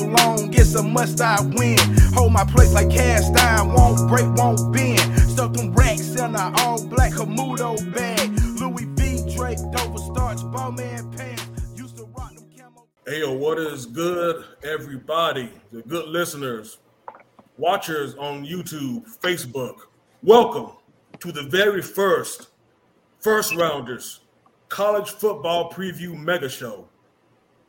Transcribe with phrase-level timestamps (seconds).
[0.00, 1.78] long, it's a must I win.
[2.14, 5.00] Hold my place like cast iron, won't break, won't bend.
[5.20, 8.30] Stuff them racks in a all black Camuto bag.
[8.60, 11.48] Louis V, Drake, Dover Starch, Bowman pants.
[13.08, 15.50] Hey, yo, what is good, everybody?
[15.72, 16.76] The good listeners,
[17.56, 19.76] watchers on YouTube, Facebook.
[20.22, 20.72] Welcome
[21.20, 22.48] to the very first
[23.20, 24.20] First Rounders
[24.68, 26.87] College Football Preview Mega Show.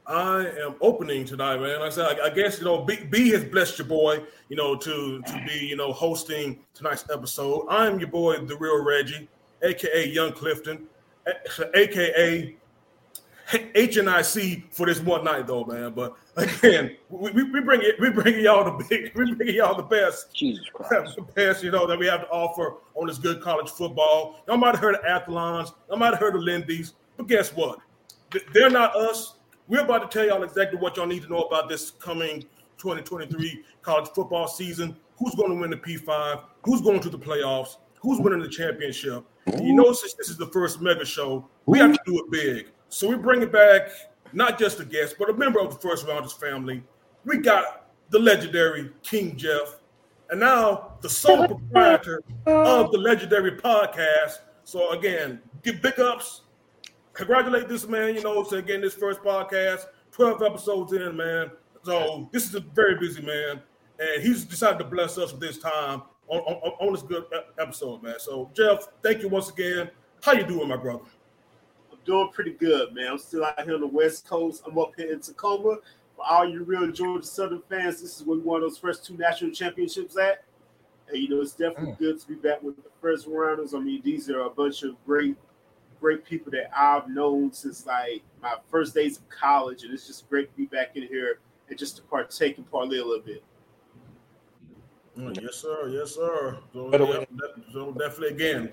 [0.09, 1.80] I am opening tonight, man.
[1.80, 4.55] Like I said, I, I guess you know, B, B has blessed your boy, you
[4.55, 7.67] know, to to be, you know, hosting tonight's episode.
[7.70, 9.30] I am your boy, the real Reggie,
[9.62, 10.88] aka Young Clifton,
[11.76, 12.55] aka
[13.52, 15.94] HNIC for this one night, though, man.
[15.94, 19.78] But again, we, we, we bring it, we bring y'all the big, we bring y'all
[19.78, 21.17] the best, Jesus Christ.
[21.17, 24.44] the best, you know, that we have to offer on this good college football.
[24.47, 27.78] Y'all might have heard of Athlons, y'all might have heard of Lindy's, but guess what?
[28.53, 29.36] They're not us.
[29.70, 32.42] We're about to tell y'all exactly what y'all need to know about this coming
[32.80, 34.98] 2023 college football season.
[35.20, 36.42] Who's going to win the P5?
[36.64, 37.78] Who's going to the playoffs?
[38.02, 39.23] Who's winning the championship?
[39.45, 42.31] And you know, since this is the first mega show, we have to do it
[42.31, 42.72] big.
[42.88, 43.90] So we bring it back,
[44.34, 46.84] not just a guest, but a member of the First Rounders family.
[47.23, 49.75] We got the legendary King Jeff,
[50.31, 54.40] and now the sole proprietor of the legendary podcast.
[54.64, 56.42] So again, give big ups
[57.20, 61.52] congratulate this man, you know, to getting this first podcast, 12 episodes in, man.
[61.84, 63.62] So this is a very busy man,
[64.00, 67.25] and he's decided to bless us with this time on, on, on this good
[67.59, 68.16] episode, man.
[68.20, 69.90] So Jeff, thank you once again.
[70.23, 71.03] How you doing, my brother?
[71.92, 73.12] I'm doing pretty good, man.
[73.12, 74.64] I'm still out here on the West Coast.
[74.66, 75.78] I'm up here in Tacoma.
[76.16, 79.17] For all you real Georgia Southern fans, this is where we won those first two
[79.17, 80.45] national championships at.
[81.09, 82.00] And you know, it's definitely mm.
[82.00, 83.74] good to be back with the first rounders.
[83.74, 85.36] I mean, these are a bunch of great,
[86.00, 90.30] great people that I've known since like my first days of college, and it's just
[90.30, 91.40] great to be back in here
[91.70, 93.44] and just to partake and parlay a little bit.
[95.18, 95.90] Mm, yes, sir.
[95.90, 96.58] Yes, sir.
[96.74, 98.70] So, Better yep, de- so definitely again,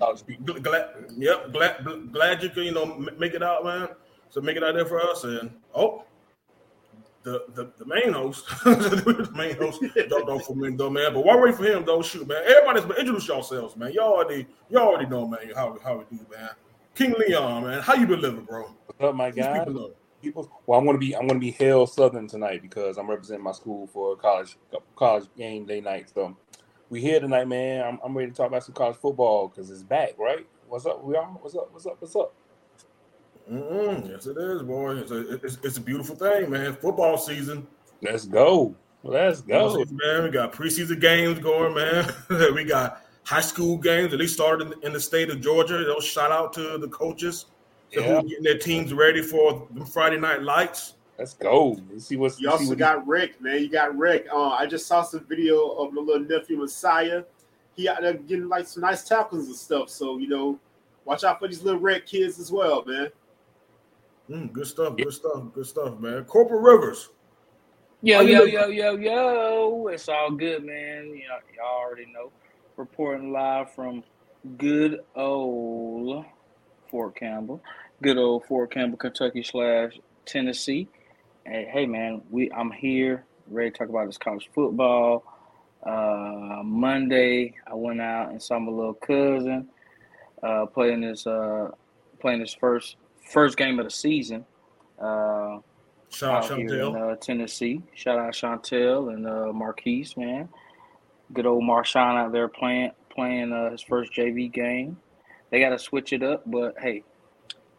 [0.61, 0.85] glad,
[1.17, 2.85] yep, glad, glad you can, you know,
[3.17, 3.89] make it out, man.
[4.29, 6.05] So make it out there for us, and oh,
[7.23, 11.13] the the, the main host, the main host, jumped off for me, though, man.
[11.13, 12.43] But while we wait for him, though, shoot, man.
[12.45, 13.91] Everybody's been introduce yourselves, man.
[13.93, 16.49] Y'all already, y'all already know, man, how how we do, man.
[16.97, 18.63] King Leon, man, how you been living, bro?
[18.87, 19.63] What's up, my guy?
[19.63, 19.93] people.
[20.19, 23.51] People, well, I'm gonna be I'm gonna be Hail Southern tonight because I'm representing my
[23.51, 24.57] school for college
[24.95, 26.09] college game day night.
[26.11, 26.35] So
[26.89, 27.85] we here tonight, man.
[27.85, 30.47] I'm, I'm ready to talk about some college football because it's back, right?
[30.67, 31.37] What's up, we all?
[31.39, 31.71] What's up?
[31.71, 31.97] What's up?
[32.01, 32.33] What's up?
[33.51, 34.95] Mm-mm, yes, it is, boy.
[34.95, 36.73] It's a, it's, it's a beautiful thing, man.
[36.77, 37.67] Football season.
[38.01, 38.75] Let's go.
[39.03, 39.85] Let's go.
[39.91, 40.23] man.
[40.23, 42.11] We got preseason games going, man.
[42.55, 44.13] we got high school games.
[44.13, 45.83] At least started in, in the state of Georgia.
[45.83, 47.47] They'll shout out to the coaches
[47.93, 48.15] who Yeah.
[48.15, 50.93] are getting their teams ready for the Friday night lights.
[51.19, 51.77] Let's go.
[51.91, 52.39] Let's see what's.
[52.39, 53.61] You see also what got Rick, man.
[53.61, 54.27] You got Rick.
[54.31, 57.23] Uh, I just saw some video of the little nephew Messiah.
[57.75, 59.89] He out there getting like some nice tackles and stuff.
[59.89, 60.59] So you know,
[61.05, 63.09] watch out for these little red kids as well, man.
[64.29, 64.95] Mm, good stuff.
[64.95, 65.43] Good stuff.
[65.53, 66.23] Good stuff, man.
[66.25, 67.09] Corporal Rivers.
[68.03, 69.87] Yo, yo, yo, yo, yo.
[69.87, 71.07] It's all good, man.
[71.07, 72.31] You know, y'all already know.
[72.77, 74.03] Reporting live from
[74.57, 76.25] good old
[76.91, 77.61] Fort Campbell.
[78.03, 80.87] Good old Fort Campbell, Kentucky slash Tennessee.
[81.45, 85.23] And hey man, we I'm here, ready to talk about this college football.
[85.83, 89.69] Uh Monday I went out and saw my little cousin
[90.43, 91.69] uh playing his uh
[92.19, 92.97] playing his first
[93.31, 94.45] first game of the season.
[95.01, 95.59] Uh
[96.09, 97.11] Shout out here in Chantel.
[97.11, 97.81] uh, Tennessee.
[97.95, 100.47] Shout out Chantel and uh, Marquise, man.
[101.33, 104.97] Good old Marshawn out there playing playing uh, his first JV game.
[105.49, 107.03] They got to switch it up, but hey,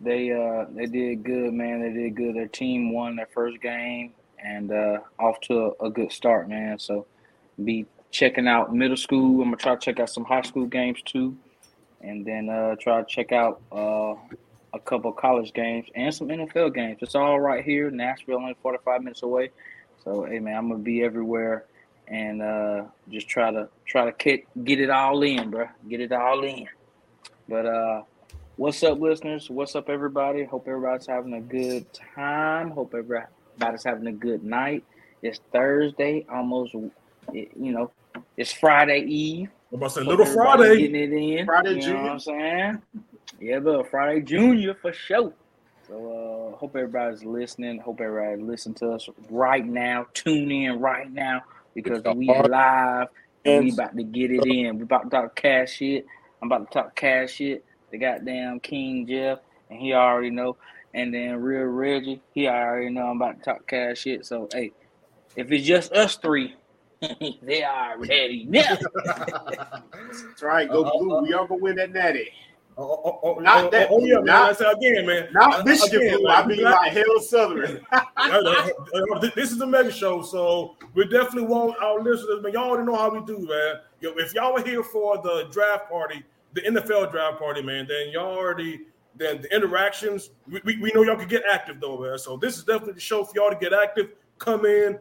[0.01, 1.81] they uh, they did good, man.
[1.81, 2.37] They did good.
[2.37, 6.79] Their team won their first game and uh, off to a, a good start, man.
[6.79, 7.06] So
[7.65, 9.43] be checking out middle school.
[9.43, 11.37] I'm gonna try to check out some high school games too,
[12.01, 14.15] and then uh, try to check out uh,
[14.75, 16.99] a couple college games and some NFL games.
[17.01, 17.91] It's all right here.
[17.91, 19.51] Nashville, only 45 minutes away.
[20.05, 21.65] So, hey man, I'm gonna be everywhere
[22.08, 25.66] and uh, just try to try to get get it all in, bro.
[25.88, 26.66] Get it all in.
[27.49, 28.02] But uh,
[28.56, 29.50] what's up, listeners?
[29.50, 30.44] What's up, everybody?
[30.44, 32.70] Hope everybody's having a good time.
[32.70, 34.84] Hope everybody's having a good night.
[35.22, 36.75] It's Thursday, almost.
[37.32, 37.90] You know,
[38.37, 39.50] it's Friday Eve.
[39.70, 40.88] I'm about to say Hope Little Friday.
[40.88, 41.46] getting it in.
[41.46, 42.02] Friday you know Junior.
[42.02, 42.82] what I'm saying?
[43.40, 45.34] Yeah, but Friday Junior for sure.
[45.87, 47.78] So uh hope everybody's listening.
[47.78, 50.06] Hope everybody listen to us right now.
[50.14, 51.43] Tune in right now
[51.83, 52.51] because we hard.
[52.51, 53.09] live
[53.45, 54.79] and we about to get it in.
[54.79, 56.07] We about to talk cash shit.
[56.43, 57.65] I'm about to talk cash shit.
[57.91, 59.39] The goddamn King Jeff,
[59.71, 60.57] and he already know.
[60.95, 64.27] and then real Reggie, he already know I'm about to talk cash shit.
[64.27, 64.73] So hey,
[65.37, 66.55] if it's just us three,
[67.43, 68.63] they already know.
[69.05, 70.69] That's right.
[70.69, 71.23] Go blue.
[71.23, 72.31] We all gonna win that natty.
[72.81, 74.25] Oh, oh, oh, Not oh, that- oh, yeah, man.
[74.25, 75.29] not- I said again, man.
[75.33, 76.25] Not Michigan again, blue.
[76.27, 77.87] like, I mean like Hail Southern.
[78.21, 82.43] Uh, this is a mega show, so we definitely want our listeners.
[82.43, 83.77] Man, y'all already know how we do, man.
[84.01, 86.23] If y'all are here for the draft party,
[86.53, 88.83] the NFL draft party, man, then y'all already
[89.17, 90.31] then the interactions.
[90.49, 92.19] We, we, we know y'all can get active though, man.
[92.19, 94.11] So this is definitely the show for y'all to get active.
[94.39, 94.99] Come in,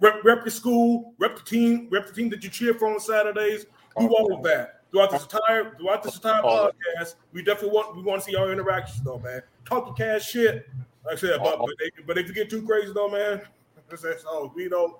[0.00, 3.00] rep, rep your school, rep the team, rep the team that you cheer for on
[3.00, 3.66] Saturdays.
[3.98, 7.14] Do all of that throughout this entire throughout this entire podcast.
[7.32, 9.42] We definitely want we want to see our interactions though, man.
[9.64, 10.68] Talk your cash shit.
[11.04, 11.66] Like I said, but uh-huh.
[11.66, 13.42] but, they, but if you get too crazy though, man,
[13.88, 14.98] that's, that's all we know.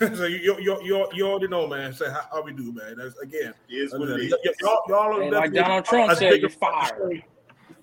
[0.00, 1.92] so you you, you you you already know, man.
[1.92, 2.96] Say how, how we do, man.
[2.96, 3.54] That's again.
[3.68, 4.34] It is what it y- is.
[4.44, 7.24] y- Y'all, y'all are like Donald Trump a said, you're part of the fired.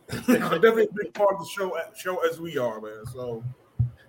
[0.61, 3.05] definitely a big part of the show show as we are, man.
[3.13, 3.41] So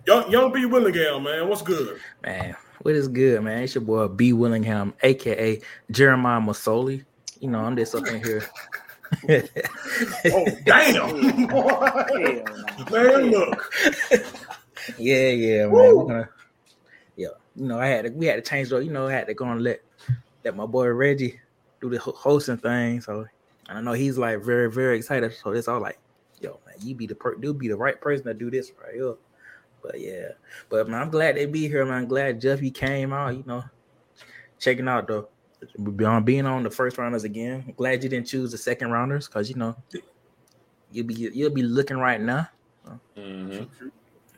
[0.05, 1.99] young young B Willingham, man, what's good?
[2.23, 3.63] Man, what is good, man?
[3.63, 7.05] It's your boy B Willingham, aka Jeremiah Masoli.
[7.39, 8.43] You know, I'm just up in here.
[10.25, 11.15] Oh damn,
[11.49, 13.31] Hell man!
[13.31, 13.73] Look,
[14.97, 15.71] yeah, yeah, man.
[15.71, 15.97] Woo.
[15.99, 16.29] We're gonna,
[17.15, 19.27] yeah, you know, I had to, we had to change the, you know, I had
[19.27, 19.81] to go and let
[20.43, 21.39] let my boy Reggie
[21.81, 23.01] do the hosting thing.
[23.01, 23.25] So
[23.69, 25.33] I know he's like very, very excited.
[25.33, 25.99] So it's all like,
[26.39, 28.95] yo, man, you be the per, you be the right person to do this right
[28.95, 29.15] here.
[29.81, 30.29] But yeah,
[30.69, 32.03] but man, I'm glad they be here, man.
[32.03, 33.35] I'm glad Jeffy came out.
[33.35, 33.63] You know,
[34.59, 35.27] checking out the
[35.95, 37.63] beyond being on the first rounders again.
[37.67, 39.75] I'm glad you didn't choose the second rounders because you know
[40.91, 42.49] you'll be you'll be looking right now.
[43.17, 43.67] Mhm.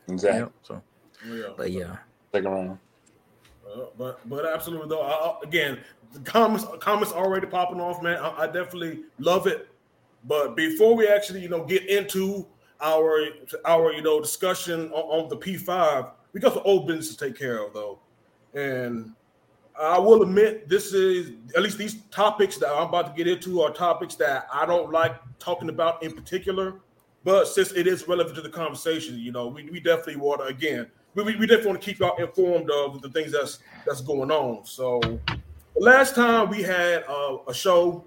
[0.09, 0.39] Exactly.
[0.39, 0.81] Yep, so,
[1.29, 1.43] yeah.
[1.57, 1.97] but yeah.
[2.31, 2.79] Second round.
[3.69, 5.01] Uh, but but absolutely though.
[5.01, 5.79] I, I- again,
[6.13, 8.17] the comments comments already popping off, man.
[8.17, 9.67] I, I definitely love it.
[10.23, 12.47] But before we actually, you know, get into
[12.81, 13.25] our
[13.65, 17.25] our you know discussion on, on the P five, we got the old business to
[17.25, 17.99] take care of though,
[18.53, 19.13] and
[19.79, 23.61] I will admit this is at least these topics that I'm about to get into
[23.61, 26.79] are topics that I don't like talking about in particular.
[27.23, 30.47] But since it is relevant to the conversation, you know, we, we definitely want to
[30.47, 34.31] again, we, we definitely want to keep y'all informed of the things that's that's going
[34.31, 34.65] on.
[34.65, 35.01] So
[35.75, 38.05] last time we had uh, a show,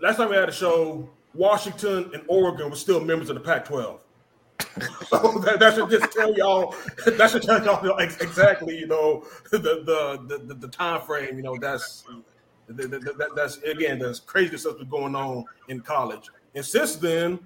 [0.00, 4.00] last time we had a show, Washington and Oregon were still members of the Pac-12.
[5.08, 6.74] so that, that should just tell y'all.
[7.06, 11.36] That should tell y'all ex- exactly, you know, the the the, the, the time frame.
[11.36, 12.04] You know, that's
[12.68, 16.28] that, that- that- that's again, there's crazy stuff that's going on in college.
[16.54, 17.38] And since then,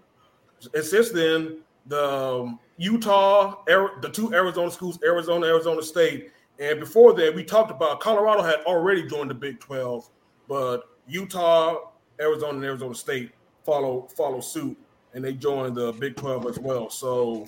[0.75, 7.13] and since then, the um, Utah, the two Arizona schools, Arizona, Arizona State, and before
[7.15, 10.09] that, we talked about Colorado had already joined the Big Twelve,
[10.49, 13.33] but Utah, Arizona, and Arizona State
[13.65, 14.77] follow follow suit,
[15.15, 16.91] and they joined the Big Twelve as well.
[16.91, 17.47] So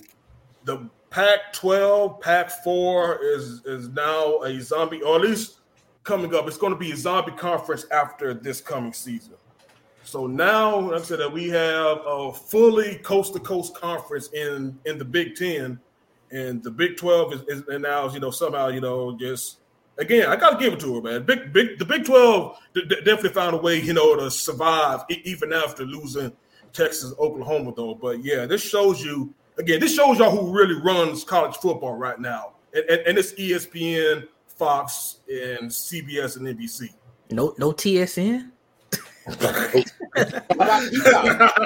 [0.65, 5.59] the Pac-12, Pac-4 is is now a zombie, or at least
[6.03, 6.47] coming up.
[6.47, 9.35] It's going to be a zombie conference after this coming season.
[10.03, 14.77] So now, like I said, that we have a fully coast to coast conference in
[14.85, 15.79] in the Big Ten,
[16.31, 19.57] and the Big Twelve is, is and now you know somehow you know just
[19.97, 21.23] again I got to give it to her, man.
[21.23, 25.01] Big Big the Big Twelve d- d- definitely found a way you know to survive
[25.09, 26.31] even after losing
[26.75, 27.95] Texas, Oklahoma though.
[27.95, 29.79] But yeah, this shows you again.
[29.79, 34.27] This shows y'all who really runs college football right now, and, and, and it's ESPN,
[34.47, 36.89] Fox, and CBS and NBC.
[37.31, 38.51] No, no TSN.
[39.25, 41.57] What about Peacock?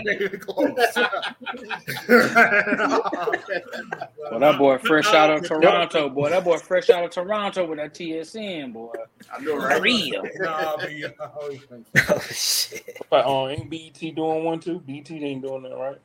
[4.32, 6.30] Well, that boy fresh out of Toronto, boy.
[6.30, 8.94] That boy fresh out of Toronto with that TSN, boy.
[9.34, 9.82] I know, right?
[9.82, 10.24] Real.
[10.40, 12.04] Nah, B, I always think so.
[12.16, 12.98] Oh shit.
[13.10, 14.80] But uh, ain't BET doing one too?
[14.80, 15.98] BET ain't doing that, right?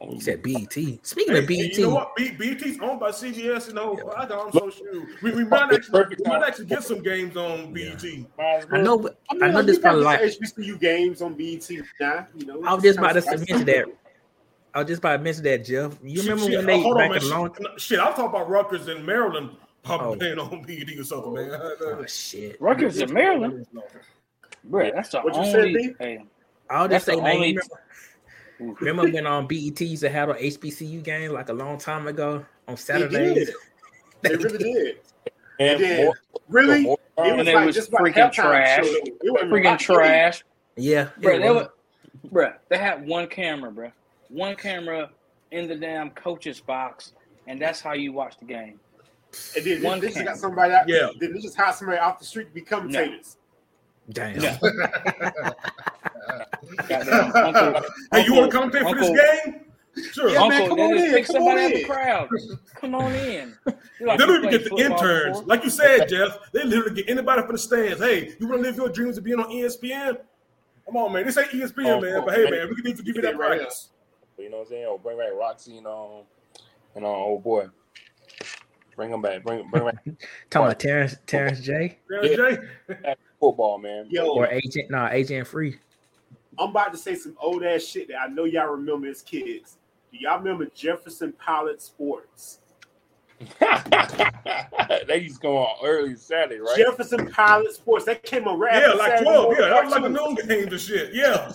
[0.00, 0.72] He said BET.
[0.72, 2.14] Speaking Hey, of BET, you know what?
[2.16, 3.68] B- BET's owned by CBS.
[3.68, 5.08] You know, I got them so shoot.
[5.22, 8.02] We, we might actually, we might actually get some games on BET.
[8.36, 10.20] Might I know, but I, mean, I know this you probably like.
[10.20, 11.70] HBCU games on BET
[12.00, 12.26] now.
[12.36, 13.86] You know, I was just about to It's mention that.
[14.74, 15.96] I was just about to mention that, Jeff.
[16.02, 17.22] You Shit, remember shit, when they hold on, back man.
[17.22, 17.54] in long?
[17.54, 19.50] Shit, shit, I'm talking about Rutgers in Maryland
[19.84, 20.16] probably Oh.
[20.18, 21.50] playing on BET or something, man.
[21.52, 22.60] Oh, oh shit!
[22.60, 23.66] Rutgers in Maryland,
[24.64, 24.90] bro.
[24.94, 25.94] That's the What you said, only.
[25.98, 26.24] Hey,
[26.68, 27.56] I'll just That's say, the man.
[28.60, 31.48] Only- you Remember, remember when um, on BET used to have an HBCU game like
[31.48, 33.46] a long time ago on They Saturdays?
[33.46, 33.54] did.
[34.22, 34.96] They really did.
[35.60, 36.04] And did.
[36.06, 36.14] more-
[36.48, 36.82] Really?
[36.82, 38.86] more- It was And it like was just freaking halftime trash.
[38.86, 38.92] show.
[38.94, 40.44] It wasn't freaking about trash,
[40.76, 41.34] Yeah, bro.
[41.34, 41.68] it They were,
[42.30, 42.52] bro.
[42.70, 43.92] They had one camera, bro.
[44.28, 45.10] One camera
[45.52, 47.12] in the damn coach's box,
[47.46, 48.80] and that's how you watch the game.
[49.56, 50.88] And then One they just got somebody out.
[50.88, 51.08] Yeah.
[51.20, 53.36] Then they just hired somebody off the street to be commentators.
[54.10, 54.40] Damn.
[54.40, 54.58] Yeah.
[56.88, 59.60] Goddamn, Uncle, hey, you want to come commentate for Uncle- this game?
[60.12, 60.28] Sure.
[60.30, 61.86] Yeah, man, come on in, pick come somebody on out the in.
[61.86, 62.28] crowd.
[62.80, 63.54] Come on in.
[63.64, 65.38] Like They you don't even get the interns.
[65.38, 65.42] before?
[65.46, 68.00] Like you said, Jeff, they literally get anybody from the stands.
[68.00, 70.18] Hey, you want to live your dreams of being on ESPN?
[70.86, 71.24] Come on, man.
[71.24, 72.16] This ain't ESPN, Oh, man.
[72.16, 72.52] oh, But hey, man.
[72.52, 73.90] man, we can even give you that Right practice.
[74.36, 74.86] You know what I'm saying?
[74.86, 76.24] Or bring back Rocsi and um
[76.96, 77.68] and um old boy.
[78.96, 79.44] Bring them back.
[79.44, 79.94] Bring bring back
[80.50, 82.58] Talking about Terrence Terrence J Yeah, Jay.
[83.38, 84.06] football, man.
[84.10, 85.78] Yo, or Agent no Agent Free.
[86.58, 89.78] I'm about to say some old ass shit that I know y'all remember as kids.
[90.12, 92.60] Do y'all remember Jefferson Pilot Sports?
[93.60, 96.76] they used to go on early Saturday, right?
[96.76, 98.04] Jefferson Pilot Sports.
[98.04, 99.44] That came on right Yeah, like Saturday 12.
[99.44, 100.38] morning Yeah, that was like a cartoons.
[100.38, 101.14] noon games and shit.
[101.14, 101.52] Yeah.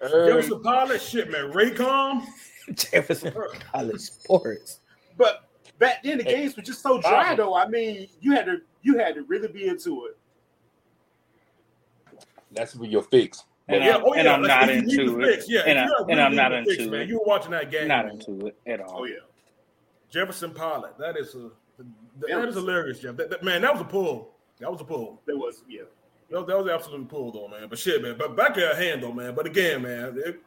[0.00, 0.32] Early.
[0.32, 1.52] Jefferson Pilot, shit, man.
[1.52, 2.24] Raycom.
[2.74, 3.34] Jefferson
[3.72, 4.80] Pilot Sports.
[5.18, 5.44] But
[5.78, 7.36] back then the Hey, games were just so dry Wow.
[7.36, 7.54] though.
[7.54, 10.16] I mean, you had to you had to really be into it.
[12.52, 13.44] That's where your fix.
[13.72, 14.32] And, yeah, I, oh, and yeah.
[14.32, 15.34] I'm like, not if you need into it.
[15.34, 17.08] fix, Yeah, and, I, you and really I'm not into fix, man.
[17.08, 17.88] You were watching that game.
[17.88, 18.14] Not man.
[18.14, 19.00] into it at all.
[19.00, 19.14] Oh yeah.
[20.10, 20.98] Jefferson Pilot.
[20.98, 21.50] That is a
[22.18, 22.44] that Yeah.
[22.44, 23.16] is hilarious, Jeff.
[23.16, 24.34] That, that- man, that was a pull.
[24.58, 25.22] That was a pull.
[25.26, 25.82] There was yeah.
[26.30, 27.68] That was, that was absolute pull, though, man.
[27.68, 28.16] But shit, man.
[28.18, 29.34] But back at hand, though, man.
[29.34, 30.40] But again, man, it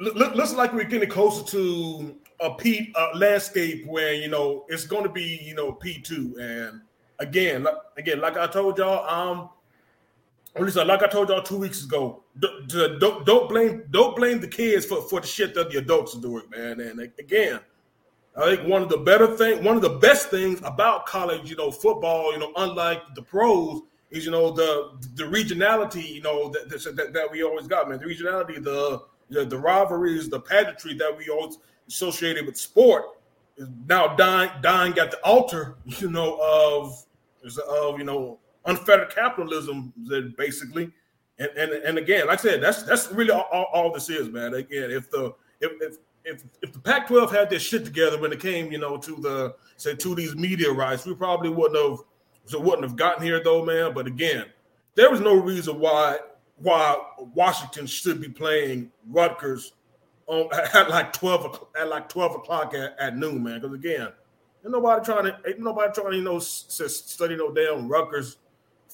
[0.00, 4.64] look, look, looks like we're getting closer to a P uh, landscape where you know
[4.68, 6.36] it's going to be you know P two.
[6.40, 6.80] And
[7.18, 9.50] again, like, again, like I told y'all, um, or
[10.56, 14.40] at least like I told y'all two weeks ago, don't, don't, don't blame don't blame
[14.40, 16.80] the kids for, for the shit that the adults are doing, man.
[16.80, 17.60] And again,
[18.36, 21.56] I think one of the better thing, one of the best things about college, you
[21.56, 26.50] know, football, you know, unlike the pros, is you know the the regionality, you know,
[26.50, 27.98] that that, that we always got, man.
[27.98, 31.58] The regionality, the the, the rivalries, the pageantry that we always
[31.88, 33.04] associated with sport
[33.56, 37.04] is now dying dying at the altar, you know, of
[37.68, 40.90] of you know unfettered capitalism, that basically.
[41.38, 44.54] And, and and again, like I said, that's that's really all, all, this is, man.
[44.54, 48.40] Again, if the if, if if if the Pac-12 had their shit together when it
[48.40, 52.00] came, you know, to the say to these media rights, we probably wouldn't have
[52.46, 53.92] so wouldn't have gotten here though, man.
[53.92, 54.46] But again,
[54.94, 56.18] there was no reason why
[56.56, 56.96] why
[57.34, 59.74] Washington should be playing Rutgers
[60.26, 63.60] on at like twelve at like twelve o'clock at, at noon, man.
[63.60, 64.08] Because again,
[64.64, 68.38] ain't nobody trying to ain't nobody trying to you know study no damn Rutgers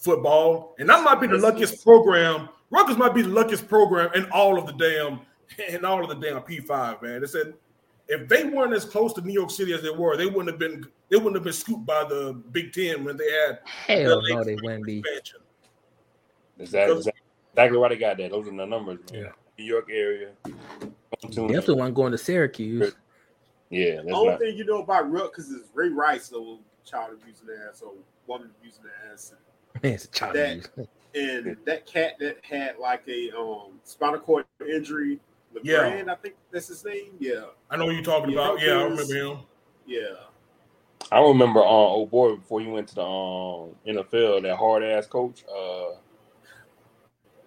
[0.02, 2.48] football, and that might be the luckiest program.
[2.70, 5.20] Rutgers might be the luckiest program in all of the damn
[5.74, 7.20] in all of the damn P five, man.
[7.20, 7.54] They said
[8.08, 10.58] if they weren't as close to New York City as they were, they wouldn't have
[10.58, 14.34] been they wouldn't have been scooped by the Big Ten when they had Hell the
[14.34, 14.98] no, they wouldn't be.
[14.98, 15.40] expansion.
[16.58, 16.98] Exactly,
[17.52, 18.30] exactly why they got that.
[18.30, 18.98] Those are the numbers.
[19.12, 19.22] Man.
[19.24, 19.28] Yeah.
[19.58, 20.30] New York area.
[21.30, 21.52] Tune in.
[21.52, 22.94] Definitely wasn't going to Syracuse.
[23.70, 24.38] Yeah, The only not.
[24.40, 27.92] thing you know about Rutgers is Ray Rice, so child abusing ass or
[28.26, 29.32] woman abusing ass.
[29.82, 34.46] Man, it's a child That- And that cat that had like a um spinal cord
[34.66, 35.20] injury,
[35.62, 36.02] yeah.
[36.08, 37.12] I think that's his name.
[37.18, 38.60] Yeah, I know what you're talking Yeah, about.
[38.62, 39.38] Yeah, I remember him.
[39.86, 39.98] yeah.
[41.10, 45.06] I remember, uh, oh boy, before he went to the um, NFL, that hard ass
[45.06, 45.44] coach.
[45.52, 45.96] Uh,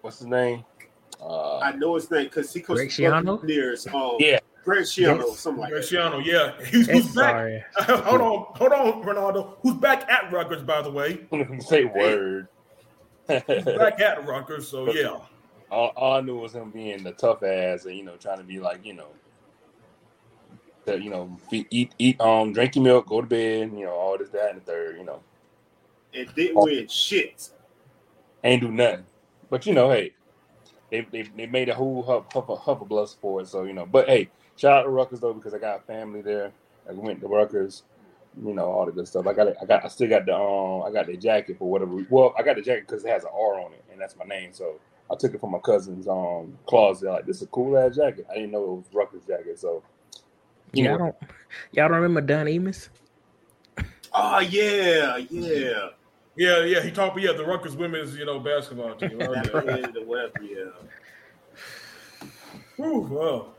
[0.01, 0.63] what's his name?
[1.19, 3.87] Uh, I know his name because he coached the Buccaneers.
[3.87, 4.39] Um, Yeah.
[4.65, 5.83] Greg Schiano, something like that.
[5.83, 7.35] Graciano, yeah, he's, who's back.
[7.35, 7.63] Sorry.
[7.77, 9.57] hold on, hold on, Ronaldo.
[9.61, 11.27] Who's back at Rutgers, by the way?
[11.59, 12.47] say word.
[13.27, 15.19] He's back at Rutgers, so yeah.
[15.69, 18.43] all, all I knew was him being the tough ass and you know trying to
[18.43, 19.09] be like you know,
[20.85, 23.91] that you know be, eat eat um drink your milk, go to bed, you know
[23.91, 25.21] all this that and the third, you know
[26.11, 27.49] And didn't win shit.
[28.43, 29.05] ain't do nothing.
[29.51, 30.13] But you know, hey,
[30.89, 33.47] they they, they made a whole huff, huff, huff of blood for it.
[33.47, 36.51] So you know, but hey, shout out to Rutgers though because I got family there.
[36.89, 37.83] I went to Rutgers,
[38.43, 39.27] you know, all the good stuff.
[39.27, 39.57] I got it.
[39.61, 42.05] I got I still got the um I got the jacket for whatever.
[42.09, 44.25] Well, I got the jacket because it has an R on it and that's my
[44.25, 44.51] name.
[44.53, 44.79] So
[45.11, 47.09] I took it from my cousin's um closet.
[47.09, 48.27] Like this is a cool ass jacket.
[48.29, 49.59] I didn't know it was Rutgers jacket.
[49.59, 49.83] So
[50.73, 51.15] you Y'all know, don't
[51.71, 52.89] y'all don't remember Don Imus?
[54.13, 55.89] Oh yeah, yeah.
[56.37, 57.19] Yeah, yeah, he talked.
[57.19, 59.19] Yeah, the Rutgers women's, you know, basketball team.
[59.19, 59.49] That Okay.
[59.61, 60.71] played the whatever, yeah.
[62.75, 63.54] Whew, well,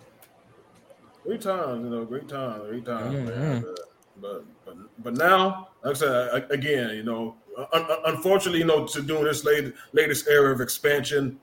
[1.26, 3.62] great times, you know, great times, great times, man.
[3.62, 3.62] Mhm.
[3.62, 3.80] But,
[4.22, 8.66] but but but now, like I said, a- again, you know, un- un- unfortunately, you
[8.66, 11.38] know, to doing this late, latest era of expansion,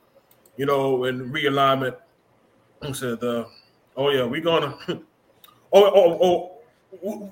[0.57, 1.95] you know, and realignment,
[2.81, 3.45] I said, uh,
[3.95, 4.97] oh yeah, we gonna, oh
[5.73, 6.49] oh oh.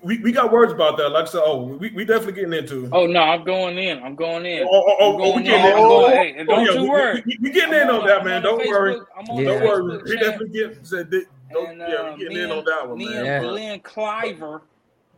[0.03, 1.10] We, we got words about that.
[1.10, 2.89] Like I said, oh, we, we definitely getting into.
[2.91, 4.01] Oh no, I'm going in.
[4.01, 4.63] I'm going in.
[4.63, 5.72] Oh, oh, oh, I'm oh, we getting in.
[5.74, 7.13] I'm Oh, going- hey, oh, don't yeah, you we- worry.
[7.13, 8.36] We, we, we getting in I'm on that, I'm man.
[8.38, 8.96] on Don't the worry.
[8.96, 9.46] Facebook- I'm on Yeah.
[9.46, 9.84] Don't worry.
[10.00, 11.20] Facebook We definitely get said that.
[11.22, 13.17] Don't, And, yeah, uh, we getting me in and- on that one, me man.
[13.17, 13.39] and Yeah.
[13.41, 14.62] Glenn Cliver,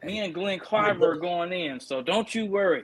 [0.04, 1.80] me and Glenn Cliver are going in.
[1.80, 2.84] So don't you worry.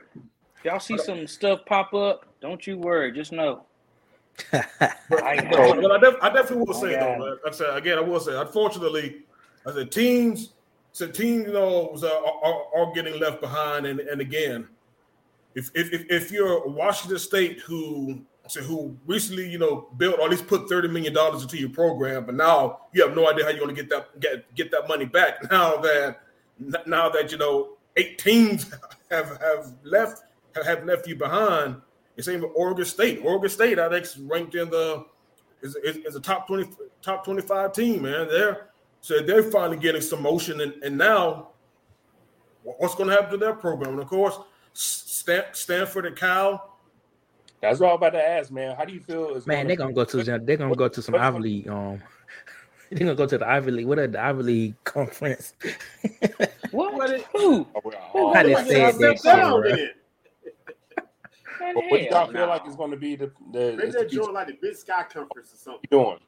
[0.56, 3.12] If y'all see some stuff pop up, don't you worry.
[3.12, 3.64] Just know.
[4.50, 5.36] But, but, I,
[5.98, 9.22] def, I, definitely will say though, man, I said again, I will say, unfortunately,
[9.66, 10.54] I said teams,
[10.92, 14.66] so teams, you know, are, are, are, getting left behind, and and again,
[15.54, 20.30] if if if you're Washington State who so who recently, you know, built or at
[20.30, 23.50] least put thirty million dollars into your program, but now you have no idea how
[23.50, 25.42] you're going to get that get get that money back.
[25.50, 26.20] Now that
[26.86, 28.72] now that you know eight teams
[29.10, 30.22] have have left
[30.64, 31.76] have left you behind.
[32.16, 33.20] The same with Oregon State.
[33.24, 35.06] Oregon State, I think, ranked in the
[35.62, 36.68] is, is, is a top twenty
[37.02, 38.02] top twenty five team.
[38.02, 38.68] Man, they're
[39.00, 41.48] so they're finally getting some motion, and, and now
[42.62, 43.92] what's going to happen to their program?
[43.92, 44.38] And of course,
[44.72, 46.69] Stan, Stanford and Cal.
[47.60, 48.74] That's what I'm about to ask, man.
[48.76, 49.40] How do you feel?
[49.46, 51.68] Man, they're gonna go to they're gonna go to some Ivy League.
[51.68, 52.00] Um,
[52.90, 53.86] they're gonna go to the Ivy League.
[53.86, 55.54] What are the Ivy League conference?
[56.70, 56.94] what?
[56.94, 57.66] what is, who?
[58.14, 59.20] Oh, How they say that
[59.76, 59.96] shit,
[61.60, 63.74] Man, what do y'all feel like is going to be the the?
[63.76, 65.88] Maybe they're doing like the Big Sky Conference or something.
[65.90, 66.18] Doing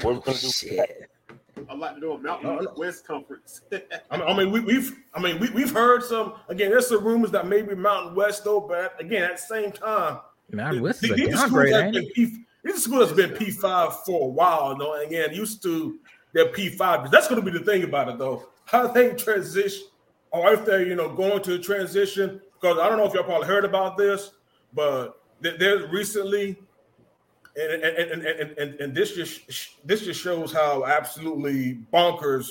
[0.00, 0.50] what we're going to do?
[0.50, 1.10] Shit.
[1.68, 3.60] I like to do a Mountain uh, West Conference.
[4.10, 6.34] I mean, we, have I mean, we, we've heard some.
[6.48, 8.60] Again, there's some rumors that maybe Mountain West, though.
[8.60, 10.18] But again, at the same time,
[10.50, 12.14] Mountain West is a downgrade, ain't it?
[12.14, 14.94] P, this school has been P five for a while, though.
[14.94, 15.98] And again, used to
[16.32, 17.10] their P five.
[17.10, 18.48] That's going to be the thing about it, though.
[18.64, 19.86] How they transition,
[20.30, 22.40] or if they're you know going to transition.
[22.60, 24.30] Because I don't know if y'all probably heard about this,
[24.72, 26.56] but there recently,
[27.56, 29.40] and and, and and and and this just
[29.84, 32.50] this just shows how absolutely bonkers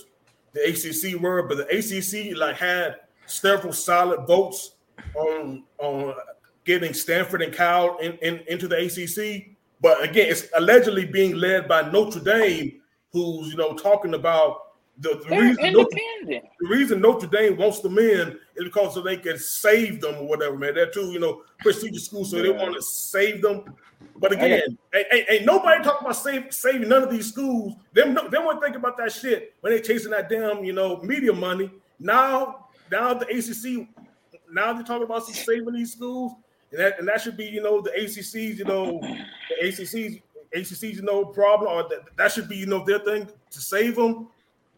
[0.54, 1.44] the ACC were.
[1.44, 4.76] But the ACC like had several solid votes
[5.16, 6.14] on on
[6.80, 9.56] getting Stanford and Cal in, in, into the ACC.
[9.82, 14.58] But again, it's allegedly being led by Notre Dame, who's you know talking about
[15.00, 19.18] the, the reason Notre, the reason Notre Dame wants them in is because so they
[19.18, 20.76] can save them or whatever, man.
[20.76, 22.44] They're too, you know, prestigious school, so yeah.
[22.44, 23.64] they want to save them.
[24.18, 27.74] But again, ain't, ain't, ain't, nobody talking about save, saving none of these schools.
[27.94, 31.34] Them, they won't think about that shit when they're chasing that damn, you know, media
[31.34, 31.72] money.
[32.00, 33.88] Now, now the ACC,
[34.52, 36.34] now they're talking about saving these schools,
[36.72, 40.20] and that, and that should be, you know, the ACC's, you know, the ACC's,
[40.54, 43.96] ACC's, you know, problem, or that, that should be, you know, their thing to save
[43.96, 44.28] them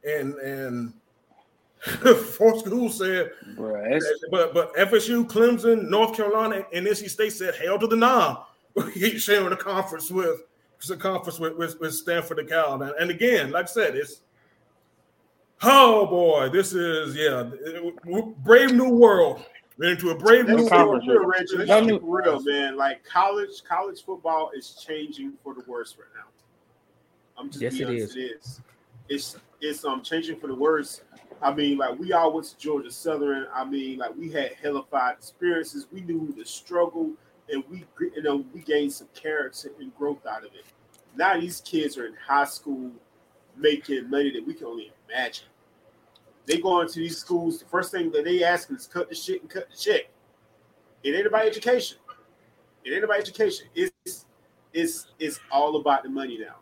[0.04, 0.94] and and
[2.38, 4.02] four schools said, right.
[4.32, 8.44] but but FSU, Clemson, North Carolina, and NC State said, "Hell to the nah."
[8.94, 10.44] He's sharing a conference with
[10.90, 14.22] a conference with, with, with Stanford and Cal, and, and again, like I said, it's
[15.62, 17.50] oh boy, this is yeah,
[18.38, 19.44] brave new world.
[19.78, 21.08] We're into a brave new world.
[21.08, 21.58] Real, Reggie.
[21.58, 22.78] Let's keep real, man.
[22.78, 26.30] Like college, college football is changing for the worse right now.
[27.38, 28.16] I'm just yes, it is.
[28.16, 28.62] It is.
[29.10, 31.02] It's it's um changing for the worse.
[31.42, 33.48] I mean, like we all went to Georgia Southern.
[33.54, 35.88] I mean, like we had hellified experiences.
[35.92, 37.12] We knew the struggle,
[37.50, 40.66] and we you know we gained some character and growth out of it.
[41.16, 42.92] Now these kids are in high school
[43.58, 45.48] making money that we can only imagine.
[46.46, 47.60] They go into these schools.
[47.60, 50.10] The first thing that they ask is cut the shit and cut the check.
[51.04, 51.98] It ain't about education.
[52.84, 53.68] It ain't about education.
[53.76, 54.26] It's
[54.74, 56.56] it's it's all about the money now.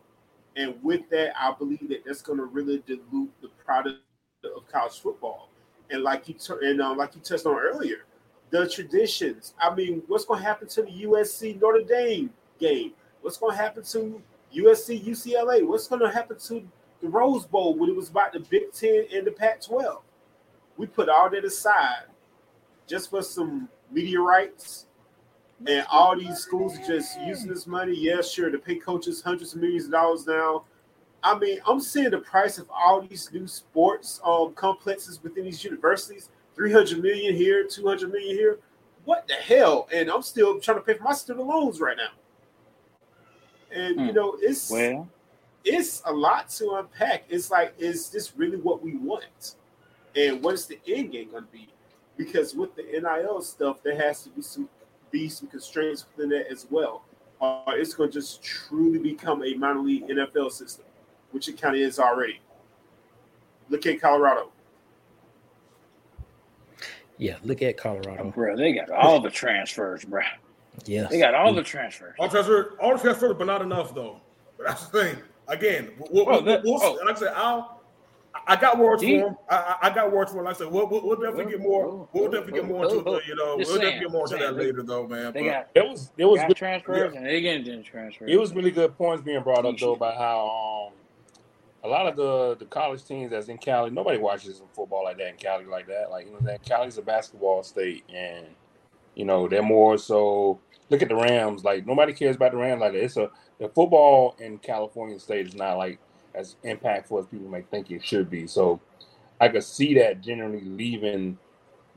[0.56, 4.00] And with that, I believe that that's going to really dilute the product
[4.44, 5.50] of college football.
[5.90, 8.06] And like you t- and uh, like you touched on earlier,
[8.50, 9.54] the traditions.
[9.60, 12.92] I mean, what's going to happen to the USC Notre Dame game?
[13.22, 14.22] What's going to happen to
[14.56, 15.66] USC UCLA?
[15.66, 16.68] What's going to happen to
[17.02, 20.02] the Rose Bowl when it was about the Big Ten and the Pac-12?
[20.78, 22.06] We put all that aside
[22.88, 24.88] just for some media rights
[25.68, 27.94] and all these schools are just using this money.
[27.96, 30.64] Yeah, sure, to pay coaches hundreds of millions of dollars now.
[31.24, 35.64] I mean, I'm seeing the price of all these new sports um, complexes within these
[35.64, 38.60] universities 300 million here, 200 million here.
[39.06, 39.88] What the hell?
[39.94, 42.10] And I'm still trying to pay for my student loans right now.
[43.72, 44.16] And, you hmm.
[44.16, 44.70] know, it's.
[44.70, 45.08] Well,
[45.64, 47.24] it's a lot to unpack.
[47.30, 49.56] It's like, is this really what we want?
[50.16, 51.68] And what's the end game going to be?
[52.18, 54.70] Because with the NIL stuff, there has to be some
[55.12, 57.04] be some constraints within that as well.
[57.40, 60.86] Or uh, it's going to just truly become a minor league NFL system,
[61.32, 62.40] which it kind of is already.
[63.70, 64.52] Look at Colorado.
[67.18, 68.24] Yeah, look at Colorado.
[68.24, 70.22] Oh, bro, they got all the transfers, bro.
[70.86, 72.16] Yeah, they got all the transfers.
[72.20, 74.22] All transfers, all the transfers, but not enough though.
[74.58, 75.18] But that's the thing.
[75.52, 77.00] Again, we'll, we'll, we'll, oh.
[77.06, 77.82] like I said, I'll
[78.48, 79.38] I got words for him.
[79.50, 80.46] I, I, got words for him.
[80.46, 82.08] Like I said we'll, we'll, we'll definitely get more.
[82.14, 84.84] We'll definitely get more into the, you know, we'll definitely get more into that later,
[84.84, 85.34] though, man.
[85.34, 87.20] They got it was it was good transfers yeah.
[87.20, 88.30] and they getting transfers.
[88.30, 90.94] It was really good points being brought up though about how um
[91.84, 95.30] a lot of the the college teams that's in Cali, nobody watches football like that
[95.30, 96.10] in Cali like that.
[96.10, 98.46] Like you know, that Cali's a basketball state, and
[99.16, 100.60] you know they're more so
[100.92, 101.64] look at the Rams.
[101.64, 102.94] Like nobody cares about the Rams like.
[102.94, 106.00] It's a the football in California State is not like
[106.36, 108.46] as impactful as people may think it should be.
[108.48, 108.80] So
[109.40, 111.38] I could see that generally leaving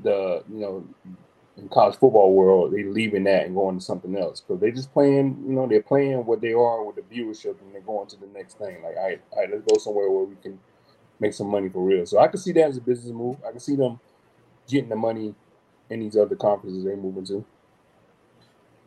[0.03, 0.85] the you know
[1.57, 4.93] in college football world, they leaving that and going to something else because they just
[4.93, 8.17] playing, you know, they're playing what they are with the viewership and they're going to
[8.17, 8.83] the next thing.
[8.83, 10.59] Like, all right, all right, let's go somewhere where we can
[11.21, 12.07] make some money for real.
[12.07, 13.37] So I could see that as a business move.
[13.47, 14.01] I can see them
[14.69, 15.35] getting the money
[15.91, 17.45] in these other conferences they move into.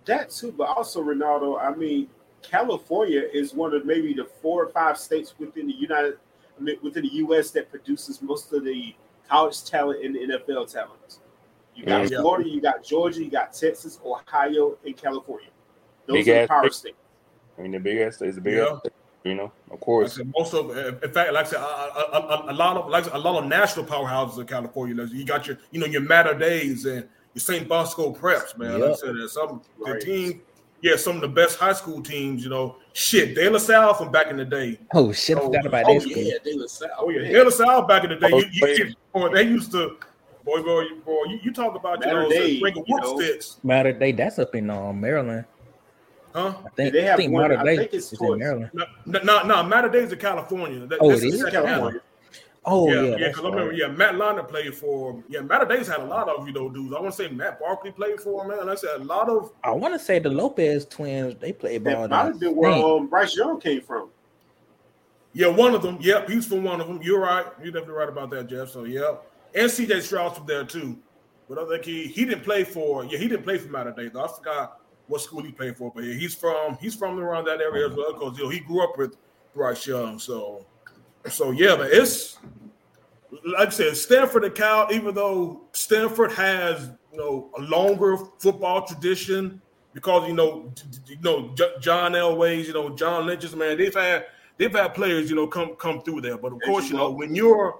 [0.07, 1.61] That too, but also Ronaldo.
[1.61, 2.07] I mean,
[2.41, 6.15] California is one of maybe the four or five states within the United,
[6.57, 7.51] I mean, within the U.S.
[7.51, 8.95] that produces most of the
[9.29, 11.19] college talent and NFL talent.
[11.75, 12.21] You got Yeah.
[12.21, 15.49] Florida, you got Georgia, you got Texas, Ohio, and California.
[16.07, 16.73] Those Big are the power state.
[16.95, 16.97] states.
[17.57, 18.71] I mean, the big ass is the big Yeah.
[18.73, 18.93] ass, state,
[19.25, 20.15] you know, of course.
[20.15, 23.03] said, most of, in fact, like I said, a, a, a, a lot of like
[23.03, 24.95] said, a lot of national powerhouses in California.
[25.03, 27.67] Like, You got your, you know, your Mater Deis and your St.
[27.69, 28.79] Bosco Preps, man.
[28.81, 30.01] Like I said, there's some the Right.
[30.01, 30.41] team,
[30.81, 32.43] yeah, some of the best high school teams.
[32.43, 34.79] You know, shit, De La Salle from back in the day.
[34.93, 35.37] Oh shit!
[35.37, 36.89] I Oh, forgot about Oh that yeah, De La Salle.
[36.97, 37.31] Oh yeah.
[37.31, 38.29] De La Salle back in the day.
[38.33, 38.95] Oh, You, you, man.
[39.13, 39.97] boy, they used to,
[40.43, 41.23] boy, boy, boy.
[41.29, 43.19] You, you talk about you Matter know, Day, bringing you whoop know.
[43.19, 45.45] sticks, Mater Dei, that's up in um, Maryland.
[46.33, 46.55] huh?
[46.65, 46.93] I think.
[46.93, 48.71] They have I think one- Matter I Day think it's is in Maryland.
[48.73, 50.85] No, no, no, Mater Dei's in California.
[50.87, 51.41] That, Oh, that's it the is?
[51.41, 52.01] second California.
[52.67, 52.73] Half.
[52.73, 53.09] Oh yeah, yeah, yeah.
[53.09, 55.23] that's Because I remember, yeah, Matt Leinart played for.
[55.29, 56.93] Yeah, Mater Dei's had a lot of you know dudes.
[56.93, 58.59] I want to say Matt Barkley played for him, man.
[58.59, 59.53] Like I said a lot of.
[59.63, 61.35] I want to say the Lopez twins.
[61.39, 62.01] They played ball.
[62.03, 64.09] That might have been where um, Bryce Young came from.
[65.33, 65.97] Yeah, one of them.
[66.01, 66.99] Yep, he's from one of them.
[67.01, 67.45] You're right.
[67.61, 68.69] You're definitely right about that, Jeff.
[68.69, 69.15] So yeah,
[69.55, 70.97] and CJ Stroud's from there too.
[71.47, 73.05] But I think he he didn't play for.
[73.05, 74.15] Yeah, he didn't play for Mater Deis.
[74.15, 77.61] I forgot what school he played for, but yeah, he's from he's from around that
[77.61, 79.15] area as well because you know he grew up with
[79.53, 80.19] Bryce Young.
[80.19, 80.65] So
[81.29, 82.37] so yeah, but it's
[83.45, 84.87] like I said, Stanford and Cal.
[84.91, 89.61] Even though Stanford has you know a longer football tradition
[89.93, 90.71] because you know
[91.07, 93.77] you know John Elway's, you know John Lynch's man.
[93.77, 96.95] They've had they've had players you know come come through there, but of course you
[96.95, 97.79] know when you're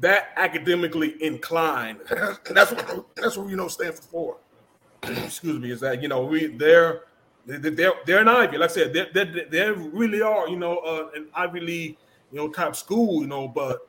[0.00, 2.00] that academically inclined,
[2.50, 4.36] that's what that's what you know Stanford for.
[5.02, 7.02] Excuse me, is that you know we they're
[7.46, 8.58] they're they're, an Ivy.
[8.58, 11.96] Like I said, they they they really are you know uh, an Ivy League
[12.32, 13.22] you know top school.
[13.22, 13.88] You know, but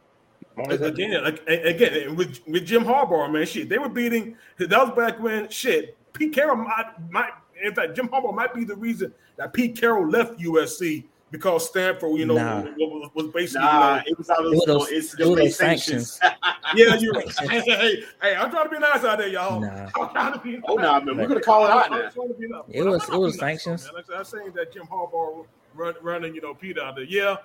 [0.57, 4.35] again, like, again with with Jim Harbaugh, man, shit, they were beating.
[4.59, 5.95] That was back when shit.
[6.13, 7.31] Pete Carroll might might
[7.63, 12.17] in fact Jim Harbaugh might be the reason that Pete Carroll left USC because Stanford,
[12.17, 12.61] you know, Nah.
[12.61, 15.27] was, was basically Nah, you know, it was out of It was those those- it
[15.27, 16.19] was NCAA sanctions.
[16.75, 17.13] yeah, you.
[17.13, 19.59] hey, hey, hey, hey, I'm trying to be nice out there, y'all.
[19.59, 19.89] Nah.
[19.95, 20.59] I'm trying to be.
[20.67, 22.09] oh nah, man, we're gonna call it out I'm now.
[22.09, 22.61] trying to be nice.
[22.69, 23.85] It was- it was being nice, sanctions.
[23.85, 23.93] man.
[23.95, 25.45] Like I said, I'm saying that Jim Harbaugh
[25.75, 27.03] run, running, you know, Pete out there.
[27.03, 27.35] Yeah.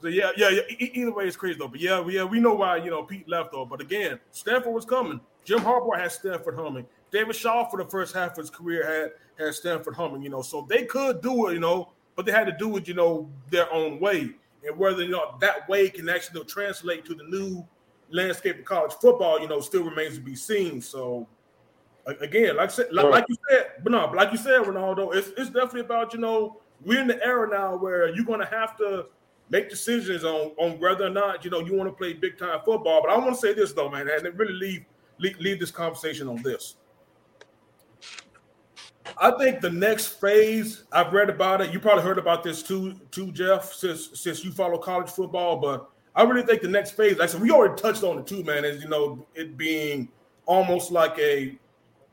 [0.00, 0.60] So yeah, yeah, yeah.
[0.70, 1.68] e- Either way, it's crazy though.
[1.68, 3.64] But yeah, yeah, we know why you know Pete left though.
[3.64, 5.20] But again, Stanford was coming.
[5.44, 6.86] Jim Harbaugh had Stanford humming.
[7.10, 10.22] David Shaw for the first half of his career had had Stanford humming.
[10.22, 11.54] You know, so they could do it.
[11.54, 12.86] You know, but they had to do it.
[12.86, 14.30] You know, their own way.
[14.66, 17.66] And whether you know that way can actually translate to the new
[18.10, 20.80] landscape of college football, you know, still remains to be seen.
[20.80, 21.26] So
[22.20, 25.28] again, like I said, like, like you said, but no, like you said, Ronaldo, it's
[25.36, 28.76] it's definitely about you know we're in the era now where you're going to have
[28.78, 29.06] to
[29.50, 32.60] make decisions on on whether or not you know you want to play big time
[32.64, 33.02] football.
[33.02, 34.84] But I want to say this though, man, and really leave
[35.18, 36.76] leave, leave this conversation on this.
[39.20, 41.72] I think the next phase I've read about it.
[41.72, 45.56] You probably heard about this too, too, Jeff, since since you follow college football.
[45.56, 48.26] But I really think the next phase, like I said, we already touched on it
[48.26, 48.64] too, man.
[48.64, 50.08] Is you know it being
[50.46, 51.58] almost like a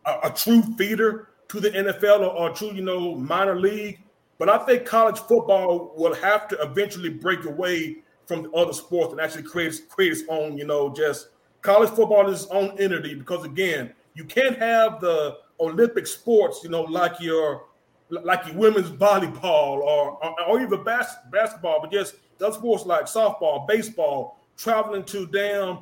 [0.06, 4.00] a, a true feeder to the NFL or, or true, you know, minor league.
[4.38, 9.12] But I think college football will have to eventually break away from the other sports
[9.12, 11.30] and actually create create its own, you know, just
[11.62, 16.70] college football is its own entity because again, you can't have the Olympic sports, you
[16.70, 17.66] know, like your
[18.10, 23.06] like your women's volleyball or or, or even bas- basketball, but just those sports like
[23.06, 25.80] softball, baseball, traveling to damn.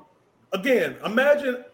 [0.51, 1.65] Again, imagine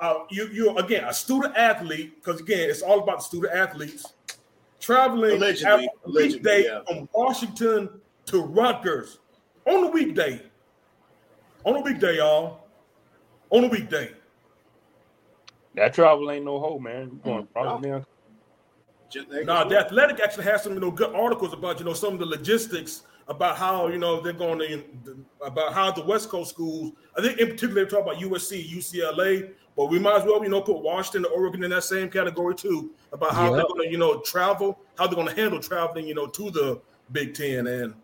[0.00, 4.14] uh, you you again a student athlete because again it's all about the student athletes
[4.82, 6.80] traveling Allegedly, every allegedly, weekday yeah.
[6.86, 7.88] from Washington
[8.26, 9.20] to Rutgers
[9.64, 10.42] on a weekday.
[11.64, 12.66] On a weekday, y'all.
[13.50, 14.12] On a weekday.
[15.74, 17.12] That travel ain't no hoe, man.
[17.12, 18.06] You going probably down.
[19.08, 22.14] Just Now, the Athletic actually has some you know good articles about you know some
[22.14, 24.82] of the logistics about how you know they're going to
[25.44, 26.92] about how the West Coast schools.
[27.16, 30.50] I think in particular they talk about USC, UCLA, but we might as well you
[30.50, 33.90] know put Washington, and Oregon in that same category too about how they're going to
[33.90, 36.80] you know travel, how they're going to handle traveling you know to the
[37.10, 37.94] Big Ten, and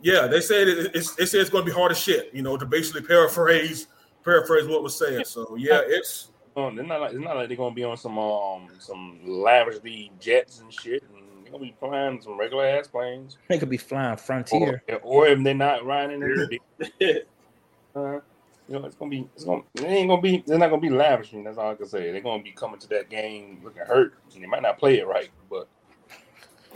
[0.00, 2.42] yeah, they said it, it's they say it's going to be hard as shit, you
[2.42, 3.88] know, to basically paraphrase
[4.24, 5.26] paraphrase what was said.
[5.26, 6.76] So yeah, it's on.
[6.76, 10.60] They're not like it's not like they're gonna be on some um some lavishly jets
[10.60, 11.02] and shit.
[11.02, 13.38] And they're gonna be flying some regular ass planes.
[13.48, 14.82] They could be flying Frontier.
[14.88, 16.58] Or, or if they're not riding in
[17.00, 17.28] it,
[17.96, 18.20] uh,
[18.68, 20.90] you know, it's gonna be it's gonna it ain't gonna be they're not gonna be
[20.90, 21.44] lavishing.
[21.44, 22.12] That's all I can say.
[22.12, 25.06] They're gonna be coming to that game looking hurt, and they might not play it
[25.06, 25.68] right, but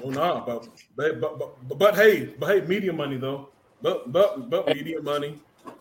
[0.03, 3.49] Oh no, but but but, but, but hey, but hey, media money though.
[3.81, 5.41] But but but media money.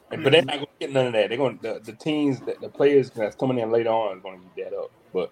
[0.09, 1.29] but they're not gonna get none of that.
[1.29, 4.37] They're gonna the, the teams that the players that's coming in later on is gonna
[4.37, 4.91] eat that up.
[5.13, 5.31] But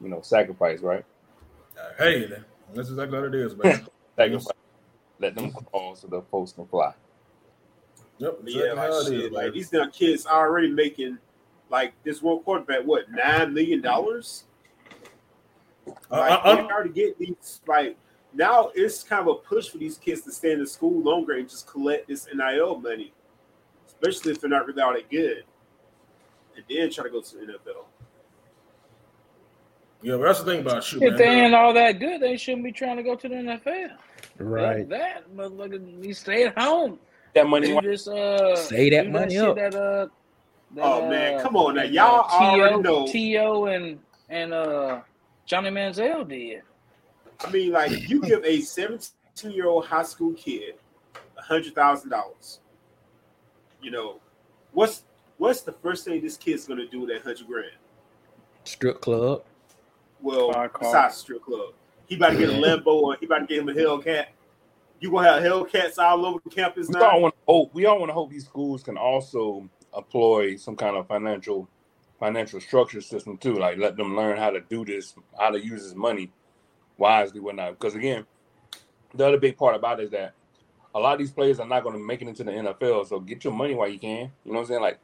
[0.00, 1.04] you know, sacrifice, right?
[1.98, 2.28] Hey,
[2.74, 3.86] that's exactly what it is, man.
[4.16, 4.52] sacrifice.
[5.20, 6.94] Let them crawl so the folks can fly.
[8.18, 9.12] Yep, yeah, like shit.
[9.14, 11.18] is, like these young kids are already making
[11.70, 14.44] like this one quarterback what nine million dollars.
[15.86, 17.96] Uh, Like, uh, they already get these like
[18.34, 21.34] now it's kind of a push for these kids to stay in the school longer
[21.34, 23.12] and just collect this NIL money,
[23.86, 25.44] especially if they're not really all that good,
[26.56, 27.84] and then try to go to the NFL.
[30.02, 31.18] yeah, but that's the thing about shoot, If man.
[31.18, 33.96] they ain't all that good, they shouldn't be trying to go to the NFL.
[34.38, 34.80] Right.
[34.80, 36.98] Fuck that motherfucker, you stay at home.
[37.34, 39.56] That money, You just uh Save that do money shit up.
[39.56, 40.06] That, uh,
[40.74, 41.82] that, Oh, man, uh, come on now.
[41.82, 43.06] that, Y'all uh, already know.
[43.06, 43.66] T.O.
[43.66, 45.00] and and uh
[45.46, 46.62] Johnny Manziel did.
[47.44, 49.12] I mean, like you give a 17
[49.50, 50.74] year old high school kid
[51.36, 52.60] a hundred thousand dollars.
[53.80, 54.20] You know,
[54.72, 55.04] what's
[55.38, 57.70] what's the first thing this kid's gonna do with that hundred grand?
[58.64, 59.44] Strip club.
[60.20, 60.80] Well, Buy a car.
[60.80, 61.72] besides strip club,
[62.06, 64.26] he about to get a Lambo or he about to get him a Hellcat.
[65.00, 67.10] You gonna have Hellcats all over the campus we now?
[67.10, 67.74] all want to hope.
[67.74, 71.68] We all want to hope these schools can also employ some kind of financial
[72.18, 73.54] financial structure system too.
[73.54, 76.32] Like let them learn how to do this, how to use this money
[76.96, 77.78] wisely, whatnot.
[77.78, 78.26] Because again,
[79.14, 80.34] the other big part about it is that
[80.94, 83.06] a lot of these players are not going to make it into the NFL.
[83.08, 84.32] So get your money while you can.
[84.44, 84.82] You know what I'm saying?
[84.82, 84.98] Like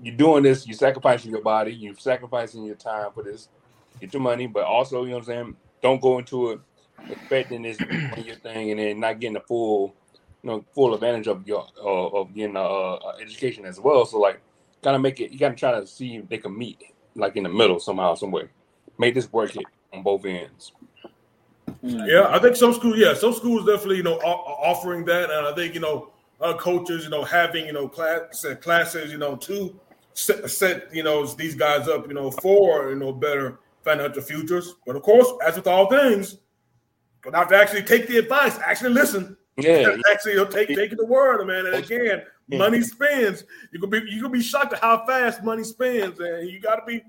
[0.00, 3.48] you're doing this, you're sacrificing your body, you're sacrificing your time for this.
[4.00, 5.56] Get your money, but also, you know what I'm saying?
[5.82, 6.60] Don't go into it
[7.08, 9.94] expecting this one year thing and then not getting the full,
[10.42, 14.04] you know, full advantage of your uh, of getting uh, uh, education as well.
[14.04, 14.40] So like,
[14.82, 15.32] kind of make it.
[15.32, 16.82] You got to try to see if they can meet
[17.14, 18.48] like in the middle somehow, some way.
[18.98, 20.72] Make this work it on both ends.
[21.82, 25.54] Yeah, I think some schools, yeah, some schools definitely, you know, offering that, and I
[25.54, 29.78] think you know, uh, coaches, you know, having you know class classes, you know, to
[30.14, 34.74] set, set you know these guys up, you know, for you know better financial futures.
[34.86, 36.38] But of course, as with all things,
[37.32, 40.98] you have to actually take the advice, actually listen, Yeah, actually you know, take taking
[40.98, 41.66] the word, man.
[41.66, 42.58] And again, Yeah.
[42.58, 43.44] money spends.
[43.72, 46.76] You could be you could be shocked at how fast money spends, and you got
[46.76, 47.02] to be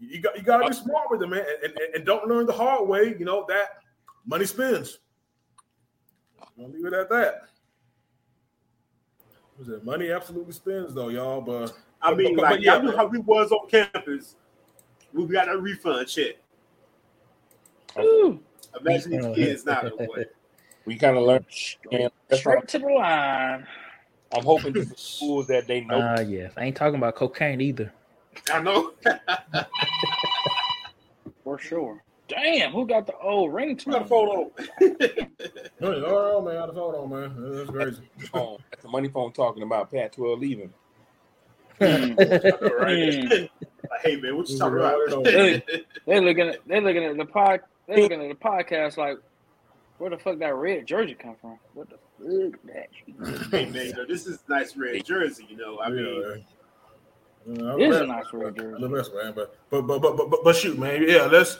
[0.00, 2.46] you got you got to be smart with it, man, and, and, and don't learn
[2.46, 3.14] the hard way.
[3.18, 3.78] You know that
[4.26, 4.98] money spends.
[6.58, 7.42] I'll leave it at that.
[9.58, 11.40] Was it money absolutely spends though, y'all?
[11.40, 11.72] But
[12.02, 14.36] I mean, but- like but yeah, y'all knew how we was on campus.
[15.12, 16.34] We got a refund check.
[17.98, 18.40] Ooh,
[18.80, 19.82] Imagine these kids now.
[19.82, 20.24] Boy.
[20.84, 21.46] we kind of learned.
[21.92, 23.66] And that's why straight to the line.
[24.32, 26.00] I'm hoping these schools that they know.
[26.00, 26.52] Ah, yes.
[26.56, 27.92] I ain't talking about cocaine either.
[28.52, 28.92] I know.
[31.44, 32.02] For sure.
[32.26, 33.86] Damn, who got the old ringtone?
[33.86, 34.50] We got a photo.
[35.82, 37.56] oh, oh man, I hold on, man.
[37.56, 38.02] That's crazy.
[38.32, 38.58] phone.
[38.70, 40.72] That's the money phone talking about Pac 12 leaving.
[41.80, 42.16] Mm.
[42.80, 43.50] right?
[44.02, 45.26] hey man, what you talking about?
[45.26, 45.62] Hey.
[46.06, 49.18] They looking at they looking at the pod they looking at the podcast like
[49.98, 51.58] where the fuck that red jersey come from?
[51.74, 52.88] What the fuck that
[53.50, 55.46] hey man, you know, this is nice red jersey.
[55.48, 56.42] You know, I mean,
[57.46, 58.02] Yeah, It is yeah.
[58.02, 58.80] a nice red jersey.
[58.80, 59.32] The best, man.
[59.34, 61.04] But but but but but, but, but shoot, man.
[61.06, 61.58] Yeah, let's.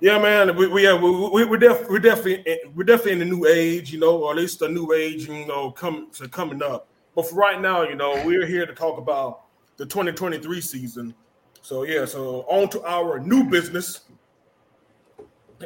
[0.00, 0.56] Yeah, man.
[0.56, 3.46] We we yeah, we, we we're, def, we're definitely eh, we're definitely in the new
[3.46, 6.88] age, you know, or at least a new age, you know, come so coming up.
[7.14, 9.42] But for right now, you know, we're here to talk about
[9.76, 11.14] the 2023 season.
[11.60, 14.00] So yeah, so on to our new business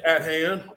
[0.05, 0.71] at hand.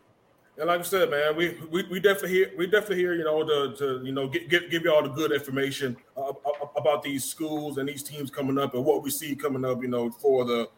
[0.58, 3.44] And like I said, man, we we, we definitely here we definitely here, you know,
[3.46, 6.34] to, to you know give, give give you all the good information uh,
[6.76, 9.88] about these schools and these teams coming up and what we see coming up, you
[9.88, 10.70] know, for the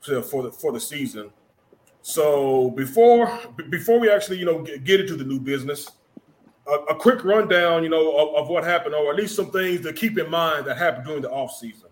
[0.00, 1.30] for the for the season.
[2.02, 5.90] So before before we actually, you know, get, get into the new business,
[6.66, 9.82] a, a quick rundown, you know, of, of what happened, or at least some things
[9.82, 11.88] to keep in mind that happened during the off season.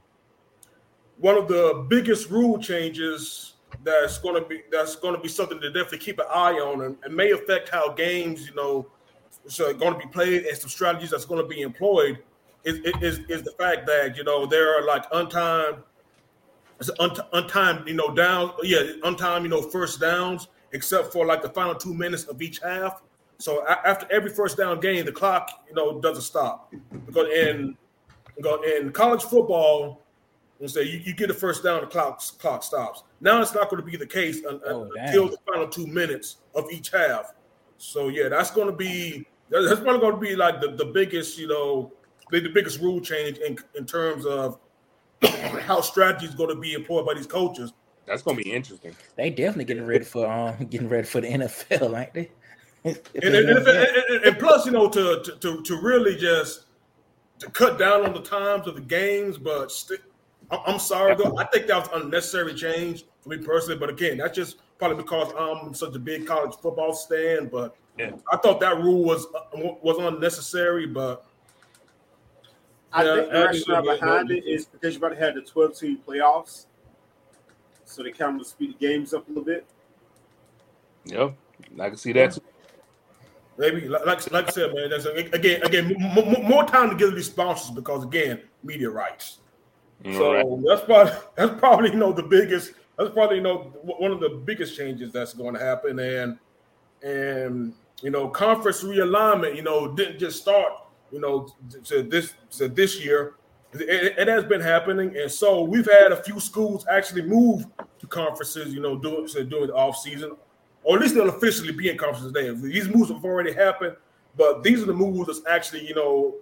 [1.18, 3.53] One of the biggest rule changes
[3.84, 6.82] that's going to be that's going to be something to definitely keep an eye on,
[6.82, 8.86] and, and may affect how games, you know,
[9.46, 12.18] so going to be played and some strategies that's going to be employed.
[12.64, 15.82] Is, is is the fact that you know there are like untimed,
[16.80, 21.74] untimed, you know, down, yeah, untimed, you know, first downs, except for like the final
[21.74, 23.02] two minutes of each half.
[23.38, 26.72] So after every first down game, the clock, you know, doesn't stop
[27.04, 27.76] because in
[28.36, 30.03] because in college football,
[30.64, 33.02] and say you, you get a first down, the clock clock stops.
[33.20, 35.30] Now it's not going to be the case Oh, until damn.
[35.30, 37.34] the final two minutes of each half.
[37.78, 41.38] So yeah, that's going to be that's probably going to be like the, the biggest
[41.38, 41.92] you know
[42.30, 44.58] the, the biggest rule change in in terms of
[45.60, 47.72] how strategy is going to be employed by these coaches.
[48.06, 48.94] That's gonna be interesting.
[49.16, 52.30] They definitely getting ready for um getting ready for the NFL, ain't they?
[52.84, 56.64] and, and, and, and- and plus, you know, to, to to to really just
[57.38, 59.38] to cut down on the times of the games.
[59.38, 59.98] But sti- I-
[60.50, 61.36] I'm sorry, though.
[61.38, 63.78] I think that was unnecessary change for me personally.
[63.78, 67.48] But again, that's just probably because I'm such a big college football stan.
[67.48, 68.12] But Yeah.
[68.32, 70.86] I thought that rule was was unnecessary.
[70.86, 71.24] But
[72.92, 75.42] I Yeah, think the I rationale behind it is because you're about to have the
[75.42, 76.66] 12 team playoffs.
[77.84, 79.66] So they kind of speed the games up a little bit.
[81.06, 81.34] Yep,
[81.80, 82.32] I can see that.
[82.32, 82.40] Too.
[83.58, 86.96] maybe like like, like I said, man, that's again again m- m- more time to
[86.96, 89.38] give these sponsors because again, media rights.
[90.12, 90.64] So right.
[90.66, 94.30] that's probably that's probably you know the biggest that's probably you know one of the
[94.44, 95.98] biggest changes that's going to happen.
[95.98, 96.38] And
[97.02, 100.72] and you know conference realignment you know didn't just start
[101.10, 101.48] you know
[101.84, 103.34] to this to this year.
[103.72, 105.16] It, it has been happening.
[105.16, 107.66] And so we've had a few schools actually move
[107.98, 110.36] to conferences you know doing so during the off season
[110.84, 112.32] or at least they'll officially be in conferences.
[112.32, 113.96] There these moves have already happened
[114.36, 116.34] but these are the moves that's actually you know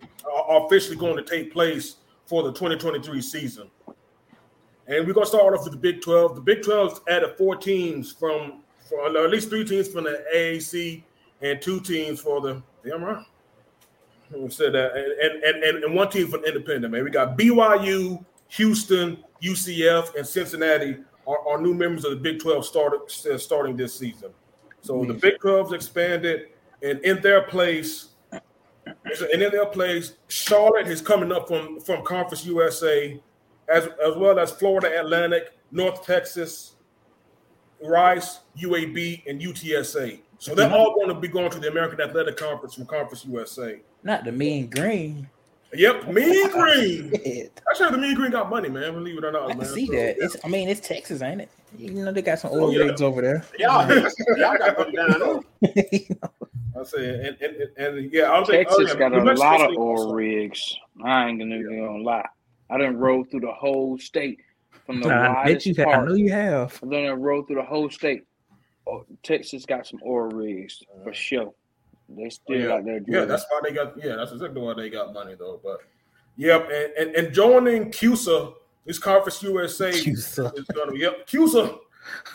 [0.49, 1.97] officially going to take place
[2.33, 3.71] for the 2023 season.
[4.87, 6.37] And we're gonna start off with the Big 12.
[6.37, 10.05] The Big 12's added four teams from, from or uh, at least three teams from
[10.05, 11.03] the AAC
[11.43, 13.23] and two teams for the damn right.
[14.31, 14.97] Who said that?
[14.97, 17.05] And, and and and one team for the independent, man.
[17.05, 22.65] We got BYU, Houston, UCF, and Cincinnati are, are new members of the Big 12
[22.65, 23.01] started
[23.39, 24.31] starting this season.
[24.81, 26.47] So the Big 12's expanded,
[26.83, 28.12] and in their place,
[28.87, 33.21] and in their place, Charlotte is coming up from from Conference USA,
[33.69, 36.75] as as well as Florida Atlantic, North Texas,
[37.83, 40.21] Rice, UAB, and UTSA.
[40.39, 40.75] So they're mm-hmm.
[40.75, 43.81] all going to be going to the American Athletic Conference from Conference USA.
[44.03, 45.29] Not the mean green.
[45.75, 47.13] Yep, Mean oh, Green.
[47.15, 48.93] I Actually, the Mean Green got money, man.
[48.93, 49.65] Believe it or not, I man.
[49.67, 50.17] see So, that.
[50.19, 50.25] yeah.
[50.25, 51.49] It's, I mean, it's Texas, ain't it?
[51.79, 52.85] You know, they got some Oh, oil yeah.
[52.85, 53.45] rigs over there.
[53.59, 53.89] Y'all,
[54.37, 56.03] y'all got go down there.
[56.83, 59.23] I say, and, and, and, and yeah, I was like, oh, Texas yeah, got a
[59.23, 60.13] lot of State oil also.
[60.13, 60.79] rigs.
[61.05, 62.29] I ain't gonna, gonna lie.
[62.71, 64.41] I didn't roll through the whole state
[64.87, 65.89] from the I bet widest you have.
[65.89, 66.81] I know you have.
[66.83, 68.25] I done rode through the whole state.
[68.87, 71.53] Oh, Texas got some oil rigs for sure.
[72.09, 72.73] They still yeah.
[72.73, 73.95] out there Yeah, that's why they got.
[74.03, 75.61] Yeah, that's exactly why they got money though.
[75.63, 75.81] But
[76.37, 80.59] yep, and and, and joining CUSA, this Conference USA CUSA.
[80.59, 81.79] is going to yep CUSA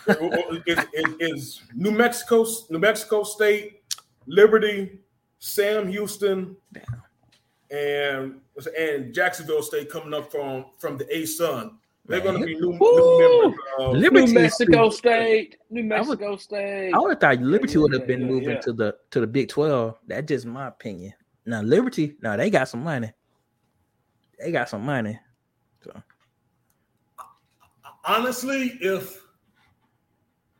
[0.65, 3.76] is, is, is New Mexico, New Mexico State,
[4.27, 4.99] Liberty,
[5.39, 6.55] Sam Houston,
[7.71, 8.39] and
[8.77, 11.73] and Jacksonville State coming up from from the ASUN.
[12.05, 13.59] They're going to be new, new members.
[13.79, 15.57] Of, Liberty New Mexico too- State.
[15.69, 16.93] New I would- Mexico State.
[16.93, 18.61] I would have thought Liberty yeah, would have been yeah, moving yeah.
[18.61, 19.97] to the to the Big Twelve.
[20.07, 21.13] That's just my opinion.
[21.45, 23.11] Now Liberty, no, they got some money.
[24.39, 25.19] They got some money.
[25.83, 26.01] So
[28.05, 29.21] honestly, if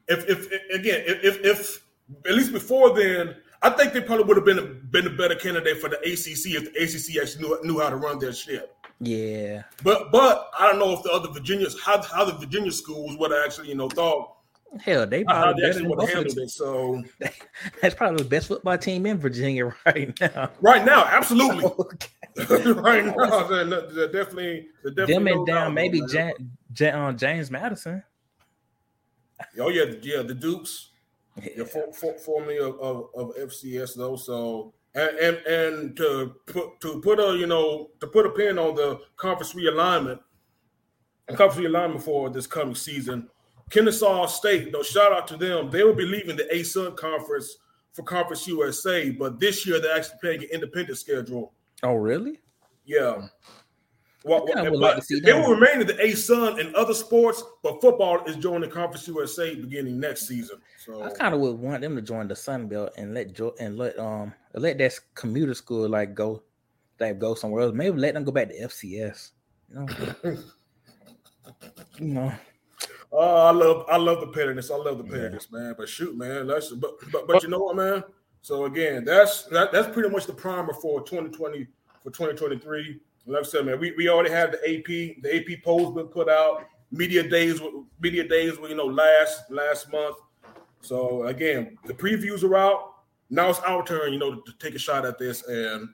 [0.08, 1.84] if if, if- again, if, if if
[2.26, 5.36] at least before then, I think they probably would have been a, been a better
[5.36, 8.72] candidate for the ACC if the ACC actually knew knew how to run their shit.
[9.00, 13.18] yeah, But but I don't know if the other Virginias how how the Virginia schools
[13.18, 14.34] would have actually you know thought
[14.82, 16.50] hell, they how probably they better than would have handled it.
[16.50, 17.04] So
[17.82, 20.52] That's probably the best football team in Virginia right now.
[20.62, 21.66] right now, absolutely.
[22.40, 22.72] Okay.
[22.74, 26.02] right now, they're, they're definitely they're definitely Them no and down maybe.
[26.08, 26.34] Jan,
[26.72, 28.04] Jan, um, James Madison.
[29.60, 30.87] Oh yeah, yeah, the Dukes.
[31.42, 31.64] Yeah.
[31.66, 34.16] For, for, formerly of, of, of FCS though.
[34.16, 38.58] So and, and and to put to put a you know to put a pin
[38.58, 40.20] on the conference realignment,
[41.36, 43.30] conference realignment for this coming season.
[43.70, 45.70] Kennesaw State, though, shout out to them.
[45.70, 47.58] They will be leaving the ASUN conference
[47.92, 51.54] for Conference USA, but this year they're actually playing an independent schedule.
[51.84, 52.40] Oh, really?
[52.86, 53.28] Yeah.
[54.24, 54.46] Well,
[54.76, 59.08] like they will remain in the ASUN and other sports, but football is joining Conference
[59.08, 60.58] USA beginning next season.
[60.84, 63.56] So I kind of would want them to join the Sun Belt and let jo-
[63.60, 66.44] and let um let that commuter school like go
[67.00, 67.74] like go somewhere else.
[67.74, 69.32] Maybe let them go back to FCS.
[69.70, 69.88] You know,
[72.00, 72.34] you know.
[73.12, 74.72] Oh, I love I love the pettiness.
[74.72, 75.76] I love the pettiness, man.
[75.78, 78.04] But shoot, man, that's but but but you know what, man.
[78.42, 81.68] So again, that's that, that's pretty much the primer for 2020
[82.04, 83.00] for 2023.
[83.28, 85.22] Like I said, man, we, we already have the AP.
[85.22, 86.66] The AP polls been put out.
[86.92, 90.18] Media days, were- media days were you know last last month.
[90.82, 92.94] So again, the previews are out.
[93.30, 95.44] Now it's our turn, you know, to, to take a shot at this.
[95.48, 95.90] And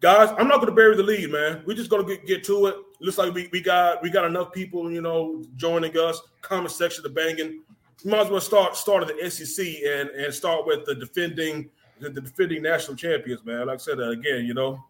[0.00, 1.64] guys, I'm not going to bury the lead, man.
[1.66, 2.76] We're just going to get, get to it.
[3.00, 6.20] looks like we, we got we got enough people, you know, joining us.
[6.42, 7.62] Comment section the banging.
[8.04, 11.70] You might as well start start at the SEC and and start with the defending
[11.98, 13.66] the, the defending national champions, man.
[13.66, 14.84] Like I said uh, again, you know,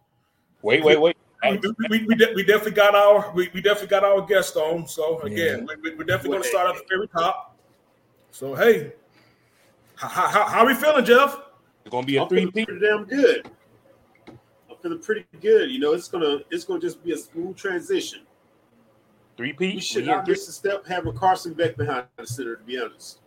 [0.61, 1.17] Wait, wait, wait.
[1.43, 1.59] We,
[1.89, 4.87] we, we, de- we definitely got our we, we definitely got our guest on.
[4.87, 7.57] So again, we, we, are definitely going to start at the very top.
[8.31, 8.93] So hey,
[9.95, 11.39] how, how, how are we feeling, Jeff?
[11.85, 13.49] It's gonna be a I'm three feeling pretty damn good.
[14.27, 15.71] I'm feeling pretty good.
[15.71, 18.21] You know, it's gonna it's gonna just be a smooth transition.
[19.37, 22.55] Three We should not miss a step having Carson Beck behind the center.
[22.55, 23.19] To be honest,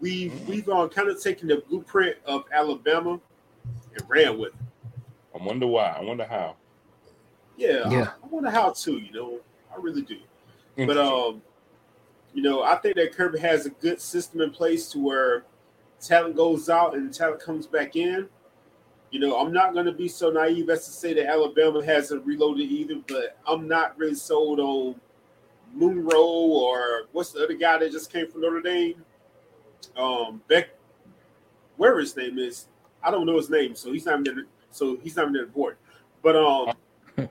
[0.00, 3.20] we've we've uh, kind of taken the blueprint of Alabama
[3.94, 4.67] and ran with it.
[5.38, 5.96] I wonder why.
[5.98, 6.56] I wonder how.
[7.56, 8.10] Yeah, Yeah.
[8.22, 8.98] I, I wonder how too.
[8.98, 9.40] You know,
[9.72, 10.18] I really do.
[10.76, 11.42] But um,
[12.32, 15.44] you know, I think that Kirby has a good system in place to where
[16.00, 18.28] talent goes out and talent comes back in.
[19.10, 22.24] You know, I'm not going to be so naive as to say that Alabama hasn't
[22.26, 25.00] reloaded either, but I'm not really sold on
[25.74, 29.02] Milroe or what's the other guy that just came from Notre Dame?
[29.96, 30.68] Um, Beck,
[31.76, 32.66] whatever his name is,
[33.02, 35.52] I don't know his name, so he's not even so he's not even on the
[35.52, 35.76] board.
[36.22, 36.72] But um,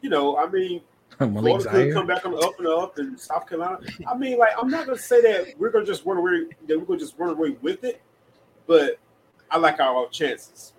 [0.00, 0.80] you know, I mean,
[1.20, 3.78] Malik Florida could come back on the up and up in South Carolina.
[4.06, 6.84] I mean, like, I'm not gonna say that we're gonna just run away that we're
[6.84, 8.00] gonna just run away with it,
[8.66, 8.98] but
[9.50, 10.72] I like our chances.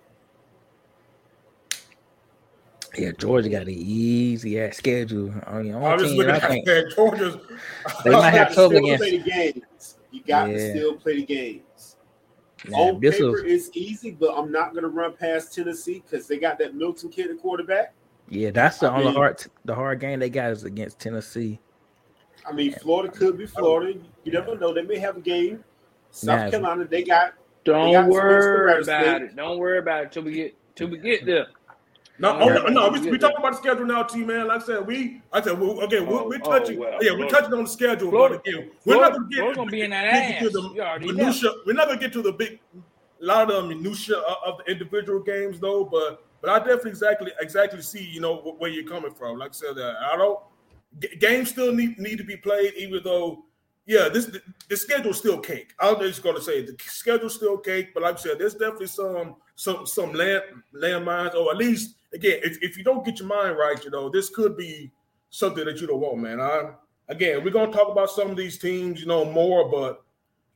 [2.98, 5.34] Yeah, Georgia got an easy ass schedule.
[5.46, 6.92] I mean, I was looking at think that.
[6.96, 7.36] Georgia's.
[8.04, 9.04] they might have trouble against.
[9.04, 9.98] the games.
[10.12, 11.62] You got to still play the games.
[12.70, 16.28] Nah, On this paper, was it's easy, but I'm not gonna run past Tennessee because
[16.28, 17.94] they got that Milton kid at quarterback.
[18.30, 21.60] yeah, that's the I only mean- hard the hard game they got is against Tennessee.
[22.48, 24.00] I mean, Florida could be Florida.
[24.24, 24.72] You never know.
[24.74, 25.64] They may have a game.
[26.12, 26.50] South Nah.
[26.52, 29.22] Carolina, they got Don't got worry about state.
[29.24, 29.36] it.
[29.36, 31.48] Don't worry about it till we get till we get there.
[32.18, 34.48] No, Oh, oh, no, we, we talking about the schedule now, T man.
[34.48, 37.12] Like I said, we, I said, we, again, we're, Oh, we're oh, touching, well, yeah,
[37.12, 39.82] we're touching on the schedule, Florida- but again, we're Florida- not gonna get, gonna be
[39.82, 40.98] in that get to the know.
[41.00, 41.52] minutia.
[41.66, 42.60] We're not gonna get to the big,
[43.20, 45.84] lot of minutia of, of the individual games, though.
[45.84, 49.38] But, but I definitely exactly exactly see, you know, where you're coming from.
[49.38, 50.40] Like I said, uh, I don't.
[51.02, 53.44] g- Games still need need to be played, even though,
[53.86, 55.74] yeah, this the, the schedule's still cake.
[55.82, 59.36] I'm just gonna say the schedule's still cake, but like I said, there's definitely some
[59.56, 60.44] some some land
[60.74, 64.10] landmines, or at least again, if, if you don't get your mind right, you know,
[64.10, 64.92] this could be
[65.30, 66.42] something that you don't want, man.
[66.42, 66.72] I
[67.10, 70.04] again, we're gonna talk about some of these teams, you know, more, but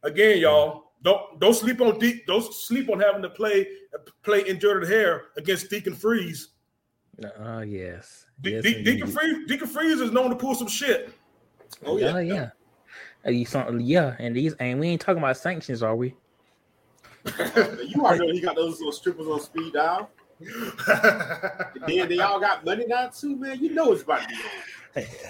[0.04, 3.68] again, y'all, don't don't sleep on De- don't sleep on having to play
[4.24, 6.50] play in Jordan-Hare against Deacon Freeze.
[7.40, 8.26] Oh yes.
[8.42, 9.08] De- yes De- Deacon.
[9.08, 11.14] Freeze Deacon Freeze is known to pull some shit.
[11.86, 12.50] Oh yeah, Oh yeah.
[13.26, 16.16] Uh, you saw, yeah, and these and we ain't talking about sanctions, are we?
[17.26, 20.10] you already know he got those little strippers on speed dial.
[20.40, 23.60] And then they all got money now too, man.
[23.62, 24.42] You know it's about to be on.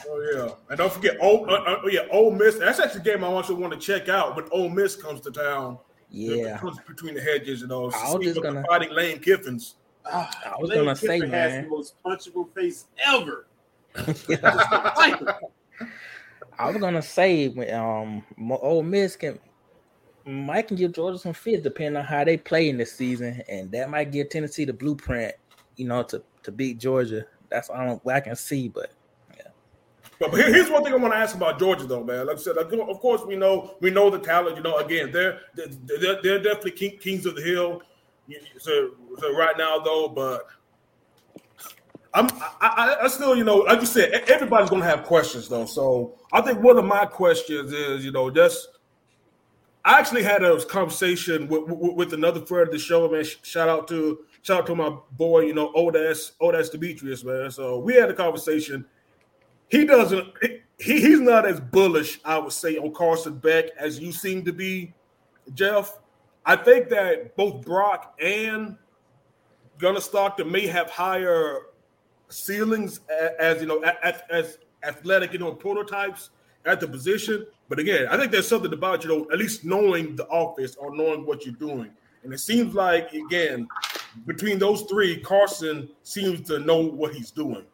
[0.07, 2.55] Oh yeah, and don't forget, oh uh, uh, yeah, Ole Miss.
[2.55, 5.31] That's actually a game I also want to check out when Ole Miss comes to
[5.31, 5.77] town.
[6.09, 6.55] Yeah.
[6.55, 7.93] It comes between the hedges and all.
[7.93, 9.73] I was just gonna- fighting Lane Kiffins.
[10.05, 10.27] I
[10.59, 11.63] was Lane gonna say, Kiffin has man.
[11.65, 13.45] the most punchable face ever.
[16.57, 19.39] I was gonna say when um Mo- Ole Miss can
[20.25, 23.71] might can give Georgia some fits depending on how they play in this season, and
[23.71, 25.35] that might give Tennessee the blueprint,
[25.75, 27.25] you know, to to beat Georgia.
[27.49, 28.91] That's all I can see, but
[30.19, 32.27] But, but here's one thing I want to ask about Georgia, though, man.
[32.27, 34.57] Like I said, like, of course we know we know the talent.
[34.57, 37.81] You know, again, they're they're, they're definitely king, kings of the hill.
[38.59, 40.45] So, so right now, though, but
[42.13, 42.27] I'm
[42.59, 45.65] I, I, still, you know, like you said, everybody's gonna have questions, though.
[45.65, 48.67] So I think one of my questions is, you know, just
[49.85, 53.23] I actually had a conversation with, with, with another friend of the show, man.
[53.43, 57.49] Shout out to shout out to my boy, you know, Odas Odas Demetrius, man.
[57.51, 58.85] So we had a conversation
[59.69, 60.27] he doesn't
[60.79, 64.51] he, he's not as bullish i would say on carson beck as you seem to
[64.51, 64.93] be
[65.53, 65.99] jeff
[66.45, 68.75] i think that both brock and
[69.77, 71.59] gunner stockton may have higher
[72.27, 76.31] ceilings a- as you know as, as athletic you know prototypes
[76.65, 80.15] at the position but again i think there's something about you know at least knowing
[80.15, 81.89] the office or knowing what you're doing
[82.23, 83.67] and it seems like again
[84.25, 87.65] between those three carson seems to know what he's doing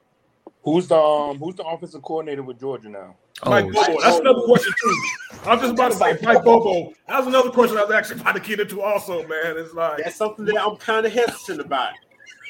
[0.65, 3.15] Who's the um, who's the offensive coordinator with Georgia now?
[3.45, 4.01] Mike oh, Bobo.
[4.01, 5.01] That's another question too.
[5.45, 6.91] I'm just about to say Mike Bobo.
[7.07, 9.57] That was another question I was actually about to get into also, man.
[9.57, 11.93] It's like that's something that I'm kind of hesitant about.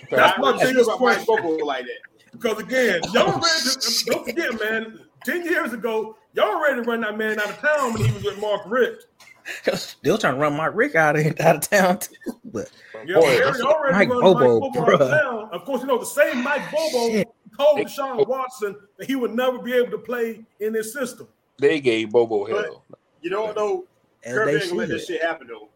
[0.10, 1.26] That's my biggest about Mike.
[1.26, 2.32] Bobo like that.
[2.32, 5.00] because again, y'all ready don't forget, man.
[5.26, 8.24] Ten years ago, y'all ready to run that man out of town when he was
[8.24, 9.08] with Mark Richt.
[9.76, 12.14] still trying to run Mark Richt out of out of town too.
[12.46, 12.70] But
[13.06, 16.00] Yeah, Boy, y'all that's- Mike run Bobo, Mike Bobo out of Of course, you know
[16.00, 17.28] the same Mike Bobo Shit.
[17.58, 21.28] told They- Deshaun Watson that he would never be able to play in this system.
[21.60, 22.84] They gave Bobo But- hell.
[23.22, 23.86] You don't know
[24.24, 25.70] As Kirby they ain't gonna let this shit happen though.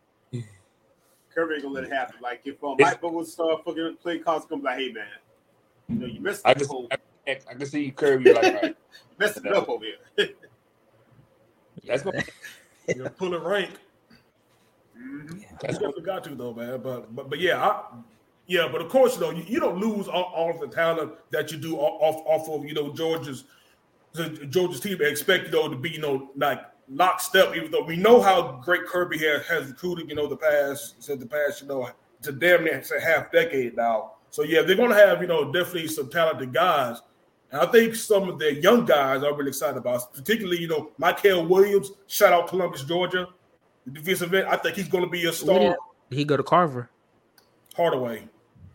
[1.33, 2.15] Kirby ain't gonna let it happen.
[2.21, 5.05] Like if um, It's- Mike Bobo start fucking playing calls, gonna be like, hey man,
[5.87, 6.97] you know you messed I up can, the whole, I,
[7.27, 8.77] I can see Kirby like, all right,
[9.19, 10.29] messed it up over here.
[11.85, 12.23] that's gonna,
[12.87, 13.71] You know, pull a rank.
[14.97, 15.43] Mhm.
[15.43, 16.81] I that's gonna got to though, man.
[16.81, 17.83] But but but yeah, I,
[18.47, 18.67] yeah.
[18.71, 21.57] But of course, though, you, you don't lose all, all of the talent that you
[21.57, 23.45] do off off of you know Georgia's
[24.13, 24.97] the Georgia's team.
[25.01, 27.55] Expect you know to be you know like lockstep.
[27.55, 31.19] Even though we know how great Kirby has, has recruited, you know, the past since
[31.19, 31.89] the past you know
[32.23, 34.13] to damn near say half decade now.
[34.31, 37.01] So yeah, they're gonna have you know definitely some talented guys.
[37.51, 40.91] And I think some of the young guys I'm really excited about, particularly, you know,
[40.97, 43.27] Michael Williams, shout out Columbus, Georgia,
[43.85, 44.47] the defensive end.
[44.47, 45.59] I think he's going to be a Where star.
[45.59, 45.75] did,
[46.09, 46.89] did he go to Carver?
[47.75, 48.27] Hardaway.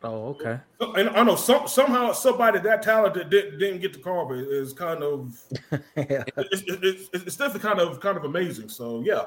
[0.05, 0.61] Oh, okay.
[0.81, 5.03] And I know some somehow somebody that talented didn't, didn't get to Carver is kind
[5.03, 5.41] of
[5.97, 6.25] yeah.
[6.37, 8.69] it's, it's, it's, it's definitely kind of kind of amazing.
[8.69, 9.27] So yeah,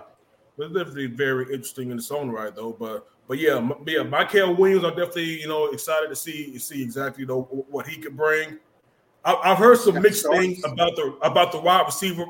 [0.60, 2.74] it's definitely very interesting in its own right though.
[2.74, 7.22] But but yeah, yeah, Michael Williams, I'm definitely you know excited to see see exactly
[7.24, 8.60] you know what he could bring.
[9.28, 12.26] I, I've heard some mixed things about the about the wide receiver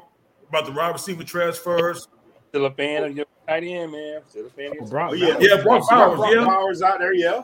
[0.49, 2.07] about the wide receiver transfers.
[2.49, 4.21] still a fan of your tight end, man.
[4.27, 6.45] Still a fan of your Brock Oh yeah, Yeah, Brock We got Brock yeah.
[6.45, 7.43] Bowers out there, yeah.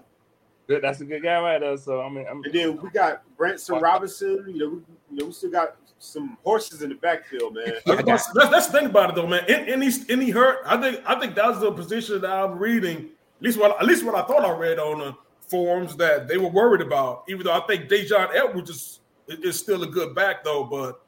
[0.67, 1.77] Good, That's a good guy right there.
[1.77, 4.43] So I mean, I'm, And then we got Branson Robinson.
[4.47, 4.81] You know, we,
[5.11, 7.73] you know, we still got some horses in the backfield, man.
[7.85, 9.45] The thing about it though, man.
[9.47, 13.09] In, any any hurt, I think I think that's the position that I'm reading.
[13.37, 15.15] At least what at least what I thought I read on the
[15.47, 17.25] forums that they were worried about.
[17.27, 21.01] Even though I think Daijun Edwards is is still a good back though, but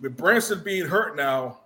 [0.00, 1.60] with Branson being hurt now,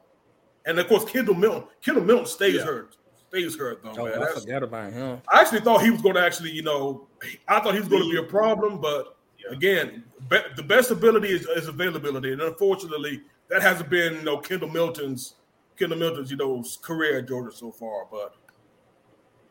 [0.67, 2.65] and of course Kendall Milton, Kendall Milton stays Yeah.
[2.65, 2.97] hurt,
[3.29, 4.23] stays hurt though, Oh, man.
[4.23, 5.21] I forgot about him.
[5.33, 7.09] I actually thought he was going to actually, you know,
[7.49, 9.57] I thought he was going to be a problem, but Yeah.
[9.57, 14.39] again, be, the best ability is, is availability, and unfortunately, that hasn't been, you know,
[14.39, 15.35] Kendall Milton's
[15.79, 18.07] Kendall Milton's, you know, career at Georgia so far.
[18.11, 18.35] But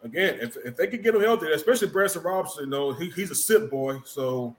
[0.04, 3.30] again, if, if they could get him healthy, especially Branson Robinson, you know, he, he's
[3.32, 4.56] a sit boy, so.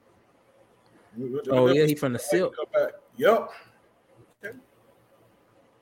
[1.51, 2.55] Oh yeah, he from the silk.
[3.17, 3.51] Yep.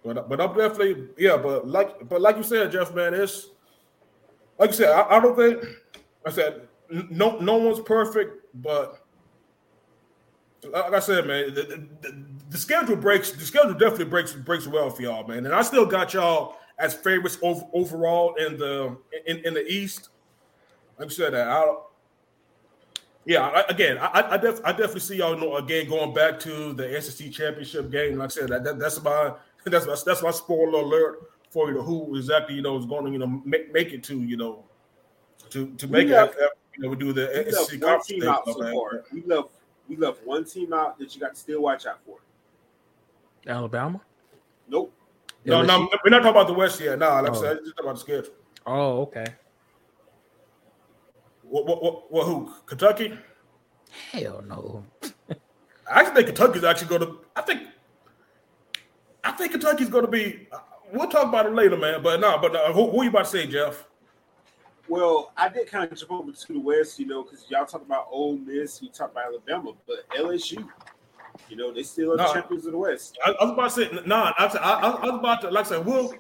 [0.05, 1.37] But but I'm definitely yeah.
[1.37, 3.51] But like but like you said, Jeff, man, it's
[4.59, 4.91] like you said.
[4.91, 5.65] I, I don't think
[6.27, 9.05] I said no no one's perfect, but
[10.71, 13.33] like I said, man, the, the, the schedule breaks.
[13.33, 15.47] The schedule definitely breaks breaks well for y'all, man.
[15.47, 20.11] And I still got y'all as favorites over, overall in the in, in the East.
[20.99, 21.75] Like I said, that I
[23.27, 26.73] yeah, I, again, I I, def, I definitely see y'all know again going back to
[26.75, 28.19] the SEC championship game.
[28.19, 31.75] Like I said, that, that that's my that's my, that's my spoiler alert for you
[31.77, 34.37] know who exactly you know is going to you know make, make it to you
[34.37, 34.65] know
[35.51, 38.07] to to make We it left- after, you know we do the We SEC conference
[38.07, 39.05] team thing, out so, so far.
[39.13, 39.49] We left
[39.89, 42.17] we left one team out that you got to still watch out for.
[43.47, 44.01] Alabama.
[44.69, 44.93] Nope.
[45.45, 46.99] No, no, we're not talking about the West yet.
[46.99, 47.35] No, like Oh.
[47.35, 48.33] I said, just about the schedule.
[48.65, 49.27] Oh, okay.
[51.49, 52.53] What, what, what, what who?
[52.67, 53.19] Kentucky?
[54.13, 54.85] Hell no.
[55.91, 57.19] I actually think Kentucky's actually going to.
[57.37, 57.63] I think.
[59.23, 60.49] I think Kentucky's going to be.
[60.93, 62.03] We'll talk about it later, man.
[62.03, 63.87] But no, but no, who, who you about to say, Jeff?
[64.89, 67.83] Well, I did kind of jump over to the West, you know, because y'all talk
[67.83, 70.69] about Ole Miss, you talk about Alabama, but LSU,
[71.49, 73.19] you know, they still are the champions of the West.
[73.25, 74.35] I, I was about to say, nah.
[74.37, 76.15] I, I, I, I was about to, like I said, we'll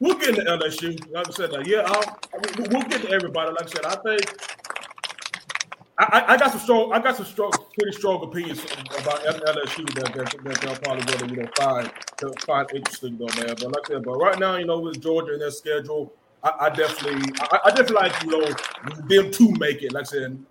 [0.00, 1.10] we'll get into LSU.
[1.10, 2.18] Like I said, uh, yeah, I'll,
[2.58, 3.52] we'll, we'll get to everybody.
[3.52, 4.59] Like I said, I think
[6.00, 8.64] I, I, I got some strong, I got some strong, pretty strong opinions
[8.98, 13.18] about LSU that that, that they'll probably going to you know find to find interesting
[13.18, 13.54] though, man.
[13.60, 16.52] But like I said, but right now, you know, with Georgia and their schedule, I,
[16.60, 18.46] I definitely, I, I definitely like you know
[19.08, 19.92] them to make it.
[19.92, 20.44] Like I said.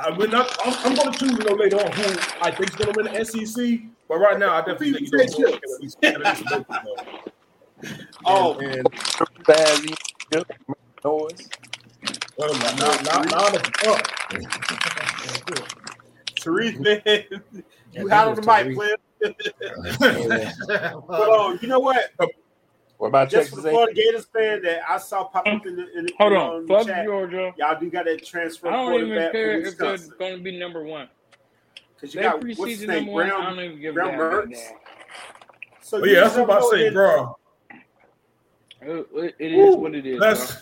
[0.00, 2.04] I mean, I'm, I'm, I'm going to choose, you know, later on who
[2.40, 3.80] I think is going to win the SEC.
[4.08, 6.66] But right now, I definitely think you know, Georgia at least- at least make it,
[6.84, 7.18] though.
[8.24, 8.86] Oh, and, and
[9.44, 9.80] bad
[11.04, 11.48] noise.
[12.36, 13.72] Well, now, now, now that
[16.40, 17.02] Tariq, man,
[17.92, 18.96] you Yeah, had on the mic, was player.
[21.08, 22.10] But um, you know what?
[22.98, 25.98] What about Just for the Florida Gators fan that I saw pop up in the,
[25.98, 27.54] in the, Hold in, on, um, the fuck chat, Georgia.
[27.56, 30.82] y'all do got that transfer I don't even care if they're going to be number
[30.84, 31.08] one.
[31.94, 33.30] Because you They got what's his preseason name, number one.
[33.30, 34.50] I don't even give a Brown damn Mertz.
[34.50, 34.72] that.
[35.82, 37.36] So Oh, yeah, that's what I'm about to say, bro.
[38.80, 40.20] It, it- it is what it is.
[40.20, 40.56] That's bro.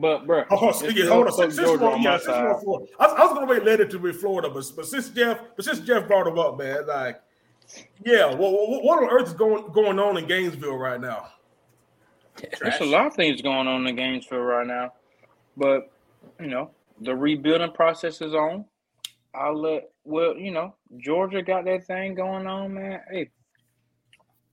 [0.00, 1.32] But, bro, oh, so, yeah, hold on.
[1.32, 3.64] Since, since we're- on yeah, since we're Florida, I, was- I was going to wait
[3.64, 6.86] later to be Florida, but, but since Jeff, but since Jeff brought him up, man,
[6.86, 7.20] like,
[8.04, 11.28] yeah, well, what, what on earth is going going on in Gainesville right now?
[12.60, 14.92] There's a lot of things going on in Gainesville right now,
[15.56, 15.90] but
[16.40, 16.70] you know
[17.00, 18.64] the rebuilding process is on.
[19.34, 23.00] I'll let well, you know, Georgia got that thing going on, man.
[23.10, 23.30] Hey,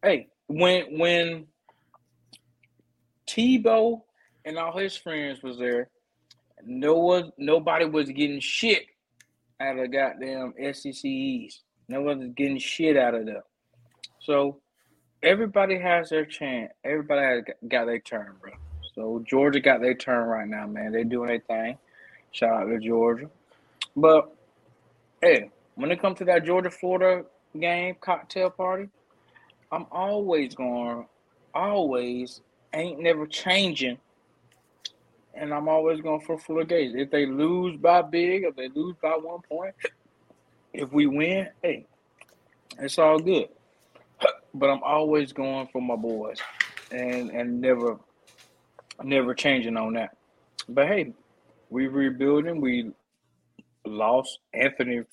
[0.04, 1.46] hey, when when
[3.28, 4.02] Tebow
[4.46, 5.90] and all his friends was there,
[6.64, 8.86] no one nobody was getting shit
[9.60, 11.64] out of goddamn SEC East.
[11.88, 13.42] No one was getting shit out of them.
[14.20, 14.60] So
[15.22, 16.72] everybody has their chance.
[16.84, 18.54] Everybody has got their turn, bro.
[18.94, 20.92] So Georgia got their turn right now, man.
[20.92, 21.78] They doing their thing.
[22.32, 23.30] Shout out to Georgia.
[23.96, 24.34] But
[25.22, 27.26] hey, when it comes to that Georgia Florida
[27.60, 28.90] game cocktail party,
[29.72, 31.06] I'm always going,
[31.54, 32.42] always
[32.74, 33.98] ain't never changing.
[35.36, 36.94] And I'm always going for Florida Gates.
[36.96, 39.76] If they lose by big, if they lose by one point,
[40.74, 41.86] if we win, hey,
[42.80, 43.50] it's all good.
[44.58, 46.38] But I'm always going for my boys
[46.90, 48.00] and and never
[49.04, 50.16] never changing on that.
[50.70, 51.14] But hey,
[51.70, 52.62] we rebuilding.
[52.62, 52.92] We
[53.86, 55.04] lost Anthony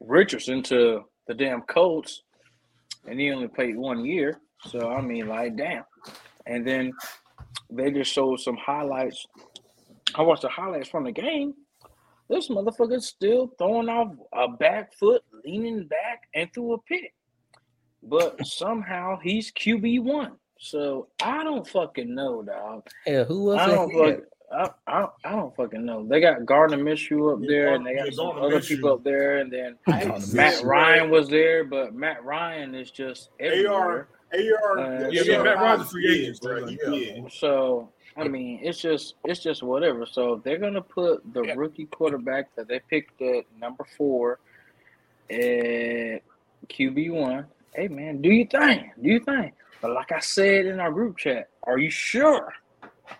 [0.00, 2.22] Richardson to the damn Colts,
[3.06, 4.40] and he only played one year.
[4.66, 5.84] So I mean, like, damn.
[6.46, 6.92] And then
[7.70, 9.26] they just showed some highlights.
[10.14, 11.54] I watched the highlights from the game.
[12.28, 17.14] This motherfucker's still throwing off a back foot, leaning back, and threw a pick.
[18.02, 20.32] But somehow he's QB one.
[20.58, 22.86] So I don't fucking know, dog.
[23.06, 23.60] Hell, who else?
[23.60, 24.22] I don't ahead?
[24.50, 26.06] fuck, I, I, I don't fucking know.
[26.06, 28.68] They got Gardner Minshew up there, Gar- and they got yeah, some other Minshew.
[28.68, 33.30] people up there, and then Gardner Matt Ryan was there, but Matt Ryan is just
[33.40, 34.08] AR, everywhere.
[34.34, 36.66] AR, Uh, Yeah, yeah, Matt Ryan's a free agent, bro.
[36.68, 37.20] yeah.
[37.30, 37.88] So
[38.18, 40.04] I mean, it's just it's just whatever.
[40.04, 41.54] So if they're gonna put the Yeah.
[41.56, 44.40] rookie quarterback that they picked at number four
[45.30, 46.22] at
[46.68, 47.46] QB one.
[47.74, 49.52] Hey man, do your thing, do your thing.
[49.80, 52.52] But like I said in our group chat, are you sure?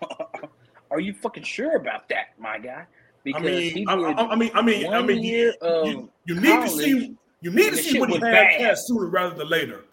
[0.91, 2.81] are you fucking sure about that, my guy?
[2.81, 2.85] I
[3.23, 6.11] Because mean, he I, did I, I mean, I mean, I mean, year you, you,
[6.25, 8.61] you need to see, you need to see what he was had, bad.
[8.61, 9.85] had sooner rather than later.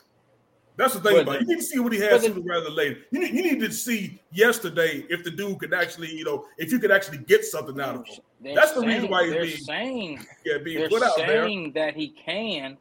[0.77, 1.41] That's the thing But about it.
[1.43, 2.99] You need to see what he has sooner rather than later.
[3.11, 6.70] You need, you need to see yesterday if the dude could actually, you know, if
[6.70, 8.16] you could actually get something out of him.
[8.43, 11.45] They're That's the reason why he's they're being- saying Yeah, being they're put out there.
[11.45, 12.77] saying that he can.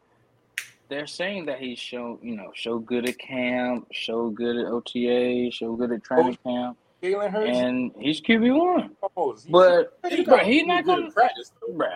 [0.89, 5.49] They're saying that he show you know show good at camp, show good at OTA,
[5.51, 7.57] show good at training camp, Jalen Hurts.
[7.57, 8.95] and he's QB one.
[9.15, 11.51] almost- But He bro, got he's pretty not gonna, practice.
[11.61, 11.73] though.
[11.73, 11.87] bro,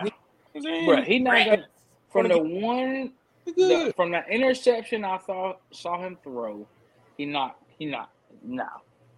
[0.54, 1.66] he's bro, he not gonna.
[2.10, 3.10] From the one, He's
[3.46, 6.66] the, from the interception I thought saw him throw,
[7.16, 8.10] he not, he not,
[8.44, 8.66] no,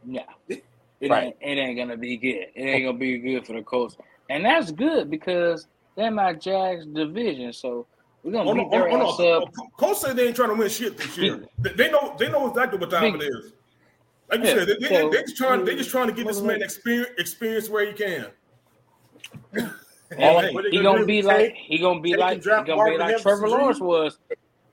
[0.04, 0.62] no, it
[1.02, 1.24] Right.
[1.24, 2.46] ain't, it ain't gonna be good.
[2.54, 3.96] It ain't gonna be good for the Colts,
[4.30, 5.66] and that's good because
[5.96, 7.86] they're my Jags division, so
[8.22, 9.48] we're gonna Oh beat oh, their no, ass oh, up.
[9.56, 9.68] no.
[9.78, 11.44] Coach said they ain't trying to win shit this year.
[11.58, 13.52] They, they know, they know exactly what time Big- it is.
[14.30, 16.26] Like you Yeah, said, they, they, so- they just trying, they just trying to get
[16.26, 18.26] this man experience, experience where he can.
[20.18, 21.06] And Hey, he gonna gonna do?
[21.06, 23.50] be Take- like he gonna be like he gonna be like Trevor Jr.?
[23.54, 24.18] Lawrence was.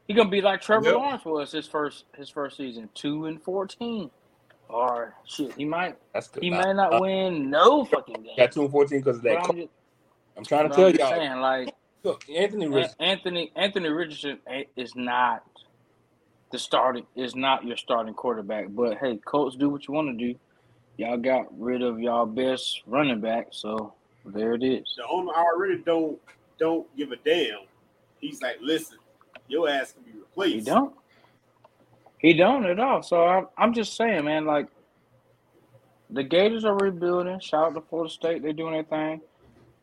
[0.07, 0.95] He gonna be like Trevor Yep.
[0.95, 4.09] Lawrence was his first his first season, two and fourteen.
[4.67, 6.43] Or shit, he might That's good.
[6.43, 8.33] he Nah, might not uh, win no fucking game.
[8.37, 9.43] Got two and fourteen because of that.
[9.43, 9.69] I'm just,
[10.37, 11.19] I'm trying to tell I'm just y'all.
[11.19, 11.73] saying, like
[12.03, 12.95] Look, Anthony Richardson.
[12.99, 14.39] Anthony Anthony Richardson
[14.75, 15.43] is not
[16.51, 18.67] the starting is not your starting quarterback.
[18.69, 20.39] But hey, Colts, do what you want to do.
[20.97, 23.93] Y'all got rid of y'all best running back, so
[24.25, 24.93] there it is.
[24.97, 26.19] The owner already don't
[26.57, 27.59] don't give a damn.
[28.19, 28.97] He's like, listen,
[29.47, 30.55] your ass can be replaced.
[30.55, 30.93] He don't.
[32.17, 33.01] He don't at all.
[33.01, 34.45] So I'm, I'm just saying, man.
[34.45, 34.67] Like
[36.09, 37.39] the Gators are rebuilding.
[37.39, 39.21] Shout out to Florida State, they're doing their thing.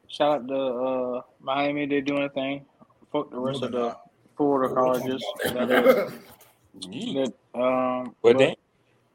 [0.08, 2.64] Shout out to uh, Miami, they're doing their thing.
[3.12, 3.96] Fuck the rest of the.
[4.36, 5.24] Florida colleges.
[5.46, 6.12] about That, that.
[6.80, 7.32] Yeet.
[7.54, 8.54] that, um, But but, then,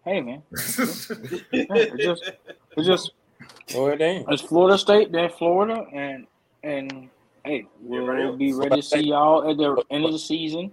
[0.04, 0.58] hey, man, yeah,
[1.52, 2.32] it's just
[2.76, 3.12] it's just
[3.76, 4.26] well, then.
[4.30, 6.28] it's Florida State, then Florida, and
[6.64, 7.10] and
[7.46, 10.72] hey, Everybody we'll be ready to see y'all at the end of the season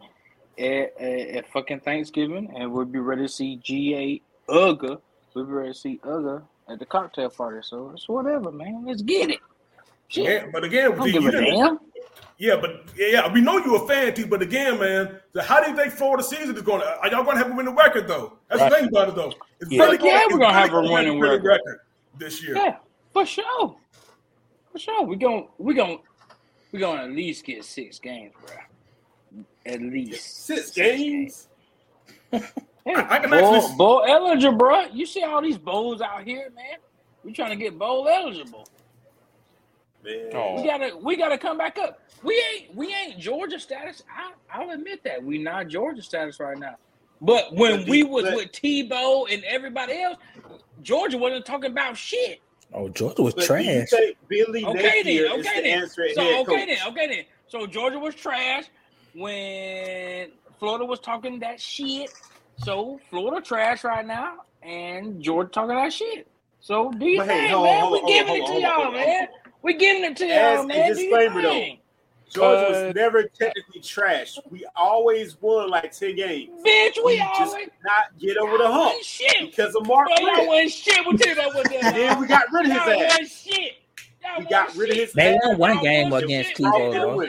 [0.58, 5.00] at, at, at fucking Thanksgiving, and we'll be ready to see GA Uga.
[5.34, 7.60] We'll be ready to see Uga at the cocktail party.
[7.62, 8.84] So it's whatever, man.
[8.86, 9.38] Let's get it.
[10.08, 11.78] Shit, Yeah, but again, I don't T, give you a didn't- damn.
[12.38, 14.24] yeah, but yeah, we know you're a fan, T.
[14.24, 16.80] But again, man, so how do you think Florida season is going?
[16.80, 18.38] to Are y'all going to have a winning record though?
[18.48, 18.70] That's Right.
[18.70, 19.32] the thing about it though.
[19.60, 19.84] It's Yeah.
[19.84, 21.78] really Yeah, gonna- we're gonna it's have a really winning record
[22.18, 22.56] this year.
[22.56, 22.76] Yeah,
[23.12, 23.76] for sure,
[24.72, 25.04] for sure.
[25.04, 25.96] We gon' we gonna
[26.72, 28.56] we're gonna at least get six games, bro.
[29.66, 31.48] At least Six games.
[32.32, 32.40] Yeah,
[32.86, 34.84] I- I can bowl, actually- bowl eligible, bro.
[34.92, 36.78] You see all these bowls out here, man.
[37.24, 38.66] We trying to get bowl eligible.
[40.04, 40.30] Man.
[40.34, 40.60] Oh.
[40.60, 42.00] We gotta we gotta come back up.
[42.22, 44.02] We ain't we ain't Georgia status.
[44.14, 46.76] I, I'll admit that we not Georgia status right now.
[47.20, 50.18] But when we was but- with Tebow and everybody else,
[50.82, 52.40] Georgia wasn't talking about shit.
[52.72, 53.88] Oh, Georgia was But trash.
[54.28, 55.82] Billy Okay Napier then, okay the then.
[55.82, 56.66] answer at So okay coach?
[56.68, 57.24] then, okay then.
[57.46, 58.64] So Georgia was trash
[59.14, 62.10] when Florida was talking that shit.
[62.56, 66.26] So Florida trash right now, and Georgia talking that shit.
[66.60, 67.84] So do your But hey, thing, hold man.
[67.84, 68.92] on, we hold giving it to y'all, on, hold on.
[68.94, 69.28] man.
[69.62, 70.68] We giving it to y'all, man.
[70.68, 71.66] Do your disclaimer, though,
[72.32, 72.42] thing.
[72.42, 74.38] Georgia Uh, was never technically trash.
[74.50, 76.50] We always won like 10 games.
[76.64, 79.50] Bitch, we, We just always not get over the hump shit.
[79.50, 80.48] because of Mark Bro, y'all Richt.
[80.48, 81.06] wasn't shit.
[81.06, 83.08] We'll tell you about what And then we got rid of his Y'all ass.
[83.10, 83.72] wasn't shit.
[84.22, 85.04] Y'all We got wasn't rid of shit.
[85.04, 85.40] his They ass.
[85.44, 87.26] won one game won against shit Tebow, though.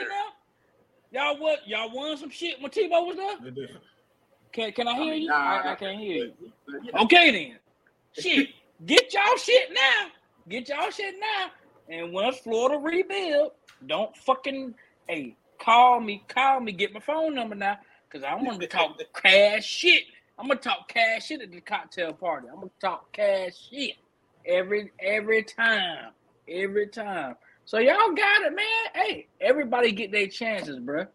[1.12, 1.66] Y'all what?
[1.66, 3.68] Y'all won some shit when Tebow was there.
[4.52, 5.28] Can Can I hear you?
[5.28, 5.34] Nah,
[5.64, 6.32] I, I can't hear you.
[6.92, 7.58] but, Okay then.
[8.22, 8.48] Shit.
[8.86, 10.08] Get y'all shit now.
[10.48, 11.50] Get y'all shit now.
[11.88, 13.52] And once Florida rebuild,
[13.86, 14.74] don't fucking
[15.10, 17.78] hey call me, call me, get my phone number now.
[18.10, 20.04] Cause I want to talk cash shit.
[20.38, 22.48] I'm gonna talk cash shit at the cocktail party.
[22.48, 23.96] I'm gonna talk cash shit
[24.46, 26.12] every every time,
[26.48, 27.36] every time.
[27.66, 28.66] So y'all got it, man.
[28.94, 31.06] Hey, everybody get their chances, bruh.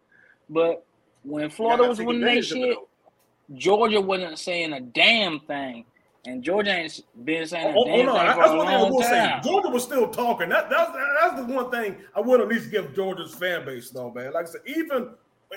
[0.48, 0.86] But
[1.22, 3.58] when Florida was winning their advantage of it, shit.
[3.58, 5.84] Georgia wasn't saying a damn thing,
[6.26, 8.76] and Georgia ain't been saying a Oh, oh, no, thing for that's a one thing
[8.76, 9.34] I long will say.
[9.44, 10.48] Georgia was still talking.
[10.48, 14.10] That, that's that's the one thing I would at least give Georgia's fan base, though,
[14.10, 14.32] man.
[14.32, 15.10] Like I said, even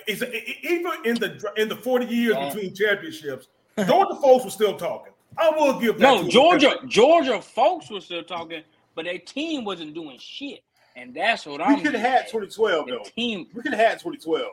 [0.08, 0.24] is
[0.64, 2.50] even in the in the forty years Yeah.
[2.54, 3.48] between championships,
[3.88, 5.14] Georgia folks were still talking.
[5.38, 6.02] I will give that.
[6.02, 6.30] No, to them.
[6.32, 8.64] Georgia, Georgia folks were still talking,
[8.96, 10.60] but their team wasn't doing shit,
[10.96, 11.76] and that's what I'm.
[11.76, 13.04] We could have had 2012, the though.
[13.16, 13.48] team.
[13.54, 14.46] We could have had 2012.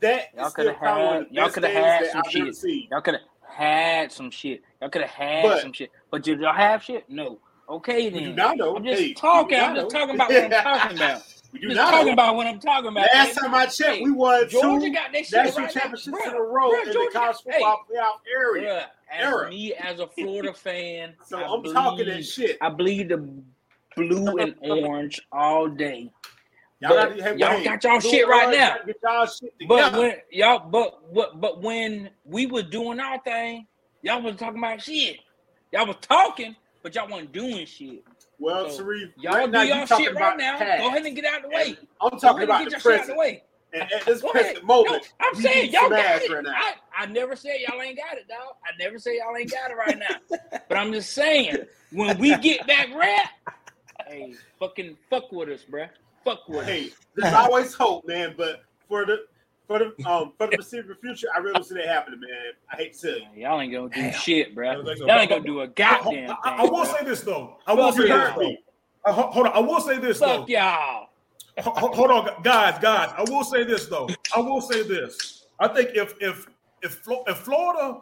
[0.00, 2.54] That Y'all coulda had- y'all coulda had some shit.
[2.90, 3.22] Y'all could have
[3.58, 4.62] had some shit.
[4.80, 5.90] Y'all could have had But- some shit.
[6.10, 7.08] But did y'all have shit?
[7.10, 7.38] No.
[7.68, 8.34] Okay then.
[8.34, 8.76] not know.
[8.76, 9.58] I'm just Hey, talking.
[9.58, 9.98] I'm just know.
[10.00, 11.22] talking about what I'm talking about.
[11.52, 12.12] We do not talking know.
[12.12, 13.08] about what I'm talking about.
[13.12, 16.28] Last time I checked, Hey, we won Georgia two got that national right championships Bruh,
[16.28, 18.88] in a row bruh, in the college football playoff area.
[19.12, 19.50] Bruh, as Era.
[19.50, 22.56] me as a Florida fan, So I I'm talking that shit.
[22.60, 23.28] I bleed the
[23.96, 26.10] blue and orange all day.
[26.80, 28.76] Y'all, but got, hey, y'all got y'all shit right now.
[29.02, 33.66] Y'all shit But when y'all, but what, but when we was doing our thing,
[34.02, 35.16] y'all was talking about shit.
[35.72, 38.04] Y'all was talking, but y'all wasn't doing shit.
[38.38, 40.58] well, so Sharif, Y'all right do now y'all shit about right now.
[40.58, 40.78] past.
[40.80, 41.76] Go ahead and get out of the way.
[42.00, 43.42] I'm talking about and the get your shit out of the way.
[43.72, 44.44] And at this Go ahead.
[44.46, 46.30] present moment, No, I'm saying y'all got it.
[46.30, 46.52] right now.
[46.54, 48.54] I, I never said y'all ain't got it, dog.
[48.64, 50.38] I never said y'all ain't got it right now.
[50.68, 51.58] but I'm just saying,
[51.90, 53.56] when we get that rap,
[54.06, 55.88] hey, fucking fuck with us, bruh.
[56.28, 56.66] Fuck with.
[56.66, 58.34] Hey, there's always hope, man.
[58.36, 59.24] But for the
[59.66, 62.52] for the um for the foreseeable future, I really don't see that happening, man.
[62.72, 63.42] I hate to tell you.
[63.42, 64.12] Y'all ain't gonna do Damn.
[64.12, 64.70] shit, bro.
[64.70, 65.06] I don't think so.
[65.06, 66.06] Y'all ain't gonna do a goddamn
[66.44, 66.58] I- thing.
[66.60, 66.98] I will bruh.
[66.98, 67.56] say this though.
[67.66, 68.56] I will Fuck say this though.
[69.06, 69.52] Uh, ho- hold on.
[69.54, 70.40] I will say this though.
[70.40, 71.08] Fuck y'all.
[71.60, 73.10] Ho- ho- Hold on, guys, guys.
[73.16, 74.08] I will say this though.
[74.36, 75.46] I will say this.
[75.58, 76.46] I think if if
[76.82, 78.00] if, if Florida, uh,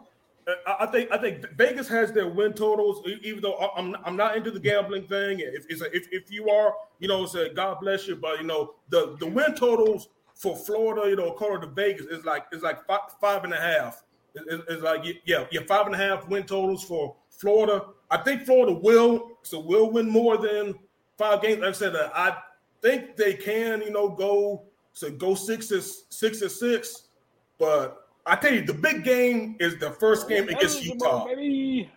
[0.65, 3.05] I think I think Vegas has their win totals.
[3.23, 5.39] Even though I'm I'm not into the gambling thing.
[5.41, 8.15] If if if, if you are, you know, say God bless you.
[8.15, 12.23] But you know the the win totals for Florida, you know, according to Vegas, is
[12.23, 14.03] like is like five, five and a half.
[14.35, 17.87] It- it- It's like yeah, yeah, five and a half win totals for Florida.
[18.09, 20.75] I think Florida will so will win more than
[21.17, 21.59] five games.
[21.59, 22.37] Like I said, uh, I
[22.81, 27.09] think they can, you know, go so go six to six to six.
[27.57, 31.25] But I tell you, the big game is the first game against Utah.
[31.25, 31.87] The,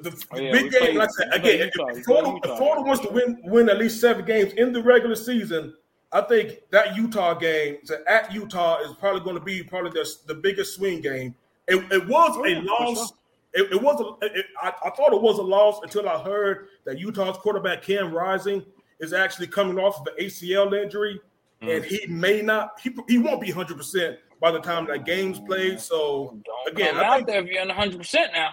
[0.00, 2.82] the, Oh, yeah, big game, play- like I said, again, Utah, if Florida, if Florida
[2.82, 5.74] wants to win win at least seven games in the regular season,
[6.10, 10.08] I think that Utah game so at Utah is probably going to be probably the,
[10.26, 11.34] the biggest swing game.
[11.68, 13.12] It, it was Oh, a loss.
[13.52, 16.68] It, it was a, it, I, I thought it was a loss until I heard
[16.84, 18.64] that Utah's quarterback Cam Rising
[19.00, 21.20] is actually coming off of an ACL injury.
[21.68, 22.80] And he may not.
[22.82, 25.80] He, he won't be hundred percent by the time that game's played.
[25.80, 28.50] So Don't Again, I out think- there if you're 100 percent now.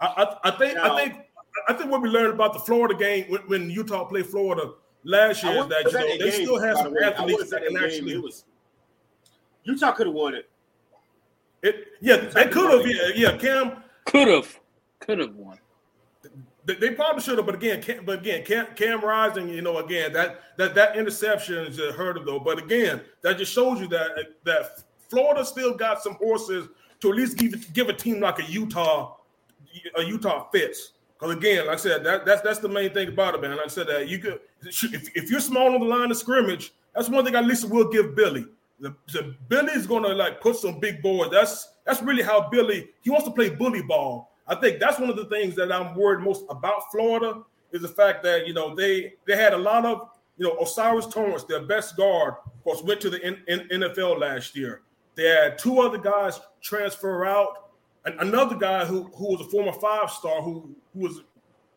[0.00, 1.20] I, I, I think Now- I think
[1.68, 4.72] I think what we learned about the Florida game when, when Utah played Florida
[5.04, 7.04] last year is wasn't that you know they game, still have some the way.
[7.06, 8.18] I athletes that can actually.
[8.18, 8.44] Was
[9.64, 10.50] Utah could have won it.
[11.62, 12.86] It, yeah, they could have.
[12.86, 13.82] Yeah, yeah, Cam.
[14.04, 14.60] Could have,
[15.00, 15.58] could have won.
[16.66, 20.14] They, probably should have, but again, Cam, but again, Cam, Cam Rising, you know, again
[20.14, 22.40] that that that interception is just hurt though.
[22.40, 24.10] But again, that just shows you that
[24.44, 26.68] that Florida still got some horses
[27.00, 29.16] to at least give give a team like a Utah,
[29.96, 30.92] a Utah fits.
[31.18, 33.56] Because again, like I said, that that's that's the main thing about it, man.
[33.56, 36.72] Like I said, that you could if, if you're small on the line of scrimmage,
[36.94, 38.46] that's one thing at least we'll give Billy.
[38.80, 41.30] The, the Billy's gonna like put some big boards.
[41.30, 44.33] That's that's really how Billy he wants to play bully ball.
[44.46, 47.42] I think that's one of the things that I'm worried most about Florida
[47.72, 51.06] is the fact that you know they they had a lot of you know O'Cyrus
[51.06, 54.82] Torrence, their best guard, of course, went to the N- N- NFL last year.
[55.14, 57.70] They had two other guys transfer out,
[58.04, 61.22] and another guy who who was a former five star who who was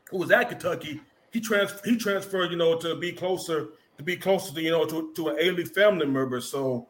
[0.09, 1.01] who was at Kentucky.
[1.31, 4.85] He trans he transferred, you know, to be closer to be closer to you know
[4.85, 6.41] to, to an elite family member.
[6.41, 6.87] So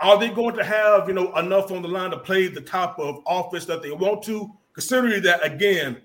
[0.00, 2.98] are they going to have you know enough on the line to play the type
[2.98, 4.50] of offense that they want to?
[4.74, 6.00] Considering that again,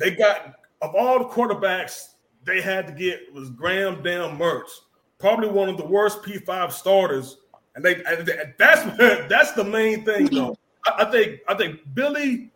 [0.00, 2.08] they got of all the quarterbacks
[2.44, 4.70] they had to get was Graham damn Mertz,
[5.18, 7.38] probably one of the worst P5 starters.
[7.74, 8.82] And they and that's
[9.28, 10.34] that's the main thing mm-hmm.
[10.34, 10.58] though.
[10.86, 12.50] I, I think I think Billy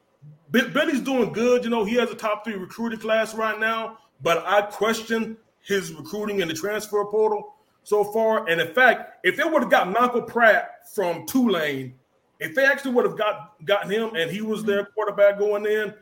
[0.50, 1.64] Billy's doing good.
[1.64, 5.92] You know, he has a top three recruiting class right now, but I question his
[5.92, 8.48] recruiting in the transfer portal so far.
[8.48, 11.94] And in fact, if they would have got Michael Pratt from Tulane,
[12.40, 15.94] if they actually would have got gotten him and he was their quarterback going in,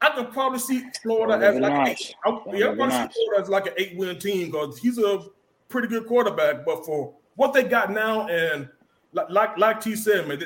[0.00, 2.10] I could probably see Florida as like nice.
[2.10, 3.14] eight, I, yeah, nice.
[3.14, 5.24] Florida as like an eight win team because he's a
[5.68, 6.64] pretty good quarterback.
[6.64, 8.68] But for what they got now, and
[9.12, 10.42] like like, like T said, man,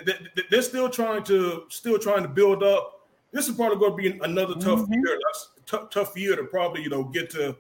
[0.50, 3.08] they, are still trying to still trying to build up.
[3.32, 4.94] This is probably going to be another tough mm-hmm.
[4.94, 5.18] year.
[5.24, 7.56] That's tough tough year to probably you know get to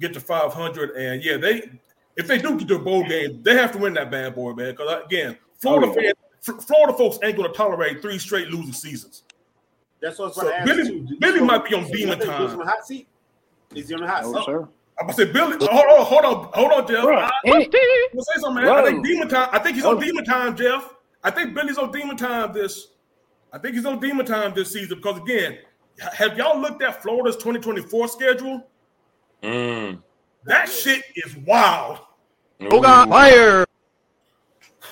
[0.00, 0.90] get to 500.
[0.96, 1.70] And yeah, they
[2.16, 4.52] if they do get to a bowl game, they have to win that bad boy,
[4.52, 4.72] man.
[4.72, 6.08] Because again, Florida oh, yeah.
[6.08, 9.22] fans, Florida folks ain't going to tolerate three straight losing seasons.
[10.00, 12.42] That's what I was so to Billy, Billy might be on demon time.
[12.42, 13.08] Is he on the hot seat?
[13.74, 14.44] Is he on the hot seat?
[14.44, 14.68] sir.
[14.98, 15.56] I'm gonna say Billy.
[15.60, 17.02] Hold on, hold on, hold on, Jeff.
[17.02, 18.64] Bro, I, am gonna say something, man.
[18.64, 18.74] Bro.
[18.74, 19.48] I think demon time.
[19.50, 20.94] I think he's on demon time, Jeff.
[21.24, 22.88] I think Billy's on demon time this.
[23.52, 25.58] I think he's on demon time this season because again,
[25.98, 28.68] have y'all looked at Florida's 2024 schedule?
[29.42, 30.02] Mm.
[30.44, 32.00] That shit is wild.
[32.60, 33.66] Oh God, fire!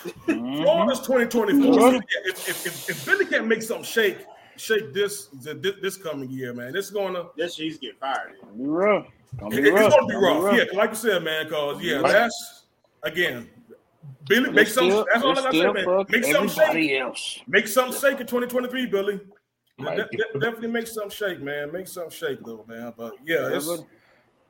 [0.53, 0.65] Mm-hmm.
[0.65, 1.95] Florida's 2024.
[1.95, 4.19] If, if, if, if, Billy can't make something shake,
[4.57, 5.29] shake this
[5.81, 7.25] this coming year, man, it's gonna.
[7.37, 8.35] This he's getting fired.
[8.57, 9.07] Be rough.
[9.39, 9.87] Gonna be it, rough.
[9.87, 10.37] It's gonna be rough.
[10.37, 10.69] Be rough.
[10.73, 11.47] Yeah, like you said, man.
[11.47, 12.13] Because yeah, right.
[12.13, 12.65] that's
[13.03, 13.49] again.
[14.29, 14.91] Billy, make some.
[14.91, 16.05] That's all I gotta say, man.
[16.11, 17.01] Make something shake.
[17.01, 17.41] Else.
[17.47, 19.21] Make something shake in 2023, Billy.
[19.79, 21.73] De- de- definitely make something shake, man.
[21.73, 22.93] Make something shake, though, man.
[22.97, 23.69] But yeah, it's.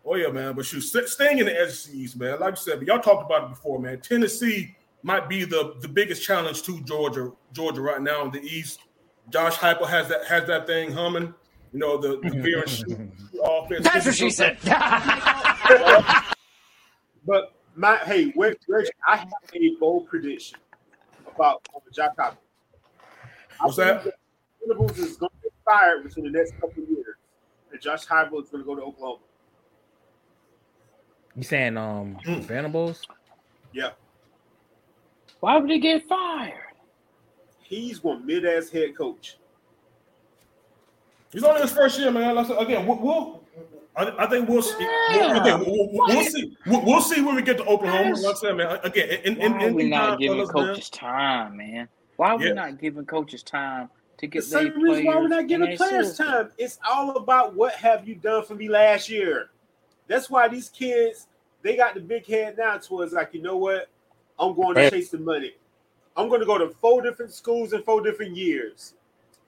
[0.04, 0.54] Oh yeah, man.
[0.56, 2.40] But shoot, staying in the SEC man.
[2.40, 4.00] Like you said, but y'all talked about it before, man.
[4.00, 8.80] Tennessee might be the the biggest challenge to Georgia, Georgia right now in the East.
[9.30, 11.34] Josh Heupel has that has that thing humming.
[11.72, 12.98] You know the, the veer and shoot
[13.42, 13.84] offense.
[13.84, 14.58] That's what she said.
[17.26, 18.56] but my hey, Reg,
[19.08, 20.58] I have a bold prediction
[21.34, 22.36] about Josh Heupel.
[23.60, 24.06] What's that?
[24.60, 27.16] Venables is going to get fired within the next couple of years,
[27.70, 29.18] and Josh Heupel is going to go to Oklahoma.
[31.34, 32.42] You saying um mm.
[32.44, 33.02] Venables?
[33.72, 33.90] Yeah.
[35.42, 36.54] Why would he get fired?
[37.64, 39.38] He's one mid ass head coach.
[41.32, 42.38] He's only his first year, man.
[42.38, 43.42] Again, we'll, we'll
[43.96, 44.76] I, I, think we'll see.
[45.10, 45.56] Yeah.
[45.56, 46.56] We'll, we'll, we'll, see.
[46.64, 48.14] We'll, see when we get to Oklahoma.
[48.20, 48.78] Like I said, man.
[48.84, 51.10] Again, in, in, Why in, are we not giving coaches man?
[51.10, 51.88] time, man?
[52.14, 52.50] Why are yeah.
[52.50, 56.16] we not giving coaches time to get the same reason why we're not giving players
[56.16, 56.50] time?
[56.56, 59.50] It's all about what have you done for me last year.
[60.06, 61.26] That's why these kids
[61.62, 63.88] they got the big head now towards like, you know what?
[64.38, 65.52] I'm going to chase the money.
[66.16, 68.94] I'm going to go to four different schools in four different years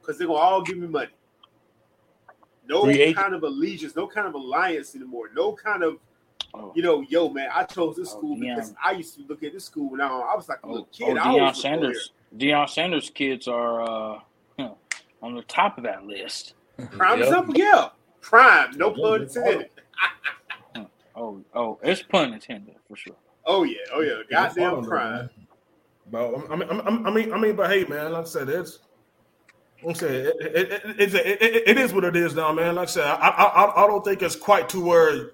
[0.01, 1.11] because they're going to all give me money.
[2.67, 5.31] No kind of allegiance, no kind of alliance anymore.
[5.35, 5.99] No kind of,
[6.55, 6.73] oh.
[6.75, 9.53] you know, yo, man, I chose this oh, school because I used to look at
[9.53, 11.19] this school when I, I was like a little oh, kid.
[11.19, 14.21] Oh, Deion Sanders, Deion Sanders kids are uh,
[15.23, 16.55] on the top of that list.
[16.91, 17.33] Prime yep.
[17.33, 17.89] up, yeah.
[18.21, 19.71] Prime, no pun intended.
[21.17, 23.15] Oh, oh, it's pun intended for sure.
[23.47, 25.31] Oh yeah, oh yeah, goddamn crime.
[26.11, 28.81] But I mean, I mean, I mean, but hey, man, like I said, it's.
[29.87, 32.77] I'm saying it, it, it, it, it is what it is now, man.
[32.77, 35.31] Like I said, I, I, I don't think it's quite too where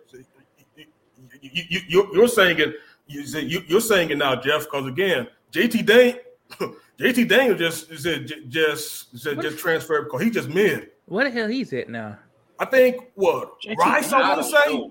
[1.41, 2.75] you, you, you're saying it.
[3.07, 6.17] You, are saying it now, Jeff, because again, JT Dane,
[6.99, 10.91] JT Daniel just said just said just transferred because he just mid.
[11.07, 12.19] What the hell he's at now?
[12.59, 14.13] I think what JT Rice.
[14.13, 14.91] I want to say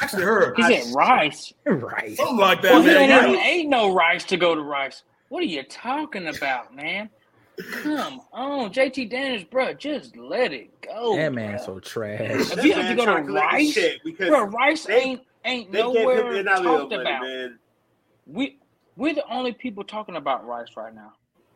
[0.00, 0.56] actually heard.
[0.56, 1.52] He said Rice.
[1.66, 2.16] Rice.
[2.16, 3.10] Something like that, well, man.
[3.10, 5.02] Ain't, ain't no Rice to go to Rice.
[5.28, 7.10] What are you talking about, man?
[7.82, 11.16] Come on, JT Daniels, bro, just let it go.
[11.16, 12.20] That man so trash.
[12.20, 13.78] If you have to go to Rice,
[14.18, 17.22] bro, Rice they, ain't ain't nowhere talked about.
[17.22, 17.58] Man.
[18.26, 18.58] We
[18.96, 21.12] we're the only people talking about Rice right now.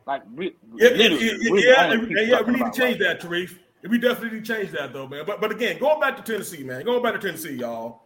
[0.06, 3.20] Like, we, yeah, yeah, yeah, yeah, yeah, we need to change Rice.
[3.20, 3.58] that, Tarif.
[3.88, 5.24] We definitely need to change that, though, man.
[5.26, 8.03] But but again, going back to Tennessee, man, going back to Tennessee, y'all.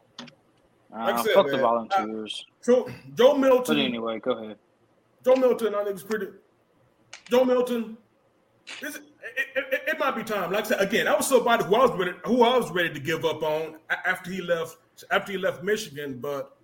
[0.90, 2.46] Like uh, said, fuck man, the volunteers.
[2.60, 3.76] So Joe Milton.
[3.76, 4.56] But anyway, go ahead.
[5.24, 6.28] Joe Milton, I think it's pretty.
[7.30, 7.96] Joe Milton.
[8.82, 9.00] It,
[9.36, 10.52] it, it, might be time.
[10.52, 12.92] Like I said again, I was somebody who I was ready, who I was ready
[12.92, 14.76] to give up on after he left
[15.10, 16.18] after he left Michigan.
[16.18, 16.56] But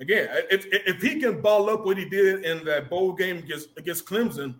[0.00, 3.68] again, if, if he can ball up what he did in that bowl game against
[3.76, 4.56] against Clemson,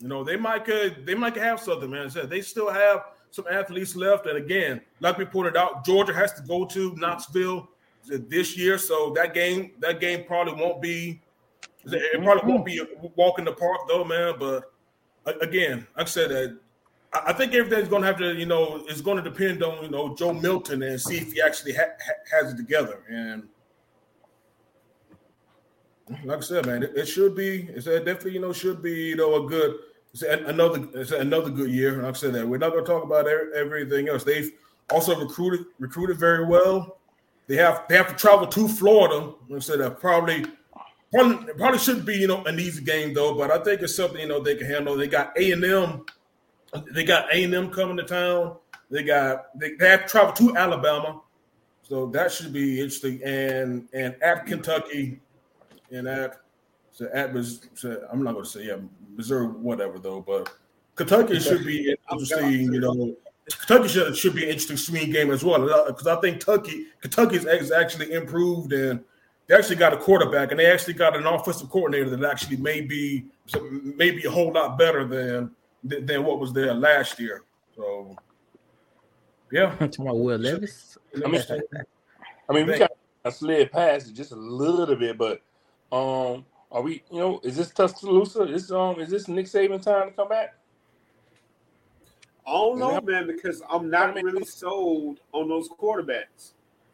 [0.00, 1.90] you know they might could they might have something.
[1.90, 4.26] Man, said they still have some athletes left.
[4.26, 7.68] And again, like we pointed out, Georgia has to go to Knoxville
[8.06, 11.20] this year, so that game that game probably won't be.
[11.84, 12.24] It mm-hmm.
[12.24, 12.86] probably won't be a
[13.16, 14.34] walk in the park though, man.
[14.38, 14.72] But
[15.40, 16.58] again, like I said, uh, that
[17.26, 19.90] I think everything's going to have to, you know, is going to depend on you
[19.90, 21.96] know Joe Milton and see if he actually ha-
[22.32, 23.02] has it together.
[23.08, 23.44] And
[26.24, 27.68] like I said, man, it, it should be.
[27.70, 29.76] It's definitely, you know, should be, you know, a good.
[30.12, 30.88] It's another.
[30.94, 32.02] It's another good year.
[32.02, 34.24] Like I said, that we're not going to talk about everything else.
[34.24, 34.50] They've
[34.90, 36.98] also recruited recruited very well.
[37.46, 39.32] They have they have to travel to Florida.
[39.54, 40.46] I said that probably
[41.12, 44.20] probably probably shouldn't be you know an easy game though, but I think it's something
[44.20, 44.96] you know they can handle.
[44.96, 46.04] They got A and M,
[46.92, 48.56] they got A and M coming to town.
[48.90, 51.20] They got they, they have to travel to Alabama,
[51.82, 53.22] so that should be interesting.
[53.22, 55.20] And and at Kentucky,
[55.90, 56.40] and at
[56.92, 57.34] so at
[57.74, 58.76] so I'm not going to say yeah
[59.16, 60.50] Missouri whatever though, but
[60.94, 62.72] Kentucky should be interesting.
[62.72, 63.16] You know,
[63.50, 67.46] Kentucky should, should be an interesting swing game as well because I think Kentucky Kentucky's
[67.70, 69.00] actually improved and
[69.46, 72.80] they actually got a quarterback and they actually got an offensive coordinator that actually may
[72.80, 73.26] be
[73.82, 75.50] maybe a whole lot better than
[75.82, 77.42] than what was there last year.
[77.76, 78.16] So
[79.52, 80.96] yeah, talking about Will Levis.
[81.14, 81.42] I mean,
[82.48, 82.88] I mean, we kind
[83.24, 85.42] of slid past it just a little bit, but
[85.92, 87.02] um, are we?
[87.10, 88.42] You know, is this Tuscaloosa?
[88.44, 90.54] Is um, is this Nick Saban time to come back?
[92.46, 96.52] I don't know, man, because I'm not really sold on those quarterbacks.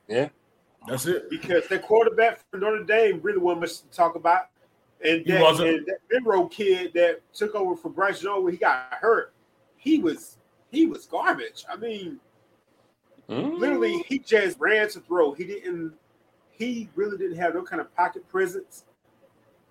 [0.08, 0.28] Yeah,
[0.86, 1.28] that's it.
[1.28, 4.48] Because the quarterback for Notre Dame really wasn't much to talk about.
[5.02, 8.92] And that, and that Milroe kid that took over for Bryce Young when he got
[8.92, 9.32] hurt,
[9.76, 10.36] he was
[10.70, 11.64] he was garbage.
[11.68, 12.20] I mean,
[13.28, 13.58] mm.
[13.58, 15.32] literally, he just ran to throw.
[15.32, 15.94] He didn't.
[16.50, 18.84] He really didn't have no kind of pocket presence.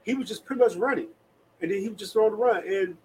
[0.04, 1.10] He was just pretty much running,
[1.62, 2.64] and then he would just throw the run.
[2.68, 2.98] And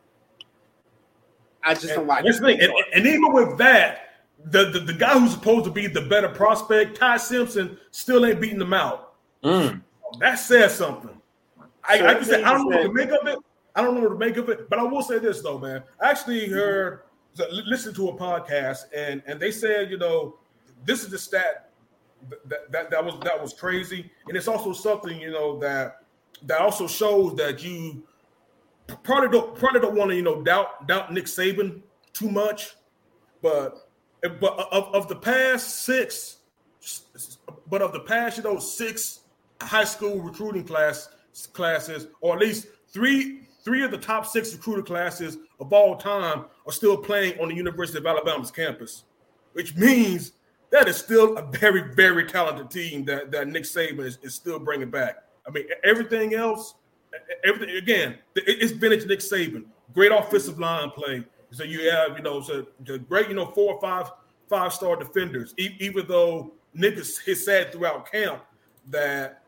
[1.65, 2.25] I just and, don't like.
[2.25, 2.61] That's the thing.
[2.61, 6.29] And, and, even with that, the, the, the guy who's supposed to be the better
[6.29, 9.15] prospect, Ty Simpson, still ain't beating them out.
[9.43, 9.83] Mm.
[10.21, 11.11] That says something.
[11.87, 13.39] I, I can say I don't know what to make of it.
[13.75, 15.83] I don't know what to make of it, but I will say this though, man.
[16.01, 17.01] I actually heard,
[17.51, 20.37] listened to a podcast, and and they said, you know,
[20.85, 21.71] this is the stat
[22.47, 26.05] that, that that was that was crazy, and it's also something you know that
[26.45, 28.05] that also shows that you
[29.03, 31.82] probably don't probably don't want to you know doubt doubt Nick Saban
[32.12, 32.74] too much,
[33.43, 33.89] but
[34.22, 36.39] but of, of the past six,
[37.68, 39.20] but of the past you know six
[39.61, 41.09] high school recruiting class
[41.53, 46.45] classes, or at least three three of the top six recruiter classes of all time
[46.66, 49.05] are still playing on the University of Alabama's campus,
[49.53, 50.32] which means
[50.70, 54.59] that is still a very very talented team that that Nick Saban is, is still
[54.59, 55.16] bringing back.
[55.47, 56.74] I mean, everything else,
[57.45, 59.65] everything again, it's vintage Nick Saban.
[59.93, 61.25] Great offensive line play.
[61.51, 62.67] So you have, you know, so
[63.09, 64.11] great, you know, four or five
[64.49, 65.55] five star defenders.
[65.57, 68.43] even though Nick has said throughout camp
[68.91, 69.43] that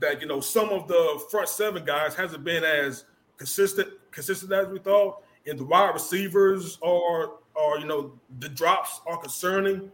[0.00, 3.04] that you know some of the front seven guys hasn't been as
[3.36, 9.00] consistent consistent as we thought, and the wide receivers are are you know the drops
[9.06, 9.90] are concerning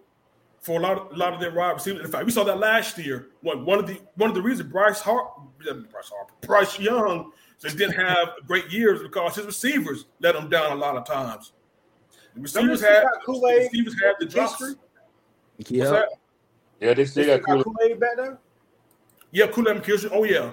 [0.64, 2.06] for a lot of a lot of their wide receivers.
[2.06, 3.28] In fact, we saw that last year.
[3.42, 5.28] One one of the one of the reasons Bryce Hart,
[5.62, 10.72] Bryce Harper, Bryce Young just didn't have great years because his receivers let him down
[10.72, 11.52] a lot of times.
[12.34, 14.74] The receivers had Kool-Aid, receivers had the drops.
[15.58, 16.02] Yeah,
[16.80, 18.38] yeah, they still got Kool-Aid back there.
[19.32, 20.10] Yeah, Kool-Aid McKinstry.
[20.12, 20.50] Oh yeah.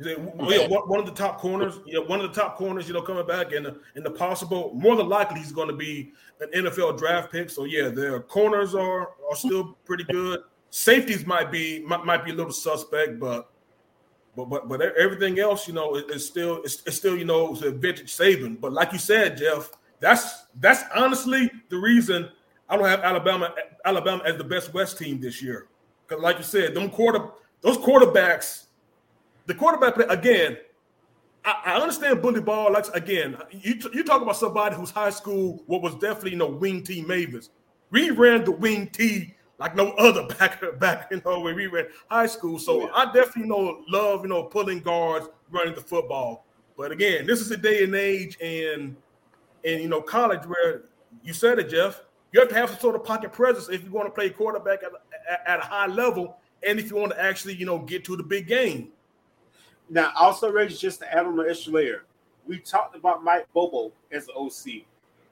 [0.00, 1.80] Yeah, one of the top corners.
[1.84, 2.86] Yeah, one of the top corners.
[2.86, 6.12] You know, coming back and in the possible, more than likely, he's going to be
[6.40, 7.50] an NFL draft pick.
[7.50, 10.40] So yeah, their corners are are still pretty good.
[10.70, 13.50] Safeties might be might, might be a little suspect, but
[14.36, 17.62] but but but everything else, you know, is, still it's, it's, still you know it's
[17.62, 18.60] a vintage Saban.
[18.60, 22.28] But like you said, Jeff, that's that's honestly the reason
[22.68, 23.52] I don't have Alabama
[23.84, 25.66] Alabama as the best West team this year.
[26.06, 27.30] Because like you said, them quarter
[27.62, 28.66] those quarterbacks,
[29.48, 30.58] the quarterback play again.
[31.44, 32.72] I, I understand bully ball.
[32.72, 36.46] Like again, you you talk about somebody whose high school what was definitely you know
[36.46, 37.50] wing T Mavis.
[37.90, 41.86] We ran the wing T like no other back back you know when we ran
[42.08, 42.58] high school.
[42.58, 46.44] So I definitely you know love you know pulling guards, running the football.
[46.76, 48.94] But again, this is a day and age and
[49.64, 50.82] and you know college where
[51.24, 52.04] you said it, Jeff.
[52.32, 54.82] You have to have some sort of pocket presence if you want to play quarterback
[54.82, 54.92] at,
[55.30, 58.16] at, at a high level and if you want to actually, you know, get to
[58.16, 58.92] the big game.
[59.90, 62.04] Now, also, Reggie, just to add on the extra layer,
[62.46, 64.84] we talked about Mike Bobo as the OC.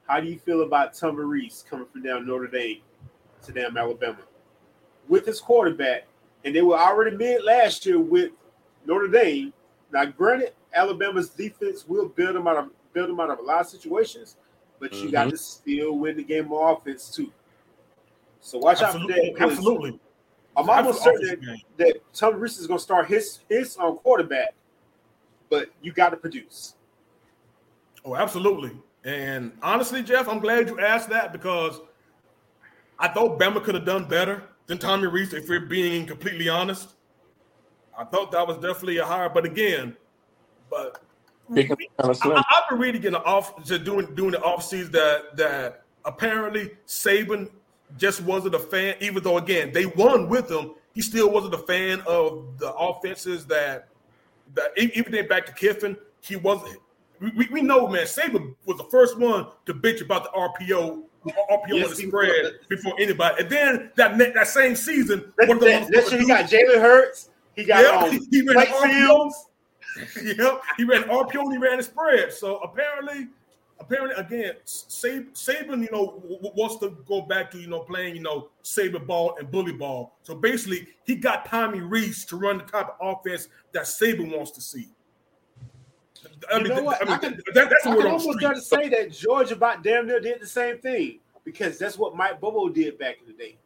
[0.07, 2.81] How do you feel about Tom Rees coming from down Notre Dame
[3.43, 4.19] to down Alabama
[5.07, 6.05] with his quarterback?
[6.45, 8.31] And they were already mid last year with
[8.85, 9.53] Notre Dame.
[9.91, 13.61] Now, granted, Alabama's defense will build them out of build them out of a lot
[13.61, 14.37] of situations,
[14.79, 15.11] but you mm-hmm.
[15.11, 17.31] got to still win the game of offense too.
[18.39, 19.13] So watch Absolutely.
[19.13, 19.51] out for that.
[19.51, 19.99] Absolutely.
[20.57, 24.55] I'm almost certain that, that Tommy Rees is going to start his his um, quarterback,
[25.49, 26.73] but you got to produce.
[28.03, 28.71] Oh, absolutely.
[29.03, 31.79] And honestly, Jeff, I'm glad you asked that because
[32.97, 36.95] I thought Bama could have done better than Tommy Rees, if we're being completely honest.
[37.97, 39.95] I thought that was definitely a hire, but again,
[40.69, 41.01] but
[41.55, 45.83] I, have been reading in the off just doing doing the off season that that
[46.05, 47.49] apparently Saban
[47.97, 51.59] just wasn't a fan, even though again they won with him, he still wasn't a
[51.59, 53.89] fan of the offenses that
[54.55, 56.77] that even then back to Kiffin, he wasn't
[57.19, 61.69] we, we know man, Saban was the first one to bitch about the RPO RPO
[61.69, 63.43] yes, the spread before anybody.
[63.43, 66.81] And then that that same season, that, one of the that, that he got Jalen
[66.81, 69.33] Hurts, he got um, he ran RPOs.
[70.37, 72.31] yep, he ran RPO and he ran the spread.
[72.31, 73.27] So apparently,
[73.79, 76.21] apparently again, Saban, you know,
[76.55, 80.15] wants to go back to you know playing you know saber ball and bully ball.
[80.23, 84.51] So basically, he got Tommy Rees to run the type of offense that Saban wants
[84.51, 84.87] to see.
[86.51, 87.01] I mean, you know what?
[87.01, 89.83] I, mean, I can, that, that's I can almost try to say that Georgia about
[89.83, 93.33] damn near did the same thing because that's what Mike Bobo did back in the
[93.33, 93.57] day.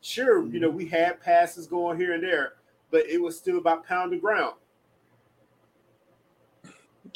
[0.00, 0.78] Sure, you know, mm-hmm.
[0.78, 2.54] we had passes going here and there,
[2.90, 4.54] but it was still about pound the ground.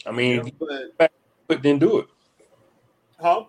[0.04, 0.52] I mean,
[0.98, 1.10] but,
[1.46, 2.06] but then do it.
[3.20, 3.44] Huh?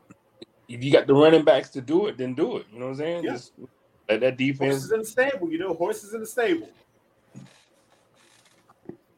[0.68, 2.66] If you got the running backs to do it, then do it.
[2.72, 3.24] You know what I'm saying?
[3.24, 3.32] Yeah.
[3.32, 3.54] Just
[4.10, 4.76] let that defense.
[4.76, 6.70] Horses in the stable, you know, horses in the stable.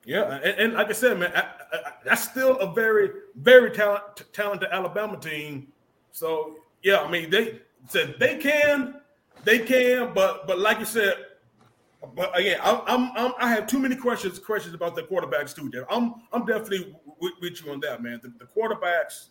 [0.05, 4.03] Yeah, and, and, like I said, man, I, I, that's still a very, very talent,
[4.33, 5.67] talented Alabama team.
[6.11, 9.01] So yeah, I mean, they said they can,
[9.43, 11.13] they can, but but like you said,
[12.15, 15.69] but again, I'm, I'm, i have too many questions questions about the quarterbacks too.
[15.69, 18.21] There, I'm I'm definitely with, with you on that, man.
[18.23, 19.29] The, the, quarterbacks,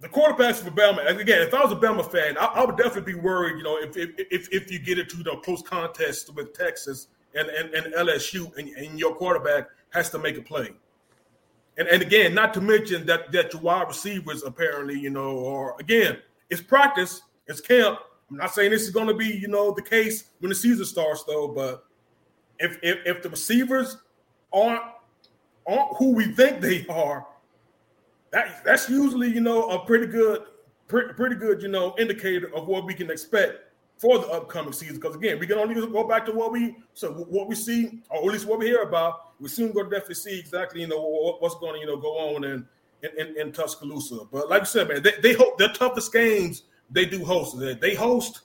[0.00, 1.04] the quarterbacks for Bama.
[1.08, 3.56] Again, if I was a Bama fan, I, I would definitely be worried.
[3.56, 7.48] You know, if if if, if you get into the close contest with Texas and,
[7.48, 10.70] and, and LSU, and, and your quarterback has to make a play.
[11.78, 15.74] And, and again, not to mention that that your wide receivers apparently, you know, or
[15.80, 17.98] again, it's practice, it's camp.
[18.30, 20.84] I'm not saying this is going to be, you know, the case when the season
[20.84, 21.48] starts, though.
[21.48, 21.84] But
[22.58, 23.96] if if, if the receivers
[24.52, 24.82] aren't
[25.66, 27.26] aren't who we think they are,
[28.30, 30.42] that that's usually, you know, a pretty good,
[30.86, 33.58] pretty, pretty good, you know, indicator of what we can expect
[33.98, 34.96] for the upcoming season.
[34.96, 38.18] Because again, we can only go back to what we so what we see, or
[38.18, 39.40] at least what we hear about.
[39.40, 42.34] We soon going to definitely see exactly you know what's going to you know go
[42.34, 42.66] on in
[43.02, 44.26] in, in, Tuscaloosa.
[44.30, 47.58] But like I said, man, they, they hope their toughest games they do host.
[47.58, 48.42] They host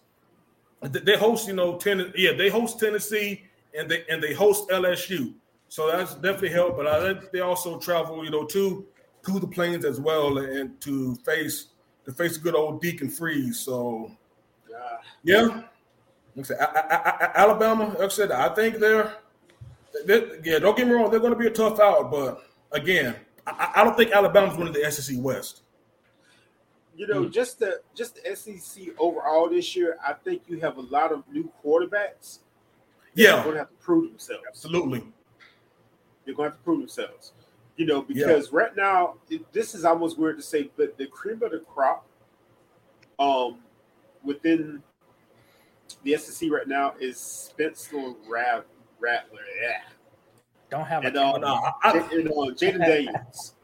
[0.81, 3.43] they host you know ten yeah they host Tennessee
[3.77, 5.33] and they and they host LSU.
[5.67, 6.77] So that's definitely help.
[6.77, 8.85] But I think they also travel you know to
[9.25, 11.67] to the plains as well and to face
[12.05, 13.59] to face a good old Deacon Freeze.
[13.59, 14.11] So
[15.25, 15.63] yeah.
[16.35, 19.13] Like I, I, I, Alabama, like I said, I think they're,
[20.05, 23.15] they're, yeah, don't get me wrong, they're going to be a tough out, but again,
[23.47, 25.61] I, I don't think Alabama's winning the SEC West.
[26.95, 27.31] You know, mm.
[27.33, 31.23] just the just the SEC overall this year, I think you have a lot of
[31.29, 32.39] new quarterbacks.
[33.13, 34.43] Yeah, going to have to prove themselves.
[34.47, 35.03] Absolutely,
[36.25, 37.33] they're going to have to prove themselves.
[37.75, 38.57] You know, because yeah.
[38.57, 42.07] right now, it, this is almost weird to say, but the cream of the crop,
[43.19, 43.57] um,
[44.23, 44.81] within
[46.03, 48.63] the SEC right now is Spencer Rav,
[48.99, 49.41] Rattler.
[49.61, 49.81] Yeah.
[50.69, 53.54] Don't have and, um, no, I, and, uh, Jayden Daniels.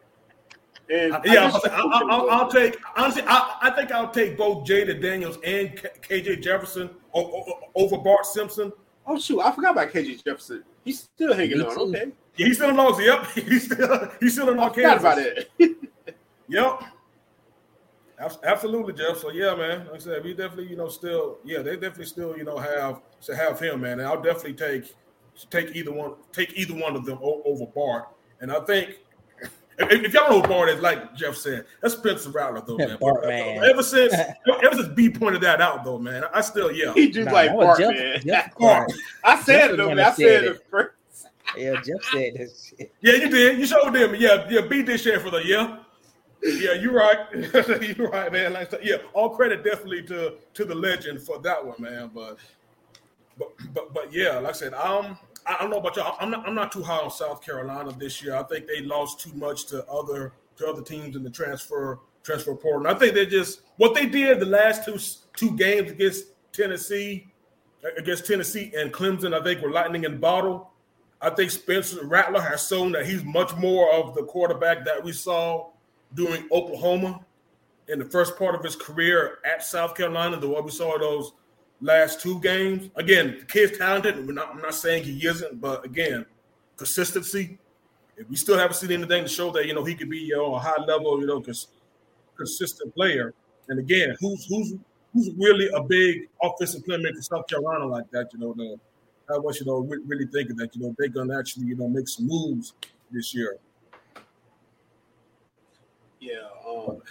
[0.91, 3.23] And yeah, I will I'll take honestly.
[3.25, 8.73] I, I, think I'll take both Jayden Daniels and KJ Jefferson over Bart Simpson.
[9.07, 10.63] Oh shoot, I forgot about KJ Jefferson.
[10.83, 11.77] He's still hanging on.
[11.77, 12.99] Okay, yeah, he's still in Los.
[12.99, 14.97] Yep, he's still he's still in Arkansas.
[14.97, 15.49] Forgot about it.
[16.49, 16.83] yep.
[18.43, 19.17] Absolutely, Jeff.
[19.17, 19.85] So yeah, man.
[19.87, 23.01] Like I said, we definitely, you know, still, yeah, they definitely still, you know, have
[23.21, 23.99] to have him, man.
[23.99, 24.93] And I'll definitely take
[25.49, 28.09] take either one, take either one of them over Bart.
[28.41, 28.97] And I think
[29.89, 32.97] if, if y'all know who Bart is, like Jeff said, that's Spencer Rattler, though, man.
[32.99, 33.63] Bart, man.
[33.63, 34.13] Ever since
[34.63, 36.93] ever since B pointed that out, though, man, I still yeah.
[36.93, 38.21] He just nah, like Bart, Jeff, man.
[38.21, 38.91] Jeff Bart.
[39.23, 39.99] I said it, though, man.
[39.99, 40.95] I said it first.
[41.57, 42.93] Yeah, Jeff said this shit.
[43.01, 43.59] Yeah, you did.
[43.59, 44.15] You showed them.
[44.17, 44.61] Yeah, yeah.
[44.61, 45.79] B did share for the yeah
[46.43, 47.17] yeah, you're right.
[47.97, 48.53] you're right, man.
[48.53, 52.11] Like, yeah, all credit definitely to to the legend for that one, man.
[52.13, 52.37] But
[53.37, 56.15] but but but yeah, like I said, um, I don't know about y'all.
[56.19, 58.35] I'm not I'm not too high on South Carolina this year.
[58.35, 62.55] I think they lost too much to other to other teams in the transfer transfer
[62.55, 62.87] portal.
[62.87, 64.97] And I think they just what they did the last two
[65.35, 67.31] two games against Tennessee,
[67.97, 69.39] against Tennessee and Clemson.
[69.39, 70.71] I think were lightning in bottle.
[71.21, 75.11] I think Spencer Rattler has shown that he's much more of the quarterback that we
[75.11, 75.69] saw
[76.15, 77.23] during Oklahoma
[77.87, 81.33] in the first part of his career at South Carolina, the way we saw those
[81.81, 82.89] last two games.
[82.95, 84.15] Again, the kid's talented.
[84.15, 86.25] I'm not, I'm not saying he isn't, but again,
[86.77, 87.57] consistency.
[88.17, 90.37] If we still haven't seen anything to show that you know he could be you
[90.37, 91.67] know, a high level, you know, cons-
[92.37, 93.33] consistent player.
[93.67, 94.73] And again, who's who's
[95.13, 98.29] who's really a big offensive playmaker for South Carolina like that?
[98.33, 98.79] You know, the,
[99.33, 101.87] I want you know re- really thinking that you know they're gonna actually you know
[101.87, 102.73] make some moves
[103.11, 103.57] this year.
[106.19, 106.47] Yeah.
[106.67, 107.01] Um,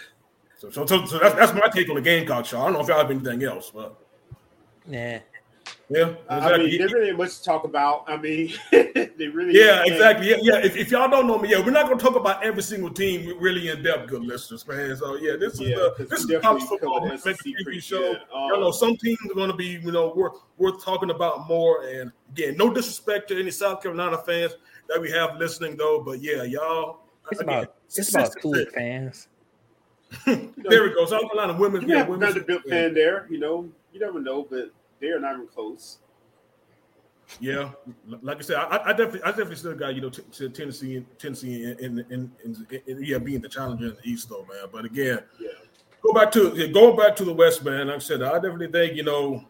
[0.57, 2.61] So, so, so, so that's, that's my take on the Gamecock show.
[2.61, 4.00] I don't know if y'all have anything else, but
[4.87, 5.19] Nah.
[5.89, 8.03] yeah, I mean, there really much to talk about.
[8.07, 9.91] I mean, they really Yeah, ain't.
[9.93, 10.29] exactly.
[10.29, 10.57] Yeah, yeah.
[10.65, 12.89] If, if y'all don't know me, yeah, we're not going to talk about every single
[12.89, 14.95] team really in depth, good listeners, man.
[14.95, 17.53] So yeah, this is Yeah, the 'cause this is college definitely football covered make SEC
[17.59, 17.99] a pretty show.
[17.99, 18.21] good.
[18.33, 21.47] y'all know Um, some teams are going to be you know worth worth talking about
[21.47, 21.83] more.
[21.85, 24.53] And again, no disrespect to any South Carolina fans
[24.89, 27.01] that we have listening though, but yeah, y'all.
[27.31, 29.27] It's again, about it's about consistent- fans.
[30.25, 31.05] There we go.
[31.05, 31.81] South Carolina women.
[31.83, 33.69] You Yeah, have a women's- fan there, you know.
[33.93, 35.99] You never know, but they're not even close.
[37.39, 37.71] Yeah,
[38.21, 41.63] like I said, I, I definitely, I definitely still got you know t- Tennessee, Tennessee,
[41.63, 44.65] in, in, in, in, in yeah, being the challenger in the East, though, man.
[44.71, 45.49] But again, Yeah.
[46.01, 47.87] go back to yeah, going back to the West, man.
[47.87, 49.45] Like I said, I definitely think you know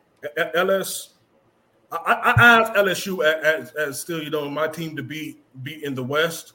[0.53, 1.15] LS.
[1.91, 5.81] I, I, I have LSU as, as still you know my team to beat beat
[5.83, 6.53] in the West,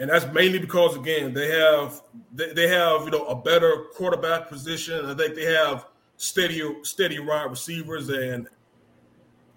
[0.00, 2.02] and that's mainly because again they have
[2.34, 5.06] they, they have you know a better quarterback position.
[5.06, 5.86] I think they have
[6.16, 8.48] steady steady wide receivers and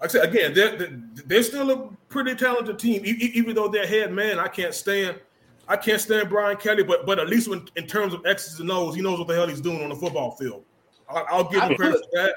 [0.01, 3.01] I said again, they're, they're they're still a pretty talented team.
[3.05, 5.19] Even though their head man, I can't stand,
[5.67, 6.83] I can't stand Brian Kelly.
[6.83, 9.35] But but at least when, in terms of X's and O's, he knows what the
[9.35, 10.63] hell he's doing on the football field.
[11.09, 12.35] I'll, I'll give him credit for that.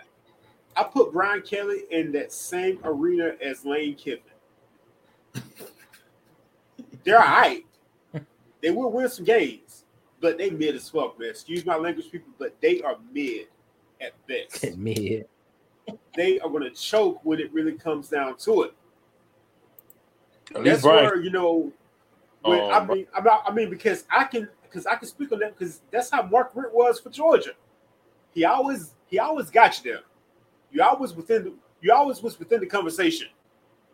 [0.75, 4.23] I put Brian Kelly in that same arena as Lane Kiffin.
[7.05, 7.65] They're all right.
[8.61, 9.85] They will win some games,
[10.21, 11.31] but they mid as fuck, man.
[11.31, 13.49] Excuse my language, people, but they are mid
[14.05, 14.77] at best.
[14.77, 15.27] Mid.
[16.17, 18.75] they are going to choke when it really comes down to it.
[20.55, 21.05] At That's least Brian.
[21.05, 21.73] where you know.
[22.45, 25.31] When, Um, I mean, I'm not, I mean, because I can, because I can speak
[25.33, 27.53] on that, because that's how Mark Richt was for Georgia.
[28.33, 30.01] He always, he always got you there.
[30.73, 33.29] You always within, the, you always was within the conversation.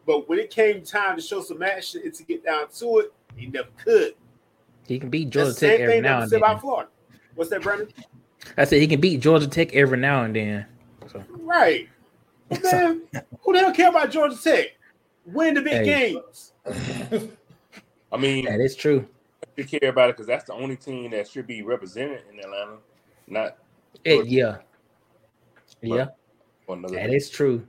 [0.07, 3.13] But when it came time to show some action and to get down to it,
[3.37, 4.15] he never could.
[4.87, 6.61] He can beat That's Georgia Tech every now and said about then.
[6.61, 6.91] Florida.
[7.35, 7.89] What's that, Brandon?
[8.57, 10.67] I said he can beat Georgia Tech every now and then.
[11.11, 11.89] So Right.
[12.49, 13.03] But man,
[13.43, 14.69] who the hell care about Georgia Tech?
[15.27, 16.13] Win the big Hey.
[16.15, 16.53] games.
[18.11, 19.07] I mean, that is true.
[19.57, 22.77] you care about it because that's the only team that should be represented in Atlanta,
[23.27, 23.57] not
[24.07, 24.59] Eh, yeah.
[25.83, 26.07] Yeah,
[26.67, 26.95] one another.
[26.97, 27.67] that is true.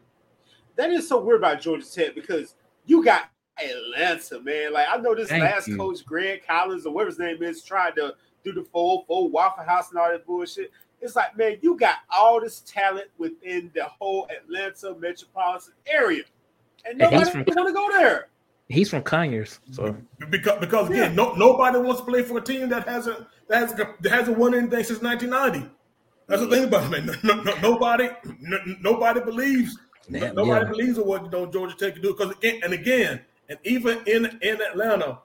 [0.76, 3.30] That is so weird about Georgia Tech because you got
[3.62, 4.72] Atlanta, man.
[4.74, 5.78] Like I know this Thank last you.
[5.78, 9.64] coach, Greg Collins, or whatever his name is, tried to do the full full Waffle
[9.64, 10.72] House and all that bullshit.
[11.02, 16.24] It's like, man, you got all this talent within the whole Atlanta metropolitan area,
[16.86, 18.28] and And he's nobody from- want to go there.
[18.68, 20.30] He's from Conyers, so mm-hmm.
[20.30, 24.04] Because because again, no, nobody wants to play for a team that hasn't that hasn't,
[24.04, 25.68] that hasn't won anything since 1990.
[26.28, 26.54] That's the mm-hmm.
[26.54, 27.18] thing about it, man.
[27.24, 28.10] No, no, nobody
[28.42, 29.76] no, nobody believes
[30.12, 30.72] Damn, nobody yeah.
[30.72, 32.14] believes in what you know Georgia Tech can do.
[32.16, 35.20] Because again and again, and even in in Atlanta,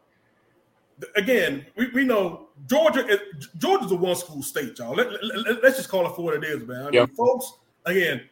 [1.17, 4.95] again, we, we know Georgia is Georgia's a one school state, y'all.
[4.95, 6.81] Let, let, us just call it for what it is, man.
[6.81, 7.11] I mean, Yep.
[7.17, 7.53] folks,
[7.85, 8.23] again,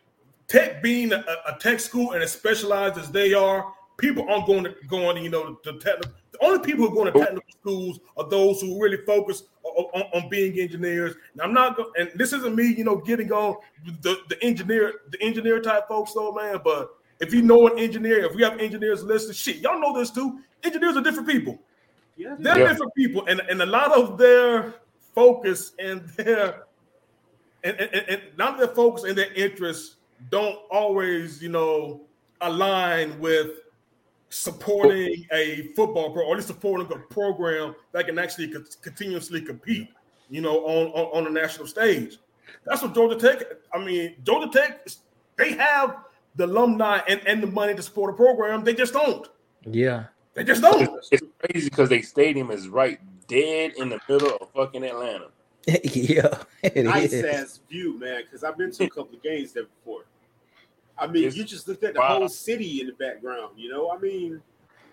[0.49, 4.65] Tech being a, a tech school and as specialized as they are, people aren't going
[4.65, 6.13] to going you know to technical.
[6.33, 7.25] The only people who are going to oh.
[7.25, 11.15] technical schools are those who really focus on, on, on being engineers.
[11.35, 13.57] Now, I'm not, go- and this isn't me, you know, getting on
[14.03, 16.61] the, the engineer the engineer type folks, though, man.
[16.63, 16.91] But
[17.21, 20.41] if you know an engineer, if we have engineers listening, shit, y'all know this too.
[20.65, 21.59] Engineers are different people.
[22.17, 22.69] Yeah, They're Yeah.
[22.69, 24.75] different people, and, and a lot of their
[25.15, 26.65] focus and their
[27.65, 29.97] and, and, and- and a lot of their focus and their interests
[30.31, 32.03] don't always, you know,
[32.41, 33.51] align with
[34.31, 39.41] supporting a football pro or at least supporting a program that can actually co- continuously
[39.41, 39.89] compete,
[40.31, 42.19] you know, on, on on the national stage.
[42.65, 43.47] That's what Georgia Tech.
[43.75, 44.87] I mean, Georgia Tech,
[45.37, 45.99] they have
[46.37, 48.65] the alumni and, and the money to support a program.
[48.65, 49.29] They just don't.
[49.67, 50.05] yeah.
[50.35, 50.81] They just don't.
[50.97, 55.29] It's, it's crazy because they stadium is right dead in the middle of fucking Atlanta.
[55.67, 57.25] yeah, it nice is.
[57.25, 58.23] ass view, man.
[58.25, 60.03] Because I've been to a couple of games there before.
[60.99, 62.19] I mean, It's- you just looked at the wow.
[62.19, 63.53] whole city in the background.
[63.57, 64.43] You know, I mean,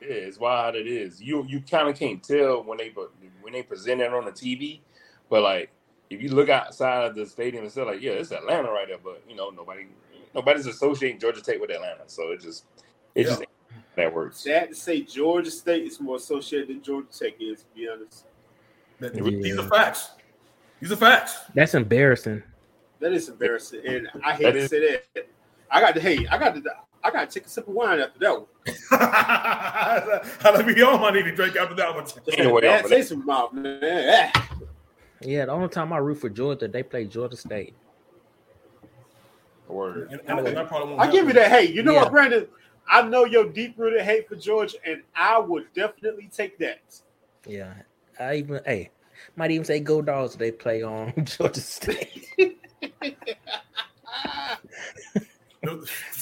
[0.01, 1.21] Yeah, it's wild it is.
[1.21, 2.93] You you kind of can't tell when they
[3.41, 4.79] when they present it on the TV,
[5.29, 5.71] but like
[6.09, 8.97] if you look outside of the stadium and say like, yeah, it's Atlanta right there,
[9.03, 9.87] but you know nobody
[10.33, 12.65] nobody's associating Georgia Tech with Atlanta, so it just
[13.15, 13.48] it just ain't
[13.95, 14.39] that works.
[14.41, 17.61] sad to say Georgia State is more associated than Georgia Tech is.
[17.61, 18.25] To be honest,
[18.99, 19.21] That- Yeah.
[19.23, 20.11] These are facts.
[20.79, 21.37] These are facts.
[21.53, 22.43] That's embarrassing.
[22.99, 25.27] that is embarrassing, and I hate That to is- say that.
[25.71, 26.01] I got to.
[26.01, 26.63] Hey, I got to.
[27.01, 28.47] I got to take a sip of wine after that one.
[28.89, 32.05] How we all might need to drink after that one.
[32.37, 34.31] Anyway, Bad on taste in mouth, man.
[34.35, 34.49] Ah.
[35.21, 37.73] Yeah, the only time I root for Georgia, they play Georgia State.
[39.67, 40.09] Word.
[40.11, 41.51] And, and, and I probably won't I give you that.
[41.51, 42.03] Hey, you know Yeah.
[42.03, 42.47] what, Brandon?
[42.89, 46.79] I know your deep rooted hate for Georgia, and I would definitely take that.
[47.45, 47.73] Yeah,
[48.19, 48.89] I even hey,
[49.35, 50.35] might even say go dogs.
[50.35, 52.27] They play on Georgia State.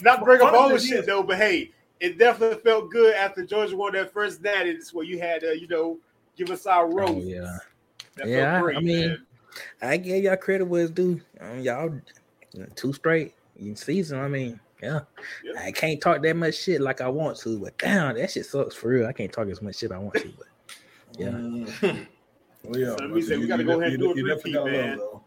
[0.02, 3.14] Not bring up all thing the shit is- though, but hey, it definitely felt good
[3.16, 4.72] after Georgia won that first natty.
[4.72, 5.98] It's where you had to, you know,
[6.36, 7.24] give us our Oh, rose.
[7.26, 7.58] yeah,
[8.16, 9.26] That Yeah, felt I- great, I mean, man.
[9.82, 11.20] I give y'all credit where it's due.
[11.40, 12.00] Um, y'all
[12.76, 14.20] two straight in season.
[14.20, 15.00] I mean, yeah.
[15.44, 15.60] Yeah.
[15.62, 18.76] I can't talk that much shit like I want to, but damn, that shit sucks
[18.76, 19.08] for real.
[19.08, 20.48] I can't talk as much shit I want to, but
[21.18, 21.30] yeah.
[21.30, 22.08] Mhm.
[22.64, 24.14] Well, yeah, So that means that we you- gotta you go ahead and do a
[24.14, 25.22] def- you definitely three-peat, gotta love.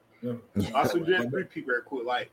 [0.56, 0.70] Yeah.
[0.78, 2.05] Also, do that three very quick.
[2.05, 2.31] Like,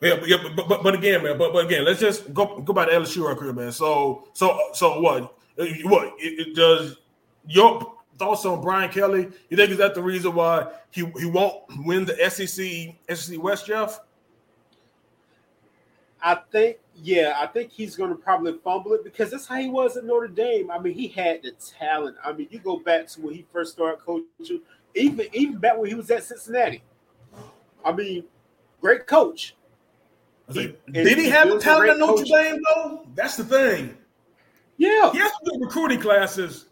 [0.00, 1.36] Yeah, but, yeah, but, but but again, man.
[1.36, 3.72] But but again, let's just go go by the LSU real quick, man.
[3.72, 5.22] So so so what?
[5.58, 6.98] Uh, What it, it does?
[7.48, 9.28] Your thoughts on Brian Kelly?
[9.48, 13.66] You think is that the reason why he he won't win the SEC SEC West,
[13.66, 13.98] Jeff?
[16.22, 19.68] I think, yeah, I think he's going to probably fumble it because that's how he
[19.68, 20.70] was at Notre Dame.
[20.70, 22.16] I mean, he had the talent.
[22.24, 24.60] I mean, you go back to when he first started coaching,
[24.94, 26.82] even even back when he was at Cincinnati.
[27.84, 28.24] I mean,
[28.80, 29.56] great coach.
[30.50, 32.24] Say, And did he he have the talent at Notre.
[32.24, 33.06] Dame though?
[33.14, 33.96] That's the thing.
[34.76, 36.66] Yeah, He has good recruiting classes.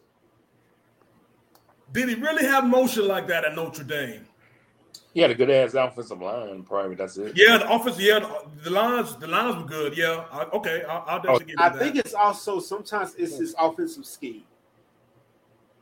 [1.92, 4.27] Did he really have motion like that at Notre Dame?
[5.14, 6.94] He had a good ass offensive line, probably.
[6.94, 7.32] That's it.
[7.36, 7.98] Yeah, the offense.
[7.98, 9.16] Yeah, the, the lines.
[9.16, 9.96] The lines were good.
[9.96, 10.24] Yeah.
[10.30, 10.84] I, okay.
[10.84, 11.78] I, I'll definitely give you I that.
[11.78, 14.44] think it's also sometimes it's his offensive scheme.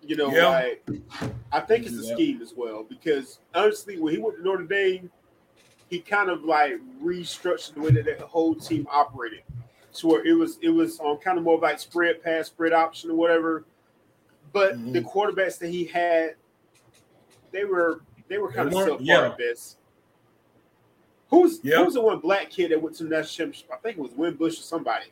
[0.03, 0.48] You know, Yeah.
[0.48, 0.89] like
[1.53, 2.15] I think it's the Yeah.
[2.15, 5.11] scheme as well because honestly, when he went to Notre Dame,
[5.90, 9.43] he kind of like restructured the way that the whole team operated,
[9.94, 13.11] to where it was it was on kind of more like spread pass, spread option,
[13.11, 13.65] or whatever.
[14.53, 14.93] But Mhm.
[14.93, 16.36] the quarterbacks that he had,
[17.51, 19.27] they were they were They kind of weren't- subpar yeah.
[19.27, 19.78] at best.
[21.28, 21.85] Who's Yeah.
[21.85, 23.70] who's the one black kid that went to the national championship?
[23.73, 25.07] I think it was Wimbush or somebody.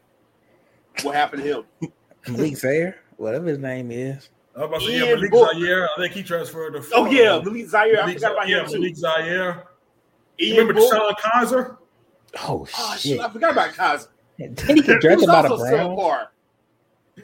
[1.03, 1.93] What happened to him?
[2.29, 4.29] Malik Zaire, whatever his name is.
[4.57, 5.51] I was about to say, yeah, Malik Book.
[5.59, 5.89] Zaire.
[5.89, 6.85] I think he transferred to.
[6.95, 8.03] Oh yeah, Malik Zaire.
[8.03, 8.81] I forgot about yeah, him too.
[8.81, 9.65] Malik Zaire.
[10.39, 10.93] You Ian remember Book.
[10.93, 11.77] DeShone Kizer?
[12.43, 13.01] Oh, Oh shit!
[13.01, 14.09] shit, I forgot about Kizer.
[14.39, 16.27] Did he get He drafted was by the also subpar.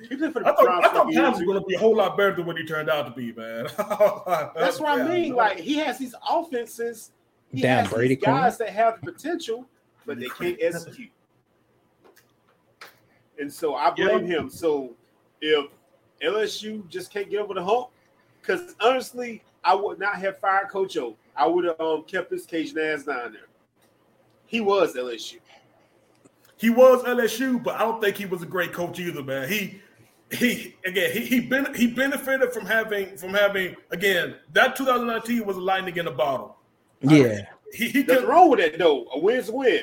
[0.08, 1.78] He played for the I thought Browns I thought a was going to be a
[1.78, 3.64] whole lot better than what he turned out to be, man.
[4.54, 5.08] That's what I Yeah.
[5.08, 5.34] mean.
[5.34, 7.10] Like he has these offenses.
[7.52, 9.66] He Damn, has Brady these guys that have the potential,
[10.06, 11.10] but they can't execute.
[13.40, 14.48] And so I blame him.
[14.48, 14.94] So
[15.40, 15.66] if
[16.22, 17.88] LSU just can't get over the hump,
[18.40, 21.16] because honestly, I would not have fired Coach O.
[21.34, 23.48] I would have um, kept his Cajun ass down there.
[24.46, 25.38] He was LSU.
[26.60, 29.48] He was LSU, but I don't think he was a great coach either, man.
[29.48, 29.80] He
[30.30, 35.56] he again he he, ben, he benefited from having from having again that 2019 was
[35.56, 36.56] a lightning in a bottle.
[37.00, 37.40] Yeah,
[37.72, 39.06] He he Nothing could, wrong with that though.
[39.14, 39.80] A win's a win.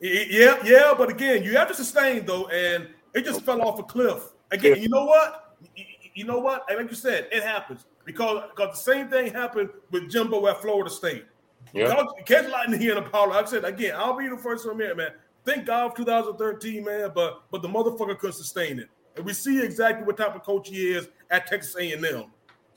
[0.00, 3.82] yeah yeah, but again you have to sustain though, and it just fell off a
[3.82, 4.22] cliff.
[4.50, 5.56] Again, you know what?
[5.76, 6.64] You- You know what?
[6.68, 10.60] And like you said, it happens because because the same thing happened with Jimbo at
[10.60, 11.24] Florida State.
[11.72, 11.94] Yeah.
[11.94, 13.30] Catch, catch lightning here in Apollo.
[13.30, 15.12] Like I said again, I'll be the first to admit, man.
[15.44, 18.88] Thank God for 2013, man, but but the motherfucker couldn't sustain it.
[19.16, 22.26] And we see exactly what type of coach he is at Texas A&M.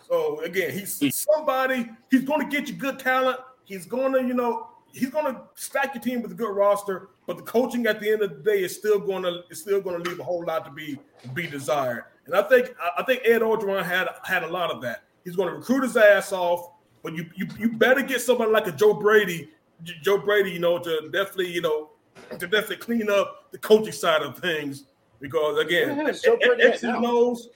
[0.07, 1.89] So again, he's somebody.
[2.09, 3.39] He's going to get you good talent.
[3.65, 7.09] He's going to, you know, he's going to stack your team with a good roster.
[7.25, 9.81] But the coaching at the end of the day is still going to is still
[9.81, 10.99] going to leave a whole lot to be
[11.33, 12.05] be desired.
[12.25, 15.03] And I think I- think Ed Orgeron had had a lot of that.
[15.23, 16.69] He's going to recruit his ass off,
[17.01, 19.49] but you you, you better get somebody like a Joe Brady,
[19.83, 21.91] Joe Brady, you know, to definitely you know
[22.39, 24.85] to definitely clean up the coaching side of things
[25.19, 27.05] because again, Where the hell is Joe Brady at X and?
[27.05, 27.49] O's.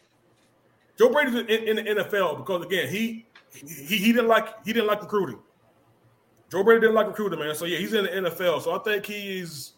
[0.98, 4.88] Joe Brady's in, in, the NFL because again he, he he didn't like he didn't
[4.88, 5.40] like recruiting.
[6.52, 7.54] Joe Brady didn't like recruiting, man.
[7.56, 8.62] So yeah, he's in the NFL.
[8.62, 9.74] So I think he's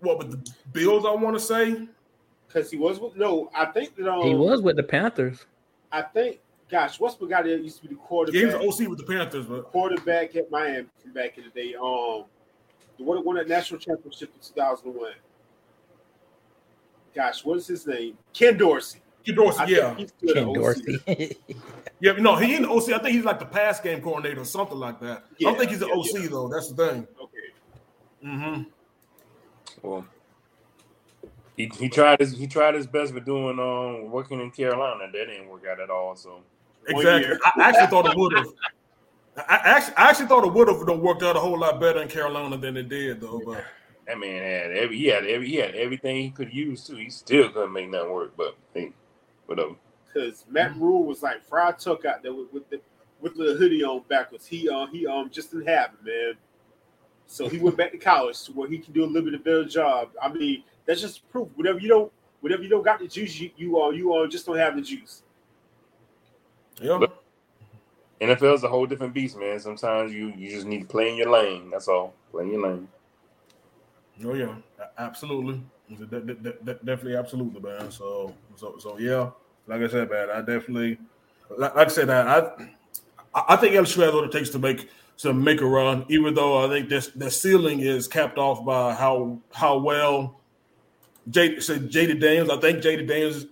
[0.00, 1.04] what with the Bills.
[1.04, 1.88] I want to say.
[2.46, 5.46] Because he was with no, I think that um he was with the Panthers.
[5.90, 6.40] I think
[6.70, 8.34] gosh, what's the guy that used to be the quarterback?
[8.34, 11.50] Yeah, he was an OC with the Panthers, but quarterback at Miami back in the
[11.50, 11.74] day.
[11.74, 12.24] Um,
[12.98, 15.12] the one that won that national championship in 2001.
[17.14, 18.16] Gosh, what is his name?
[18.32, 19.00] Ken Dorsey.
[19.24, 20.52] Ken Dorsey, I think yeah, he's Ken.
[20.52, 21.36] Dorsey.
[22.00, 22.12] yeah.
[22.12, 22.88] No, he in the OC.
[22.90, 25.24] I think he's like the pass game coordinator or something like that.
[25.40, 26.28] I don't think he's the yeah, OC yeah.
[26.30, 26.48] though.
[26.48, 27.06] That's the thing.
[27.20, 28.26] Okay.
[28.26, 28.62] Mm-hmm.
[29.82, 30.06] Well,
[31.56, 35.06] he, he tried his he tried his best with doing um working in Carolina.
[35.06, 36.16] That didn't work out at all.
[36.16, 36.42] So
[36.86, 37.36] Exactly.
[37.44, 38.46] I actually thought it would have.
[39.36, 42.02] I I actually, I actually thought it would have worked out a whole lot better
[42.02, 43.40] in Carolina than it did, though.
[43.44, 43.64] But
[44.06, 46.96] That man had every he had every he had everything he could use too.
[46.96, 48.92] He still couldn't make nothing work, but hey,
[49.46, 49.74] whatever.
[50.06, 52.80] Because Matt Rhule was like fried tuck out there with, with the
[53.20, 54.46] with the hoodie on backwards.
[54.46, 56.34] He um he um just didn't have it, man.
[57.26, 59.44] So he went back to college to where he can do a little bit of
[59.44, 60.10] better job.
[60.20, 61.48] I mean, that's just proof.
[61.54, 64.44] Whatever you don't, whatever you don't got the juice, you you uh, you uh, just
[64.44, 65.22] don't have the juice.
[66.80, 66.98] Yeah.
[67.00, 67.21] But-
[68.22, 69.58] NFL is a whole different beast, man.
[69.60, 71.70] Sometimes you you just need to play in your lane.
[71.70, 72.14] That's all.
[72.30, 72.88] Play in your lane.
[74.24, 74.54] Oh yeah,
[74.98, 75.62] absolutely.
[75.98, 77.90] De- de- de- de- definitely, absolutely, man.
[77.90, 79.30] So, so, so yeah.
[79.66, 80.98] Like I said, man, I definitely,
[81.56, 82.50] like, I said, I,
[83.34, 84.88] I, I think LSU has what it takes to make
[85.18, 86.04] to make a run.
[86.08, 90.40] Even though I think this the ceiling is capped off by how how well
[91.32, 92.50] said Jayden Daniels.
[92.50, 93.46] I think Jayden Daniels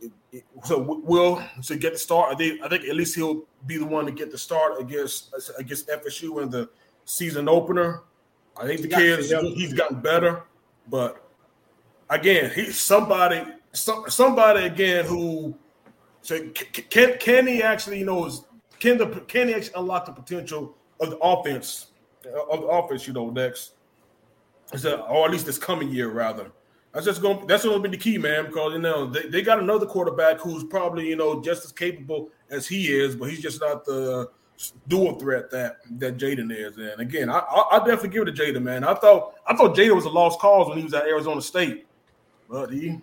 [0.64, 2.32] so will to get the start.
[2.32, 5.34] I think I think at least he'll be the one to get the start against
[5.58, 6.68] against FSU in the
[7.04, 8.02] season opener.
[8.56, 9.20] I think the kid
[9.56, 10.44] he's gotten better,
[10.88, 11.24] but
[12.10, 15.54] again, he's somebody some, somebody again who
[16.22, 16.48] so
[16.90, 18.44] can can he actually you know is
[18.78, 21.88] can the can he actually unlock the potential of the offense
[22.50, 23.72] of the offense you know next
[25.08, 26.52] or at least this coming year rather.
[26.92, 27.46] That's just going.
[27.46, 28.46] That's going to be the key, man.
[28.46, 32.30] Because you know they, they got another quarterback who's probably you know just as capable
[32.50, 34.28] as he is, but he's just not the
[34.88, 36.76] dual threat that that Jayden is.
[36.76, 38.82] And again, I I, definitely give it to Jayden, man.
[38.82, 41.86] I thought I thought Jayden was a lost cause when he was at Arizona State,
[42.48, 43.00] but he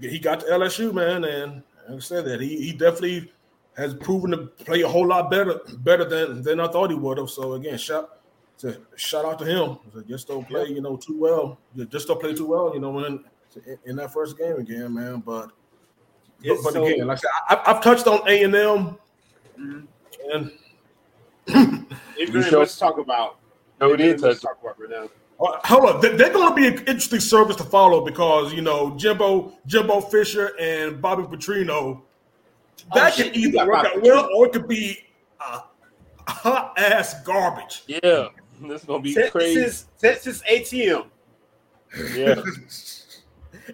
[0.00, 1.62] he got to LSU, man, and
[1.92, 3.32] I said that he he definitely
[3.76, 7.18] has proven to play a whole lot better better than than I thought he would
[7.18, 7.30] have.
[7.30, 8.19] So again, shout
[8.60, 9.78] to shout out to him.
[9.92, 11.58] So Just don't play, you know, too well.
[11.88, 13.24] Just don't play too well, you know, in
[13.84, 15.20] in that first game again, man.
[15.20, 15.52] But but,
[16.52, 18.98] It's but so- again, like I said, I, I've touched on A and M,
[19.58, 19.86] Mhm.
[20.32, 20.50] and
[22.16, 23.36] It's very showed- much to talk about.
[23.80, 24.40] No, it Very is touch.
[24.42, 25.08] talk about right now.
[25.44, 28.60] Uh, hold on, They- they're going to be an interesting service to follow because you
[28.62, 32.02] know Jimbo, Jimbo Fisher, and Bobby Petrino.
[32.94, 34.98] That Oh, can shit, either work out well, or it could be
[35.40, 35.60] uh,
[36.28, 37.82] hot ass garbage.
[37.86, 38.28] Yeah,
[38.68, 39.60] this is gonna be crazy.
[39.60, 41.04] Texas, Texas A&M.
[42.14, 42.36] Yeah,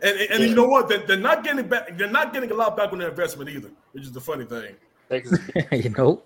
[0.03, 0.89] And, and, and you know what?
[0.89, 1.97] They're, they're not getting back.
[1.97, 4.75] They're not getting a lot back on their investment either, which is the funny thing.
[5.09, 5.39] Texas.
[5.73, 6.23] you know,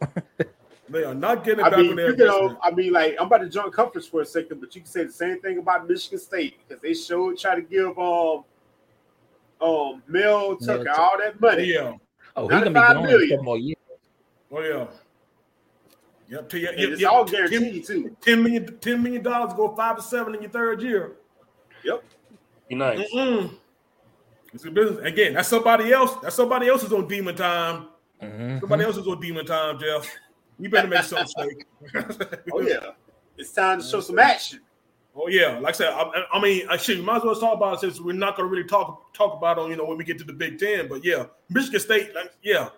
[0.89, 2.59] They are not getting I back mean, on their you know, investment.
[2.63, 5.05] I mean, like I'm about to join conference for a second, but you can say
[5.05, 8.45] the same thing about Michigan State because they showed try to give um
[9.61, 11.01] um Mel Tucker Tucker.
[11.01, 11.73] all that money.
[11.73, 11.93] Yeah.
[12.37, 13.29] oh, he's gonna be 95 gone in million.
[13.37, 13.77] four more years.
[14.51, 14.87] Oh yeah.
[16.31, 16.49] Yep.
[16.49, 17.11] T- yep, And yep, it's yep.
[17.11, 18.17] all Ten- guaranteed too.
[18.23, 21.17] $10 million, $10 million go five to seven in your third year.
[21.85, 22.05] Yep.
[22.69, 23.01] Be nice.
[23.13, 23.53] Mm-mm.
[24.55, 25.05] It's a business.
[25.05, 26.15] Again, that's somebody else.
[26.23, 27.89] That's somebody else who's on demon time.
[28.23, 28.61] Mhm.
[28.61, 30.09] Somebody else is on demon time, Jeff.
[30.59, 31.67] You better make some mistake.
[32.53, 32.91] Oh yeah.
[33.39, 34.61] It's time to show some action.
[35.17, 37.75] Oh yeah, like I said, I, I mean, I should might as well talk about
[37.75, 40.05] it since we're not going to really talk talk about it, you know, when we
[40.05, 40.89] get to the Big Ten.
[40.89, 42.69] But yeah, Michigan State, like, yeah,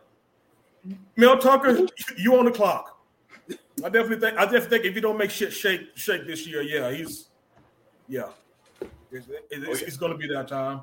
[1.16, 2.91] Mel Tucker, you on the clock.
[3.84, 4.38] I definitely think.
[4.38, 7.28] I definitely think if you don't make shit shake shake this year, yeah, he's
[8.08, 8.28] yeah,
[9.10, 10.82] it's, it's, it's going to be that time.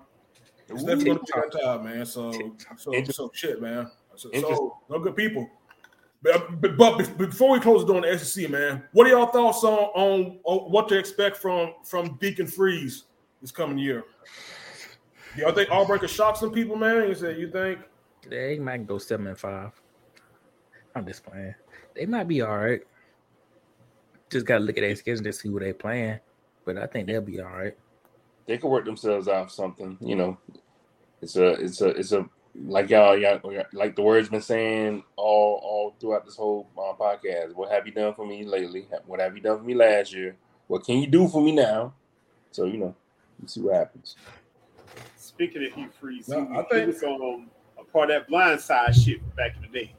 [0.68, 2.06] It's definitely going to be that time, man.
[2.06, 2.32] So
[2.78, 3.90] so so shit, man.
[4.16, 5.50] So, so no good people.
[6.22, 9.12] But, uh, but, but before we close the door on the SEC, man, what are
[9.12, 13.06] y'all thoughts on, on on what to expect from from Deacon Freeze
[13.42, 14.04] this coming year?
[15.36, 17.08] Do y'all think Auburn could shock some people, man?
[17.08, 17.80] You say you think?
[18.28, 19.72] They might go seven and five.
[20.96, 21.56] I'm just playing.
[22.00, 22.80] They might be all right.
[24.32, 26.20] Just gotta look at their schedule to see what they're playing.
[26.64, 27.76] But I think they'll be all right.
[28.48, 29.98] They could work themselves out of something.
[30.00, 30.38] You know,
[31.22, 33.42] it's a, it's a, it's a like y'all, y'all
[33.74, 37.54] like the words been saying all all throughout this whole uh, podcast.
[37.54, 38.88] What have you done for me lately?
[39.06, 40.38] What have you done for me last year?
[40.68, 41.94] What can you do for me now?
[42.52, 42.96] So you know,
[43.42, 44.16] let's see what happens.
[45.18, 48.30] Speaking of Hugh Freeze, No, he, I think- he was um, a part of that
[48.34, 49.94] blindside shit back in the day.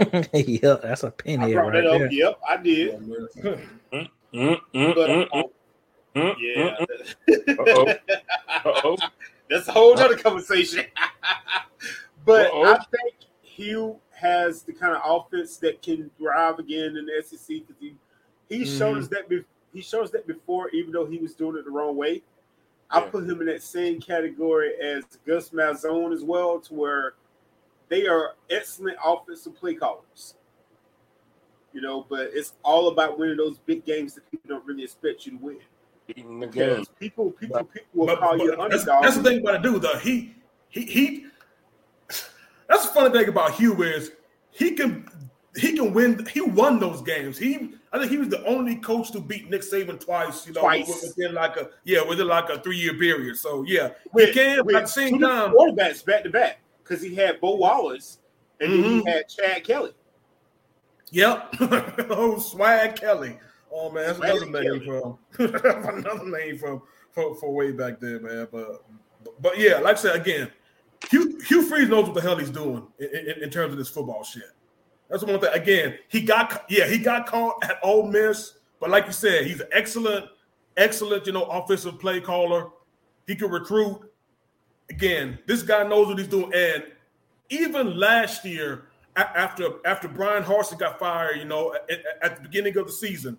[0.32, 1.98] yeah, that's a penny brought right that up.
[1.98, 2.12] there.
[2.12, 2.98] Yep, I did.
[3.00, 4.60] Mm, mm,
[4.94, 5.44] But mm, um,
[6.16, 6.76] mm, yeah.
[7.58, 7.94] Uh-oh.
[8.64, 8.96] Uh-oh.
[9.48, 10.84] that's a whole other conversation.
[12.24, 12.64] but Uh-oh.
[12.74, 17.46] I think Hugh has the kind of offense that can thrive again in the SEC
[17.66, 17.94] because he
[18.48, 19.02] he showed Mm-hmm.
[19.02, 21.70] us that be, he showed us that before, even though he was doing it the
[21.70, 22.22] wrong way.
[22.90, 23.06] I Yeah.
[23.10, 27.14] put him in that same category as Gus Malzahn as well, to where
[27.90, 30.34] they are excellent offensive play callers.
[31.74, 35.26] You know, but it's all about winning those big games that people don't really expect
[35.26, 35.58] you to win.
[36.06, 36.68] Beating the game.
[36.70, 39.02] Because people, people, But- people will But, call you but an that's, underdog.
[39.04, 39.82] that's the thing about it, dude.
[39.82, 40.34] Though he
[40.70, 41.26] he he.
[42.68, 44.12] That's the funny thing about Hugh is
[44.50, 45.08] he can
[45.56, 46.24] he can win.
[46.26, 47.36] He won those games.
[47.38, 50.46] He I think he was the only coach to beat Nick Saban twice.
[50.46, 50.86] You know, Twice.
[51.16, 53.36] within like a yeah, within like a three year period.
[53.36, 54.64] So yeah, he can.
[54.64, 56.58] with But at the same two time, quarterbacks back to back
[56.90, 58.18] because he had Bo Wallace
[58.60, 59.04] and then Mhm.
[59.04, 59.94] he had Chad Kelly.
[61.12, 61.54] Yep.
[62.10, 63.38] oh, Swag Kelly.
[63.72, 68.18] Oh man, that's Swag another name from another name from for, for way back there,
[68.20, 68.48] man.
[68.50, 68.84] But
[69.40, 70.50] but yeah, like I said again,
[71.08, 73.88] Hugh Hugh Freeze knows what the hell he's doing in, in, in terms of this
[73.88, 74.50] football shit.
[75.08, 75.50] That's one thing.
[75.52, 79.60] Again, he got yeah he got caught at Ole Miss, but like you said, he's
[79.60, 80.26] an excellent,
[80.76, 82.68] excellent you know offensive play caller.
[83.26, 84.09] He can recruit.
[84.90, 86.84] Again, this guy knows what he's doing, and
[87.48, 88.86] even last year
[89.16, 93.38] after after Bryan Harsin got fired, you know, at, at the beginning of the season,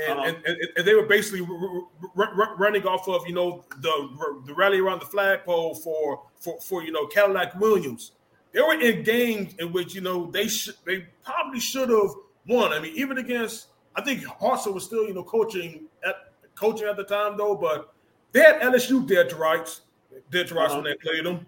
[0.00, 0.28] and, Uh-huh.
[0.28, 1.82] and, and, and they were basically r-
[2.16, 6.60] r- r- running off of you know the the rally around the flagpole for for
[6.60, 8.12] for you know Cadillac Williams.
[8.52, 12.10] They were in games in which you know they should they probably should have
[12.46, 12.72] won.
[12.72, 16.96] I mean, even against I think Harsin was still you know coaching at coaching at
[16.96, 17.92] the time though, but
[18.32, 19.82] they had LSU dead to rights,
[20.30, 20.74] dead to Uh-huh.
[20.76, 21.46] when they played them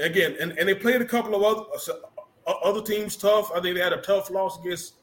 [0.00, 1.66] again, and, and they played a couple of other
[2.46, 3.50] uh, other teams tough.
[3.52, 4.94] I think they had a tough loss against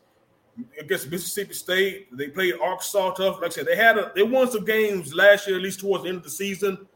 [0.80, 2.16] against Mississippi State.
[2.18, 3.42] They played Arkansas tough.
[3.42, 6.04] Like I said, they had a, they won some games last year, at least towards
[6.04, 6.88] the end of the season,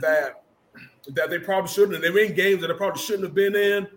[0.00, 0.42] that
[1.08, 1.96] that they probably shouldn't.
[1.96, 3.88] And they were in games that they probably shouldn't have been in.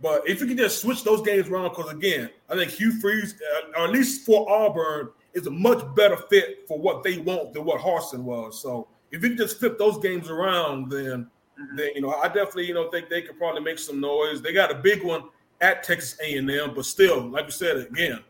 [0.00, 3.34] But if you can just switch those games around, because again, I think Hugh Freeze,
[3.56, 7.52] uh, or at least for Auburn, is a much better fit for what they want
[7.52, 8.60] than what Harsin was.
[8.60, 11.28] So if you can just flip those games around, then
[11.60, 11.76] mm-hmm.
[11.76, 14.42] then you know I definitely you know think they could probably make some noise.
[14.42, 15.24] They got a big one
[15.60, 18.20] at Texas A&M, but still, like you said again,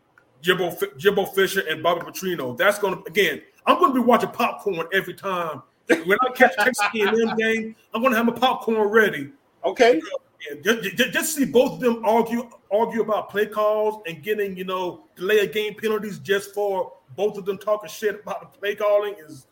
[0.42, 2.56] Jimbo Jimbo Fisher and Bobby Petrino.
[2.56, 3.40] That's going to again.
[3.64, 5.62] I'm going to be watching popcorn every time.
[5.88, 9.30] When I catch Texas A&M game, I'm going to have my popcorn ready.
[9.64, 10.00] Okay.
[10.50, 14.56] Yeah, just, just, just see both of them argue argue about play calls and getting
[14.56, 18.58] you know delay of game penalties just for both of them talking shit about the
[18.58, 19.46] play calling is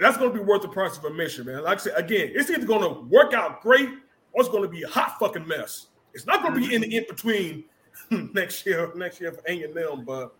[0.00, 1.62] that's going to be worth the price of admission, man.
[1.62, 3.88] Like I said again, it's either going to work out great
[4.32, 5.88] or it's going to be a hot fucking mess.
[6.14, 7.64] It's not going to be in the in between
[8.34, 8.90] next year.
[8.94, 10.34] Next year for A and M, but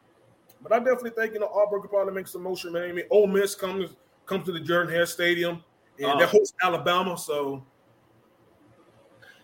[0.62, 2.89] but I definitely think you know Auburn could probably make some motion, man.
[2.89, 3.91] I mean, Ole Miss comes
[4.27, 5.62] comes to the Jordan-Hare Stadium
[5.99, 6.19] and Uh-huh.
[6.19, 7.62] they host Alabama, so.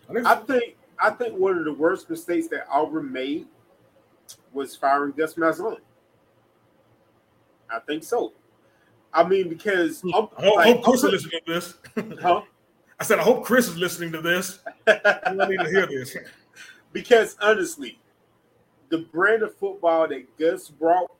[0.09, 3.47] I think I think I think one of the worst mistakes that Auburn made
[4.51, 5.77] was firing Gus Malzahn.
[7.69, 8.33] I think so.
[9.13, 11.73] I mean, because I'm, I hope, like, Chris is listening to this.
[12.21, 12.41] huh?
[12.99, 14.59] I said, I hope Chris is listening to this.
[14.87, 16.15] I need to hear this.
[16.93, 17.99] because honestly,
[18.89, 21.11] the brand of football that Gus brought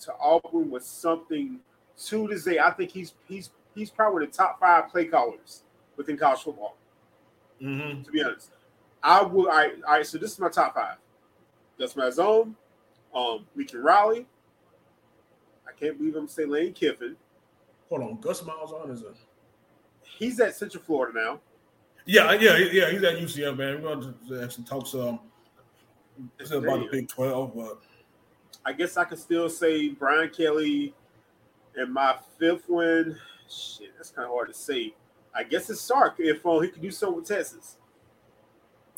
[0.00, 1.58] to Auburn was something
[2.06, 2.58] to this day.
[2.58, 5.62] I think he's he's he's probably the top five play callers
[5.96, 6.76] within college football.
[7.60, 8.50] hmm To be honest,
[9.02, 9.48] I would.
[9.48, 10.06] All right, all right.
[10.06, 10.96] So this is my top five:
[11.78, 12.54] Gus Malzahn,
[13.14, 14.26] um, Lincoln Riley.
[15.66, 17.16] I can't believe I'm saying Lane Kiffin.
[17.88, 19.12] Hold on, Gus Malzahn is a
[20.18, 21.40] He's at Central Florida now.
[22.06, 22.90] yeah, yeah, yeah.
[22.90, 23.82] He's at UCF, man.
[23.82, 25.20] We're going to actually talk some
[26.38, 27.78] about the Big Twelve, but
[28.64, 30.94] I guess I could still say Brian Kelly,
[31.76, 33.18] and my fifth one.
[33.48, 34.94] Shit, that's kind of hard to say.
[35.34, 37.76] I guess it's Sark if uh, he could do so with Texas.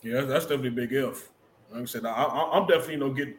[0.02, 1.30] yeah, that's definitely a big if.
[1.72, 2.12] Like I said, I,
[2.52, 3.36] I'm definitely you know get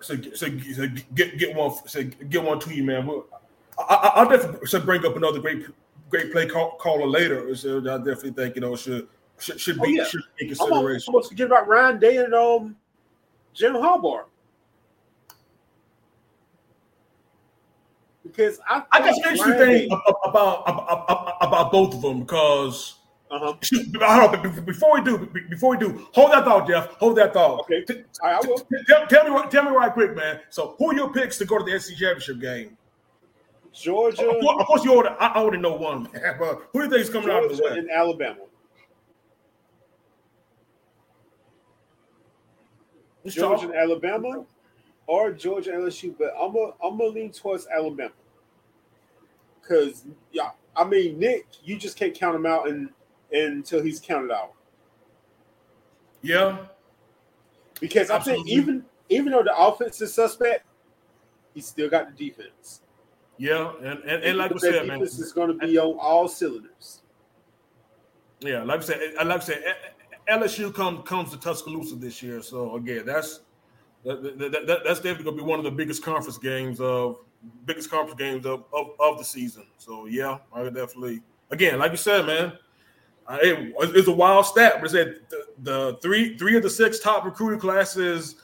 [0.00, 3.06] so, so, so get get one so get one to you, man.
[3.06, 3.26] We'll-
[3.78, 5.66] I, I, I'll definitely should bring up another great
[6.08, 7.54] great play call, caller later.
[7.54, 9.08] So I definitely think you know should
[9.38, 10.04] should, should be Oh, yeah.
[10.04, 12.76] should be I'm almost supposed to forget about Ryan Day and um
[13.54, 14.24] Jim Harbaugh.
[18.22, 19.86] Because I, I got an interesting thing
[20.24, 22.96] about about, about about both of them because
[23.30, 23.54] Uh-huh.
[23.62, 26.88] shoot, on, be- be- before we do before we do hold that thought, Jeff.
[26.94, 27.60] Hold that thought.
[27.60, 27.84] Okay.
[27.84, 28.58] T- right, I will.
[28.58, 30.40] t- Tell, tell me what- tell me right quick, man.
[30.50, 32.76] So who are your picks to go to the SEC championship game?
[33.76, 36.36] Georgia, Of course, of course you already I already know one, man.
[36.38, 37.78] But who do you think is coming out of the Georgia, West?
[37.78, 38.40] and Alabama.
[43.26, 44.44] Georgia and Alabama,
[45.06, 48.12] or Georgia and LSU, but I'm a I'm gonna lean towards Alabama.
[49.66, 52.88] Cause yeah, I mean Nick, you just can't count him out and
[53.32, 54.52] until he's counted out.
[56.22, 56.66] Yeah,
[57.80, 58.52] Because I think Absolutely.
[58.52, 60.64] even even though the offense is suspect,
[61.52, 62.80] he still got the defense.
[63.38, 65.00] Yeah, and and, and like we said, man.
[65.00, 67.02] defense is going to be on all cylinders.
[68.40, 72.22] Yeah, like I said, eh, like I said, eh, LSU comes comes to Tuscaloosa this
[72.22, 72.42] year.
[72.42, 73.40] So again, that's
[74.04, 77.18] that, that, that- that's definitely going to be one of the biggest conference games of
[77.64, 79.66] biggest conference games of, of, of the season.
[79.78, 82.52] So yeah, I would definitely again, like you said, man,
[83.28, 86.70] uh, it, it's a wild stat, but it said the, the three three of the
[86.70, 88.36] six top recruiting classes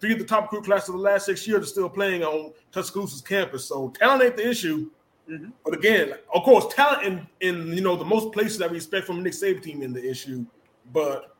[0.00, 2.52] three of the top recruit classes of the last six years are still playing on
[2.72, 3.66] Tuscaloosa's campus.
[3.66, 4.90] So talent ain't the issue.
[5.28, 5.52] Mhm.
[5.64, 9.06] But again, of course, talent in, in you know the most places that we expect
[9.06, 10.44] from Nick Saban team in the issue.
[10.92, 11.36] But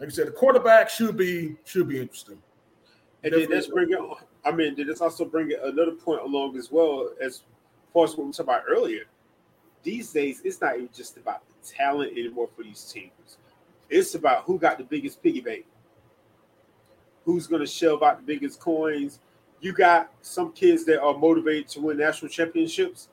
[0.00, 2.40] like I said, the quarterback should be should be interesting.
[3.24, 3.98] And then let's bring it.
[4.44, 7.42] I mean, then let's also bring another point along as well as
[7.92, 9.04] far as what we talked about earlier.
[9.82, 13.38] These days, it's not even just about the talent anymore for these teams.
[13.88, 15.64] It's about who got the biggest piggy bank,
[17.26, 19.18] who's going to shove out the biggest coins.
[19.60, 23.08] You got some kids that are motivated to win national championships.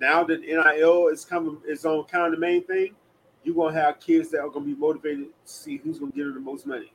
[0.00, 2.94] Now that NIL is coming, is on kind of the main thing.
[3.42, 6.32] You're gonna have kids that are gonna be motivated to see who's gonna get her
[6.32, 6.92] the most money.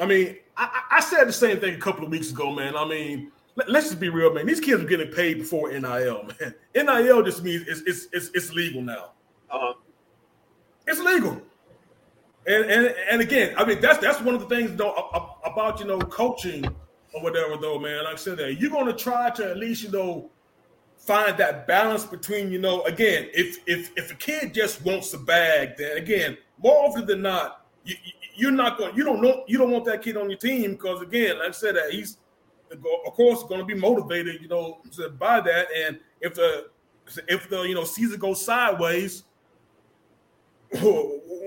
[0.00, 2.76] I mean, I, I said the same thing a couple of weeks ago, man.
[2.76, 4.46] I mean, let, us just be real, man.
[4.46, 6.54] These kids are getting paid before NIL, man.
[6.74, 9.12] NIL just means it's it's it's, it's legal now.
[9.50, 9.89] Uh, legal.
[12.50, 14.92] And, and and again, I mean that's that's one of the things though
[15.44, 16.64] about you know coaching
[17.14, 18.04] or whatever though, man.
[18.04, 20.30] Like I said, that you're gonna try to at least you know
[20.98, 25.18] find that balance between you know again if if if a kid just wants a
[25.18, 29.44] bag, then again more often than not you, you- you're not going you don't know
[29.48, 32.16] you don't want that kid on your team because again like I said that he's
[32.72, 34.80] of course going to be motivated you know
[35.18, 36.70] buy that and if the
[37.28, 39.24] if the you know season goes sideways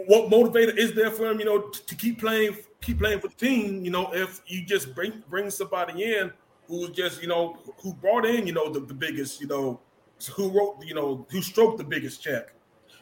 [0.07, 3.29] what motivator is there for him, you know, to, to keep playing, keep playing for
[3.29, 3.85] the team?
[3.85, 6.31] You know, if you just bring bring somebody in
[6.67, 9.79] who's just, you know, who brought in, you know, the, the biggest, you know,
[10.33, 12.53] who wrote, you know, who stroked the biggest check.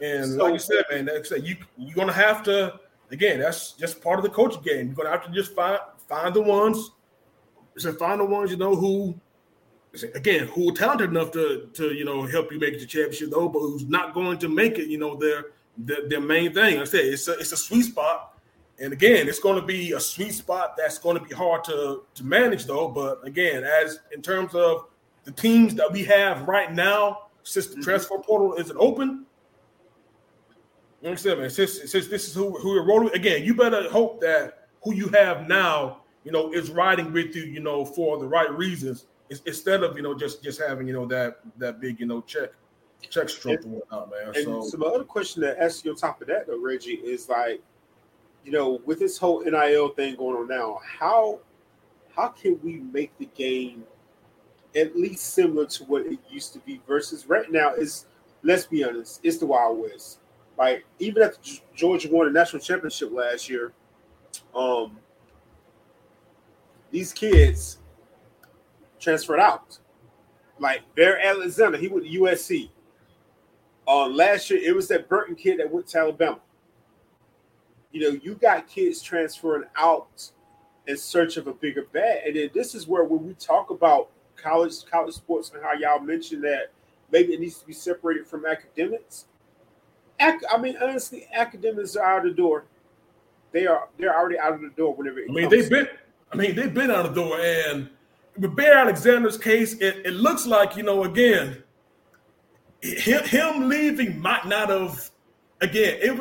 [0.02, 2.80] And So- like you said, man, that's you you're gonna have to
[3.11, 4.88] again, that's just part of the coaching game.
[4.88, 6.91] You're gonna have to just find find the ones,
[7.77, 9.19] so find the ones, you know, who
[10.15, 13.49] again, who are talented enough to to you know help you make the championship though,
[13.49, 16.76] but who's not going to make it, you know, their their, their main thing.
[16.76, 18.39] Like I said it's a it's a sweet spot,
[18.80, 22.03] and again, it's going to be a sweet spot that's going to be hard to
[22.15, 22.88] to manage though.
[22.88, 24.88] But again, as in terms of
[25.23, 27.84] the teams that we have right now, since the mm-hmm.
[27.84, 29.26] transfer portal isn't open.
[31.02, 31.49] What I'm saying, man?
[31.49, 35.07] Since, since this is who who you're rolling again, you better hope that who you
[35.10, 39.06] have now, you know, is riding with you, you know, for the right reasons,
[39.45, 42.52] instead of you know just just having you know that that big you know check
[43.10, 44.36] check stroke and whatnot, man.
[44.36, 46.94] And So so my other question to ask you on top of that, though, Reggie,
[46.94, 47.61] is like,
[48.45, 51.40] you know, with this whole NIL thing going on now, how
[52.15, 53.84] how can we make the game
[54.76, 58.06] at least similar to what it used to be versus right now is
[58.44, 60.19] let's be honest, it's the Wild West.
[60.57, 61.40] Like even after
[61.76, 63.73] Georgia won the national championship last year,
[64.56, 64.98] um,
[66.91, 67.78] these kids
[68.99, 69.80] transferred out.
[70.60, 72.69] Like Bear Alexander, he went to USC.
[73.91, 76.39] Uh, last year, it was that Burton kid that went to Alabama.
[77.91, 80.31] You know, you got kids transferring out
[80.88, 82.22] in search of a bigger bag.
[82.26, 85.99] And then this is where when we talk about college college sports and how y'all
[85.99, 86.72] mentioned that
[87.11, 89.26] maybe it needs to be separated from academics.
[90.22, 92.63] Ac- I mean, honestly, academics are out of the door.
[93.51, 95.89] They are they're already out of the door whenever it I mean, they've been.
[96.31, 97.89] I mean, they've been out of the door, and
[98.38, 101.61] with Bear Alexander's case, it, it looks like you know again,
[102.81, 105.09] him, him leaving might not have.
[105.61, 106.19] Again, it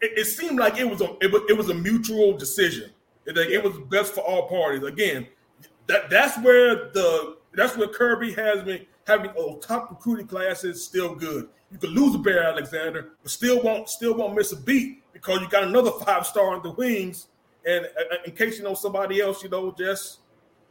[0.00, 2.90] it, it seemed like it was a it was, it was a mutual decision.
[3.26, 4.82] It, like, it was best for all parties.
[4.82, 5.26] Again,
[5.86, 10.84] that that's where the that's where Kirby has been having oh, top recruiting class classes
[10.84, 11.48] still good.
[11.72, 15.40] You could lose a Bear Alexander, but still won't still won't miss a beat because
[15.40, 17.28] you got another five star in the wings.
[17.66, 20.20] And uh, in case you know somebody else, you know, just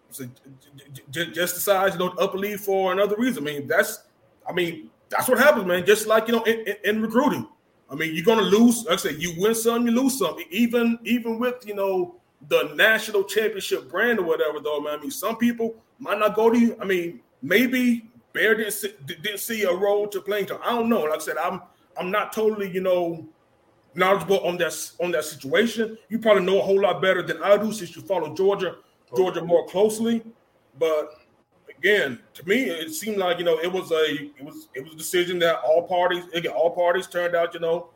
[0.10, 0.32] so j-
[0.94, 3.44] j- j- just decides you know to up a lead for another reason.
[3.44, 4.04] I mean, that's
[4.48, 5.86] I mean that's what happens, man.
[5.86, 7.48] Just like you know in, in, in recruiting.
[7.92, 8.86] I mean, you're gonna lose.
[8.86, 10.38] Like I said, you win some, you lose some.
[10.52, 12.16] Even even with you know
[12.48, 15.00] the national championship brand or whatever, though, man.
[15.00, 16.78] I mean, some people might not go to you.
[16.80, 20.60] I mean, maybe Bear didn't see, didn't see a role to playing to.
[20.62, 21.02] I don't know.
[21.04, 21.62] Like I said, I'm
[21.98, 23.28] I'm not totally you know
[23.96, 25.98] knowledgeable on that on that situation.
[26.10, 28.76] You probably know a whole lot better than I do since you follow Georgia
[29.16, 30.24] Georgia more closely.
[30.78, 31.19] But
[31.80, 34.04] again, to me, it seemed like you know it was a
[34.38, 37.60] it was it was a decision that all parties again all parties turned out you
[37.60, 37.90] know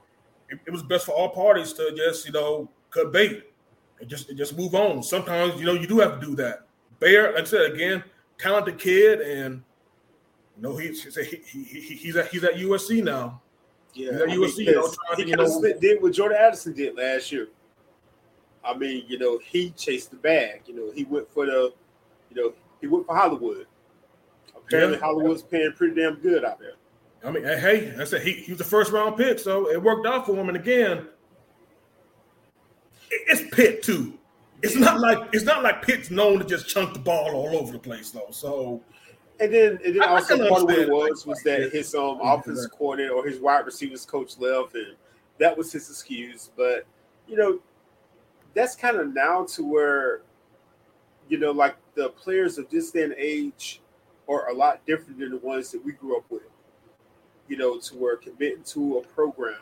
[0.49, 3.43] it, it was best for all parties to just you know cut bait
[3.99, 5.03] and just and just move on.
[5.03, 6.67] Sometimes you know you do have to do that.
[6.99, 8.03] Bear, like I said again,
[8.37, 9.63] talented kid, and
[10.55, 13.41] you know he's he's he, he, he's at he's at USC now.
[13.93, 16.73] Yeah, Yeah, I you mean, you know, he to, you know- did what Jordan Addison
[16.73, 17.49] did last year.
[18.65, 20.61] I mean, you know, he chased the bag.
[20.67, 21.73] You know, he went for the,
[22.29, 23.67] you know, he went for Hollywood.
[24.67, 25.03] Apparently, Yeah.
[25.03, 26.73] Hollywood's paying pretty damn good out there.
[27.23, 30.05] I mean, hey, I said he, he was the first round pick, so it worked
[30.05, 30.49] out for him.
[30.49, 31.07] And again,
[33.09, 34.17] it's Pitt too.
[34.61, 37.71] it's not like it's not like Pitt's known to just chunk the ball all over
[37.71, 38.27] the place though.
[38.31, 38.81] So
[39.39, 41.71] And then, and then I- I also can part of what it was was that
[41.71, 44.95] his um offensive coordinator or his wide receivers coach left, and
[45.39, 46.49] that was his excuse.
[46.57, 46.85] But
[47.27, 47.59] you know,
[48.53, 50.21] that's kind of now to where,
[51.29, 53.81] you know, like the players of this day and age
[54.29, 56.43] are a lot different than the ones that we grew up with.
[57.47, 59.61] You know, to where committing to a program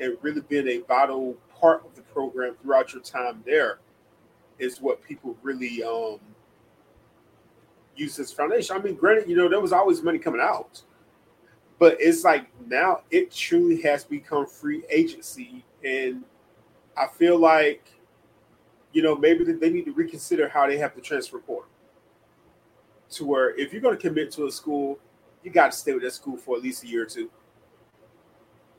[0.00, 3.78] and really being a vital part of the program throughout your time there
[4.58, 6.20] is what people really um
[7.94, 8.76] use as foundation.
[8.76, 10.82] I mean, granted, you know, there was always money coming out,
[11.78, 16.22] but it's like now it truly has become free agency, and
[16.96, 17.88] I feel like,
[18.92, 21.70] you know, maybe they need to reconsider how they have the transfer portal.
[23.10, 24.98] To where if you're going to commit to a school,
[25.42, 27.30] you got to stay with that school for at least a year or two.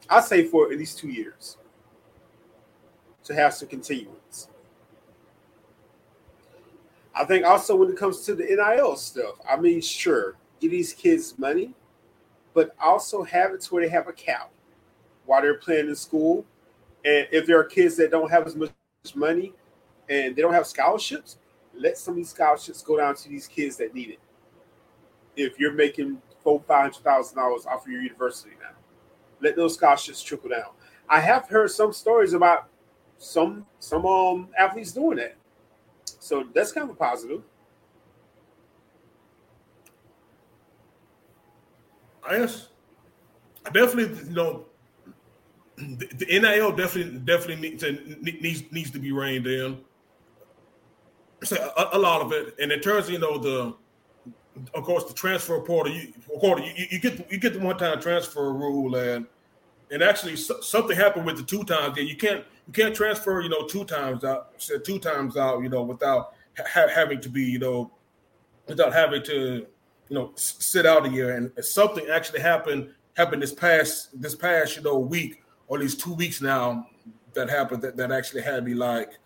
[0.10, 1.58] I'd say for at least two years
[3.24, 4.50] to have some continuance.
[7.14, 10.94] I think also when it comes to the NIL stuff, I mean, sure, give these
[10.94, 11.74] kids money,
[12.54, 14.52] but also have it to where they have a cap
[15.26, 16.46] while they're playing in school.
[17.04, 18.72] And if there are kids that don't have as much
[19.16, 19.54] money
[20.10, 21.38] and they don't have scholarships,
[21.80, 24.20] let some of these scholarships go down to these kids that need it.
[25.36, 28.76] If you're making four, five hundred thousand dollars off of your university now,
[29.42, 30.72] let those scholarships trickle down.
[31.10, 32.70] I have heard some stories about
[33.18, 35.36] some some um athletes doing that.
[36.20, 37.44] So that's kind of a positive.
[42.28, 42.68] I guess
[43.66, 44.66] I definitely you know
[45.78, 47.92] the, the NIL definitely definitely needs to,
[48.22, 49.80] needs needs to be reined in.
[51.52, 53.76] A, a lot of it, and terms of you know the
[54.74, 58.52] of course the transfer portal, you, you, you get you get the one time transfer
[58.52, 59.28] rule, and
[59.92, 61.96] and actually so- something happened with the two times.
[61.98, 65.70] Yeah, you can't you can't transfer you know two times out, two times out, you
[65.70, 67.92] know, without ha- having to be you know
[68.68, 69.68] without having to
[70.10, 71.36] you know sit out a year.
[71.36, 76.00] And something actually happened happened this past this past you know week or at least
[76.00, 76.88] two weeks now
[77.34, 79.20] that happened that, that actually had me like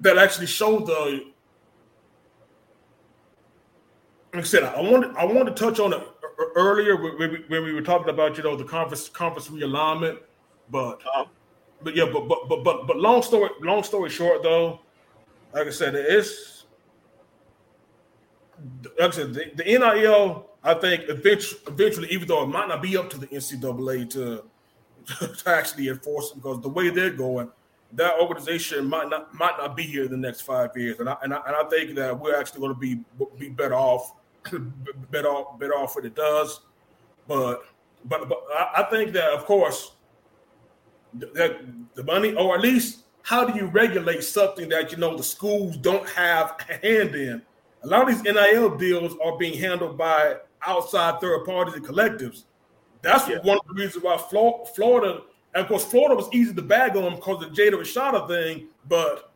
[0.00, 1.30] that actually showed the
[4.32, 6.02] like I said, I wanted I wanted to touch on it
[6.54, 10.18] earlier where we, where we were talking about you know the conference conference realignment,
[10.70, 11.24] but Uh-huh.
[11.82, 14.80] but yeah, but but but but but long story long story short though,
[15.52, 16.64] like I said, it's
[18.98, 20.46] like I said the, the NIL.
[20.62, 24.44] I think eventually, eventually, even though it might not be up to the NCAA to
[25.34, 27.50] to actually enforce it, because the way they're going,
[27.94, 31.16] that organization might not might not be here in the next five years, and I
[31.22, 33.00] and I, and I think that we're actually going to be
[33.38, 34.14] be better off
[35.10, 36.60] better off better off when it does.
[37.26, 37.62] But
[38.04, 39.92] but but I, I think that of course
[41.14, 41.60] that
[41.94, 45.76] the money, or at least how do you regulate something that you know the schools
[45.76, 47.42] don't have a hand in?
[47.82, 50.36] A lot of these NIL deals are being handled by
[50.66, 52.44] outside third parties and collectives.
[53.02, 53.38] That's Yeah.
[53.42, 55.22] one of the reasons why Florida,
[55.54, 58.68] and of course, Florida was easy to bag on because of the Jada Rashada thing.
[58.88, 59.32] But,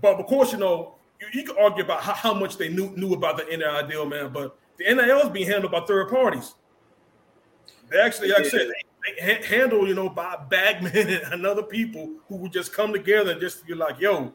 [0.00, 2.90] but of course, you know, you, you can argue about how, how much they knew
[2.96, 4.32] knew about the NIL deal, man.
[4.32, 6.54] But the NIL is being handled by third parties.
[7.90, 10.92] They actually, like I said, they, they ha- handle, you know, by Bagman
[11.32, 14.32] and other people who would just come together and just be like, yo,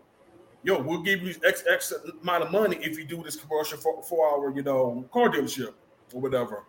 [0.63, 4.03] yo, we'll give you X X amount of money if you do this commercial for,
[4.03, 5.73] for our, you know, car dealership
[6.13, 6.65] or whatever.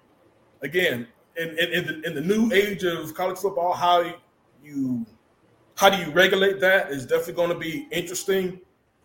[0.63, 4.15] Again, in, in, in, the, in the new age of college football, how
[4.63, 5.07] you
[5.77, 8.61] how do you regulate that is definitely going to be interesting.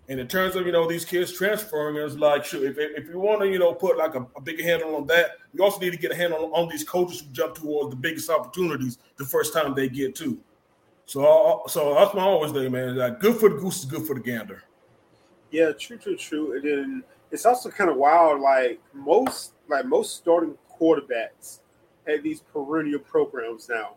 [0.09, 3.19] And in terms of you know these kids transferring, it's like sure if, if you
[3.19, 5.91] want to you know put like a, a bigger handle on that, you also need
[5.91, 9.25] to get a handle on, on these coaches who jump towards the biggest opportunities the
[9.25, 10.37] first time they get to.
[11.05, 12.97] So uh, so that's my always day, man.
[12.97, 14.63] Like good for the goose is good for the gander.
[15.51, 16.55] Yeah, true, true, true.
[16.55, 18.41] And then it's also kind of wild.
[18.41, 21.59] Like most, like most starting quarterbacks
[22.07, 23.95] at these perennial programs now.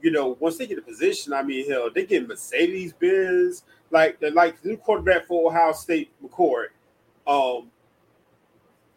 [0.00, 3.64] You know, once they get a position, I mean, hell, they get Mercedes Benz.
[3.90, 6.66] Like the like the new quarterback for Ohio State, McCord.
[7.26, 7.70] Um,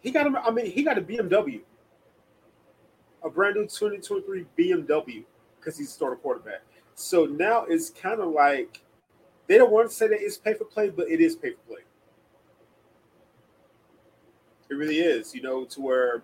[0.02, 0.36] he got him.
[0.36, 1.62] I mean, he got a BMW,
[3.24, 5.24] a brand new 2023 BMW,
[5.60, 6.62] because he's a starter quarterback.
[6.96, 8.82] So now it's kind of like
[9.48, 11.74] they don't want to say that it's pay for play, but it is pay for
[11.74, 11.82] play.
[14.70, 16.24] It really is, you know, to where,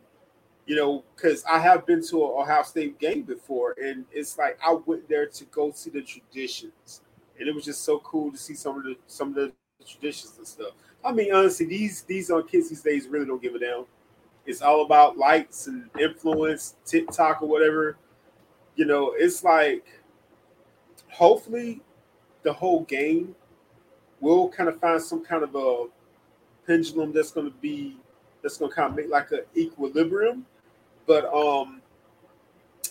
[0.65, 4.57] you know, because I have been to an Ohio State game before, and it's like
[4.65, 7.01] I went there to go see the traditions,
[7.39, 9.51] and it was just so cool to see some of the some of the
[9.85, 10.71] traditions and stuff.
[11.03, 13.85] I mean, honestly, these these on kids these days really don't give a damn.
[14.45, 17.97] It's all about likes and influence, TikTok or whatever.
[18.75, 19.85] You know, it's like
[21.09, 21.81] hopefully
[22.43, 23.35] the whole game
[24.23, 25.85] we'll kind of find some kind of a
[26.65, 27.97] pendulum that's going to be
[28.41, 30.45] that's going to kind of make like an equilibrium.
[31.05, 31.81] But um,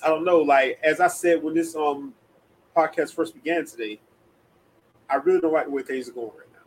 [0.02, 0.38] I don't know.
[0.38, 2.14] Like as I said when this um
[2.76, 4.00] podcast first began today,
[5.08, 6.58] I really don't like the way things are going right now.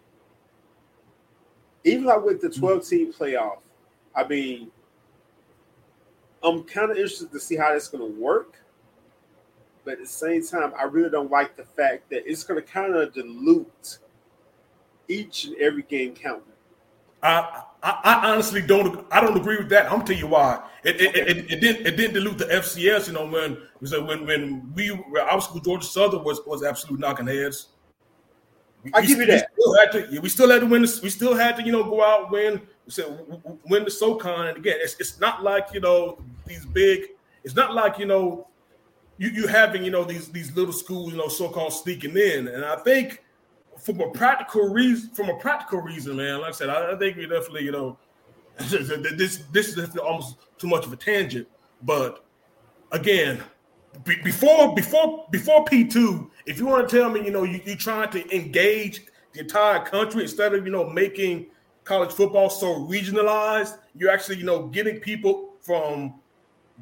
[1.84, 3.60] Even like with the twelve team playoff,
[4.16, 4.72] I mean,
[6.44, 8.62] I'm kind of interested to see how that's going to work.
[9.84, 12.68] But at the same time, I really don't like the fact that it's going to
[12.68, 14.00] kind of dilute
[15.08, 16.42] each and every game counting.
[17.22, 19.06] I, I, I honestly don't.
[19.12, 19.86] I don't agree with that.
[19.86, 20.60] I'm gonna tell you why.
[20.84, 23.08] It, it, it, it, didn't it didn't dilute the FCS.
[23.08, 27.28] You know when when when we were our school Georgia Southern was was absolute knocking
[27.28, 27.68] heads.
[28.92, 29.52] I give you that.
[29.56, 30.82] We still, had to, we still had to win.
[30.82, 33.06] This, we still had to you know go out win We said
[33.70, 34.48] win the SoCon.
[34.48, 37.10] And again, it's it's not like you know these big.
[37.44, 38.48] It's not like you know
[39.20, 42.48] you you having you know these these little schools you know so called sneaking in.
[42.48, 43.25] And I think
[43.86, 47.18] from a practical reason, from a practical reason, man, like I said, I, I think
[47.18, 47.98] we definitely, you know,
[48.58, 51.48] this this is almost too much of a tangent.
[51.84, 52.26] But
[52.92, 53.44] again,
[54.04, 57.62] be, before before before P two, if you want to tell me, you know, you,
[57.64, 61.48] you're trying to engage the entire country instead of you know making
[61.84, 66.16] college football so regionalized, you're actually you know getting people from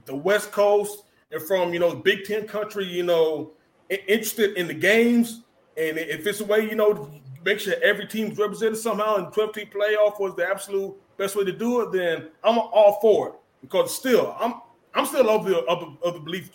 [0.05, 3.51] the West Coast and from you know Big Ten country, you know,
[3.89, 5.41] interested in the games
[5.77, 7.09] and if it's a way, you know,
[7.43, 11.43] make sure every team's represented somehow and 12 team playoff was the absolute best way
[11.43, 13.33] to do it, then I'm all for it.
[13.61, 14.55] Because still, I'm
[14.93, 16.51] I'm still of the of the, of the belief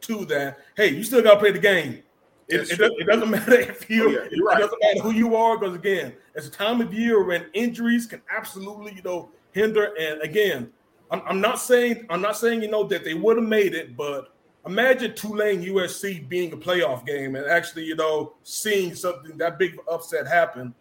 [0.00, 2.02] too that hey, you still got to play the game.
[2.48, 4.58] It, it, it, doesn't matter if you, oh, yeah, right.
[4.58, 8.06] it doesn't matter who you are, because again, it's a time of year when injuries
[8.06, 9.94] can absolutely, you know, hinder.
[10.00, 10.72] And again,
[11.12, 13.96] I'm, I'm not saying I'm not saying you know that they would have made it,
[13.96, 14.34] but
[14.66, 19.78] imagine Tulane USC being a playoff game and actually, you know, seeing something that big
[19.90, 20.74] upset happen.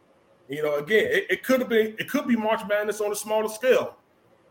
[0.48, 3.16] You know, again, it, it could have been it could be March Madness on a
[3.16, 3.96] smaller scale.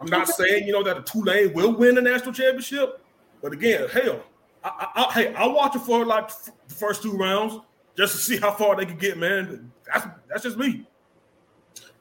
[0.00, 3.00] I'm not saying you know that a Tulane will win the national championship,
[3.42, 4.22] but again, hell,
[4.62, 6.30] I, I, I, hey, I'll watch it for like
[6.68, 7.60] the first two rounds
[7.96, 9.72] just to see how far they can get, man.
[9.86, 10.86] That's that's just me.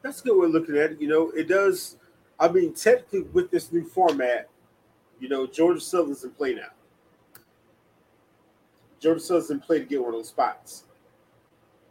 [0.03, 1.01] That's a good way of looking at it.
[1.01, 1.97] You know, it does.
[2.39, 4.47] I mean, technically, with this new format,
[5.19, 6.69] you know, Georgia Southern's in play now.
[8.99, 10.83] Georgia Southern's in play to get one of those spots.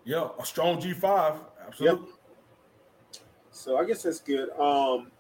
[0.04, 1.34] Yeah, a strong G five,
[1.66, 2.06] absolutely.
[2.06, 3.22] Yep.
[3.50, 4.50] So I guess that's good.
[4.58, 5.10] Um,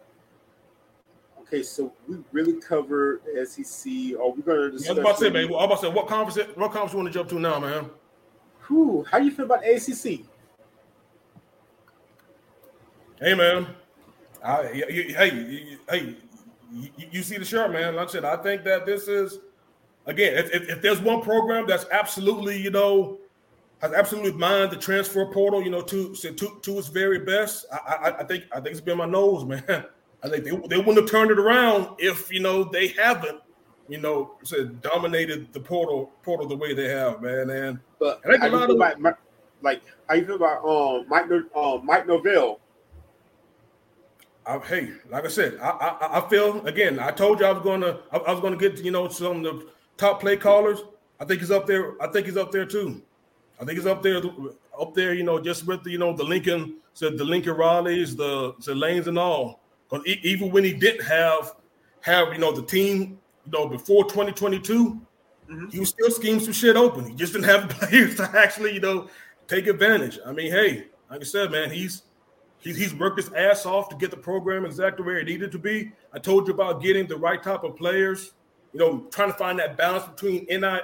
[1.40, 3.90] okay, so we really covered SEC.
[4.20, 4.90] Are we going to discuss?
[4.90, 5.44] I was about to say, man.
[5.44, 6.50] I was about to say, what conference?
[6.56, 7.90] What conference you want to jump to now, man?
[8.68, 10.26] Whew, how you feel about ACC?
[13.20, 13.66] Hey, man.
[14.44, 15.12] I, hey,
[15.88, 16.16] hey,
[16.72, 17.96] you, you see the shirt, man.
[17.96, 19.38] Like I said, I think that this is
[20.06, 23.18] again, if, if, if, there's one program that's absolutely, you know,
[23.80, 27.76] has absolutely mined the transfer portal, you know, to to, to its very best, I,
[27.76, 29.64] I, I think I think it's been my nose, man.
[30.22, 33.40] I think they, they wouldn't have turned it around if you know they haven't,
[33.88, 37.50] you know, said dominated the portal portal the way they have, man.
[37.50, 39.18] And but I think a lot of about,
[39.62, 42.60] like how you feel about um Mike um Mike Norvell.
[44.46, 47.00] I, hey, like I said, I, I, I feel again.
[47.00, 49.58] I told you I was gonna I, I was gonna get you know some of
[49.58, 50.80] the top play callers,
[51.20, 52.00] I think he's up there.
[52.02, 53.02] I think he's up there too.
[53.60, 54.20] I think he's up there,
[54.78, 55.14] up there.
[55.14, 58.74] You know, just with the, you know the Lincoln said the Lincoln Rileys, the the
[58.74, 59.60] Lanes and all.
[59.88, 61.54] Because even when he didn't have
[62.00, 65.00] have you know the team, you know before 2022,
[65.50, 65.68] mm-hmm.
[65.68, 67.06] he was still scheming some shit open.
[67.06, 69.08] He just didn't have players to actually you know
[69.48, 70.18] take advantage.
[70.26, 72.02] I mean, hey, like I said, man, he's
[72.58, 75.58] he's he's worked his ass off to get the program exactly where it needed to
[75.58, 75.92] be.
[76.12, 78.32] I told you about getting the right type of players
[78.76, 80.80] you know, trying to find that balance between NI,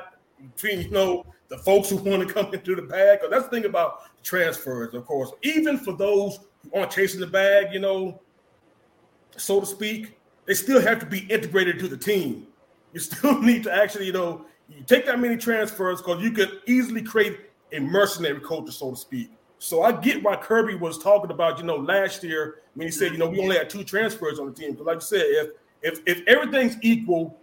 [0.54, 3.20] between you know the folks who want to come into the bag.
[3.20, 5.30] Because that's the thing about transfers, of course.
[5.42, 8.18] Even for those who aren't chasing the bag, you know,
[9.36, 10.16] so to speak,
[10.46, 12.46] they still have to be integrated to the team.
[12.94, 16.62] You still need to actually, you know, you take that many transfers because you could
[16.66, 17.40] easily create
[17.72, 19.30] a mercenary culture, so to speak.
[19.58, 23.12] So I get why Kirby was talking about, you know, last year when he said,
[23.12, 24.70] you know, we only had two transfers on the team.
[24.70, 25.50] Because like you said, if
[25.82, 27.38] if if everything's equal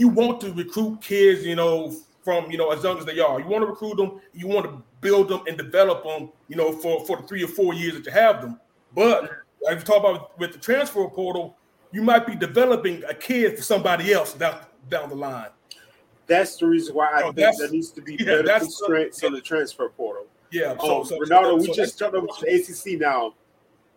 [0.00, 1.94] you want to recruit kids, you know,
[2.24, 3.38] from you know as young as they are.
[3.38, 6.72] You want to recruit them, you want to build them and develop them, you know,
[6.72, 8.58] for for the three or four years that you have them.
[8.94, 9.30] But
[9.68, 11.56] as you talk about with the transfer portal,
[11.92, 15.50] you might be developing a kid for somebody else down down the line.
[16.26, 19.40] That's the reason why I think there needs to be yeah, better constraints on the
[19.42, 20.26] transfer portal.
[20.50, 20.76] Yeah.
[20.80, 23.34] So, um, so Ronaldo, so, we just jumped over to the ACC now.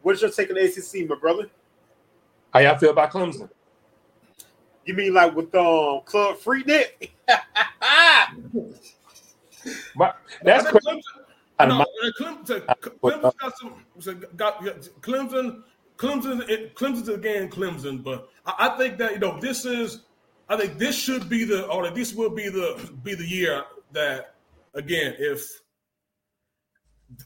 [0.02, 1.50] What is your take on the ACC, my brother?
[2.52, 3.50] How y'all feel about Clemson?
[4.86, 7.10] You mean like with um Club Freenet?
[9.96, 11.02] but that's Clemson,
[11.60, 13.74] No, my- uh, Clem, so, I- Clemson got some.
[14.00, 14.60] So got
[15.02, 15.64] Clemson.
[15.98, 16.74] Clemson.
[16.74, 20.02] Clemson's again Clemson, but I, I think that you know this is.
[20.50, 24.36] I think this should be the or this will be the be the year that
[24.74, 25.62] again if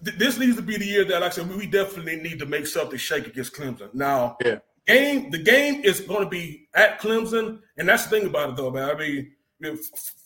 [0.01, 2.67] this needs to be the year that like I said we definitely need to make
[2.67, 3.91] something shake against Clemson.
[3.93, 4.59] Now, Yeah.
[4.87, 8.55] Game the game is going to be at Clemson, and that's the thing about it
[8.55, 8.89] though, man.
[8.89, 9.77] I mean,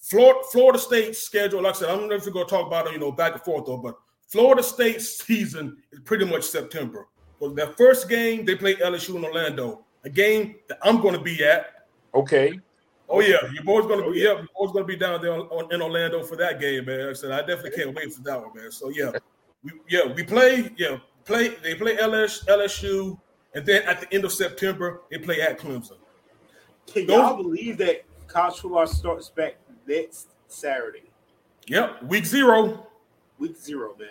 [0.02, 2.68] Florida, Florida State's schedule, like I said, I don't know if we're going to talk
[2.68, 3.96] about it, you know, back and forth though, but
[4.28, 7.08] Florida State's season is pretty much September.
[7.40, 11.22] Well, their first game they play LSU in Orlando, a game that I'm going to
[11.22, 11.88] be at.
[12.14, 12.60] Okay.
[13.10, 15.22] Oh yeah, your boy's going to be oh, yeah, your boy's going to be down
[15.22, 17.10] there on, in Orlando for that game, man.
[17.10, 18.72] I said I definitely can't wait for that one, man.
[18.72, 19.12] So yeah,
[19.64, 23.20] we, yeah, we play yeah play they play LS, LSU,
[23.54, 25.98] and then at the end of September they play at Clemson.
[26.88, 29.58] Can Those- y'all believe that college football starts back
[29.88, 31.10] next Saturday,
[31.68, 32.88] Yep, week zero.
[33.40, 34.10] week zero, man?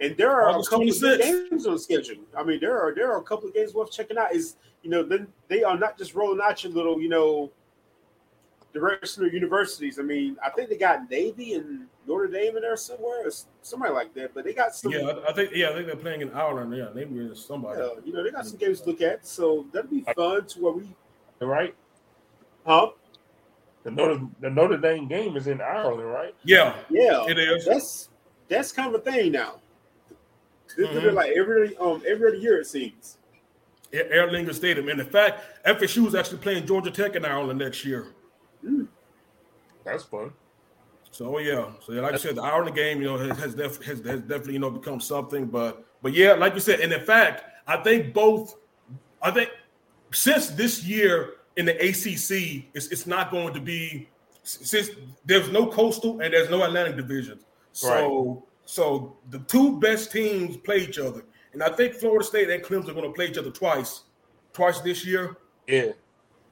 [0.00, 2.24] And there are August a couple of games on schedule.
[2.36, 4.32] I mean, there are there are a couple of games worth checking out.
[4.34, 7.50] Is you know, then they are not just rolling out your little, you know,
[8.72, 9.98] directional universities.
[9.98, 13.30] I mean, I think they got Navy and Notre Dame in there somewhere, or
[13.62, 14.34] somebody like that.
[14.34, 16.74] But they got some, Yeah, I, I think yeah, I think they're playing in Ireland.
[16.76, 17.80] Yeah, maybe it's somebody.
[17.80, 19.26] uh, you know, they got some games to look at.
[19.26, 20.88] So that'll be fun to where we,
[21.40, 21.74] Right.
[22.66, 22.90] huh?
[23.84, 26.34] The Notre the Notre Dame game is in Ireland, right?
[26.44, 27.64] Yeah, Yeah, it is.
[27.64, 28.08] that's
[28.48, 29.60] that's kind of a thing now.
[30.76, 31.14] This is Mhm.
[31.14, 33.16] like every um every other year it seems.
[33.92, 34.88] Air Lincoln Stadium.
[34.88, 38.06] And in fact, FSU is actually playing Georgia Tech in Ireland next year.
[39.84, 40.32] That's fun.
[41.10, 43.54] So oh, yeah, so yeah, like I said, the Ireland game, you know, has has,
[43.54, 45.46] def- has, has definitely you know become something.
[45.46, 48.56] But but yeah, like you said, and in fact, I think both,
[49.20, 49.50] I think
[50.12, 54.08] since this year in the ACC, it's it's not going to be
[54.42, 54.90] since
[55.24, 57.42] there's no coastal and there's no Atlantic divisions.
[57.72, 62.62] So so the two best teams play each other, and I think Florida State and
[62.62, 64.02] Clemson are going to play each other twice,
[64.52, 65.36] twice this year.
[65.66, 65.92] Yeah.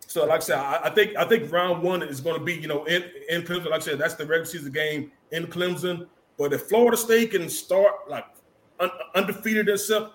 [0.08, 2.54] So, like I said, I, I think I think round one is going to be,
[2.54, 3.66] you know, in, in Clemson.
[3.66, 6.06] Like I said, that's the regular season game in Clemson.
[6.38, 8.24] But if Florida State can start like
[8.80, 10.12] un, undefeated stuff,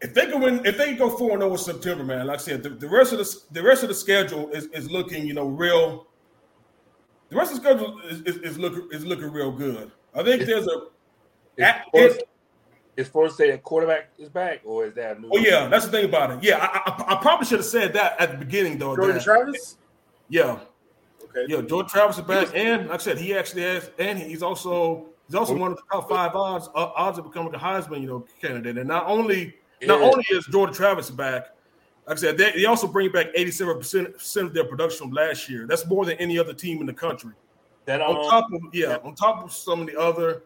[0.00, 2.38] if they can win, if they can go four and zero in September, man, like
[2.38, 5.26] I said, the, the rest of the the rest of the schedule is, is looking,
[5.26, 6.06] you know, real.
[7.28, 9.90] The rest of the schedule is, is, is looking is looking real good.
[10.14, 10.82] I think there's a.
[11.58, 11.86] At-
[12.96, 15.30] is State a quarterback is back, or is that a new?
[15.32, 16.42] Oh yeah, that's the thing about it.
[16.42, 18.96] Yeah, I, I, I probably should have said that at the beginning though.
[18.96, 19.76] Jordan that- Travis?
[20.28, 20.58] yeah,
[21.36, 21.52] Okay.
[21.52, 25.06] Yeah, George Travis is back, and like I said, he actually has, and he's also
[25.26, 28.06] he's also one of the top five odds uh, odds of becoming a Heisman, you
[28.06, 28.78] know, candidate.
[28.78, 31.48] And not only not only is Jordan Travis back,
[32.06, 35.10] like I said, they, they also bring back eighty seven percent of their production from
[35.10, 35.66] last year.
[35.66, 37.32] That's more than any other team in the country.
[37.84, 40.42] That On um, top of yeah, on top of some of the other,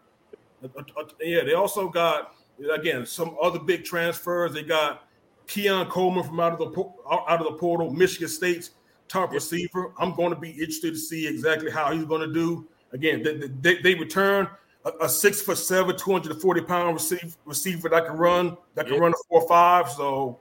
[0.65, 2.35] uh, uh, yeah, they also got
[2.73, 4.53] again some other big transfers.
[4.53, 5.09] They got
[5.47, 6.81] Keon Coleman from out of the
[7.11, 8.71] out of the portal, Michigan State's
[9.09, 9.93] top receiver.
[9.99, 12.69] I'm going to be interested to see exactly how he's going to do.
[12.93, 14.49] Again, they, they, they return
[14.85, 19.01] a, a six foot seven, 240 pound receiver, receiver that can run, that can Yeah.
[19.01, 19.91] run a four five.
[19.91, 20.41] So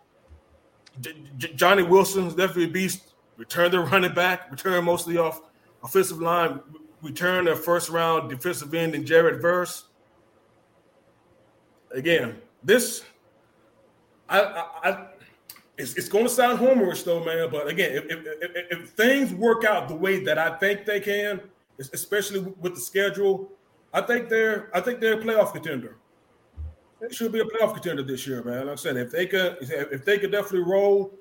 [1.01, 3.13] J- J- Johnny Wilson's definitely a beast.
[3.37, 5.41] Return their running back, return mostly off
[5.83, 6.59] offensive line,
[7.01, 9.85] return their first round defensive end in Jared Verse.
[11.93, 13.03] Again, this
[14.29, 15.07] I, I, I
[15.77, 17.49] it's, it's going to sound homerish though, man.
[17.49, 20.99] But again, if, if, if, if things work out the way that I think they
[20.99, 21.41] can,
[21.79, 23.49] especially with the schedule,
[23.93, 25.97] I think they're I think they're a playoff contender.
[27.01, 28.67] They should be a playoff contender this year, man.
[28.67, 31.13] Like I said, if they could if they could definitely roll.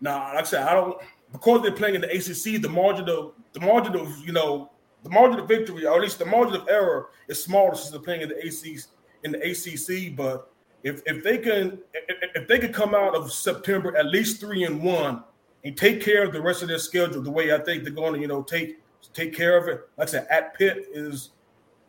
[0.00, 0.98] Now, like I said, I don't
[1.32, 2.60] because they're playing in the ACC.
[2.60, 4.70] The margin of the margin of you know
[5.02, 8.00] the margin of victory, or at least the margin of error, is smaller since they're
[8.00, 8.84] playing in the ACC.
[9.26, 10.48] In the ACC, but
[10.84, 14.80] if if they can if, they could come out of September at least three and
[14.80, 15.24] one
[15.64, 18.14] and take care of the rest of their schedule the way I think they're going
[18.14, 18.78] to you know take
[19.12, 19.80] take care of it.
[19.98, 21.30] Like I said, at Pitt is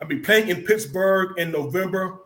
[0.02, 2.22] I mean playing in Pittsburgh in November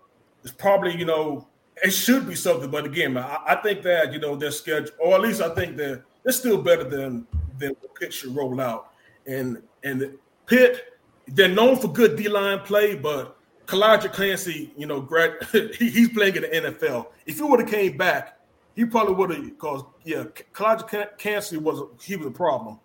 [0.46, 1.46] is probably you know
[1.84, 2.72] it should be something.
[2.72, 5.76] But again, I, I think that you know their schedule, or at least I think
[5.76, 7.28] they're they're still better than
[7.58, 8.94] than what Pitt should roll out.
[9.28, 10.86] And and Pitt,
[11.28, 13.38] they're known for good D line play, but
[13.72, 17.08] Calijah Kancey, you know, grad, he, he's playing in the NFL.
[17.26, 18.38] If he would have came back,
[18.76, 19.46] he probably would have.
[19.46, 22.80] Because yeah, Calijah Kancey was he was a problem,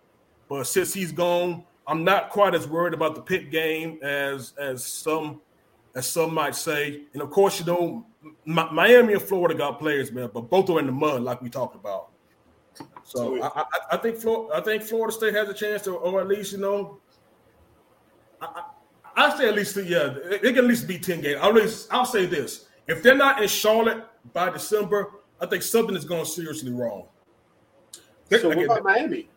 [0.47, 4.85] but since he's gone, I'm not quite as worried about the Pitt game as as
[4.85, 5.41] some
[5.93, 7.01] as some might say.
[7.11, 8.05] And of course, you know,
[8.45, 11.49] Mi- Miami and Florida got players, man, but both are in the mud, like we
[11.49, 12.11] talked about.
[13.03, 16.21] So I, I, I think Florida, I think Florida State has a chance to, or
[16.21, 16.99] at least you know,
[18.41, 18.63] I,
[19.17, 21.39] I, say at least yeah, they can at least be ten games.
[21.41, 25.11] I'll, least, I'll say this: if they're not in Charlotte by December,
[25.41, 27.07] I think something is going seriously wrong.
[28.31, 29.29] So what about Miami?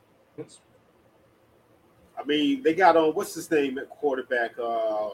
[2.19, 4.52] I mean, they got on what's his name at quarterback?
[4.59, 5.11] Uh.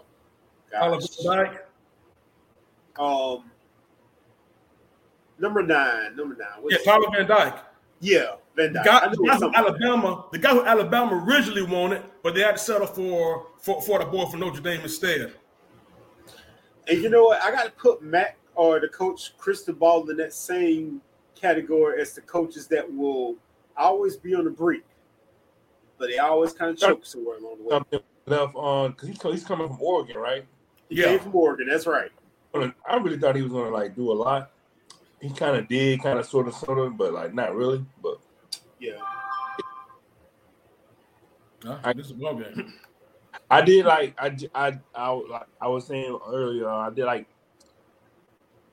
[2.99, 3.51] Um,
[5.39, 6.49] number nine, number nine.
[6.61, 7.59] What's yeah, Tyler Van Dyke.
[8.01, 8.85] Yeah, Van Dyke.
[8.85, 12.53] The guy, the guy who Alabama, the guy who Alabama originally wanted, but they had
[12.53, 15.33] to settle for for, for the boy from Notre Dame instead.
[16.89, 17.43] And you know what?
[17.43, 21.01] I got to put Matt or the coach Cristobal in that same
[21.35, 23.37] category as the coaches that will
[23.77, 24.85] always be on the brink,
[25.99, 28.01] but they always kind of choke somewhere along the way.
[28.29, 30.45] Left on because he's, he's coming from Oregon, right?
[30.89, 31.05] He yeah.
[31.05, 31.69] came from Oregon.
[31.69, 32.11] That's right.
[32.55, 34.51] I really thought he was going to like do a lot.
[35.21, 37.85] He kind of did, kind of, sort of, sort of, but like not really.
[38.03, 38.19] But
[38.79, 38.99] yeah,
[41.83, 42.75] I, this is well game.
[43.51, 46.69] I did like I I I, I was saying earlier.
[46.69, 47.27] I did like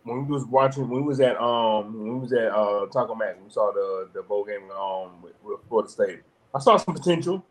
[0.03, 3.15] when we was watching when we was at um when we was at uh Taco
[3.15, 3.41] Mac.
[3.43, 6.21] We saw the the bowl game um with, with Florida State.
[6.53, 7.45] I saw some potential.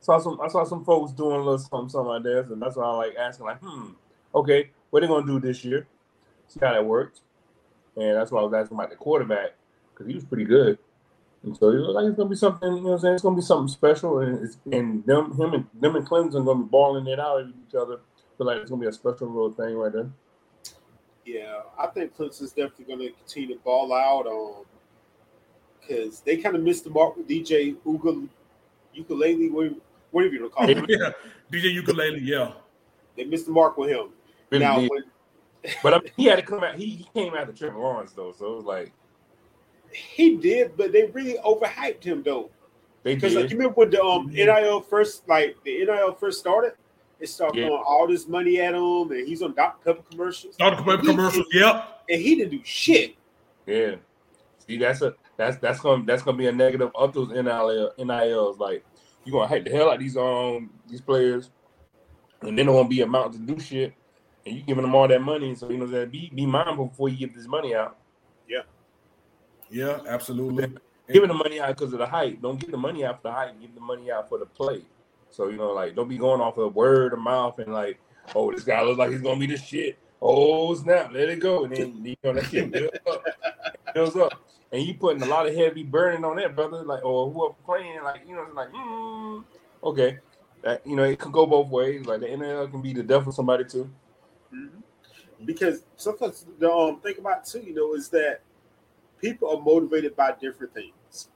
[0.00, 2.76] Saw some I saw some folks doing a little something something like this, and that's
[2.76, 3.90] why I like asking like, hmm,
[4.34, 5.86] okay, what they gonna do this year?
[6.48, 7.20] See how that works.
[7.96, 9.50] And that's why I was asking about the quarterback
[9.92, 10.78] because he was pretty good.
[11.44, 13.14] And so it looked like it's gonna be something, you know what I'm saying?
[13.14, 16.62] It's gonna be something special and it's and them him and them and Clemson gonna
[16.62, 18.00] be balling it out of each other.
[18.38, 20.10] feel like it's gonna be a special little thing right there.
[21.24, 24.64] Yeah, I think Clemson's definitely gonna continue to ball out um, on
[25.80, 28.28] because they kind of missed the mark with DJ Uga
[28.94, 29.48] ukulele,
[30.10, 30.86] whatever you want to call him.
[30.88, 31.10] yeah,
[31.50, 32.52] DJ ukulele, yeah.
[33.16, 34.10] They missed the mark with him.
[34.52, 35.04] Now, when,
[35.82, 36.76] but I mean, he had to come out.
[36.76, 38.92] He, he came out to Trevor Lawrence though, so it was like
[39.92, 42.50] he did, but they really overhyped him though.
[43.02, 46.74] They Because like you remember when the um, NIL first, like the NIL first started,
[47.18, 47.66] they started yeah.
[47.66, 50.56] throwing all this money at him, and he's on Dr Pepper commercials.
[50.56, 52.02] Dr Pepper commercials, yep.
[52.08, 53.16] And he didn't do shit.
[53.66, 53.96] Yeah.
[54.66, 58.58] See, that's a that's that's gonna that's gonna be a negative of those NIL NILs.
[58.58, 58.84] Like
[59.24, 61.50] you're gonna hype the hell out of these um these players,
[62.42, 63.94] and then they won't be amount to do shit,
[64.46, 65.54] and you giving them all that money.
[65.54, 67.96] So you know that be be mindful before you give this money out.
[68.48, 68.62] Yeah.
[69.70, 70.74] Yeah, absolutely.
[71.10, 72.40] Giving the money out because of the hype.
[72.40, 73.60] Don't give the money out for the hype.
[73.60, 74.82] Give the money out for the play.
[75.30, 77.98] So you know, like, don't be going off of word of mouth and like,
[78.34, 79.98] oh, this guy looks like he's gonna be the shit.
[80.20, 83.24] Oh snap, let it go, and then you know that shit builds up,
[83.94, 84.32] builds up,
[84.70, 88.04] and you putting a lot of heavy burden on that brother, like, or whoever playing,
[88.04, 89.42] like, you know, it's like, mm,
[89.82, 90.18] okay,
[90.62, 92.06] that you know, it can go both ways.
[92.06, 93.90] Like the NL can be the death of somebody too.
[94.54, 95.44] Mm-hmm.
[95.44, 98.42] Because sometimes the um, think about too, you know, is that
[99.20, 101.30] people are motivated by different things.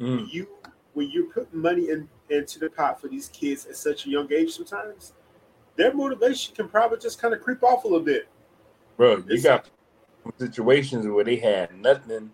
[0.00, 0.32] Mm.
[0.32, 0.48] You
[0.94, 4.32] when you put money in, into the pot for these kids at such a young
[4.32, 5.12] age, sometimes
[5.76, 8.28] their motivation can probably just kind of creep off a little bit.
[8.96, 9.68] Bro, you got
[10.38, 12.30] situations where they had nothing,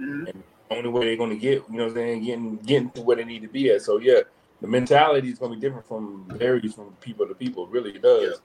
[0.00, 0.26] mm-hmm.
[0.26, 2.90] and the only way they're going to get, you know, what I'm saying, getting getting
[2.92, 3.82] to where they need to be at.
[3.82, 4.20] So yeah,
[4.60, 7.64] the mentality is going to be different from varies from people to people.
[7.64, 8.22] It really does.
[8.22, 8.36] Yeah.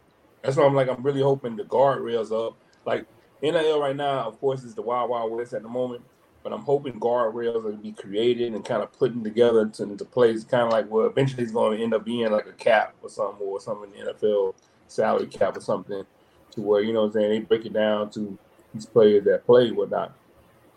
[0.44, 2.58] That's why I'm like, I'm really hoping the guardrails up.
[2.86, 3.06] Like
[3.42, 6.04] NIL right now, of course, is the wild wild west at the moment.
[6.44, 10.44] But I'm hoping guardrails will be created and kind of putting together into, into place,
[10.44, 13.10] kind of like what eventually it's going to end up being like a cap or
[13.10, 14.54] something, or something in the NFL
[14.90, 16.04] salary cap or something,
[16.52, 18.38] to where you know what I'm saying they break it down to
[18.74, 20.14] these players that play whatnot.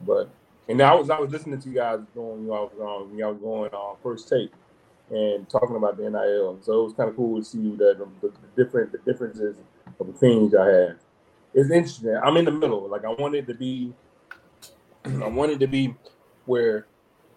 [0.00, 0.30] But
[0.68, 3.72] and I was I was listening to you guys going y'all was um, y'all going
[3.72, 4.52] on first take
[5.10, 8.28] and talking about the NIL, so it was kind of cool to see that the,
[8.28, 9.56] the different the differences
[10.00, 10.96] of the things I had
[11.56, 12.14] it's interesting.
[12.22, 12.86] I'm in the middle.
[12.86, 13.94] Like I wanted to be,
[15.06, 15.94] I wanted to be
[16.44, 16.86] where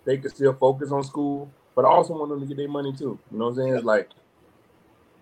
[0.06, 2.92] they could still focus on school, but I also want them to get their money
[2.92, 3.18] too.
[3.32, 3.76] You know what I'm saying?
[3.76, 4.10] It's like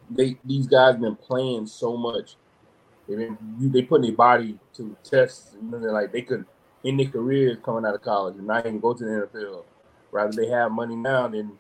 [0.10, 2.38] they these guys been playing so much.
[3.08, 5.56] They been they put their body to tests.
[5.62, 6.46] You know, like they could
[6.84, 9.64] in their careers coming out of college and not even go to the NFL.
[10.12, 11.52] Rather they have money now than.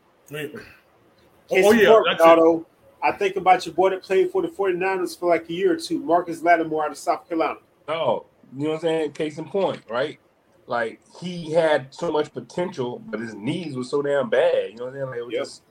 [1.52, 2.66] Oh, yeah, that's
[3.02, 5.78] I think about your boy that played for the 49ers for like a year or
[5.78, 7.60] two, Marcus Lattimore out of South Carolina.
[7.88, 8.26] Oh,
[8.56, 9.12] you know what I'm saying?
[9.12, 10.20] Case in point, right?
[10.66, 14.72] Like he had so much potential, but his knees were so damn bad.
[14.72, 15.10] You know what I'm saying?
[15.10, 15.44] Like, it was yep.
[15.44, 15.62] just,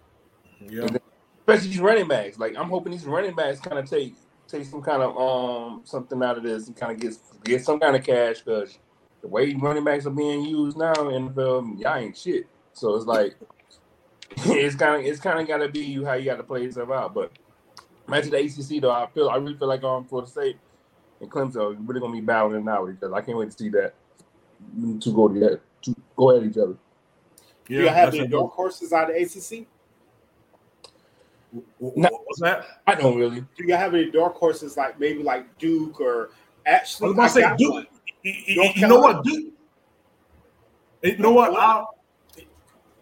[0.93, 0.98] yeah.
[1.40, 2.39] Especially these running backs.
[2.39, 4.15] Like I'm hoping these running backs kind of take
[4.48, 7.78] take some kind of um something out of this and kind of get get some
[7.78, 8.78] kind of cash because
[9.20, 12.47] the way running backs are being used now in the NFL, y'all ain't shit.
[12.73, 13.36] So it's like
[14.31, 16.62] it's kind of it's kind of got to be you how you got to play
[16.62, 17.15] yourself out.
[17.15, 17.32] But
[18.09, 18.90] imagine the ACC though.
[18.90, 20.57] I feel I really feel like um Florida State
[21.20, 23.15] and Clemson are really gonna be battling now with each other.
[23.15, 23.94] I can't wait to see that
[25.01, 26.77] to go together to go at each other.
[27.69, 29.66] Yeah, Do you have any dark horses out of ACC?
[31.81, 32.09] No.
[32.24, 32.66] What's that?
[32.86, 33.40] I don't really.
[33.40, 36.31] Do you have any dark horses like maybe like Duke or
[36.66, 37.09] I actually?
[37.09, 37.86] was about to say Duke.
[38.23, 39.53] You, you- you know what, Duke?
[41.03, 41.53] You know what?
[41.57, 41.85] I,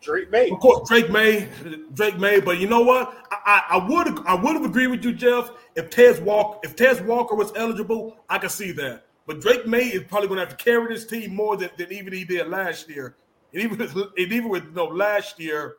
[0.05, 0.51] Drake Maye.
[0.51, 1.49] Of course, Drake Maye,
[1.95, 3.27] Drake Maye, but you know what?
[3.31, 5.51] I, I, I would I would have agreed with you, Jeff.
[5.77, 9.07] If Tez Walker if Tez Walker was eligible, I could see that.
[9.27, 11.91] But Drake Maye is probably going to have to carry this team more than, than
[11.93, 13.17] even he did last year.
[13.55, 15.77] And even with- and even with you know, last year,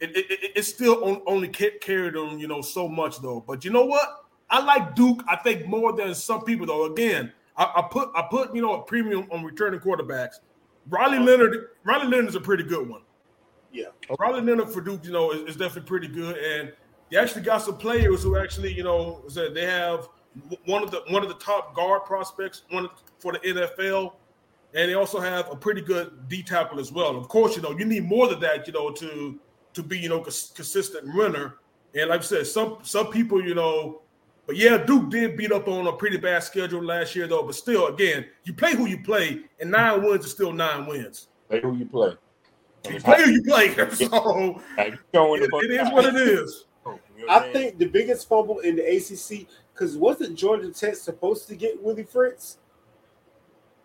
[0.00, 3.42] it, it, it, it still on, only carried them you know so much though.
[3.46, 4.24] But you know what?
[4.50, 5.22] I like Duke.
[5.28, 6.84] I think more than some people though.
[6.92, 10.36] Again, I, I put I put you know a premium on returning quarterbacks.
[10.88, 13.02] Riley Leonard Riley Leonard is a pretty good one.
[13.72, 13.86] Yeah.
[14.18, 16.72] Riley Leonard for Duke, you know, is, is definitely pretty good, and
[17.10, 20.08] they actually got some players who actually, you know, said they have
[20.66, 22.88] one of the one of the top guard prospects, one
[23.18, 24.12] for the NFL,
[24.74, 27.16] and they also have a pretty good D tackle as well.
[27.16, 29.38] Of course, you know, you need more than that, you know, to
[29.74, 31.56] to be, you know, cons- consistent runner.
[31.94, 34.02] And like I said, some some people, you know,
[34.46, 37.42] but yeah, Duke did beat up on a pretty bad schedule last year, though.
[37.42, 41.28] But still, again, you play who you play, and nine wins is still nine wins.
[41.48, 42.14] Play who you play.
[42.88, 43.74] You play who you play.
[43.94, 46.64] So Like, you showing it, it is what it is.
[47.16, 50.96] You know what I think the biggest fumble in the ACC because wasn't Georgia Tech
[50.96, 52.58] supposed to get Willie Fritz?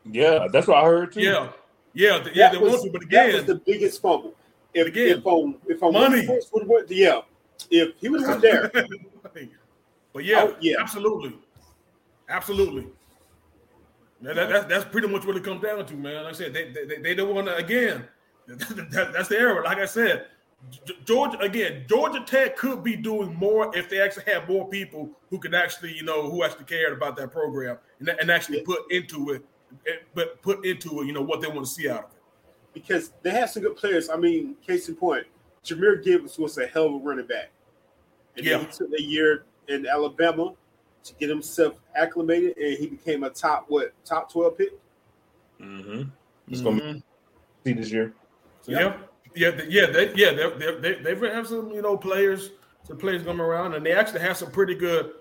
[0.03, 1.21] Yeah, that's what I heard too.
[1.21, 1.51] Yeah,
[1.93, 2.49] yeah, th- yeah.
[2.49, 4.33] That They was, want to, but that was the biggest fumble.
[4.73, 6.25] If Again, if um if um money.
[6.25, 7.21] Fritz would have went, yeah,
[7.69, 8.71] if he would have went there,
[10.13, 10.77] but yeah, Oh, yeah.
[10.79, 11.37] absolutely,
[12.29, 12.87] absolutely.
[14.21, 16.23] That, that, that's that's pretty much what it comes down to, man.
[16.23, 18.07] Like I said, they they, they don't want to again.
[18.91, 19.63] That, that's the error.
[19.63, 20.27] Like I said,
[21.05, 21.85] Georgia again.
[21.87, 25.93] Georgia Tech could be doing more if they actually had more people who could actually,
[25.93, 29.45] you know, who actually cared about that program and, and actually put into it,
[29.87, 32.17] eh, but put into it, you know, what they want to see out of it.
[32.73, 34.09] because they have some good players.
[34.09, 35.27] I mean, case in point,
[35.63, 37.49] Jahmyr Gibbs was a hell of a running back.
[38.37, 38.57] And Yeah.
[38.57, 40.53] then he took a year in Alabama
[41.03, 44.71] to get himself acclimated, and he became a top what top twelve pick.
[45.59, 46.03] Mm-hmm.
[46.49, 46.93] It's gonna Mhm.
[47.63, 48.13] be see this year.
[48.67, 48.97] Yeah,
[49.35, 52.51] yeah, yeah, they, yeah, they, they, they, they have some, you know, players,
[52.83, 55.11] some players coming around, and they actually have some pretty good.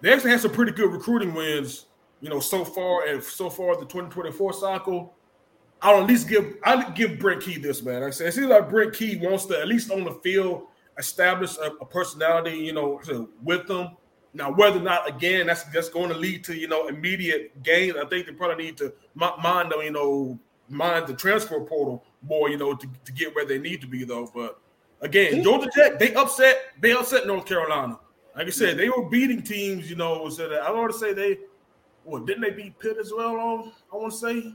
[0.00, 1.86] They actually have some pretty good recruiting wins,
[2.20, 5.14] you know, so far and so far the 2024 cycle.
[5.82, 8.02] I'll at least give I'll give Brent Key this man.
[8.02, 10.66] I said, it seems like Brent Key wants to at least on the field
[10.98, 13.00] establish a, a personality, you know,
[13.42, 13.90] with them.
[14.32, 17.94] Now, whether or not again that's that's going to lead to you know immediate gain,
[17.96, 22.04] I think they probably need to mi- mind them, you know, mind the transfer portal
[22.22, 24.30] more, you know, to, to get where they need to be though.
[24.34, 24.58] But
[25.00, 27.98] again, Georgia Tech they upset they upset North Carolina.
[28.36, 30.28] Like I said, they were beating teams, you know.
[30.28, 31.38] So that I want to say they,
[32.04, 33.36] well, didn't they beat Pitt as well?
[33.36, 34.52] On I want to say,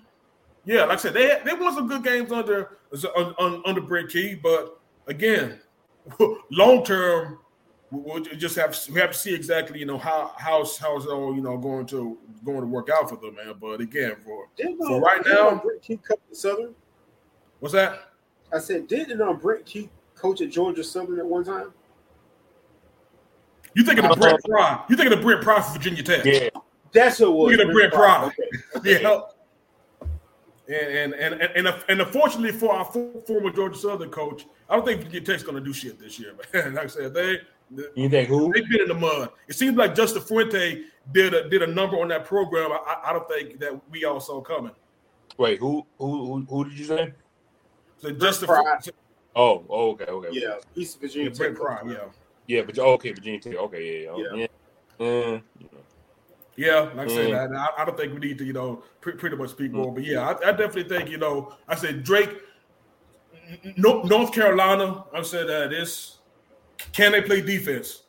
[0.65, 2.77] yeah, like I said, they they won some good games under
[3.17, 5.59] un- un- under Brent Key, but again,
[6.51, 7.39] long term,
[7.89, 11.33] we'll just have we have to see exactly you know how how's how's it all
[11.35, 13.55] you know going to going to work out for them, man.
[13.59, 16.75] But again, for For um, right now- um, Brent Key coach at Southern.
[17.61, 18.11] What's that?
[18.53, 21.71] I said, didn't um, Brent Key coach at Georgia Southern at one time?
[23.73, 24.83] You thinking of Brent Pry?
[24.89, 26.25] You thinking of Brent Pry for Virginia Tech?
[26.25, 26.49] Yeah,
[26.91, 27.51] That's what it was.
[27.51, 28.31] Look at the Brent Pry.
[28.75, 29.01] Okay.
[29.01, 29.21] Yeah.
[30.67, 34.75] And and and and, and, and unfortunately for our for- former Georgia Southern coach, I
[34.75, 36.73] don't think Virginia Tech's going to do shit this year, man.
[36.73, 37.39] Like I said, they
[37.95, 38.51] you think who?
[38.53, 39.29] they've been in the mud.
[39.47, 40.83] It seems like Justin Fuente
[41.13, 42.71] did a did a number on that program.
[42.71, 44.71] I, I- I don't think that we all saw coming.
[45.38, 45.85] Wait, who?
[45.97, 46.25] Who?
[46.25, 47.13] Who, who did you say?
[48.02, 48.80] So Justin Pry.
[48.84, 48.91] Fu-
[49.34, 50.28] Oh, oh okay, okay.
[50.34, 51.61] Yeah, he's yeah, Virginia Brent Tech.
[51.64, 51.91] Pry, coach.
[51.94, 52.57] yeah.
[52.57, 52.61] yeah.
[52.64, 53.56] But oh, okay, Virginia Tech.
[53.56, 54.48] Okay, yeah, yeah, Yeah.
[54.99, 55.06] yeah.
[55.07, 55.41] Mm,
[56.57, 57.57] Yeah, like I said, Mm.
[57.57, 59.94] I, I don't think we need to, you know, pre- pretty much speak more.
[59.94, 62.30] But yeah, I, I definitely think, you know, I said Drake,
[63.64, 65.06] N- N- North Carolina.
[65.14, 66.18] I said uh, this.
[66.91, 68.03] Can they play defense?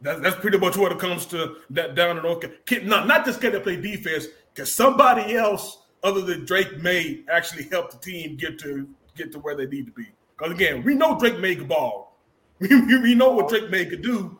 [0.00, 2.88] That, that's pretty much what it comes to that down in North Carolina.
[2.88, 7.64] Not not just can they play defense, because somebody else other than Drake Maye actually
[7.64, 10.06] help the team get to get to where they need to be.
[10.36, 12.10] Because again, we know Drake Maye can ball.
[12.62, 14.38] We, we, we know what Drake Maye could do.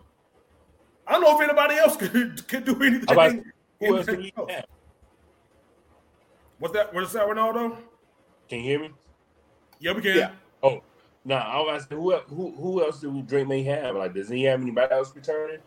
[1.09, 3.11] I don't know if anybody else could, could do anything.
[3.11, 3.33] About
[3.81, 4.51] who else do we else.
[4.53, 4.65] have?
[6.61, 6.95] What's that?
[6.95, 7.77] What's that, Ronaldo?
[8.49, 8.91] Can you hear me?
[9.81, 10.17] Yeah, we can.
[10.17, 10.31] Yeah.
[10.63, 10.81] Oh,
[11.25, 11.39] nah.
[11.39, 13.97] I was asking who who who else do we Drake may have?
[13.97, 15.59] Like, does he have anybody else returning?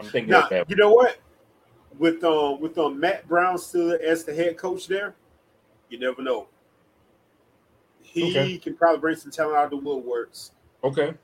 [0.00, 0.68] I'm thinking Now, that.
[0.68, 1.18] you know what?
[1.96, 5.14] With um with um Mack Brown still as the head coach there,
[5.88, 6.48] you never know.
[8.12, 8.58] He Okay.
[8.58, 10.50] can probably bring some talent out of the woodworks.
[10.82, 11.14] Okay.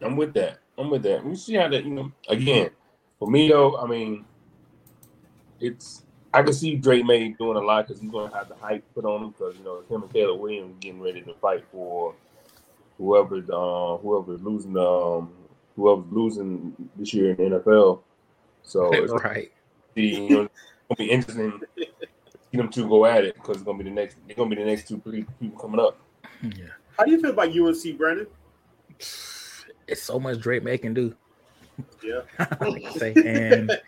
[0.00, 0.58] I'm with that.
[0.76, 1.24] I'm with that.
[1.24, 2.70] We see how that, you know, again,
[3.18, 4.24] for me though, I mean,
[5.60, 8.84] it's I can see Drake Maye doing a lot because he's gonna have the hype
[8.94, 12.14] put on him because you know him and Taylor Williams getting ready to fight for
[12.98, 15.30] whoever uh, whoever's losing um
[15.76, 18.00] whoever's losing this year in the NFL.
[18.62, 19.50] So it's right.
[19.94, 20.52] be you know, it's
[20.88, 21.86] gonna be interesting to see
[22.52, 24.64] them two go at it because it's gonna be the next they're gonna be the
[24.64, 25.98] next two pe- people coming up.
[26.42, 26.66] Yeah.
[26.96, 28.26] How do you feel about UNC, Brandon?
[29.86, 31.14] It's so much Drake Maye can do.
[32.02, 32.20] Yeah.
[32.60, 33.78] like I say, and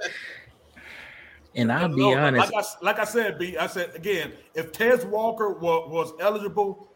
[1.55, 2.53] and I'll be No, honest.
[2.53, 6.89] Like I, like I said, B, I said again, if Tez Walker was, was eligible,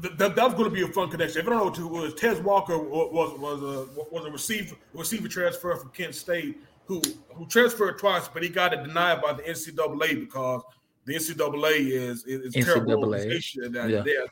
[0.00, 1.40] th- th- that was going to be a fun connection.
[1.40, 4.76] If I don't know who it was, Tez Walker was was a was a receiver
[4.92, 7.02] receiver transfer from Kent State who
[7.34, 10.62] who transferred twice, but he got it denied by the NCAA because
[11.04, 14.02] the NCAA is is, is terrible organization that, yeah.
[14.02, 14.28] that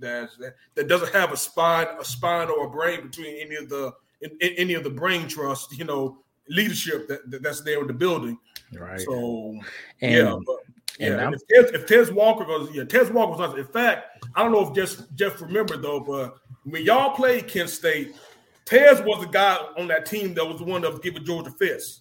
[0.00, 3.68] that that that doesn't have a spine a spine or a brain between any of
[3.68, 6.18] the in, in- any of the brain trust you know
[6.48, 8.38] leadership that, that that's there in the building.
[8.76, 9.00] right.
[9.00, 9.58] So
[10.00, 10.56] and yeah, but
[11.00, 13.58] and yeah, if if Tez Walker goes, yeah, Tez Walker was.
[13.58, 17.70] In fact, I don't know if just Jeff remembered though, but when y'all played Kent
[17.70, 18.14] State,
[18.64, 21.50] Tez was the guy on that team that was the one that was giving Georgia
[21.50, 22.00] fits.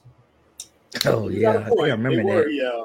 [1.06, 2.54] oh yeah, got a I think I remember They were, that.
[2.54, 2.84] Yeah.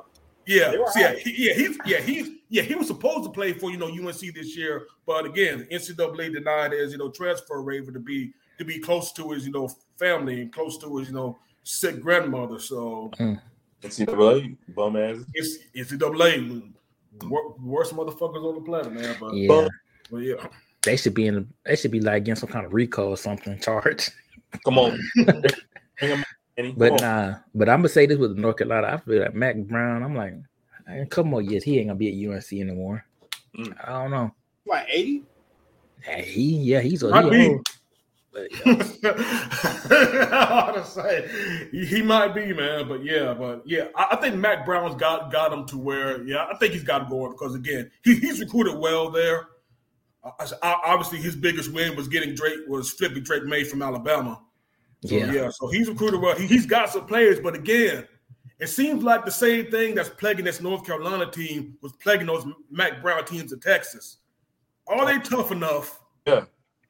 [0.49, 3.69] Yeah, so yeah, he, yeah, he's yeah he's yeah he was supposed to play for
[3.73, 7.99] you know UNC this year, but again, NCAA denied his you know transfer waiver to
[7.99, 11.37] be to be close to his you know family and close to his you know
[11.65, 12.61] sick grandmother.
[12.61, 13.41] So mm.
[13.83, 15.17] NCAA bum ass.
[15.35, 16.73] it's NCAA
[17.25, 19.17] wor- worst motherfuckers on the planet, man.
[19.19, 19.69] But Yeah,
[20.11, 20.47] but yeah.
[20.83, 21.49] They should be in.
[21.65, 24.11] They should be like getting some kind of recall or something charge.
[24.65, 25.43] Come on, bring.
[25.99, 26.25] Come
[26.77, 26.97] But on.
[27.01, 28.87] nah, but I'm gonna say this with North Carolina.
[28.89, 30.03] I feel like Mack Brown.
[30.03, 30.35] I'm like,
[30.89, 33.05] in a couple more years, he ain't gonna be at UNC anymore.
[33.59, 33.75] Mm.
[33.87, 34.35] I don't know.
[34.65, 35.25] What 80?
[36.03, 37.49] Hey, he yeah, he's a Might he be.
[37.49, 37.67] old.
[38.33, 39.09] But, yeah.
[40.31, 44.17] I ought to say he, he might be, man, but yeah, but yeah, I, I
[44.17, 47.31] think Mack Brown's got got him to where, yeah, I think he's got to go
[47.31, 49.47] because again, he, he's recruited well there.
[50.39, 54.41] I- I- obviously, his biggest win was getting Drake was flipping Drake Maye from Alabama.
[55.05, 55.33] So, Yeah.
[55.33, 56.37] yeah, so he's recruited well.
[56.37, 58.07] He, he's got some players, but again,
[58.59, 62.45] it seems like the same thing that's plaguing this North Carolina team was plaguing those
[62.71, 64.19] Mack Brown teams in Texas.
[64.89, 66.01] Are they tough enough?
[66.27, 66.45] Yeah.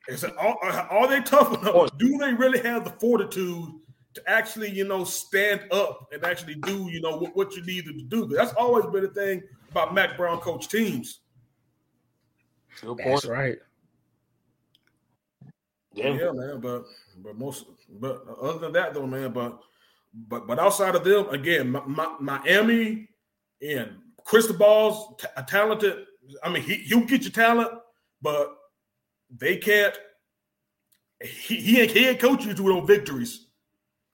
[0.09, 1.91] Is are, are they tough enough?
[1.99, 3.69] Do they really have the fortitude
[4.15, 7.87] to actually, you know, stand up and actually do, you know, what, what you need
[7.87, 8.27] them to do?
[8.27, 9.43] That's always been a thing
[9.73, 11.21] about Mack Brown coach teams.
[12.81, 13.05] Good point.
[13.05, 13.59] That's right.
[15.95, 16.19] Damn.
[16.19, 16.61] Yeah, man.
[16.61, 16.85] But
[17.23, 17.67] but most
[18.01, 19.33] but other than that though, man.
[19.33, 19.59] But
[20.29, 23.09] but but outside of them, again, Mi- Mi- Miami
[23.63, 26.07] and Cristobal's t- a talented.
[26.43, 27.71] I mean, he he'll get you talent,
[28.21, 28.57] but
[29.31, 29.97] they can't.
[31.23, 33.47] He he ain't, he ain't coach you to no victories.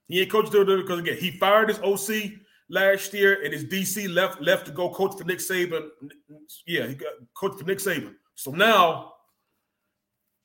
[0.06, 2.32] He ain't coach you to because again, he fired his OC
[2.68, 5.88] last year, and his DC left left to go coach for Nick Saban.
[6.66, 8.14] Yeah, he got coach for Nick Saban.
[8.42, 9.12] So now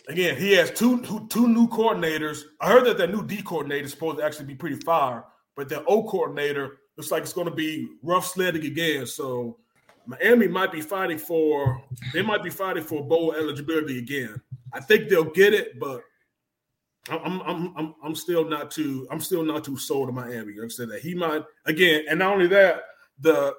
[0.07, 2.43] again, he has two, two new coordinators.
[2.61, 5.25] I heard that their new D coordinator is supposed to actually be pretty fire,
[5.55, 9.07] but the O coordinator looks like it's going to be rough sledding again.
[9.07, 9.57] So
[10.05, 11.81] Miami might be fighting for
[12.13, 14.39] they might be fighting for bowl eligibility again.
[14.73, 16.03] I think they'll get it, but
[17.09, 20.53] I'm I'm I'm I'm still not too I'm still not too sold on Miami.
[20.63, 22.83] I said that he might again, and not only that,
[23.21, 23.55] the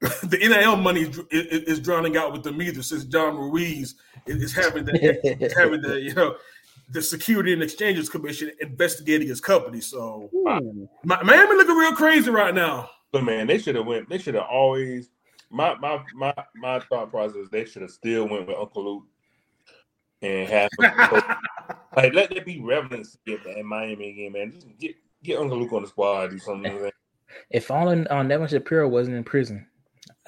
[0.22, 3.96] the NIL money is, is, is drowning out with them either since John Ruiz
[4.26, 6.36] is, is having the is having the you know
[6.88, 9.80] the Security and Exchanges Commission investigating his company.
[9.80, 10.88] So Ooh.
[11.04, 12.88] Mi- Miami looking real crazy right now.
[13.12, 14.08] But man, they should have went.
[14.08, 15.10] They should have always.
[15.50, 17.48] My my my my thought process.
[17.50, 19.04] They should have still went with Uncle Luke
[20.22, 20.70] and have
[21.96, 24.52] like let there be relevance to get in Miami again, man.
[24.52, 26.28] Just get get Uncle Luke on the squad.
[26.28, 26.80] Do something.
[26.80, 26.90] man.
[27.50, 29.66] If only uh, Nevin Shapiro wasn't in prison.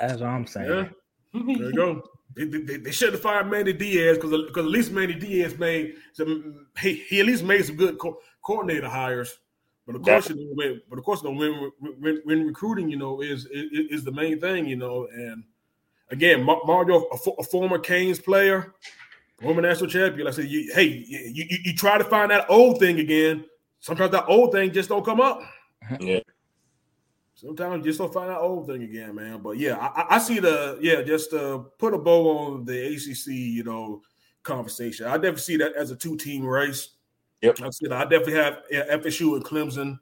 [0.03, 0.69] That's what I'm saying.
[0.69, 0.89] Yeah,
[1.33, 2.03] there you go.
[2.35, 5.95] They, they, they should have fired Manny Diaz because because at least Manny Diaz made
[6.13, 6.67] some.
[6.81, 9.39] He, he at least made some good co- coordinator hires.
[9.87, 11.39] But of course, you know, when, but of course, you know,
[11.81, 15.07] when, when, when recruiting, you know, is, is is the main thing, you know.
[15.13, 15.45] And
[16.11, 18.75] again, Ma- Mario, a, fo- a former Canes player,
[19.41, 20.27] former national champion.
[20.27, 23.45] I said, you, hey, you, you you try to find that old thing again.
[23.81, 25.43] Sometimes that old thing just don't come up.
[26.01, 26.21] Yeah.
[27.45, 29.41] Sometimes you just don't find that old thing again, man.
[29.43, 33.27] But yeah, I, I- see the yeah, just uh, put a bow on the ACC,
[33.33, 34.01] you know,
[34.45, 35.07] conversation.
[35.07, 36.91] I definitely see that as a two team race.
[37.41, 37.61] Yep.
[37.63, 37.99] I see that.
[37.99, 39.99] I definitely have yeah, FSU and Clemson,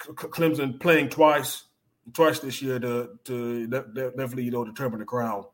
[0.00, 1.64] Clemson playing twice,
[2.12, 5.46] twice this year to to de- de- definitely you know determine the crowd.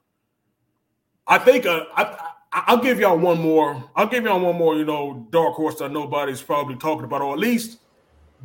[1.27, 3.85] I think uh, I, I I'll give y'all one more.
[3.95, 4.75] I'll give y'all one more.
[4.75, 7.81] You know, dark horse that nobody's probably talking about, or at least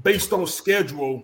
[0.03, 1.23] based on schedule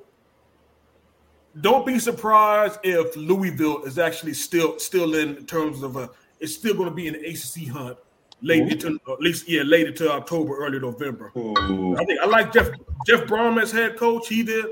[1.60, 6.10] don't be surprised if Louisville is actually still still in terms of a
[6.40, 7.98] it's still going to be an ACC hunt
[8.42, 11.32] late into uh, at least yeah, late to October, early November.
[11.38, 12.70] Ooh, I think I like Jeff
[13.06, 14.28] Jeff Brohm as head coach.
[14.28, 14.66] He did.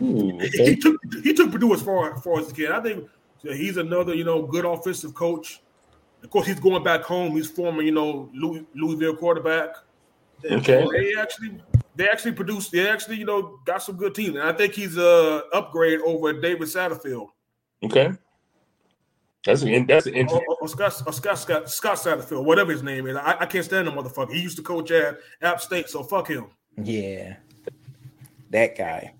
[0.00, 0.74] ooh, He okay.
[0.76, 2.72] took he took Purdue as far as far as he can.
[2.72, 3.08] I think
[3.42, 5.60] he's another you know good offensive coach.
[6.22, 7.32] Of course, he's going back home.
[7.32, 9.76] He's former you know Louis, Louisville quarterback.
[10.44, 10.86] Okay.
[10.90, 11.60] They actually
[11.96, 12.72] they actually produced.
[12.72, 16.32] They actually you know got some good teams, and I think he's a upgrade over
[16.40, 17.28] David Satterfield.
[17.84, 18.12] Okay.
[19.44, 20.46] That's an that's an Or, interesting.
[20.48, 23.16] or- or Scott, or Scott, Scott, Scott Satterfield, whatever his name is.
[23.16, 24.32] I, I can't stand the motherfucker.
[24.32, 26.46] He used to coach at App State, so fuck him.
[26.80, 27.36] Yeah,
[28.50, 29.14] that guy.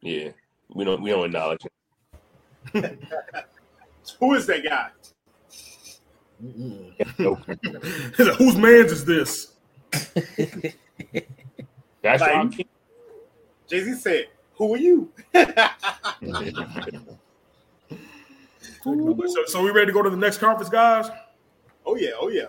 [0.00, 0.30] Yeah,
[0.74, 1.60] we don't we don't acknowledge
[2.72, 2.98] it.
[4.18, 4.88] Who is that guy?
[7.18, 7.40] Nope.
[8.38, 9.52] Whose man's is this?
[12.02, 12.66] That's Like- our king.
[13.68, 15.12] Jay Z said, "Who are you?"
[18.84, 21.10] So, so we ready to go to the next conference, guys?
[21.84, 22.46] oh yeah, oh yeah.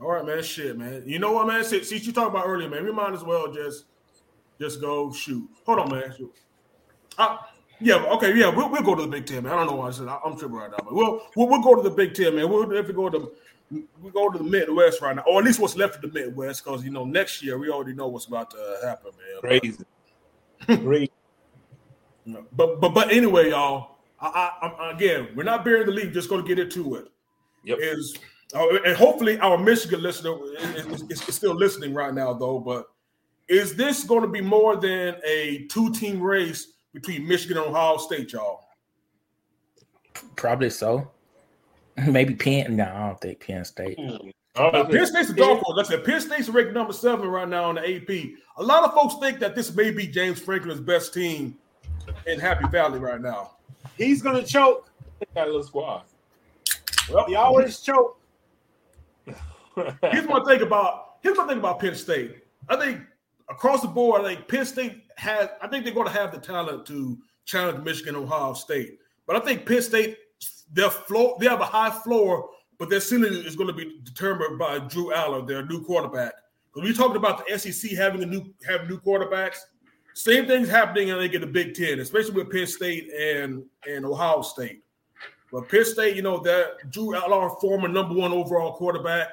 [0.00, 0.42] All right, man.
[0.42, 1.02] Shit, man.
[1.06, 1.64] You know what, man?
[1.64, 3.86] Since, since you talked about earlier, man, we might as well just
[4.60, 5.48] just go shoot.
[5.64, 6.14] Hold on, man.
[6.16, 6.32] Shoot.
[7.18, 7.38] Uh,
[7.80, 9.52] yeah, okay, yeah, we'll, we'll go to the Big Ten, man.
[9.52, 11.74] I don't know why I said I'm tripping right now, but we'll, we'll we'll go
[11.74, 12.48] to the Big Ten, man.
[12.50, 13.32] We'll if we go to
[13.70, 16.64] we go to the Midwest right now, or at least what's left of the Midwest,
[16.64, 19.40] because you know next year we already know what's about to uh, happen, man.
[19.40, 19.84] Crazy.
[20.82, 21.12] Crazy.
[22.56, 23.98] But but but anyway, y'all.
[24.20, 24.26] I,
[24.60, 26.12] I, I'm, again, we're not burying the lead.
[26.12, 27.06] Just going to get into it.
[27.62, 27.78] Yep.
[27.80, 28.16] Is
[28.54, 32.58] oh, and hopefully our Michigan listener is, is, is still listening right now, though.
[32.58, 32.86] But
[33.48, 38.32] is this going to be more than a two-team race between Michigan and Ohio State,
[38.32, 38.64] y'all?
[40.34, 41.10] Probably so.
[42.06, 42.76] Maybe Penn.
[42.76, 43.96] No, I don't think Penn State.
[43.98, 45.76] Oh, Now, Penn State's a dog horse.
[45.76, 48.38] Like I said, Penn State's ranked number seven right now on the AP.
[48.58, 51.56] A lot of folks think that this may be James Franklin's best team
[52.26, 53.52] in Happy Valley right now.
[53.96, 54.90] He's gonna choke.
[55.34, 56.02] got a little squad.
[57.10, 58.18] Well, He always choke.
[59.24, 62.36] here's my thing about here's my thing about Penn State.
[62.68, 63.00] I think
[63.50, 65.48] across the board, I think Penn State has.
[65.62, 68.98] I think they're going to have the talent to challenge Michigan, Ohio State.
[69.26, 70.18] But I think Penn State,
[70.72, 74.58] their floor, they have a high floor, but their ceiling is going to be determined
[74.58, 76.32] by Drew Allar, their new quarterback.
[76.72, 79.58] Because we talking about the SEC having a new having new quarterbacks.
[80.12, 84.04] Same thing's happening, I think, in the Big Ten, especially with Penn State and and
[84.04, 84.82] Ohio State.
[85.50, 89.28] But Penn State, you know, that Drew Allar, former number one overall quarterback.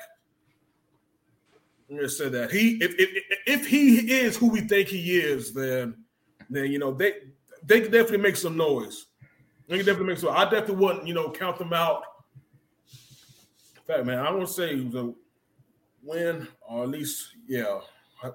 [1.90, 5.54] I'm gonna say that he, if, if if he is who we think he is,
[5.54, 5.96] then
[6.50, 7.14] then you know they
[7.66, 9.08] they can definitely make some noise.
[9.74, 10.30] They definitely make some.
[10.30, 12.04] I definitely wouldn't you know count them out.
[13.76, 15.16] In fact, man, I want to say the
[16.04, 17.80] win or at least yeah.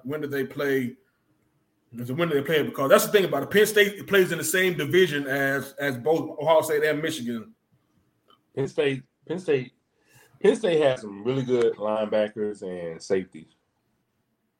[0.03, 0.97] When did they play?
[1.91, 2.63] When did they play?
[2.63, 3.51] Because that's the thing about it.
[3.51, 7.53] Penn State plays in the same division as as both Ohio State and Michigan.
[8.53, 9.71] Penn State, Penn State,
[10.43, 13.55] Penn State has some really good linebackers and safeties.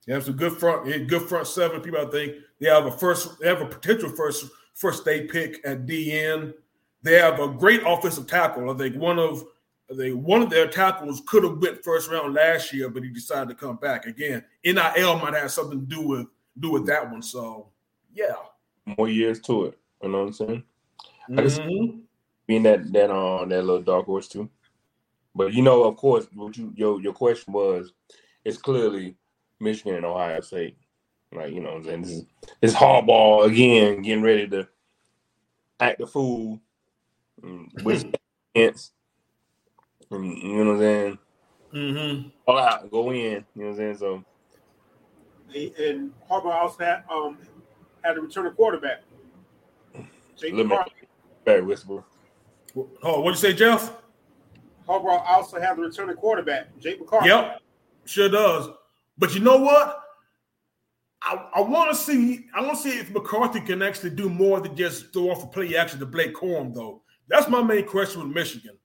[0.06, 2.00] They have some good front, good front seven people.
[2.00, 5.84] I think they have a first, they have a potential first first state pick at
[5.84, 6.54] DN.
[7.02, 8.70] They have a great offensive tackle.
[8.70, 9.44] I think one of
[9.90, 13.08] I think one of their tackles could have went first round last year, but he
[13.10, 14.44] decided to come back again.
[14.64, 16.26] NIL might have something to do with
[16.58, 17.22] do with that one.
[17.22, 17.68] So
[18.14, 18.34] yeah,
[18.98, 19.78] More years to it.
[20.02, 20.62] You know what I'm saying?
[21.36, 22.00] I just- Mhm.
[22.46, 24.48] Being that that uh that little dark horse too.
[25.34, 27.92] But you know, of course, what you your your question was,
[28.44, 29.16] it's clearly
[29.60, 30.76] Michigan and Ohio State.
[31.32, 32.24] Like you know, what I'm saying this is
[32.60, 34.66] this hardball again, getting ready to
[35.78, 36.60] act the fool,
[37.42, 38.04] mm, with
[38.56, 38.92] chance.
[40.10, 41.18] Mm, You know what I'm saying?
[41.72, 42.32] Mhm.
[42.46, 43.16] All out, go in.
[43.16, 43.96] You know what I'm saying?
[43.98, 44.24] So
[45.50, 47.38] He- And Harbaugh also had um
[48.02, 49.02] had to return a quarterback.
[50.36, 50.92] Jake Let me- McCarthy.
[51.44, 52.04] Barry Whisperer.
[53.02, 53.96] Oh, what'd you say, Jeff?
[54.88, 56.76] Harbaugh also had to return a quarterback.
[56.78, 57.28] Jake McCarthy.
[57.28, 57.60] Yep,
[58.04, 58.68] sure does.
[59.18, 60.02] But you know what?
[61.22, 62.46] I, I want to see.
[62.54, 65.46] I want to see if McCarthy can actually do more than just throw off a
[65.48, 67.02] play action to Blake Corum, though.
[67.30, 68.76] That's my main question with Michigan.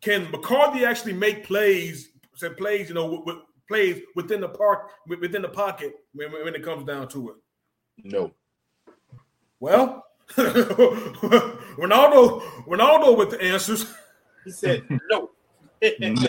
[0.00, 2.10] Can McCarthy actually make plays?
[2.34, 3.36] Say plays, you know, with, with
[3.68, 7.36] plays within the park, within the pocket when, when it comes down to it.
[8.04, 8.32] No.
[9.60, 10.04] Well,
[10.36, 13.86] Ronaldo, Ronaldo with the answers,
[14.44, 15.30] He said no.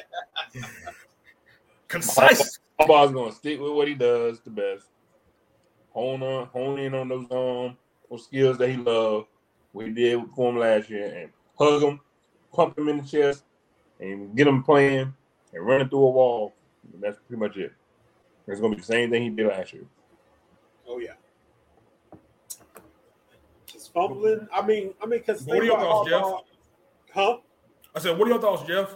[1.87, 2.59] concise.
[2.79, 4.85] Harbaugh's gonna stick with what he does the best.
[5.91, 7.75] Hone on, hone in on those um
[8.09, 9.27] those skills that he loved.
[9.71, 11.99] What he did for him last year, and hug him,
[12.53, 13.43] pump him in the chest,
[13.99, 15.13] and get him playing
[15.53, 16.53] and running through a wall.
[16.93, 17.73] And that's pretty much it.
[18.47, 19.83] It's gonna be the same thing he did last year.
[20.87, 21.13] Oh yeah.
[23.67, 24.47] Just fumbling.
[24.53, 26.23] I mean, I mean, because What are your thoughts, Jeff?
[27.13, 27.37] Huh?
[27.93, 28.95] I said, what are your thoughts, Jeff?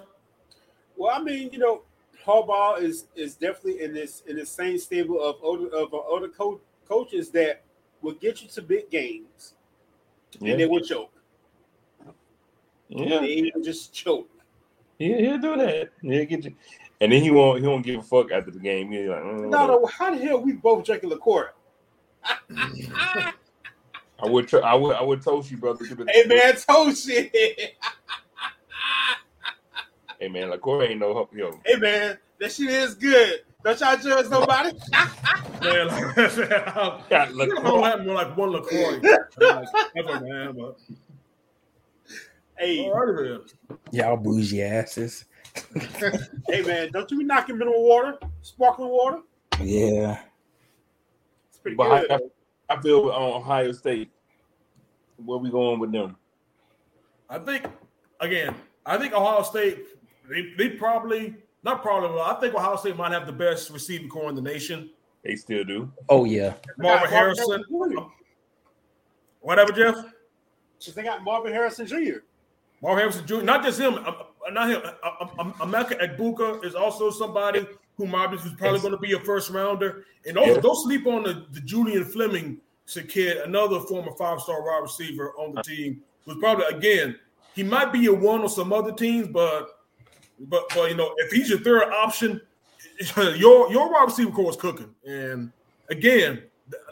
[0.97, 1.83] Well, I mean, you know,
[2.25, 6.61] Harbaugh is is definitely in this in the same stable of older of older co-
[6.87, 7.63] coaches that
[8.01, 9.53] will get you to big games
[10.39, 10.51] Yeah.
[10.51, 11.11] and they will choke.
[12.89, 14.30] Yeah, They will just choke.
[14.99, 15.91] he, he'll do that.
[16.01, 16.55] He'll get you.
[17.01, 17.60] And then he won't.
[17.61, 18.91] He won't give a fuck after the game.
[18.91, 21.51] He's like, mm, No, no, how the hell we both drinking liqueur?
[24.19, 24.47] I would.
[24.47, 24.95] Tr- I would.
[24.95, 25.84] I would toast you, brother.
[25.85, 27.35] Hey man, told shit.
[30.19, 31.60] Hey man, Corey ain't no help yo.
[31.65, 33.41] hey man, that shit is good.
[33.64, 34.72] Don't y'all judge nobody.
[35.61, 37.49] Man, like I said, Got I look.
[37.64, 38.99] don't have more like one LaCroix.
[39.40, 40.77] Like, Never, man, but
[42.57, 43.40] hey, all right.
[43.91, 45.26] Y'all bougie asses.
[46.48, 49.19] hey man, don't you be knocking mineral water, sparkling water?
[49.61, 50.19] Yeah.
[51.49, 52.11] It's pretty But good.
[52.11, 54.11] I, I feel on Ohio State.
[55.18, 56.15] Where we going with them?
[57.30, 57.65] I think
[58.19, 59.80] again, I think Ohio State
[60.30, 64.10] they, they probably not probably but I think Ohio State might have the best receiving
[64.10, 64.90] corps in the nation.
[65.23, 65.91] They still do.
[66.10, 66.53] Oh yeah.
[66.77, 67.64] Marvin Harrison.
[69.40, 70.06] Whatever, Jeff.
[70.80, 72.19] Just they got Marvin Harrison Jr.
[72.81, 73.41] Marvin Harrison Jr.
[73.41, 73.95] Not just him.
[73.95, 73.99] uh,
[74.45, 74.81] uh, Not him.
[74.84, 77.65] Uh, uh, Emeka Egbuka is also somebody
[77.98, 80.06] who might be who's probably going to be a first rounder.
[80.26, 80.61] And also, Yeah.
[80.61, 82.60] don't sleep on the, the Julian Fleming
[83.07, 86.02] kid, another former five star wide receiver on the team.
[86.26, 87.18] Who's probably again
[87.53, 89.82] he might be a one on some other teams, but
[90.39, 92.41] but but you know if he's your third option,
[93.18, 94.93] your your wide receiver corps is cooking.
[95.05, 95.51] And
[95.89, 96.43] again,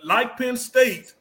[0.04, 1.14] like Penn State,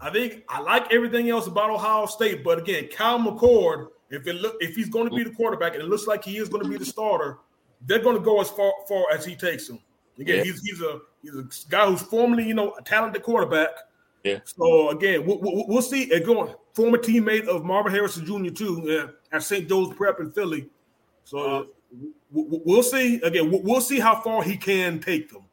[0.00, 4.34] I think I like everything else about Ohio State, but again, Kyle McCord, if it
[4.34, 6.62] look if he's going to be the quarterback and it looks like he is going
[6.62, 7.38] to be the starter,
[7.86, 9.78] they're going to go as far far as he takes them.
[10.18, 10.44] Again, Yeah.
[10.44, 13.70] he's he's a he's a guy who's formerly you know a talented quarterback.
[14.24, 14.38] Yeah.
[14.44, 16.12] So again, we'll, we'll, we'll see.
[16.12, 18.50] And going former teammate of Marvin Harrison Jr.
[18.54, 19.68] too uh, at St.
[19.68, 20.68] Joe's Prep in Philly.
[21.24, 21.64] So uh,
[22.30, 23.20] we- we- we'll see.
[23.22, 25.44] Again, we'll- we'll see how far he can take them.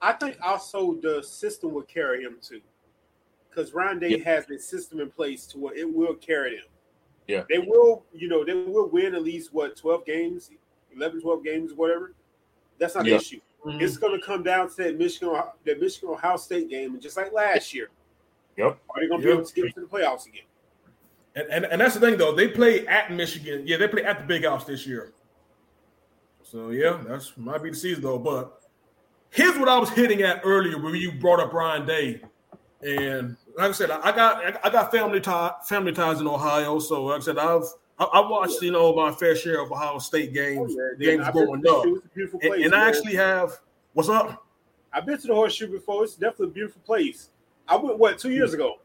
[0.00, 2.60] I think also the system will carry him too.
[3.48, 4.24] Because Ryan Day Yeah.
[4.24, 6.66] has a system in place to where it will carry them.
[7.28, 7.44] Yeah.
[7.48, 10.50] They will, you know, they will win at least what 12 games,
[10.94, 12.14] 11, 12 games, whatever.
[12.78, 13.16] That's not Yeah.
[13.18, 13.40] the issue.
[13.64, 17.16] It's going to come down to that Michigan, that Michigan Ohio State game, and just
[17.16, 17.90] like last year,
[18.56, 18.80] Yep.
[18.90, 20.42] are they going to be able to get to the playoffs again?
[21.34, 22.34] And, and and that's the thing though.
[22.34, 23.62] They play at Michigan.
[23.64, 25.12] Yeah, they play at the Big House this year.
[26.42, 28.18] So yeah, that's might be the season though.
[28.18, 28.60] But
[29.30, 32.20] here's what I was hitting at earlier when you brought up Ryan Day.
[32.82, 36.78] And like I said, I got I got family tie, family ties in Ohio.
[36.78, 37.64] So like I said, I've
[37.98, 41.32] I, I watched you know my fair share of Ohio State games, oh, games I've
[41.32, 41.96] growing up, Horseshoe.
[41.96, 43.58] It's a beautiful and, and I actually have
[43.94, 44.44] what's up.
[44.92, 46.04] I've been to the horseshoe before.
[46.04, 47.30] It's definitely a beautiful place.
[47.66, 48.76] I went what two years ago.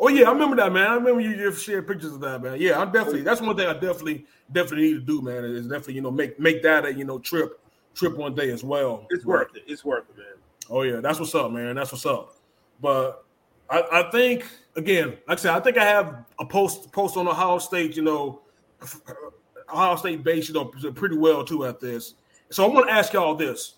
[0.00, 0.86] Oh yeah, I remember that, man.
[0.86, 2.56] I remember you, you shared pictures of that, man.
[2.60, 3.22] Yeah, I'm definitely.
[3.22, 5.44] That's one thing I definitely definitely need to do, man.
[5.44, 7.60] Is definitely you know make make that a you know trip
[7.94, 9.06] trip one day as well.
[9.10, 9.64] It's worth it.
[9.66, 10.26] It's worth it, man.
[10.70, 11.74] Oh yeah, that's what's up, man.
[11.74, 12.36] That's what's up.
[12.80, 13.24] But
[13.70, 14.46] I, I think
[14.76, 17.96] again, like I said, I think I have a post post on Ohio State.
[17.96, 18.42] You know,
[19.72, 22.14] Ohio State base, you know, pretty well too at this.
[22.50, 23.74] So I want to ask y'all this: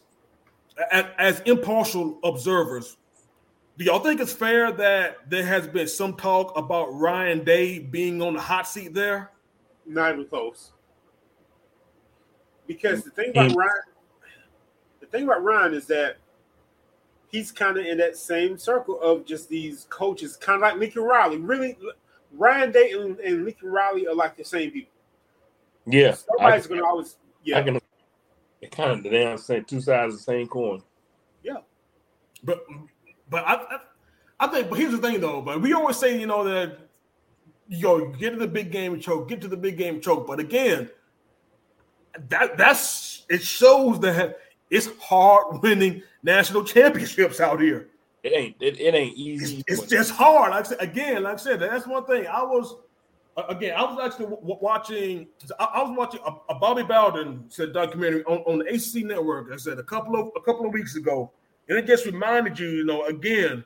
[0.93, 2.99] as, as impartial observers,
[3.81, 8.21] do y'all think it's fair that there has been some talk about Ryan Day being
[8.21, 9.31] on the hot seat there?
[9.87, 10.73] Not even close.
[12.67, 13.57] Because the thing about Mm.
[13.57, 13.83] Ryan,
[15.01, 16.19] the thing about Ryan is that
[17.29, 21.05] he's kind of in that same circle of just these coaches, kind of like Lincoln
[21.05, 21.39] Riley.
[21.39, 21.79] Really,
[22.33, 24.93] Ryan Day and, and Lincoln Riley are like the same people.
[25.87, 26.11] Yeah.
[26.11, 27.59] I, Somebody's going to always, yeah.
[27.59, 27.81] I can.
[28.61, 30.83] It kind of the damn same two sides of the same coin.
[31.43, 31.63] Yeah,
[32.45, 32.67] but
[33.31, 33.79] but I, I
[34.41, 36.79] I think but here's the thing though, but we always say, you know, that
[37.69, 40.27] yo, get to the big game choke, get to the big game choke.
[40.27, 40.91] But again,
[42.29, 44.39] that that's it shows that
[44.71, 47.89] it's hard winning national championships out here.
[48.23, 48.57] It ain't.
[48.61, 49.65] It, it ain't It's, easy.
[49.67, 50.51] it's but- just hard.
[50.51, 52.27] Like I said, again, like I said, that's one thing.
[52.27, 52.77] I was
[53.37, 55.27] uh, again, I was actually w- w- watching.
[55.59, 59.53] I, I was watching a, a Bobby Bowden said documentary on, on the ACC network.
[59.53, 61.31] I said a couple of a couple of weeks ago,
[61.71, 63.65] and it just reminded you, you know, again.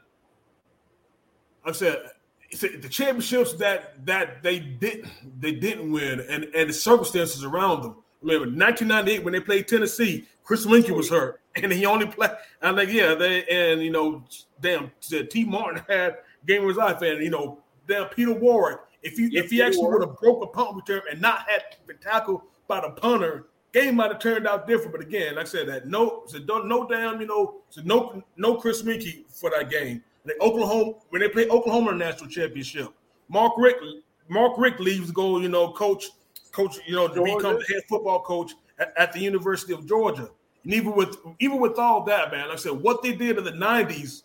[1.64, 2.02] I said,
[2.48, 5.10] he the championships that that they didn't
[5.40, 7.96] they didn't win, and and the circumstances around them.
[8.20, 12.30] Remember, 1998 when they played Tennessee, Chris Weinke was hurt, and he only played.
[12.60, 14.22] I'm like, yeah, they and you know,
[14.60, 18.80] damn, Tee Martin had game of his life, and you know, damn Peter Warrick.
[19.02, 21.62] If you if he Peter actually would have broke a punt return and not had
[21.86, 24.92] been tackled by the punter, game might have turned out different.
[24.92, 28.22] But again, like I said, that no, said don't no damn, you know, so no
[28.36, 30.02] no Chris Weinke for that game.
[30.22, 32.88] And Oklahoma when they play Oklahoma in the national championship,
[33.28, 33.82] Mark Richt
[34.28, 36.10] Mark Richt leaves to go, you know, coach
[36.52, 37.36] coach, you know, to Georgia.
[37.36, 40.30] become the head football coach at, at the University of Georgia.
[40.62, 43.44] And even with even with all that, man, like I said, what they did in
[43.44, 44.22] the '90s,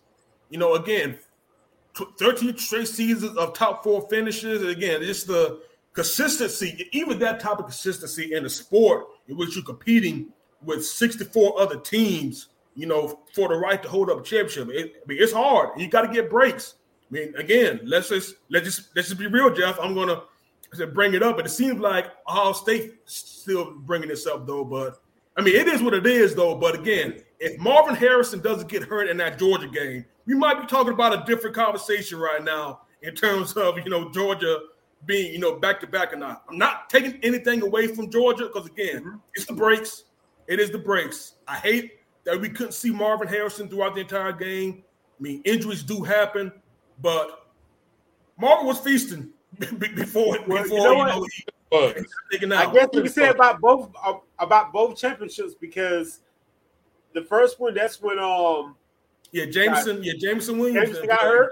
[0.49, 1.17] you know, again,
[2.17, 4.61] 13 straight seasons of top four finishes.
[4.61, 5.61] And again, it's the
[5.93, 10.27] consistency, even that type of consistency in the sport in which you're competing
[10.63, 14.69] with 64 other teams, you know, for the right to hold up a championship.
[14.69, 15.79] It, I mean, it's hard.
[15.79, 16.75] You got to get breaks.
[17.09, 19.79] I mean, again, let's just let's just let's just be real, Jeff.
[19.79, 20.21] I'm gonna
[20.93, 24.63] bring it up, but it seems like Ohio State still bringing this up though.
[24.63, 25.01] But
[25.35, 26.55] I mean, it is what it is though.
[26.55, 30.67] But again, if Marvin Harrison doesn't get hurt in that Georgia game, we might be
[30.67, 34.59] talking about a different conversation right now in terms of you know Georgia
[35.05, 36.43] being you know back to back or not.
[36.49, 39.17] I'm not taking anything away from Georgia because again, mm-hmm.
[39.35, 40.05] it's the breaks.
[40.47, 41.35] It is the breaks.
[41.47, 44.83] I hate that we couldn't see Marvin Harrison throughout the entire game.
[45.19, 46.51] I mean, injuries do happen,
[47.01, 47.47] but
[48.37, 51.27] Marvin was feasting before well, before you know,
[52.31, 56.21] you know I guess you can say about both uh, about both championships because
[57.13, 58.75] the first one that's when um
[59.31, 61.51] yeah Jameson got, yeah Jameson Williams Jameson got hurt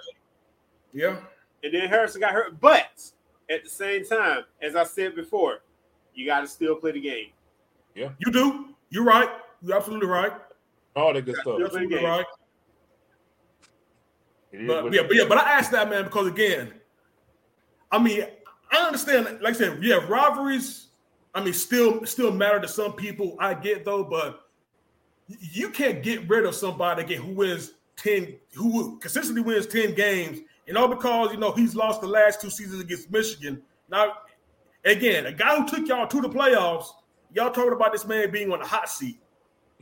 [0.94, 1.18] yeah
[1.64, 3.12] and then Harrison got hurt but
[3.50, 5.60] at the same time as I said before
[6.14, 7.28] you got to still play the game.
[7.96, 8.10] Yeah.
[8.20, 8.70] You do.
[8.90, 9.30] You're right.
[9.62, 10.34] You're absolutely right.
[10.96, 11.58] All the good stuff.
[11.58, 12.26] you're absolutely right.
[14.52, 16.74] But yeah but yeah but I asked that man because again
[17.92, 18.26] I mean,
[18.72, 19.26] I understand.
[19.42, 20.88] Like I said, yeah, rivalries.
[21.34, 23.36] I mean, still still matter to some people.
[23.40, 24.42] I get though, but
[25.28, 30.40] you can't get rid of somebody again who wins ten, who consistently wins ten games,
[30.68, 33.62] and all because you know he's lost the last two seasons against Michigan.
[33.90, 34.14] Now,
[34.86, 36.88] again, a guy who took y'all to the playoffs.
[37.34, 39.20] Y'all talking about this man being on the hot seat.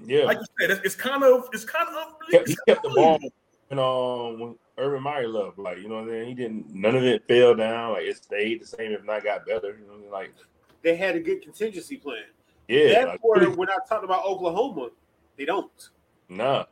[0.04, 2.46] Yeah, like you said, it's, it's kind of it's kind of unbelievable.
[2.48, 3.20] he kept the ball.
[3.22, 3.30] You
[3.72, 5.58] um, know, Urban Meyer love.
[5.58, 6.26] Like, you know what I mean?
[6.28, 7.94] He didn't none of it fell down.
[7.94, 9.78] Like it stayed the same, if not got better.
[9.80, 10.34] You know, like
[10.82, 12.24] they had a good contingency plan.
[12.68, 12.90] Yeah.
[12.90, 14.90] That like, part when I talked about Oklahoma,
[15.38, 15.90] they don't.
[16.30, 16.66] Nah.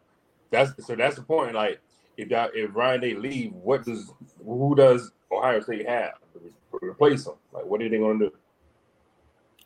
[0.51, 1.55] That's so that's the point.
[1.55, 1.79] Like
[2.17, 4.11] if y'all, if Ryan Day leave, what does
[4.43, 7.33] who does Ohio State have to replace him?
[7.51, 8.31] Like what are they gonna do?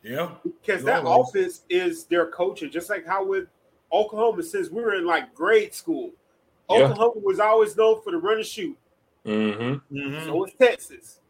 [0.02, 0.30] Yeah.
[0.44, 3.48] Because that offense is their culture, just like how with
[3.92, 6.12] Oklahoma since we were in like grade school.
[6.70, 7.22] Oklahoma yeah.
[7.22, 8.76] was always known for the run and shoot.
[9.24, 9.96] Mm-hmm.
[9.96, 10.24] Mm-hmm.
[10.26, 11.20] So was Texas.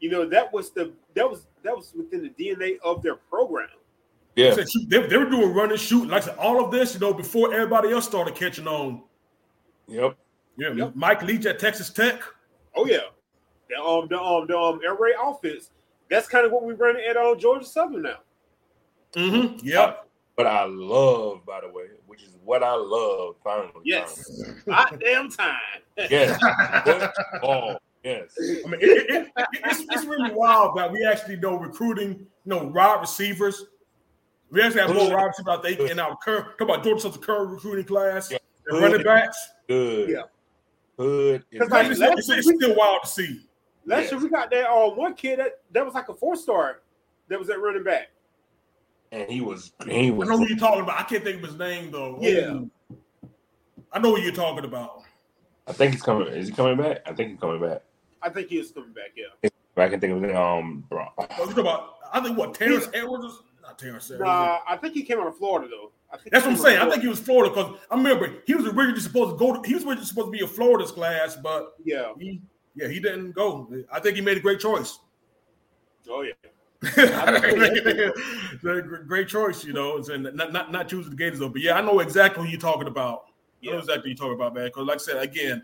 [0.00, 3.68] You know that was the that was that was within the DNA of their program.
[4.34, 4.54] Yeah,
[4.88, 7.92] they, they were doing run and shoot like all of this, you know, before everybody
[7.92, 9.02] else started catching on.
[9.92, 10.16] Yep.
[10.56, 10.92] Yeah, yep.
[10.94, 12.20] Mike Leach at Texas Tech.
[12.74, 12.98] Oh yeah,
[13.68, 15.70] the um the um the um air raid offense.
[16.10, 18.18] That's kind of what we run at on uh, Georgia Southern now.
[19.14, 19.66] Mm-hmm.
[19.66, 20.08] Yep.
[20.36, 23.36] But I love, by the way, which is what I love.
[23.44, 25.58] Finally, yes, hot damn time.
[25.96, 26.38] Yes,
[27.42, 28.34] oh yes.
[28.38, 32.26] I mean, it, it, it, it's, it's really wild that we actually know recruiting, you
[32.46, 33.66] know, wide receivers.
[34.50, 36.46] We actually have more wide receivers out there in our current.
[36.58, 38.38] Talk about Georgia Southern's current recruiting class yeah.
[38.68, 39.50] And running backs.
[39.68, 40.10] Good.
[40.10, 40.22] Yeah.
[40.98, 41.44] Good.
[41.50, 43.46] Because like, it's, it's, it's, still wild to see.
[43.84, 46.82] Last year we got that uh, one kid that, that was like a four star
[47.28, 48.08] that was at running back
[49.12, 50.28] and he was he was.
[50.28, 50.98] I know who you're talking about.
[50.98, 52.18] I can't think of his name though.
[52.20, 52.60] Yeah,
[53.92, 55.02] I know what you're talking about.
[55.66, 56.26] I think he's coming.
[56.28, 57.02] Is he coming back?
[57.06, 57.82] I think he's coming back.
[58.22, 59.12] I think he is coming back.
[59.14, 59.50] Yeah.
[59.76, 60.34] I can think of it.
[60.34, 61.06] Um, bro.
[61.18, 61.94] Oh, about?
[62.12, 63.42] I think what Terrence Edwards.
[63.62, 64.26] Not Terrence Edwards.
[64.26, 65.91] Nah, I think he came out of Florida though.
[66.30, 66.78] That's what I'm saying.
[66.78, 69.54] I think he was Florida because I remember he was originally supposed to go.
[69.54, 72.40] To, he was originally supposed to be a Florida's class, but yeah, he
[72.74, 73.70] yeah he didn't go.
[73.90, 74.98] I think he made a great choice.
[76.08, 76.32] Oh yeah.
[79.06, 81.48] great choice, you know, and not, not not choosing the Gators though.
[81.48, 83.26] But yeah, I know exactly who you're talking about.
[83.60, 83.70] Yeah.
[83.70, 84.66] I know exactly you're talking about, man.
[84.66, 85.62] Because like I said, again,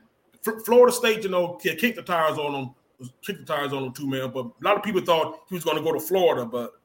[0.64, 2.74] Florida State, you know, kicked the tires on them,
[3.22, 4.30] kicked the tires on them too, man.
[4.30, 6.77] But a lot of people thought he was going to go to Florida, but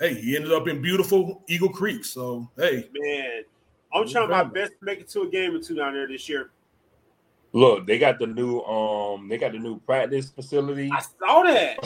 [0.00, 2.04] hey, he ended up in beautiful Eagle Creek.
[2.04, 3.42] So hey, man,
[3.92, 6.28] I'm trying my best to make it to a game or two down there this
[6.28, 6.50] year.
[7.52, 10.90] Look, they got the new um, they got the new practice facility.
[10.92, 11.78] I saw that.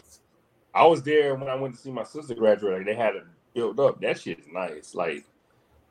[0.74, 2.78] I was there when I went to see my sister graduate.
[2.78, 3.24] Like, they had it
[3.54, 4.00] built up.
[4.00, 4.94] That shit's nice.
[4.94, 5.24] Like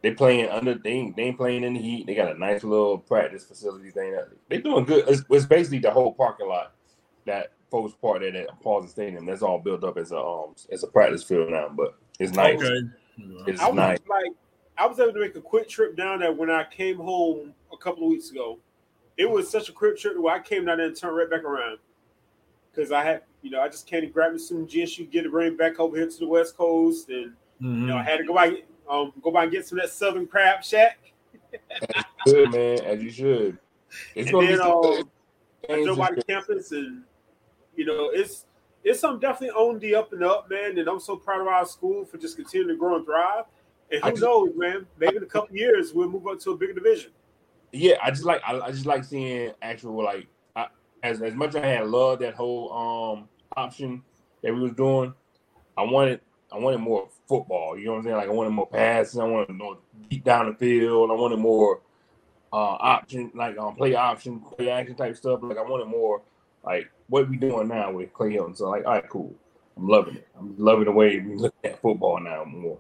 [0.02, 2.08] they playing under they ain't, they ain't playing in the heat.
[2.08, 4.18] They got a nice little practice facility thing.
[4.50, 5.06] They doing good.
[5.08, 6.74] It's, it's, basically the whole parking lot
[7.26, 9.26] that folks part at that Paulson Stadium.
[9.26, 11.70] That's all built up as a um as a practice field now.
[11.70, 12.62] But it's nice.
[12.62, 12.80] Okay.
[13.48, 14.00] It's I was nice.
[14.10, 14.32] like
[14.78, 17.78] I was able to make a quick trip down there when I came home a
[17.78, 18.60] couple of weeks ago.
[19.18, 21.44] It was such a quick trip where I came down there and turned right back
[21.44, 21.80] around
[22.72, 25.56] because I had you know, I just can't grab me some GSU, get it bring
[25.56, 27.32] back over here to the West Coast, and
[27.62, 27.82] mm-hmm.
[27.82, 29.92] you know, I had to go by um go by and get some of that
[29.92, 31.14] Southern Crab Shack.
[32.26, 33.58] good man, as you should.
[34.16, 35.10] It's and then um,
[35.70, 37.04] I drove by the campus, and
[37.76, 38.46] you know, it's
[38.84, 40.78] it's something definitely on the up and up, man.
[40.78, 43.46] And I'm so proud of our school for just continuing to grow and thrive.
[43.92, 44.86] And who just- knows, man?
[44.98, 47.12] Maybe in a couple years we'll move up to a bigger division.
[47.72, 50.68] Yeah, I just like I, I just like seeing actual like I,
[51.04, 54.02] as as much as I had loved that whole um option
[54.42, 55.14] that we was doing.
[55.78, 57.78] I wanted I wanted more football.
[57.78, 58.16] You know what I'm saying?
[58.16, 59.20] Like I wanted more passes.
[59.20, 59.78] I wanted more
[60.10, 61.12] deep down the field.
[61.12, 61.82] I wanted more
[62.52, 65.42] uh option like um play option, play action type stuff.
[65.44, 66.22] Like I wanted more
[66.66, 68.56] like what we doing now with Clay Helton.
[68.58, 69.34] So like, all right, cool.
[69.78, 70.28] I'm loving it.
[70.38, 72.78] I'm loving the way we look at football now more.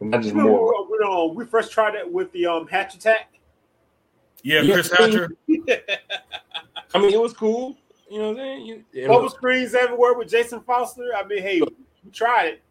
[0.00, 0.88] And not just Remember more.
[0.88, 3.32] when, when, uh, we first tried it with the um, hatch attack?
[4.42, 4.74] Yeah, Yeah.
[4.74, 5.30] Chris Hatcher.
[6.94, 7.76] I mean, it was cool.
[8.10, 8.66] You know what I'm saying?
[8.66, 11.10] You, it Bubble was- screens everywhere with Jason Foster.
[11.16, 12.62] I mean, hey, we tried it.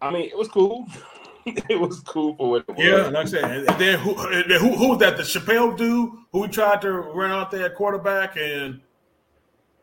[0.00, 0.86] I mean, it was cool.
[1.46, 2.78] it was cool for what it was.
[2.78, 5.16] Yeah, like I said, and then who, who, who was that?
[5.16, 8.80] The Chappelle dude who we tried to run out there at quarterback, and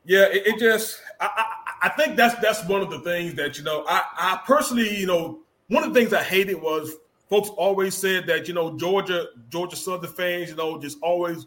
[0.06, 3.58] yeah, it, it just I, I I think that's that's one of the things that
[3.58, 6.94] you know I I personally you know one of the things I hated was
[7.30, 11.46] folks always said that you know Georgia Georgia Southern fans you know just always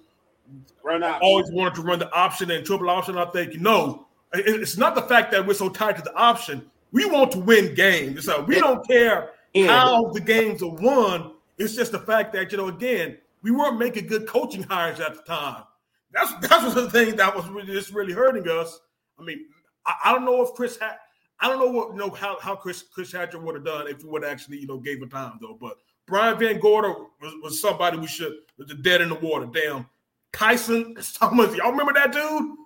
[0.82, 1.20] Run out.
[1.20, 3.18] always wanted to run the option and triple option.
[3.18, 6.70] I think no, it- it's not the fact that we're so tied to the option.
[6.92, 8.24] We want to win games.
[8.24, 9.32] So we don't care
[9.66, 11.32] how the games are won.
[11.58, 15.14] It's just the fact that you know, again, we weren't making good coaching hires at
[15.16, 15.64] the time.
[16.12, 18.80] That's that's one of the things that was really just really hurting us.
[19.18, 19.46] I mean,
[19.86, 20.96] I, I don't know if Chris had.
[21.40, 24.00] I don't know what you know how, how Chris Chris Hatcher would have done if
[24.00, 25.56] he would actually you know gave him time though.
[25.60, 29.46] But Brian Van Gorder was, was somebody we should was the dead in the water.
[29.52, 29.86] Damn,
[30.32, 32.56] Tyson Thomas, y'all remember that dude?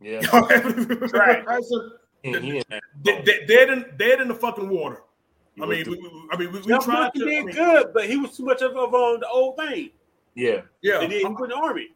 [0.00, 0.26] Yeah.
[1.12, 1.44] Right.
[1.44, 2.62] Tyson He- he
[3.02, 5.02] dead, dead, dead in dead in the fucking water.
[5.54, 7.24] he I mean, we, we- I mean, we, we tried Monkey to.
[7.24, 9.90] I did mean, good, but he was too much of, of um, the old thing.
[10.34, 10.62] yeah.
[10.82, 11.88] yeah, And then he went in the army.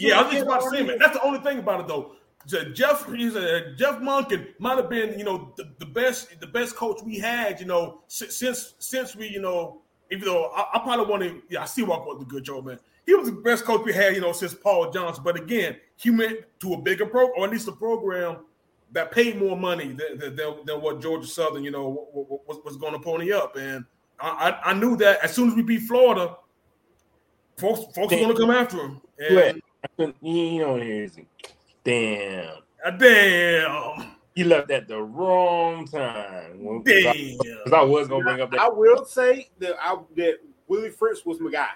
[0.00, 0.98] Yeah, I was just about to say, man.
[0.98, 2.12] That's the only thing about it, though.
[2.72, 6.76] Jeff, he's a, Jeff Monken might have been, you know, the, the best, the best
[6.76, 11.04] coach we had, you know, since since we, you know, even though I, I probably
[11.06, 12.78] want to, yeah, I see Walker was a good job, man.
[13.04, 15.22] He was the best coach we had, you know, since Paul Johnson.
[15.24, 18.38] But again, he went to a bigger pro, or at least a program
[18.92, 22.58] that paid more money than, than, than- what Georgia Southern, you know, wa- wa- was,
[22.64, 23.56] was going to pony up.
[23.56, 23.84] And
[24.18, 24.28] I,
[24.64, 26.36] I, I knew that as soon as we beat Florida,
[27.58, 29.00] folks, folks were going to come after him.
[29.18, 29.52] And, Yeah.
[29.84, 31.18] I couldn't- He don't hear is
[31.84, 32.62] Damn.
[32.84, 34.16] uh, damn.
[34.34, 36.62] He left at the wrong time.
[36.62, 37.38] When- Damn.
[37.38, 38.60] Because I was gonna bring up that.
[38.60, 40.38] I will say that I that
[40.68, 41.70] Willie Fritz was my guy.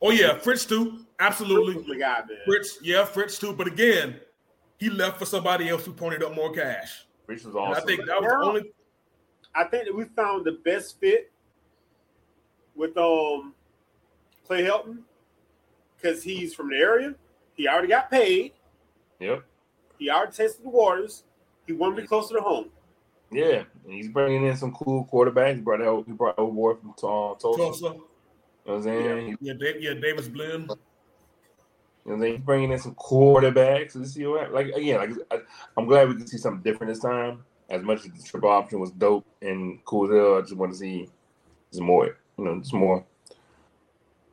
[0.00, 0.90] Oh yeah, Fritz too.
[0.92, 1.74] Fritz Absolutely.
[1.76, 2.38] was my guy, man.
[2.46, 3.52] Fritz, yeah, Fritz too.
[3.52, 4.20] But again,
[4.78, 7.06] he left for somebody else who pointed up more cash.
[7.26, 8.72] Rich was And I think that was the only
[9.54, 11.32] I think that we found the best fit
[12.76, 13.54] with um
[14.46, 15.02] Clay Helton
[16.00, 17.14] because he's from the area.
[17.54, 18.52] He already got paid.
[19.20, 19.44] Yep.
[19.98, 21.24] He already tasted the waters.
[21.66, 22.66] He wanted to be closer to home.
[23.30, 25.56] Yeah, and he's bringing in some cool quarterbacks.
[25.56, 27.58] He brought out, he brought old boy from uh, Tulsa.
[27.58, 27.84] Tulsa.
[27.84, 28.00] You know
[28.64, 29.36] what I'm saying?
[29.40, 30.50] He- Yeah, Dave, yeah, Davis Brin.
[30.50, 30.76] You know
[32.04, 32.34] what I'm saying?
[32.36, 33.96] He's bringing in some quarterbacks.
[33.96, 34.98] Let's see what like again.
[34.98, 35.38] Like I,
[35.76, 37.44] I'm glad we can see something different this time.
[37.68, 40.72] As much as the triple option was dope and cool as hell, I just want
[40.72, 41.10] to see
[41.70, 42.16] some more.
[42.38, 43.04] You know, some more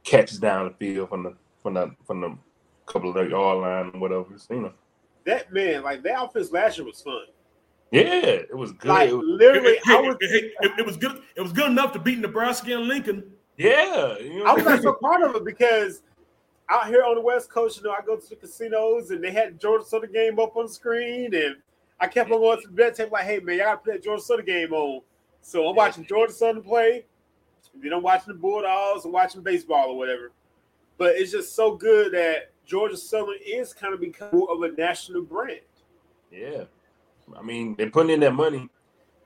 [0.06, 1.34] catches down the field from the
[1.66, 2.38] from the from the
[2.86, 4.26] couple of the yard line and whatever.
[4.38, 4.74] So, you know,
[5.26, 7.26] That man, like that offense last year was fun.
[7.92, 8.90] yeah, it was good.
[8.90, 11.24] Like It was- literally, It, I was it- it- it was good.
[11.36, 13.34] It was good enough to beat Nebraska and Lincoln.
[13.58, 14.96] yeah, you know I what was I'm like so saying?
[15.02, 16.04] proud of it because
[16.70, 19.32] out here on the West Coast, you know, I go to the casinos and they
[19.32, 21.56] had Georgia Southern game up on the screen, and
[22.00, 24.04] I kept on going to the bet tape like, "Hey man, y'all gotta put that
[24.04, 25.02] Georgia Southern game on."
[25.42, 27.06] So I'm watching Georgia Southern play,
[27.74, 30.32] and then I'm watching the Bulldogs and watching baseball or whatever.
[30.98, 34.76] But it's just so good that Georgia Southern is kind of becoming more of a
[34.76, 35.60] national brand.
[36.32, 36.64] Yeah.
[37.38, 38.70] I mean, they're putting in that money.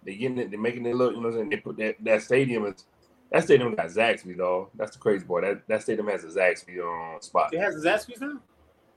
[0.03, 0.51] They're getting it.
[0.51, 1.14] They're making it look.
[1.14, 1.49] You know, what I'm saying?
[1.49, 2.85] they put that that stadium is
[3.31, 4.69] that stadium got Zaxby dog.
[4.75, 5.41] That's the crazy boy.
[5.41, 7.53] That that stadium has a Zaxby on spot.
[7.53, 8.39] It has Zaxby's now.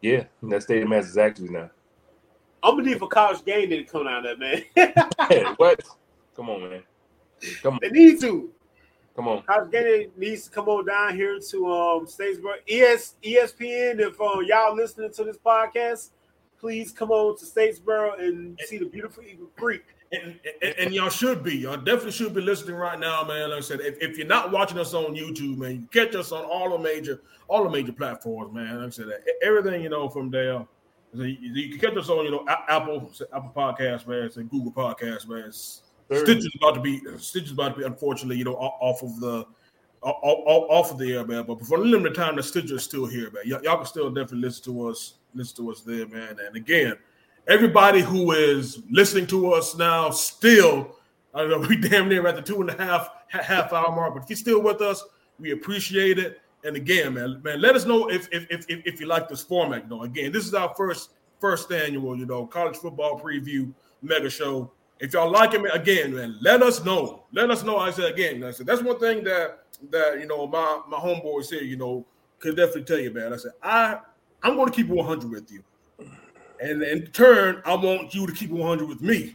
[0.00, 1.70] Yeah, that stadium has a Zaxby now.
[2.62, 4.62] I'm gonna need for college game to come down that man.
[5.28, 5.82] Hey, what?
[6.36, 6.82] Come on, man.
[7.62, 8.50] Come on, they need to.
[9.14, 9.42] Come on.
[9.42, 12.54] College game day needs to come on down here to um Statesboro.
[12.68, 14.00] ES ESPN.
[14.00, 16.10] If uh, y'all listening to this podcast,
[16.58, 19.84] please come on to Statesboro and see the beautiful Eagle Creek.
[20.12, 21.56] And, and, and y'all should be.
[21.56, 23.48] Y'all definitely should be listening right now, man.
[23.48, 26.32] Like I said, if, if you're not watching us on YouTube, man, you catch us
[26.32, 28.78] on all the major all the major platforms, man.
[28.78, 29.06] Like I said,
[29.42, 30.66] everything you know from there.
[31.14, 35.28] You, you can catch us on, you know, Apple, Apple Podcast, man, and Google Podcast,
[35.28, 35.50] man.
[36.20, 39.18] Stitch is about to be Stitch is about to be, unfortunately, you know, off of
[39.20, 39.46] the
[40.02, 41.44] off of the air, man.
[41.44, 43.44] But for a limited time, the Stitcher is still here, man.
[43.46, 46.36] Y- y'all can still definitely listen to us, listen to us there, man.
[46.44, 46.94] And again,
[47.46, 50.96] everybody who is listening to us now, still,
[51.34, 51.58] I don't know.
[51.68, 54.14] We damn near at the two and a half half hour mark.
[54.14, 55.04] But if you're still with us,
[55.38, 56.40] we appreciate it.
[56.64, 59.84] And again, man, man, let us know if if if, if you like this format.
[59.84, 61.10] You know, again, this is our first
[61.40, 64.70] first annual, you know, college football preview mega show.
[65.02, 67.24] If y'all like it, again, man, let us know.
[67.32, 67.76] Let us know.
[67.76, 71.50] I said again, I said that's one thing that that you know my my homeboys
[71.50, 72.06] here, you know,
[72.38, 73.32] could definitely tell you, man.
[73.32, 73.98] I said I
[74.44, 75.64] I'm going to keep 100 with you,
[76.60, 79.34] and in turn, I want you to keep 100 with me.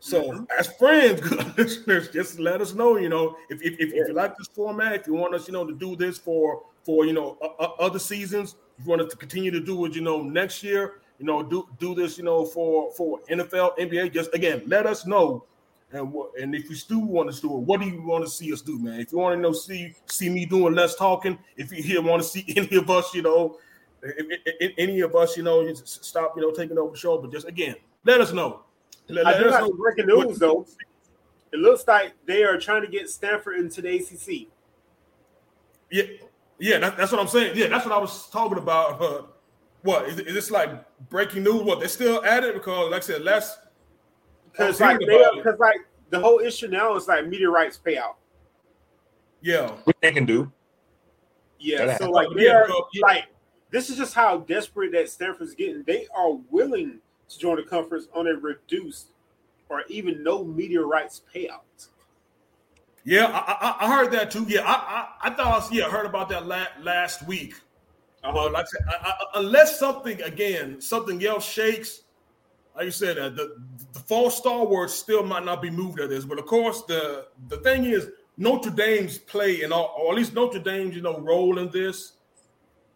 [0.00, 0.44] So, mm-hmm.
[0.58, 2.96] as friends, good listeners, just let us know.
[2.96, 5.52] You know, if, if, if, if, you like this format, if you want us, you
[5.52, 9.10] know, to do this for for you know uh, other seasons, if you want us
[9.10, 12.24] to continue to do it, you know, next year, you know, do do this, you
[12.24, 14.12] know, for for NFL, NBA.
[14.12, 15.44] Just again, let us know.
[15.90, 18.30] And what and if you still want to do it, what do you want to
[18.30, 19.00] see us do, man?
[19.00, 22.22] If you want to know see see me doing less talking, if you here want
[22.22, 23.58] to see any of us, you know,
[24.02, 27.32] if, if, any of us, you know, stop, you know, taking over the show, but
[27.32, 27.74] just again,
[28.04, 28.64] let us know.
[29.08, 30.66] Let, I do have breaking news though.
[31.52, 34.48] It looks like they are trying to get Stanford into the ACC.
[35.90, 36.02] Yeah,
[36.58, 37.56] yeah, that, that's what I'm saying.
[37.56, 39.00] Yeah, that's what I was talking about.
[39.00, 39.22] Uh,
[39.82, 40.70] what is, is this like
[41.08, 41.62] breaking news?
[41.62, 43.58] What they're still at it because, like I said, last
[44.52, 48.14] because like because like the whole issue now is like media rights payout.
[49.40, 50.50] Yeah, what they can do.
[51.60, 52.68] Yeah, so like they are
[53.00, 53.26] like
[53.70, 55.82] this is just how desperate that Stanford's getting.
[55.84, 59.12] They are willing to join the conference on a reduced
[59.68, 61.88] or even no media rights payout.
[63.04, 64.44] Yeah, I, I, I heard that too.
[64.48, 67.54] Yeah, I, I, I thought I was, yeah heard about that la- last week.
[68.34, 72.02] Like I said, I, unless something again, something else shakes,
[72.76, 73.56] like you said, uh, the
[73.92, 76.24] the fall stalwarts still might not be moved at this.
[76.24, 80.34] But of course, the the thing is Notre Dame's play and all, or at least
[80.34, 82.12] Notre Dame's you know role in this.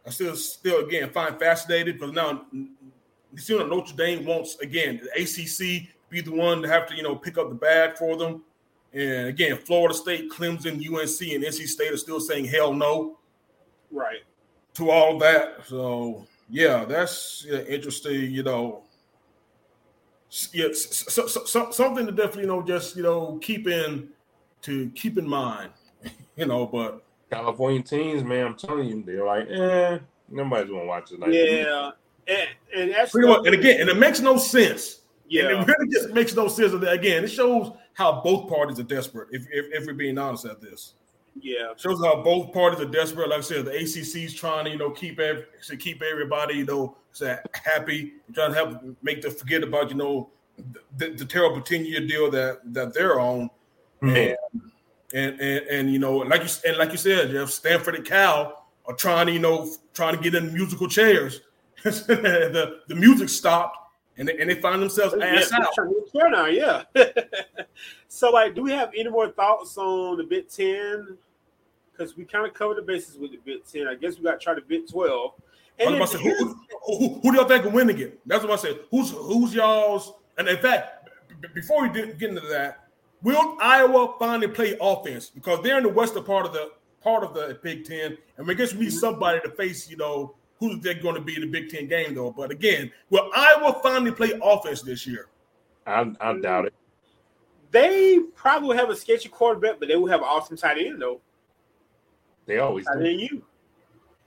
[0.07, 5.23] I still still again find fascinated because now you see Notre Dame wants again the
[5.23, 8.43] ACC be the one to have to you know pick up the bag for them.
[8.93, 13.19] And again, Florida State, Clemson, UNC, and NC State are still saying hell no,
[13.91, 14.21] right,
[14.75, 15.67] to all that.
[15.67, 18.31] So yeah, that's yeah, interesting.
[18.31, 18.83] You know,
[20.53, 24.09] yeah, so, so, so, something to definitely you know just you know keep in
[24.63, 25.71] to keep in mind.
[26.35, 29.99] You know, but California teams, man, I'm telling you, they're like, eh,
[30.31, 31.31] nobody's gonna watch tonight.
[31.31, 31.91] Yeah,
[32.27, 35.03] and, and and again, and it makes no sense.
[35.29, 36.73] Yeah, and it really just makes no sense.
[36.73, 39.29] Again, it shows how both parties are desperate.
[39.31, 40.95] If if, if we're being honest at this,
[41.41, 43.29] yeah, shows how both parties are desperate.
[43.29, 46.65] Like I said, the ACC's trying to you know keep every, to keep everybody you
[46.65, 46.97] know
[47.65, 50.31] happy, trying to help make them forget about you know
[50.97, 53.51] the, the terrible ten year deal that that they're on,
[54.03, 54.17] mm-hmm.
[54.17, 54.37] and,
[55.15, 58.67] and and and you know like you and like you said, Jeff Stanford and Cal
[58.87, 61.41] are trying to you know trying to get in musical chairs
[61.83, 63.77] the the music stopped
[64.19, 66.31] and they, and they find themselves ass yeah, out.
[66.31, 66.83] Now, yeah.
[68.09, 71.17] so, like, do we have any more thoughts on the Big Ten?
[71.91, 73.87] Because we kind of covered the bases with the Big Ten.
[73.89, 75.33] I guess we got to try the Big Twelve.
[75.79, 78.13] And then, say, who, who, who, do y'all think will win again?
[78.27, 78.81] That's what I said.
[78.91, 80.13] Who's who's y'all's?
[80.37, 81.09] And in fact,
[81.41, 82.89] b- before we did get into that,
[83.23, 87.35] will Iowa finally play offense because they're in the western part of the part of
[87.35, 88.99] the Big Ten, and I guess we need mm-hmm.
[88.99, 92.15] somebody to face, you know, who they're going to be in the Big Ten game,
[92.15, 92.31] though.
[92.31, 95.27] But again, will Iowa finally play offense this year?
[95.85, 96.75] I, I doubt it.
[97.73, 101.21] They probably have a sketchy quarterback, but they will have an awesome tight end, though.
[102.47, 103.43] They always tight do.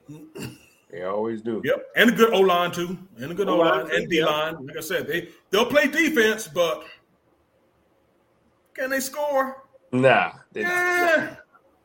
[0.10, 0.28] you.
[0.92, 1.62] They always do.
[1.66, 4.66] Yep, and a good O line too, and a good O line and D line.
[4.66, 6.86] Like I said, they they'll play defense, but
[8.74, 9.64] can they score?
[9.92, 11.36] Nah, yeah,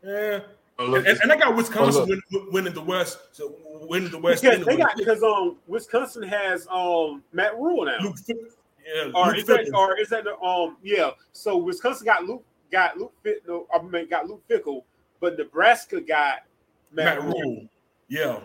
[0.05, 0.41] yeah.
[0.83, 3.19] Oh, and, and, I got Wisconsin oh, winning, winning the West.
[3.33, 4.43] So winning the West.
[4.43, 7.99] Because they got because um Wisconsin has um Matt Rhule now.
[8.01, 11.11] Luke, yeah, or Luke is that or is that the um yeah?
[11.33, 12.43] So Wisconsin got Luke
[12.73, 13.67] got Luke Fickell.
[13.75, 14.85] I mean got Luke Fickell,
[15.21, 16.45] but Nebraska got
[16.91, 17.69] Matt, Matt Rhule.
[18.09, 18.41] Yeah.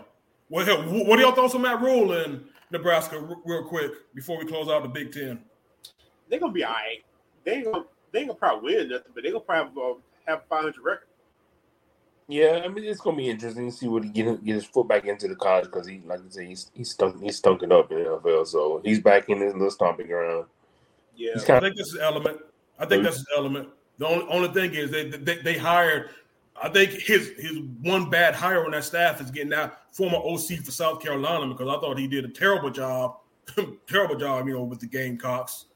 [0.48, 4.68] What what are y'all thoughts on Matt Rhule in Nebraska, real quick, before we close
[4.68, 5.40] out the Big Ten?
[6.28, 7.02] They're gonna be all right.
[7.44, 9.94] They ain't gonna they ain't gonna probably win nothing, but they're gonna probably uh,
[10.26, 11.05] have 500 record.
[12.28, 14.88] Yeah, I mean it's gonna be interesting to see what he get get his foot
[14.88, 17.92] back into the college because he, like I said, he's he's stunk he's stunking up
[17.92, 20.46] in the NFL, so he's back in his little stomping ground.
[21.14, 22.38] Yeah, I think this is element.
[22.78, 23.68] I think that's his element.
[23.98, 26.10] The only only thing is they, they they hired.
[26.60, 30.64] I think his his one bad hire on that staff is getting that former OC
[30.64, 33.18] for South Carolina because I thought he did a terrible job,
[33.86, 35.66] terrible job, you know, with the Gamecocks.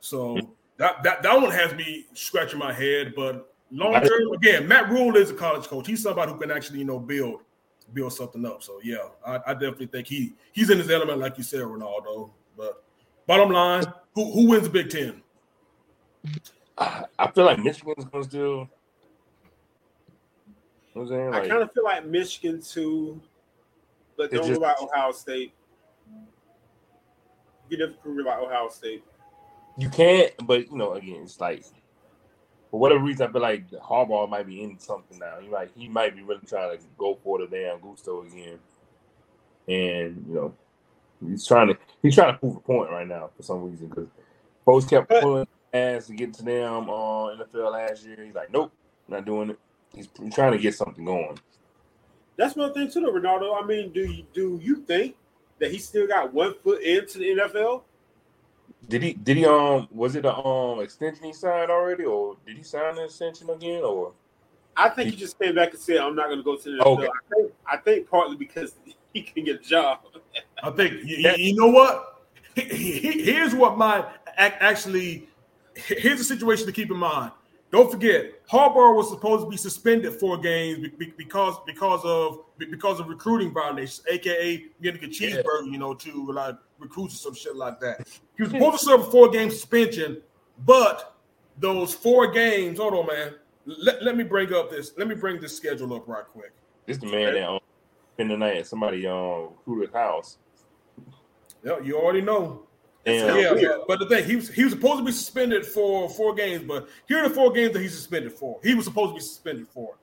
[0.00, 0.50] So mm-hmm.
[0.78, 5.16] that that that one has me scratching my head, but long term, again, Matt Rhule
[5.16, 5.86] is a college coach.
[5.86, 7.42] He's somebody who can actually, you know, build
[7.92, 8.62] build something up.
[8.62, 12.30] So yeah, I, I definitely think he he's in his element, like you said, Ronaldo.
[12.56, 12.84] But
[13.26, 13.84] bottom line,
[14.14, 15.22] who who wins the Big Ten?
[16.78, 18.68] I, I feel like Michigan's gonna still.
[20.94, 21.34] You know I'm saying?
[21.34, 23.20] I kind of feel like Michigan too,
[24.16, 25.52] but don't just- go about Ohio State.
[27.68, 29.04] You never prove about Ohio State.
[29.78, 31.64] you can't, but you know, again, it's like
[32.70, 35.40] for whatever reason, I feel like Harbaugh might be in something now.
[35.40, 38.58] He might he might be really trying to go for the damn gusto again,
[39.66, 40.54] and you know,
[41.28, 44.08] he's trying to he's trying to prove a point right now for some reason because
[44.64, 48.24] folks kept pulling ass to get to them uh, on NFL last year.
[48.24, 48.72] He's like, nope,
[49.08, 49.58] not doing it.
[49.94, 51.38] He's, he's trying to get something going.
[52.36, 53.60] That's one thing too, though, Ronaldo.
[53.60, 55.16] I mean, do you do you think
[55.58, 57.82] that he still got one foot into the NFL?
[58.88, 59.12] Did he?
[59.12, 59.44] Did he?
[59.44, 63.48] Um, was it a um extension he signed already, or did he sign an extension
[63.50, 64.12] again, or?
[64.76, 66.78] I think he just came back and said, "I'm not going to go to the
[66.82, 67.06] NFL." Okay.
[67.06, 68.74] I think I think partly because
[69.12, 70.00] he can get a job.
[70.62, 72.22] I think you, you- you know what.
[72.54, 72.62] He-
[73.00, 73.98] he- Here's what my
[74.38, 75.28] ac- actually.
[75.74, 77.32] Here's the situation to keep in mind.
[77.70, 82.40] Don't forget, Harbaugh was supposed to be suspended four games be- be- because because of
[82.58, 87.34] because of recruiting violations, aka getting a cheeseburger, you know, to like recruits or some
[87.34, 88.08] shit like that.
[88.36, 90.20] He was supposed to serve a four game suspension,
[90.66, 91.16] but
[91.58, 92.78] those four games.
[92.78, 93.34] Hold on, man.
[93.66, 94.92] Let, let me bring up this.
[94.96, 96.52] Let me bring this schedule up right quick.
[96.86, 97.60] This the man that um,
[98.14, 100.38] spent the night at somebody um recruiter's house.
[101.62, 102.66] Yeah, you already know.
[103.06, 103.80] And yeah, weird.
[103.86, 106.64] but, but the thing he was he was supposed to be suspended for four games,
[106.66, 108.58] but here are the four games that he's suspended for.
[108.62, 109.96] He was supposed to be suspended for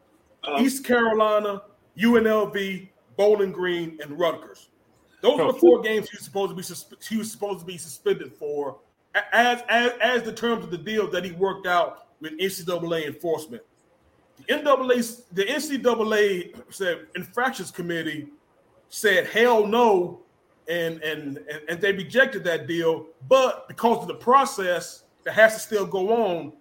[0.43, 1.61] Um, East Carolina,
[1.98, 4.69] UNLV, Bowling Green, and Rutgers.
[5.22, 7.66] Those are the four games he was supposed to be sus- he was supposed to
[7.66, 8.80] be suspended for,
[9.32, 13.61] as as as the terms of the deal that he worked out with NCAA enforcement.
[14.38, 18.27] The NCAA the NCAA said infractions committee
[18.90, 20.22] said hell no
[20.70, 21.40] and and
[21.70, 23.08] and, they rejected that deal.
[23.28, 26.54] But because of the process that has to still go on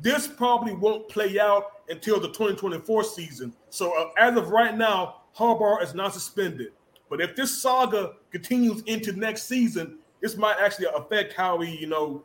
[0.00, 3.52] this probably won't play out until the 2024 season.
[3.70, 6.72] So uh, as of right now Harbaugh is not suspended.
[7.08, 11.86] But if this saga continues into next season this might actually affect how he you
[11.86, 12.24] know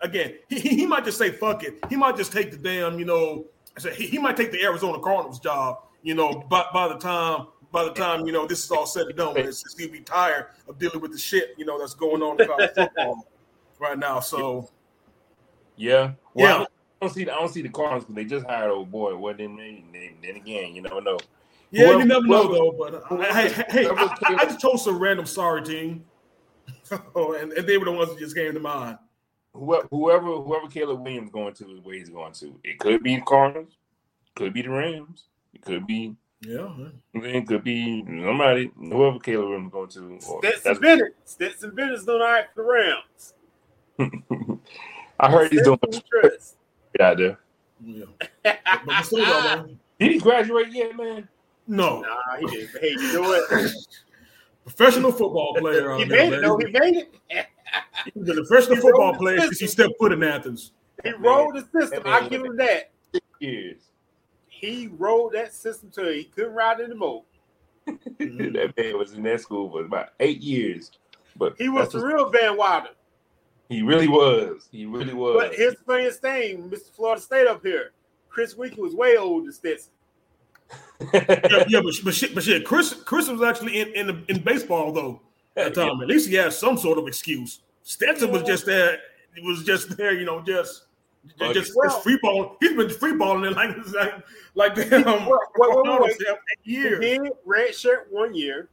[0.00, 1.78] again he, he might just say fuck it.
[1.88, 3.46] He might just take the damn you know
[3.94, 7.82] he, he might take the Arizona Cardinals job you know by, by the time by
[7.84, 10.78] the time you know this is all said and done it's, he'll be tired of
[10.78, 13.26] dealing with the shit you know that's going on in college football
[13.80, 14.20] right now.
[14.20, 14.68] So
[15.76, 16.64] yeah, well, Yeah.
[16.64, 16.66] I,
[17.06, 19.16] don't, see the, I don't see the Cardinals because they just hired old boy.
[19.16, 21.18] Well, then, then, again, you never know.
[21.70, 23.02] yeah, Whoever- you never know whoever- though.
[23.08, 23.92] But uh, hey, hey, hey, I,
[24.26, 26.04] I- I just told some random sorry team,
[27.16, 28.98] oh, and, and they were the ones that just came to mind.
[29.54, 32.58] Whoever, whoever, whoever Caleb Williams going to is where he's going to.
[32.64, 33.76] It could be the Cardinals,
[34.36, 36.74] could be the Rams, it could be, Yeah,
[37.14, 38.70] it could be somebody.
[38.76, 40.14] Whoever Caleb Williams going to.
[40.28, 41.14] Or Stetson that's- Bennett.
[41.24, 42.68] Stetson Bennett's doing all right for the
[43.98, 44.60] Rams.
[45.20, 46.56] I heard he's doing Stetson Trust.
[47.00, 47.38] out there.
[47.84, 48.04] yeah.
[48.42, 51.28] But, but still, though, man, Did he graduate yet, man?
[51.68, 52.80] no Nah, he didn't.
[52.80, 53.48] Hey, you know what?
[54.64, 55.96] professional football player.
[55.96, 56.42] He out there, made it man.
[56.42, 56.56] though.
[56.58, 57.46] He made it.
[58.12, 60.72] He's been a professional He football player since he stepped foot in Athens.
[61.04, 62.02] He rolled the system.
[62.02, 62.90] Man I give him that.
[63.38, 63.82] Years.
[64.62, 67.24] He rode that system till he couldn't ride anymore.
[67.86, 70.92] that man was in that school for about eight years.
[71.36, 72.90] But He was the what- real Van Wilder.
[73.68, 74.68] He really was.
[74.70, 75.34] He really was.
[75.34, 76.94] But here's the funniest thing, Mr.
[76.94, 77.92] Florida State up here.
[78.28, 79.92] Chris Weinke was way older than Stetson.
[81.14, 84.42] yeah, yeah, but, but shit, but shit, Chris, Chris was actually in in, the, in
[84.42, 85.20] baseball though
[85.56, 86.00] at the time.
[86.00, 87.60] At least he had some sort of excuse.
[87.82, 88.98] Stetson was just there.
[89.34, 90.84] He was just there, you know, just
[91.40, 92.50] Well, just, well- just free balling.
[92.60, 94.14] He's been free balling it like like
[94.54, 96.16] like damn Wait, wait, wait, Ronaldo wait.
[96.18, 98.68] said, He did red shirt one year.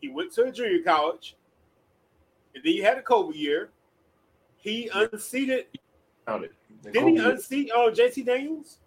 [0.00, 1.36] He went to a junior college.
[2.54, 3.70] And then you had a COVID year.
[4.56, 5.66] He unseated.
[6.82, 8.78] Didn't he unseat uh, JT Daniels?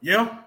[0.00, 0.38] Yeah,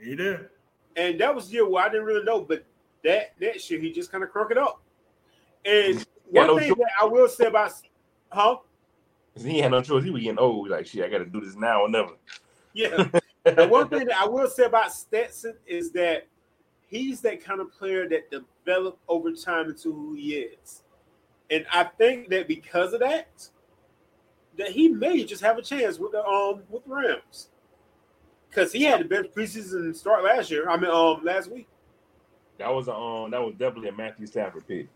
[0.00, 0.48] he did.
[0.96, 2.64] And that was the year where I didn't really know, but
[3.04, 4.80] that next year he just kind of crunk it up.
[5.64, 7.72] And one thing that I will say about,
[8.30, 8.58] huh?
[9.42, 10.04] He had no choice.
[10.04, 10.68] He was getting old.
[10.68, 12.12] Like shit, I got to do this now or never.
[12.72, 13.08] Yeah.
[13.44, 16.26] and one thing that I will say about Stetson is that
[16.86, 20.82] he's that kind of player that developed over time into who he is.
[21.50, 23.48] And I think that because of that,
[24.58, 27.48] that he may just have a chance with the um with the Rams.
[28.48, 30.68] Because he had the best preseason start last year.
[30.68, 31.68] I mean, um, last week.
[32.58, 33.30] That was a um.
[33.30, 34.88] That was definitely a Matthew Stafford pick.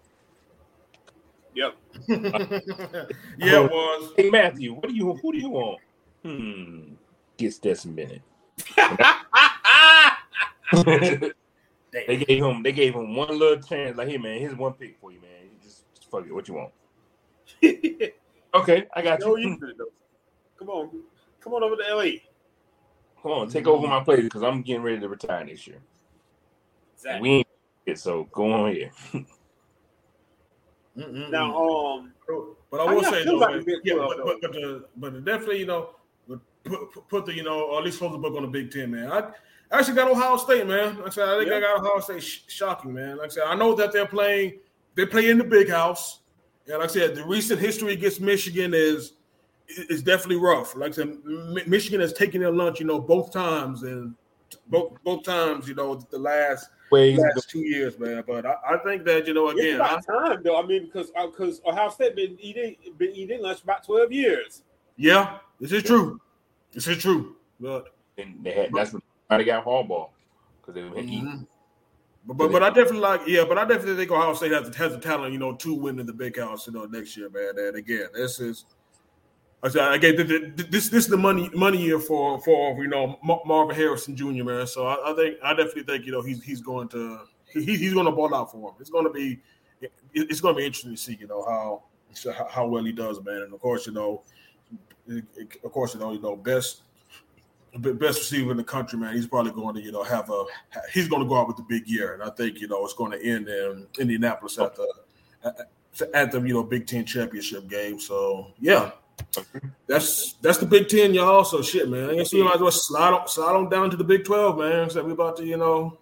[1.55, 1.77] Yep.
[2.09, 4.12] yeah, it was.
[4.17, 5.15] Hey Matthew, what do you?
[5.15, 5.81] Who do you want?
[6.25, 6.95] Hmm.
[7.37, 8.23] Get this minute.
[11.93, 12.62] they gave him.
[12.62, 13.97] They gave him one little chance.
[13.97, 15.31] Like, hey man, here's one pick for you, man.
[15.43, 16.33] You just, just fuck it.
[16.33, 16.73] What you want?
[18.53, 19.39] Okay, I got you.
[19.39, 19.59] you.
[20.59, 20.91] Come on.
[21.41, 22.19] Come on over to LA.
[23.23, 25.79] Come on, take over my place because I'm getting ready to retire next year.
[26.95, 27.20] Exactly.
[27.20, 27.47] We ain't
[27.87, 28.91] it, so go on here.
[31.01, 31.31] Mm-mm-mm.
[31.31, 32.12] Now, um,
[32.70, 34.85] But I will y'all say though, about man, the Big yeah, but, but, but, the,
[34.97, 35.91] but definitely, you know,
[36.29, 38.70] put, put, put the, you know, or at least close the book on the Big
[38.70, 39.11] Ten, man.
[39.11, 39.31] I
[39.73, 40.99] actually got Ohio State, man.
[40.99, 43.19] Like I said, I think I got Ohio State sh- shocking, man.
[43.19, 44.59] Like I said, I know that they're playing,
[44.95, 46.20] they play in the big house.
[46.67, 49.15] And like I said, the recent history against Michigan is
[49.69, 50.75] is definitely rough.
[50.75, 54.15] Like I said, Mi- Michigan has taken their lunch, you know, both times, and
[54.69, 58.25] both both times, you know, the last Ways last two years, man.
[58.27, 60.61] But I, I think that you know, it's again, I, time though.
[60.61, 64.62] I mean, because because Ohio State been eating been eating lunch about twelve years.
[64.97, 66.20] yeah, this is true.
[66.73, 67.37] This is true.
[67.61, 70.09] But and they had that's why they got Harbaugh
[70.61, 71.27] because they been eating.
[71.27, 71.47] Mhm.
[72.27, 74.77] But, but but I definitely like yeah, but I definitely think Ohio State has the,
[74.77, 77.31] has the talent, you know, to win in the big house, you know, next year,
[77.31, 77.53] man.
[77.57, 78.67] And again, this is
[79.63, 82.89] I said again, th- th- this this is the money money year for for you
[82.89, 84.45] know Marvin Harrison Jr.
[84.45, 84.67] Man.
[84.67, 87.21] So I, I think I definitely think you know he's he's going to
[87.53, 88.77] he, he's going to ball out for him.
[88.81, 89.41] It's going to be
[90.15, 91.83] it's going to be interesting to see you know how
[92.35, 93.43] how- how well he does, man.
[93.43, 94.23] And of course, you know,
[95.09, 96.83] of course, you know, you know, best
[97.79, 99.15] best receiver in the country, man.
[99.15, 100.45] He's probably going to, you know, have a
[100.93, 102.95] he's going to go out with the big year, and I think you know it's
[102.95, 104.89] going to end in Indianapolis at the
[106.15, 108.01] at the you know Big Ten championship game.
[108.01, 108.93] So yeah,
[109.87, 111.45] that's that's the Big Ten, y'all.
[111.45, 112.11] So shit, man.
[112.11, 114.59] I guess we might as well slide on slide on down to the Big Twelve,
[114.59, 114.91] man.
[114.91, 115.99] So we about to, you know,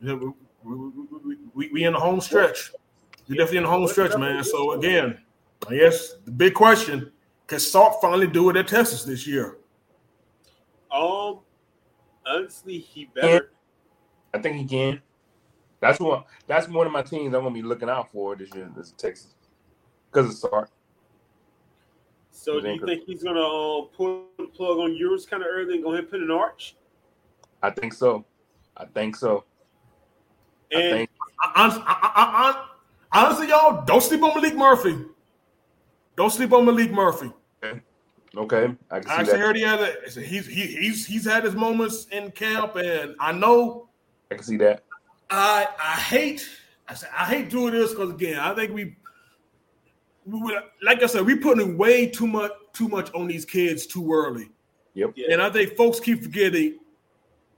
[0.00, 0.32] we, we,
[0.64, 2.72] we, we, we in the home stretch.
[3.28, 4.44] We're definitely in the home stretch, man.
[4.44, 5.18] So again,
[5.68, 7.10] I guess the big question:
[7.46, 9.58] Can Sark finally do it at Texas this year?
[10.90, 11.40] Um,
[12.26, 13.50] honestly, he better.
[14.32, 15.00] I think he can.
[15.80, 16.24] That's one.
[16.46, 18.70] That's one of my teams I'm gonna be looking out for this year.
[18.76, 19.34] This is Texas
[20.10, 20.70] because of Sark.
[22.36, 25.74] So do you think he's gonna uh, pull the plug on Ewers kind of early
[25.74, 26.74] and go ahead and put an arch?
[27.62, 28.24] I think so.
[28.76, 29.44] I think so.
[30.74, 32.66] I And think I, I, I,
[33.12, 34.98] I, honestly, y'all, don't sleep on Maalik Murphy.
[36.16, 37.32] Don't sleep on Maalik Murphy.
[38.36, 38.74] okay.
[38.90, 39.38] I can see I actually that.
[39.38, 43.30] heard he had a, he's he, he's he's had his moments in camp, and I
[43.32, 43.88] know
[44.32, 44.82] I can see that.
[45.30, 46.48] I I hate
[46.88, 48.96] I say I hate doing this because again I think we, we would-
[50.82, 54.48] like I said we're putting way too much too much on these kids too early,
[54.94, 55.14] Yep.
[55.30, 56.78] And I think folks keep forgetting.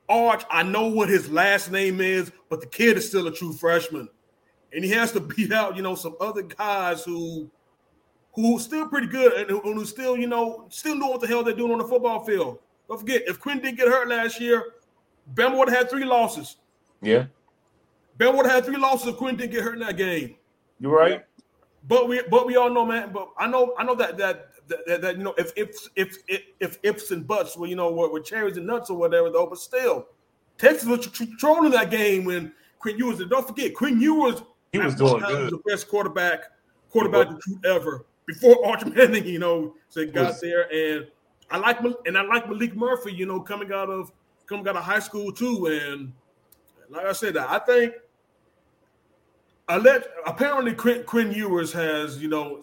[0.08, 3.52] Arch, I know what his last name is, but the kid is still a true
[3.52, 4.08] freshman,
[4.72, 7.50] and he has to beat out you know some other guys who
[8.32, 11.42] who still pretty good and who, who still you know still know what the hell
[11.42, 12.58] they're doing on the football field.
[12.88, 14.74] Don't forget if Quinn didn't get hurt last year,
[15.34, 16.56] Bama would have had three losses.
[17.02, 17.26] Yeah.
[18.16, 20.36] Ben would have had three losses if Quinn didn't get hurt in that game.
[20.80, 21.24] You're right.
[21.88, 23.10] But we but we all know, man.
[23.12, 26.42] But I know I know that that that, that you know if if if if
[26.60, 29.46] if ifs and buts were you know were, were cherries and nuts or whatever though,
[29.46, 30.08] but still,
[30.58, 33.20] Texas was controlling that game when Quinn Ewers.
[33.20, 34.42] and Don't forget, Quinn Ewers
[34.72, 35.52] He was doing good.
[35.52, 36.44] the best quarterback
[36.90, 39.26] quarterback recruit ever before Arch Manning.
[39.26, 41.06] You know, said got there, and
[41.50, 43.12] I like and I like Maalik Murphy.
[43.12, 44.10] You know, coming out of
[44.46, 46.12] coming out of high school too, and
[46.90, 47.94] like I said, I think.
[49.68, 52.62] Let apparently Quinn, Quinn Ewers has, you know,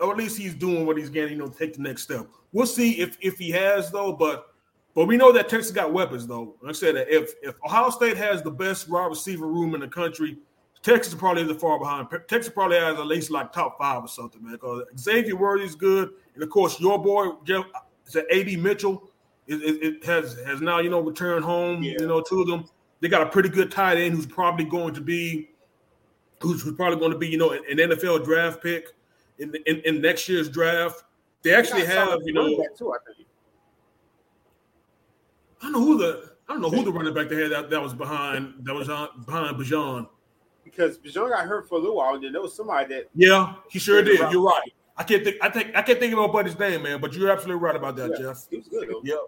[0.00, 2.26] or at least he's doing what he's getting, you know, take the next step.
[2.52, 4.54] We'll see if if he has though, but
[4.94, 6.56] but we know that Texas got weapons though.
[6.62, 9.80] Like I said, that if if Ohio State has the best wide receiver room in
[9.82, 10.38] the country,
[10.82, 12.08] Texas probably isn't far behind.
[12.26, 14.52] Texas probably has at least like top five or something, man.
[14.52, 17.66] Because Xavier Worthy's good, and of course your boy Jeff,
[18.06, 19.10] is that AD Mitchell,
[19.46, 21.82] it, it, it has has now you know returned home.
[21.82, 21.96] Yeah.
[22.00, 22.64] You know, two of them.
[23.00, 25.49] They got a pretty good tight end who's probably going to be
[26.40, 28.88] who's, who's probably going to be, you know, an, an NFL draft pick
[29.38, 31.04] in, in in next year's draft.
[31.42, 33.26] They actually have, you know, too, I think.
[35.62, 37.70] I don't know who the I don't know who the running back they had that,
[37.70, 40.08] that was behind that was on, behind Bijan.
[40.64, 43.54] because Bijan got hurt for a little while, and then there was somebody that Yeah,
[43.70, 44.14] he sure did.
[44.18, 44.32] you're right.
[44.32, 44.72] You're right.
[44.96, 45.36] I can't think.
[45.40, 47.00] I think I can't think of nobody's name, man.
[47.00, 48.46] But you're absolutely right about that, yeah, Jeff.
[48.50, 49.00] he was good though.
[49.04, 49.18] Yep.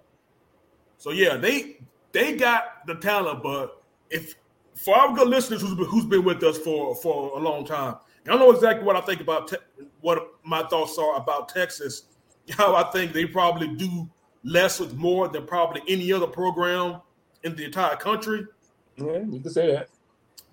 [0.98, 1.78] So yeah, they
[2.12, 4.34] they got the talent, but if
[4.84, 7.96] for our good listeners who's been, who's been with us for for a long time,
[8.26, 9.56] y'all know exactly what I think about te-
[10.00, 12.04] what my thoughts are about Texas.
[12.50, 14.10] How I think they probably do
[14.42, 17.00] less with more than probably any other program
[17.44, 18.46] in the entire country.
[18.96, 19.88] Yeah, you can say that.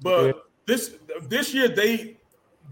[0.01, 0.31] But Yeah.
[0.67, 2.17] this this year they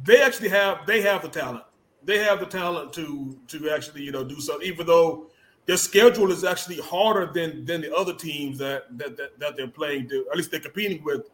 [0.05, 1.63] they actually have they have the talent.
[2.03, 4.67] They have the talent to to actually you know do something.
[4.67, 5.31] Even though
[5.65, 9.67] their schedule is actually harder than than the other teams that that that, that they're
[9.67, 10.07] playing.
[10.09, 11.29] To, at least they're competing with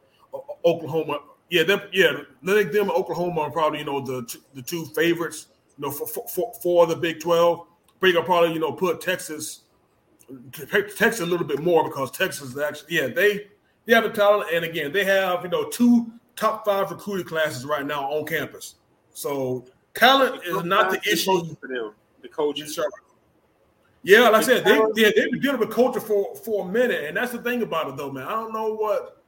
[0.66, 1.20] Oklahoma.
[1.50, 2.22] Yeah, them, yeah.
[2.44, 5.48] I think them and Oklahoma are probably you know the the two favorites.
[5.78, 7.68] You know for for, for, the Big Twelve.
[8.00, 9.62] But you can probably you know put Texas
[10.52, 13.48] Texas a little bit more because Texas is actually yeah they
[13.86, 17.66] they have the talent and again they have you know two top five recruiting classes
[17.66, 18.76] right now on campus.
[19.12, 21.94] So talent is not the issue for them.
[22.22, 22.80] The coaches.
[24.03, 27.06] Yeah, like I said, they yeah, they've been dealing with culture for for a minute,
[27.06, 28.28] and that's the thing about it, though, man.
[28.28, 29.23] I don't know what.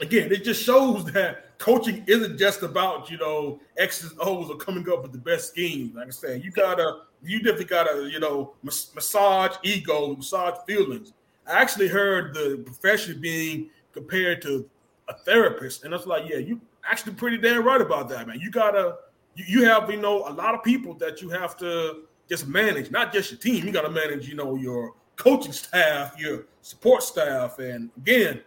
[0.00, 4.56] Again, it just shows that coaching isn't just about you know X's and O's or
[4.56, 5.94] coming up with the best schemes.
[5.94, 11.12] Like I said, you gotta, you definitely gotta, you know, massage ego, massage feelings.
[11.46, 14.68] I actually heard the profession being compared to
[15.08, 18.40] a therapist, and I was like, yeah, you actually pretty damn right about that, man.
[18.40, 18.96] You gotta,
[19.34, 22.90] you, you have, you know, a lot of people that you have to just manage,
[22.90, 23.66] not just your team.
[23.66, 28.40] You got to manage, you know, your coaching staff, your support staff, and again,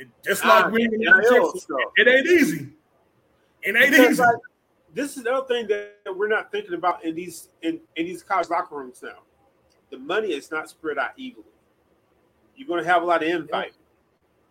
[0.00, 2.68] it, just like uh, winning it, it ain't easy.
[3.62, 4.22] It ain't because easy.
[4.22, 4.36] Like,
[4.94, 8.22] this is the other thing that we're not thinking about in these in, in these
[8.22, 9.18] college locker rooms now.
[9.90, 11.48] The money is not spread out evenly.
[12.56, 13.72] You're going to have a lot of infight.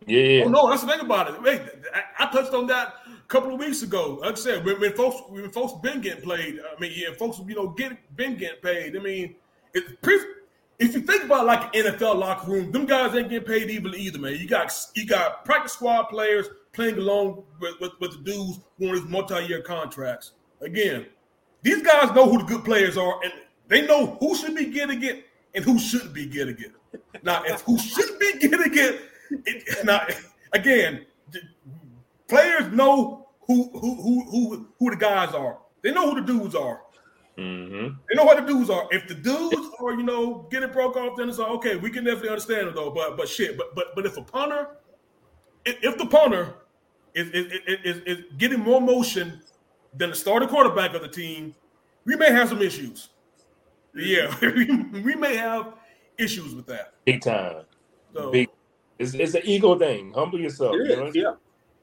[0.06, 0.44] Yeah.
[0.46, 1.42] Oh no, that's the thing about it.
[1.42, 1.62] Wait,
[1.94, 4.20] I, I, touched on that a couple of weeks ago.
[4.22, 7.40] Like I said, when, when folks when folks been getting played, I mean, yeah, folks
[7.46, 8.96] you know get been getting paid.
[8.96, 9.36] I mean,
[9.74, 10.24] it's pretty,
[10.80, 13.94] if you think about like an NFL locker room, them guys ain't getting paid even
[13.96, 14.36] either, man.
[14.36, 18.90] You got you got practice squad players playing along with, with, with the dudes who
[18.90, 20.34] on these multi-year contracts.
[20.62, 21.06] Again,
[21.62, 23.34] these guys know who the good players are, and
[23.68, 26.74] they know who should be getting it and who shouldn't be getting it.
[27.24, 29.02] Now, if who should be getting it
[29.46, 30.06] it, now,
[30.54, 31.06] again,
[32.28, 35.60] players know who who who who who the guys are.
[35.82, 36.82] They know who the dudes are.
[37.40, 37.96] Mm-hmm.
[38.10, 38.88] They know what the dudes are.
[38.92, 42.04] If the dudes are, you know, getting broke off, then it's like, okay, we can
[42.04, 42.92] definitely understand it though.
[42.92, 44.68] But but shit, but but but if a punter,
[45.64, 46.56] if, if the punter
[47.16, 49.42] is is, is is getting more motion
[49.96, 51.56] than the starting quarterback of the team,
[52.04, 53.10] we may have some issues.
[53.96, 55.76] Yeah, we may have
[56.18, 56.94] issues with that.
[57.06, 57.64] Big time.
[58.14, 58.50] So, Big
[59.00, 60.12] it's, it's an ego thing.
[60.14, 60.76] Humble yourself.
[60.76, 61.38] It is, you know?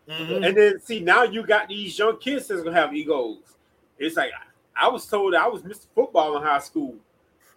[0.07, 0.15] yeah.
[0.15, 0.45] Mm-hmm.
[0.45, 3.39] And then see now you got these young kids that's gonna have egos.
[3.99, 4.31] It's like
[4.81, 5.87] I was told I was Mr.
[5.95, 6.95] Football in high school.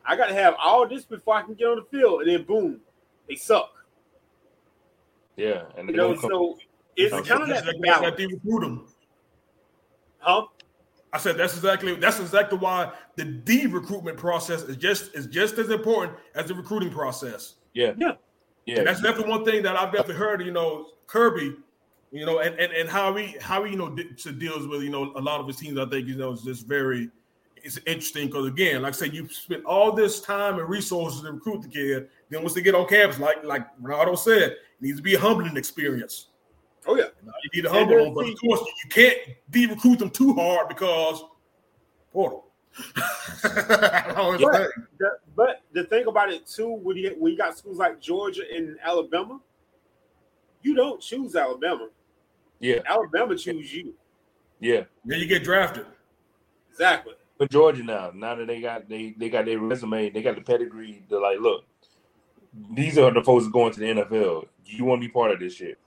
[0.06, 2.44] I got to have all this before I can get on the field, and then
[2.44, 2.80] boom,
[3.28, 3.72] they suck.
[5.36, 6.58] Yeah, and you know, so
[6.96, 8.88] it's kind of that that they recruit them.
[10.20, 10.46] Huh?
[11.12, 15.58] I said that's exactly that's exactly why the D recruitment process is just is just
[15.58, 17.56] as important as the recruiting process.
[17.74, 18.14] Yeah, yeah.
[18.66, 20.46] Yeah, and that's definitely one thing that I've definitely heard.
[20.46, 21.56] You know, Kirby,
[22.12, 25.14] you know, and and, and how he how he you know deals with you know
[25.16, 25.78] a lot of his teams.
[25.78, 27.10] I think you know is just very
[27.64, 31.32] it's interesting because again, like I said, you spent all this time and resources to
[31.32, 32.10] recruit the kid.
[32.30, 35.20] Then once they get on campus, like like Ronaldo said, it needs to be a
[35.20, 36.28] humbling experience.
[36.88, 39.18] Oh yeah, you need to humble them, but of course you can't
[39.50, 41.24] de recruit them too hard because
[42.12, 42.46] portal.
[43.44, 43.60] but,
[44.98, 48.44] the, but the thing about it too, when you when you got schools like Georgia
[48.54, 49.40] and Alabama,
[50.62, 51.90] you don't choose Alabama.
[52.60, 53.94] Yeah, Alabama choose you.
[54.60, 55.86] Yeah, then you get drafted.
[56.72, 57.14] Exactly.
[57.38, 60.42] But Georgia now, now that they got they they got their resume, they got the
[60.42, 61.04] pedigree.
[61.10, 61.64] They're like, look,
[62.72, 64.48] these are the folks going to the NFL.
[64.66, 65.78] Do you want to be part of this shit?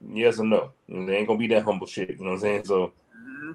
[0.00, 0.70] Yes or no?
[0.88, 2.10] And they ain't gonna be that humble shit.
[2.10, 2.64] You know what I'm saying?
[2.64, 3.52] So mm-hmm.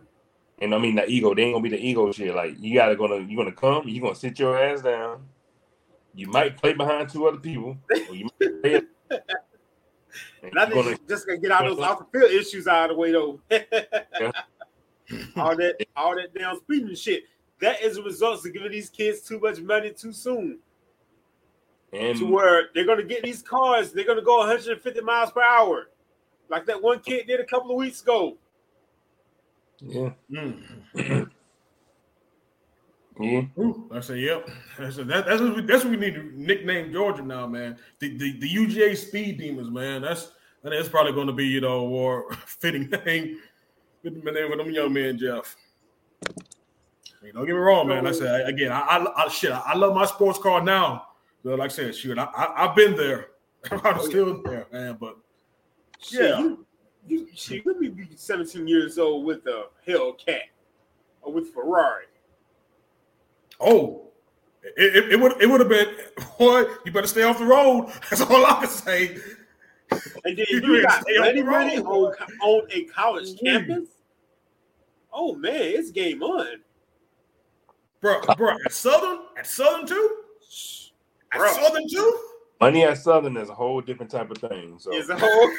[0.59, 2.35] and I mean the ego, they ain't gonna be the ego shit.
[2.35, 5.21] Like you gotta gonna you gonna come, you gonna sit your ass down.
[6.13, 7.77] You might play behind two other people.
[8.09, 8.81] Or you might play
[10.43, 12.95] and I think gonna, just gonna get all those off the field issues out of
[12.95, 13.39] the way though.
[15.35, 17.23] all that all that damn speeding shit.
[17.61, 20.59] That is a result of giving these kids too much money too soon.
[21.93, 25.89] And to where they're gonna get these cars, they're gonna go 150 miles per hour.
[26.49, 28.37] Like that one kid did a couple of weeks ago.
[29.79, 30.11] Yeah.
[30.31, 31.29] Mm.
[33.19, 33.41] yeah.
[33.59, 34.49] Ooh, I say, yep.
[34.77, 37.77] That's that, that's what we, that's what we need to nickname Georgia now, man.
[37.99, 40.01] The the, the UGA Speed Demons, man.
[40.01, 40.31] That's
[40.63, 43.37] that's probably going to be you know more fitting name
[44.03, 45.55] the name of them young men, Jeff.
[47.21, 48.03] Hey, don't get me wrong, man.
[48.03, 51.07] Like I said again, I, I, I shit, I, love my sports car now.
[51.43, 53.29] But like I said, shoot, I, I have been there.
[53.71, 54.97] I'm oh, still there, man.
[54.99, 55.17] But
[56.09, 56.39] yeah.
[56.39, 56.65] You,
[57.07, 60.39] you, she let me be 17 years old with a Hellcat
[61.21, 62.05] or with Ferrari.
[63.63, 64.11] Oh,
[64.63, 65.87] it, it, it would it would have been,
[66.39, 67.91] boy, you better stay off the road.
[68.09, 69.17] That's all I can say.
[69.91, 73.39] And then you, got money money on, on a college mm.
[73.43, 73.89] campus.
[75.11, 76.61] Oh man, it's game on.
[78.01, 80.17] Bro, bro, at Southern, at Southern too?
[81.31, 81.53] At bro.
[81.53, 82.19] Southern too?
[82.59, 84.75] Money at Southern is a whole different type of thing.
[84.77, 85.49] So it's a whole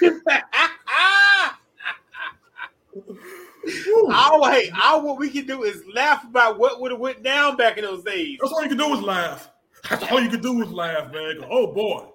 [4.13, 7.57] All hey, all what we can do is laugh about what would have went down
[7.57, 8.39] back in those days.
[8.41, 9.51] That's all you can do is laugh.
[9.89, 11.41] That's all you can do is laugh, man.
[11.41, 12.07] Go, Oh boy.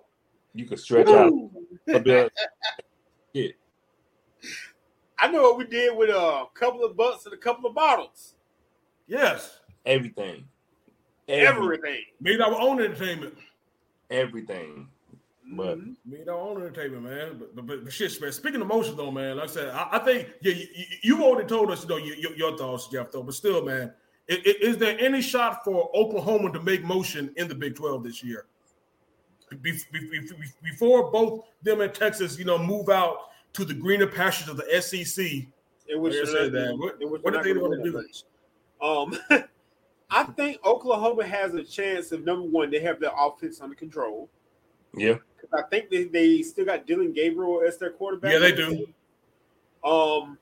[0.54, 1.52] You could stretch out Ooh.
[1.88, 2.32] a bit.
[3.32, 3.50] Yeah.
[5.20, 8.34] I know what we did with a couple of bucks and a couple of bottles.
[9.06, 9.60] Yes.
[9.86, 10.46] Everything.
[11.28, 11.48] Every-
[11.78, 12.02] Everything.
[12.20, 13.38] Made our own entertainment.
[14.10, 14.88] Everything.
[15.52, 15.96] But Mhm.
[16.06, 17.38] Made our own entertainment, man.
[17.40, 18.32] But, but, but, but shit, man.
[18.32, 19.38] Speaking of motion, though, man.
[19.38, 20.86] Like I said, I, I think yeah, you, you,
[21.18, 23.12] you already told us, you know, your, your, your thoughts, Jeff.
[23.12, 23.92] Though, but still, man,
[24.30, 28.04] i- i- is there any shot for Oklahoma to make motion in the Big Twelve
[28.04, 28.46] this year?
[29.50, 30.30] Be- be- be- be-
[30.64, 33.18] Before both them and Texas, you know, move out
[33.54, 35.48] to the greener pastures of the SEC.
[35.88, 36.78] In which Like I they're said, that.
[36.78, 38.04] What- in what they're they gonna wanna do?
[38.82, 39.18] Um,
[40.12, 44.30] I think Oklahoma has a chance of number one, they have their offense under control.
[44.96, 45.16] Yeah.
[45.40, 48.34] 'Cause I think they, they still got Dillon Gabriel as their quarterback.
[48.34, 48.88] Yeah, they do.
[49.84, 50.38] Um,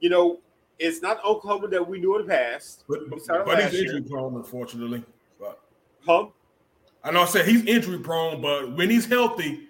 [0.00, 0.38] you know,
[0.78, 2.84] it's not Oklahoma that we knew in the past.
[2.88, 3.82] But, but, but he's year.
[3.96, 5.02] injury prone, unfortunately.
[5.40, 5.60] But
[6.06, 6.26] Huh?
[7.02, 9.68] I know I said he's injury prone, but when he's healthy,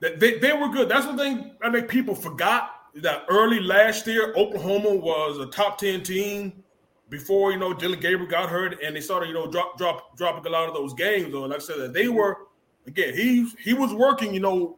[0.00, 0.88] that they, they were good.
[0.88, 5.78] That's the thing I think people forgot that early last year, Oklahoma was a top
[5.78, 6.62] 10 team
[7.08, 10.46] before you know Dillon Gabriel got hurt and they started, you know, drop drop dropping
[10.46, 11.30] a lot of those games.
[11.30, 12.38] Though, like I said, that they were
[12.86, 14.76] again, he he was working, you know,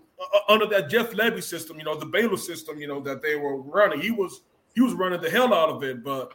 [0.49, 3.61] under that Jeff Lebby system, you know, the Baylor system, you know, that they were
[3.61, 4.01] running.
[4.01, 4.43] He was
[4.75, 6.35] he was running the hell out of it, but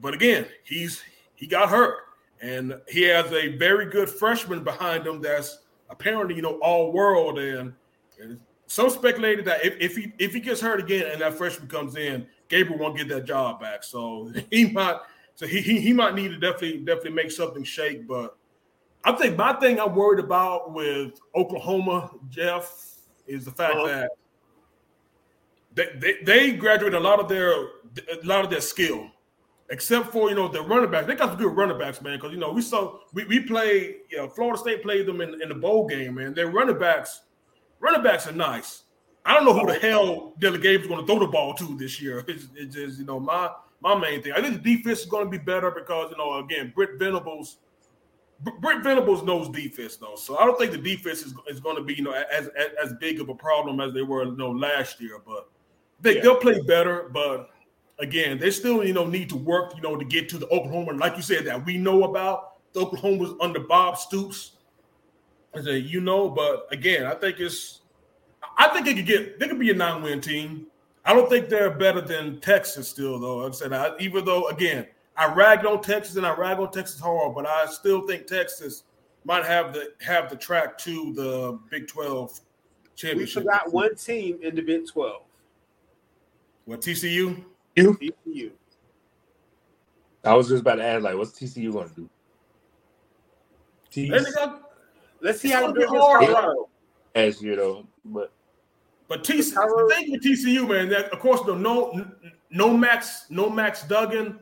[0.00, 1.02] but again, he's
[1.34, 1.98] he got hurt,
[2.40, 5.58] and he has a very good freshman behind him that's
[5.90, 7.72] apparently you know all world, and,
[8.20, 11.68] and some speculated that if, if he if he gets hurt again and that freshman
[11.68, 13.84] comes in, Gabriel won't get that job back.
[13.84, 14.98] So he might
[15.34, 18.06] so he he, he might need to definitely definitely make something shake.
[18.06, 18.36] But
[19.06, 22.70] I think my thing I'm worried about with Oklahoma, Jeff,
[23.26, 23.86] is the fact Uh-huh.
[23.86, 24.10] that
[25.74, 29.10] they, they they graduate a lot of their a lot of their skill
[29.70, 31.06] except for you know the running backs.
[31.06, 32.18] They got some good running backs, man.
[32.18, 35.40] Because you know we saw we, we played, you know, Florida State played them in,
[35.40, 36.34] in the bowl game, man.
[36.34, 37.22] Their running backs,
[37.80, 38.82] running backs are nice.
[39.24, 42.00] I don't know who the hell Dillon Gabe's going to throw the ball to this
[42.00, 42.24] year.
[42.28, 44.32] It's, it's just you know my my main thing.
[44.32, 47.58] I think the defense is going to be better because you know again Brent Venables.
[48.40, 51.76] Br- Brent Venables knows defense though, so I don't think the defense is, is going
[51.76, 54.36] to be you know as, as as big of a problem as they were you
[54.36, 55.18] know last year.
[55.24, 55.48] But
[56.00, 56.22] they Yeah.
[56.22, 57.08] they'll play better.
[57.12, 57.50] But
[57.98, 60.92] again, they still you know need to work you know to get to the Oklahoma
[60.92, 64.52] like you said that we know about the Oklahoma's under Bob Stoops.
[65.54, 67.80] I say you know, but again, I think it's
[68.58, 70.66] I think it could get they could be a nine win team.
[71.06, 73.46] I don't think they're better than Texas still though.
[73.46, 77.00] I said I, even though again I ragged on Texas and I ragged on Texas
[77.00, 78.84] hard, but I still think Texas
[79.24, 82.38] might have the have the track to the Big Twelve
[82.84, 83.42] We championship.
[83.44, 85.22] forgot one team in the Big 12.
[86.66, 87.44] What TCU?
[87.76, 87.94] You?
[88.26, 88.50] TCU.
[90.24, 92.10] I was just about to add, like, what's TCU going to do?
[93.90, 94.18] T- They
[95.22, 96.24] Let's see It's how gonna they do be against hard.
[96.26, 96.68] Colorado.
[97.14, 98.32] last year though, but
[99.08, 102.06] But TCU, the thing with TCU, man, that of course, no, no,
[102.50, 104.38] no Max, no Max Duggan.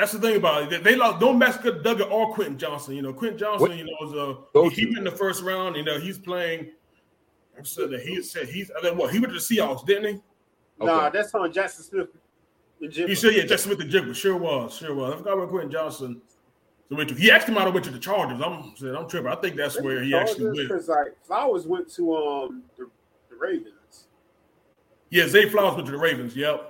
[0.00, 0.10] Yep.
[0.10, 0.70] That's the thing about it.
[0.70, 2.94] They, they lost mess with Duggan or Quentin Johnson.
[2.96, 3.76] You know, Quentin Johnson, What?
[3.76, 5.76] you know, is a Go he, he in the first round.
[5.76, 6.70] You know, he's playing.
[7.58, 8.70] I said that he said he's.
[8.76, 10.84] I think what he went to the Seahawks, didn't he?
[10.84, 11.18] Nah, Okay.
[11.18, 12.08] that's on Jackson Smith.
[12.80, 13.14] the He Jimmy.
[13.14, 14.14] said, yeah, just with the jiggle.
[14.14, 15.14] Sure was, sure was.
[15.14, 16.22] I forgot where Quentin Johnson.
[16.90, 17.14] went to.
[17.14, 18.40] He actually might have went to the Chargers.
[18.40, 19.30] I'm said I'm tripping.
[19.30, 20.56] I think that's where he actually went.
[20.68, 22.88] Because like Flowers went to um the,
[23.28, 24.06] the Ravens.
[25.10, 26.34] Yeah, Zay Flowers went to the Ravens.
[26.34, 26.69] Yep.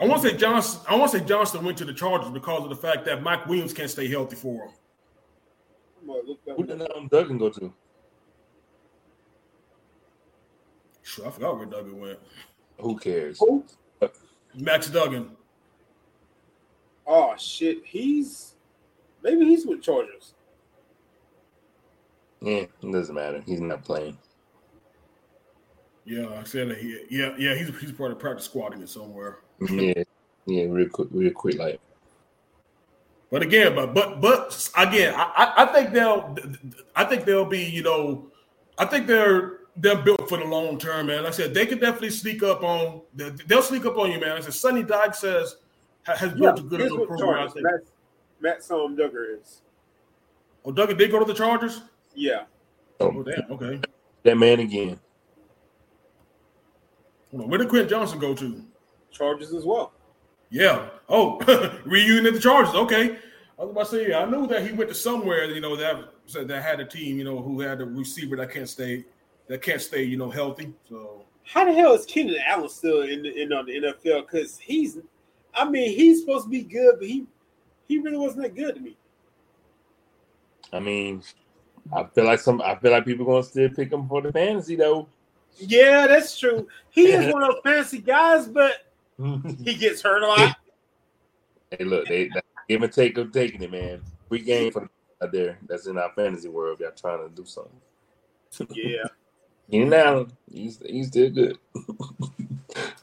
[0.00, 0.80] I want to say Johnson.
[0.88, 3.46] I want to say Johnston went to the Chargers because of the fact that Mike
[3.46, 4.72] Williams can't stay healthy for him.
[6.00, 6.96] I'm gonna look that Who did up.
[6.96, 7.72] um, Duggan go to?
[11.02, 12.18] Sure, I forgot where Duggan went.
[12.80, 13.38] Who cares?
[13.38, 13.64] Who?
[14.54, 15.30] Max Duggan.
[17.06, 18.54] Oh shit, he's
[19.22, 20.34] maybe he's with Chargers.
[22.40, 23.42] Yeah, it doesn't matter.
[23.46, 24.18] He's not playing.
[26.04, 26.78] Yeah, I said that.
[26.78, 29.38] He, yeah, yeah, he's he's part of practice squatting it somewhere.
[29.60, 30.02] Yeah,
[30.46, 31.80] yeah, real quick, real quick, like
[33.30, 36.36] But again, but but but again, I, I- I think they'll
[36.96, 38.30] I think they'll be you know
[38.78, 41.22] I think they're they're built for the long term, man.
[41.24, 44.32] Like I said they could definitely sneak up on they'll sneak up on you, man.
[44.36, 45.56] I said Sonny Dyke says
[46.04, 47.46] ha- has Yeah, built a good he's little program.
[47.48, 47.66] I think.
[47.70, 47.90] That's
[48.40, 49.62] Matt Som Duggar is.
[50.64, 51.82] Oh, Duggan did go to the Chargers.
[52.14, 52.44] Yeah.
[53.00, 53.80] Oh oh, damn, okay.
[54.24, 54.98] that man again.
[57.30, 57.48] Hold on.
[57.50, 58.62] Where did Quentin Johnson go to?
[59.12, 59.92] Chargers as well.
[60.50, 60.88] Yeah.
[61.08, 61.38] Oh,
[61.84, 62.74] reunion at the Chargers.
[62.74, 63.18] Okay.
[63.58, 66.12] I was about to say, I knew that he went to somewhere, you know, that
[66.26, 69.04] said that had a team, you know, who had a receiver that can't stay,
[69.48, 70.72] that can't stay, you know, healthy.
[70.88, 74.26] So How the hell is Keenan Allen still in the, in on the NFL?
[74.26, 74.98] Because he's,
[75.54, 77.26] I mean, he's supposed to be good, but he
[77.88, 78.96] he really wasn't that good to me.
[80.72, 81.22] I mean,
[81.94, 82.62] I feel like some.
[82.62, 85.08] I feel like people gonna still pick him for the fantasy though.
[85.58, 86.66] Yeah, that's true.
[86.90, 88.91] He is one of those fancy guys, but
[89.64, 90.56] he gets hurt a lot.
[91.70, 94.02] Hey, look, they, they give and take of taking it, man.
[94.28, 94.88] Free game for
[95.22, 95.58] out there.
[95.66, 96.80] That's in our fantasy world.
[96.80, 97.72] Y'all trying to do something.
[98.70, 99.04] Yeah.
[99.70, 101.58] Keenan Allen, he's he's still good.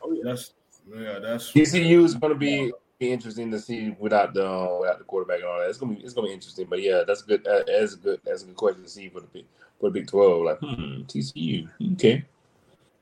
[0.02, 0.24] Oh yeah.
[0.24, 0.54] That's
[0.92, 4.98] yeah, that's TCU is going to be, be interesting to see without the uh, without
[4.98, 5.70] the quarterback and all that.
[5.70, 6.66] It's gonna be it's gonna be interesting.
[6.68, 7.46] But yeah, that's good.
[7.46, 8.20] Uh, that's a good.
[8.26, 9.46] That's a good question to see for the big
[9.80, 10.44] for the Big Twelve.
[10.44, 12.26] Like hmm, TCU, okay.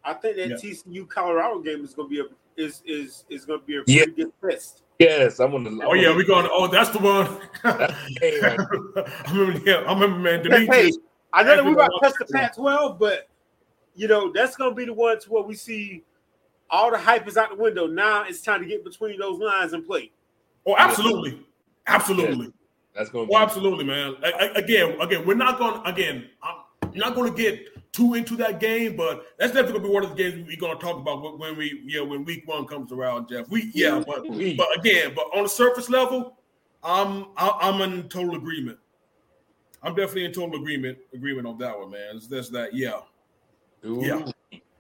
[0.03, 0.55] I think that Yeah.
[0.55, 2.25] TCU Colorado game is gonna be a
[2.57, 4.05] is is is gonna be a Yeah.
[4.05, 4.83] good test.
[4.99, 5.85] Yes, I'm gonna.
[5.85, 6.47] Oh yeah, we going.
[6.51, 7.27] Oh, that's the one.
[8.19, 8.59] Hey, right.
[9.25, 9.61] I remember.
[9.63, 10.39] Yeah, I remember, man.
[10.39, 10.97] Hey, Demetrius.
[11.33, 13.29] I know that we about to touch Everyone the Pac-12, but
[13.95, 16.03] you know that's gonna be the one to where we see
[16.69, 17.85] all the hype is out the window.
[17.85, 20.11] Now it's time to get between those lines and play.
[20.65, 21.45] Oh, absolutely,
[21.85, 22.51] absolutely.
[22.95, 23.35] That's gonna oh, be.
[23.35, 24.15] Oh, absolutely, man.
[24.23, 25.81] A- a- Again, again, we're not going.
[25.81, 29.83] to Again, I'm not going to get too into that game, but that's definitely going
[29.83, 32.01] to be one of the games we're going to talk about when- when we, yeah,
[32.01, 33.49] when week one comes around, Jeff.
[33.49, 34.23] We, yeah, but
[34.57, 36.37] but again, but on the surface level,
[36.83, 38.77] I'm I- I'm in total agreement.
[39.83, 42.15] I'm definitely in total agreement agreement on that one, man.
[42.17, 42.99] It's just that, yeah.
[43.81, 44.25] Dude, Yeah.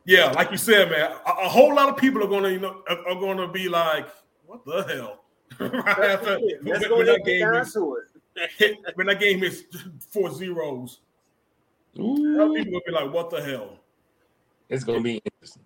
[0.05, 2.81] Yeah, like you said, man, a, a whole lot of people are gonna, you know,
[2.89, 4.07] are, are gonna be like,
[4.45, 5.25] "What the hell?"
[5.59, 7.97] right after when, when that game is to
[8.95, 9.65] when that game is
[10.09, 11.01] four zeros.
[11.97, 13.79] A lot of Ooh, people gonna be like, "What the hell?"
[14.69, 15.63] it's gonna be interesting.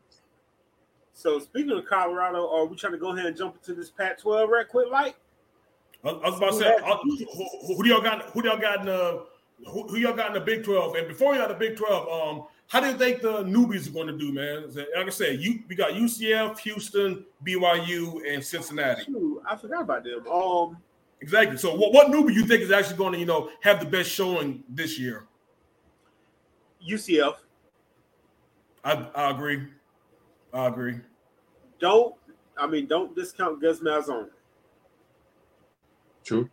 [1.13, 4.47] So speaking of Colorado, are we trying to go ahead and jump into this Pac-12
[4.47, 5.15] right quick, like?
[6.03, 8.23] I, I was about to say, uh, who, who, who do y'all got?
[8.31, 9.25] Who do y'all got in the?
[9.67, 10.95] Who, who y'all got in the Big Twelve?
[10.95, 13.91] And before you got the Big Twelve, um, how do you think the newbies are
[13.91, 14.73] going to do, man?
[14.73, 19.03] Like I said, you we got UCF, Houston, BYU, and Cincinnati.
[19.03, 20.27] Shoot, I forgot about them.
[20.27, 20.77] Um,
[21.21, 21.57] Exactly.
[21.57, 24.09] So, what what newbie you think is actually going to, you know, have the best
[24.09, 25.27] showing this year?
[26.87, 27.35] UCF.
[28.83, 29.67] I, I agree.
[30.53, 30.99] I agree.
[31.79, 32.15] Don't
[32.57, 34.29] I mean don't discount Gus Malzahn.
[36.23, 36.49] True.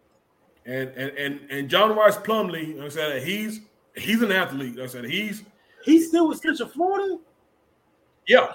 [0.67, 3.61] And and and and John Rhys Plumlee, like I said, he's
[3.97, 4.77] he's an athlete.
[4.77, 5.45] Like I said, he's
[5.85, 7.19] He's still with Central Florida
[8.27, 8.53] yeah,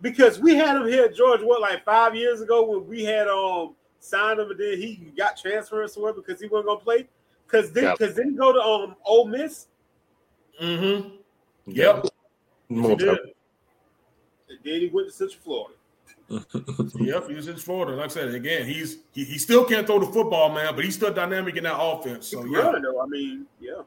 [0.00, 3.26] because we had him here at Georgia what like five years ago when we had
[3.26, 7.08] um signed him and then he got transferred somewhere because he wasn't gonna play.
[7.48, 7.96] Cause then Yeah.
[7.96, 9.66] cause then go to um Ole Miss
[10.60, 11.08] mm-hmm.
[11.66, 12.06] Yep.
[12.68, 13.08] More He did.
[14.48, 15.74] and then he went to Central Florida.
[17.00, 17.96] Yep, he's in Florida.
[17.96, 20.94] Like I said, again, he's he, he still can't throw the football, man, but he's
[20.94, 22.28] still dynamic in that offense.
[22.28, 23.00] So He yeah, can run, though.
[23.02, 23.82] I mean, yeah.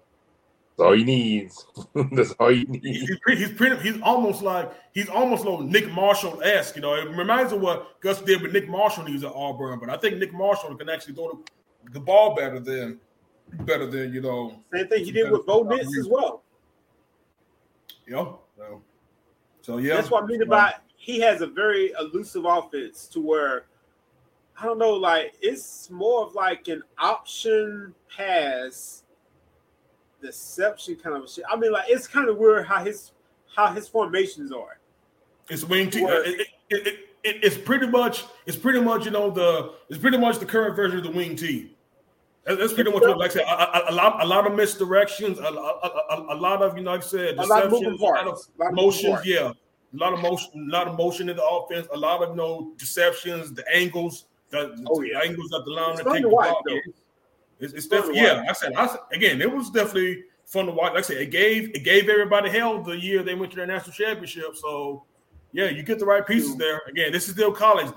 [0.75, 1.51] That's all you need.
[2.11, 2.83] That's all you He- need.
[3.07, 6.75] he's pretty, he's pretty, he's almost like he's almost like Nick Marshall esque.
[6.75, 9.23] You know, it reminds me of what Gus did with Nick Marshall when he was
[9.23, 9.79] at Auburn.
[9.79, 11.39] But I think Nick Marshall can actually throw
[11.85, 12.99] the, the ball better than
[13.61, 14.59] better than you know.
[14.73, 16.42] Same thing he did with Bo Nix as well.
[18.07, 18.81] Know, so,
[19.61, 23.65] so yeah, That's what I mean about he has a very elusive offense to where
[24.59, 29.03] I don't know, like it's more of like an option pass
[30.21, 31.43] deception kind of shit.
[31.51, 33.11] I mean, like it's kind of weird how his
[33.55, 34.79] how his formations are.
[35.49, 36.03] It's wing T.
[36.03, 40.39] It, it, it, it's pretty much it's pretty much you know the it's pretty much
[40.39, 41.75] the current version of the wing T.
[42.45, 43.43] That- That's pretty much what like I said.
[43.43, 46.83] A, a, a lot a lot of misdirections, a, a, a, a lot of you
[46.83, 48.67] know like I said A lot of moving deceptions, a lot of.
[48.67, 49.19] Of motions.
[49.25, 51.87] Yeah, a lot of motion, a lot of motion in the offense.
[51.93, 55.19] A lot of you know deceptions, the angles, the, the Oh, yeah.
[55.23, 56.79] angles that the lineman It's take the watch, ball.
[57.59, 58.39] It's, it's definitely yeah.
[58.41, 58.49] watch.
[58.49, 60.93] I said, I again, it was definitely fun to watch.
[60.93, 63.67] Like I said, it gave it gave everybody hell the year they went to their
[63.67, 64.55] national championship.
[64.55, 65.05] So
[65.53, 66.81] yeah, you get the right pieces there.
[66.89, 67.87] Again, this is still college.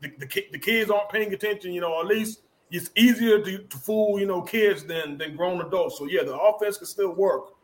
[0.00, 1.72] The, the, the, the kids aren't paying attention.
[1.72, 5.60] You know, at least it's easier to, to fool you know kids than than grown
[5.60, 5.98] adults.
[5.98, 7.54] So yeah, the offense can still work.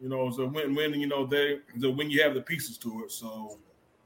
[0.00, 3.04] You know, so when when you know they so when you have the pieces to
[3.04, 3.12] it.
[3.12, 3.58] So,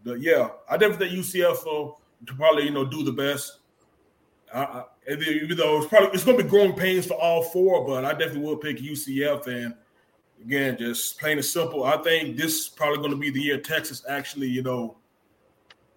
[0.04, 3.60] but yeah, I definitely think UCF will probably you know do the best.
[4.54, 8.04] I, I, though it's probably it's going to be growing pains for all four, but
[8.04, 9.46] I definitely will pick UCF.
[9.48, 9.74] And
[10.42, 13.58] again, just plain and simple, I think this is probably going to be the year
[13.58, 14.96] Texas actually, you know,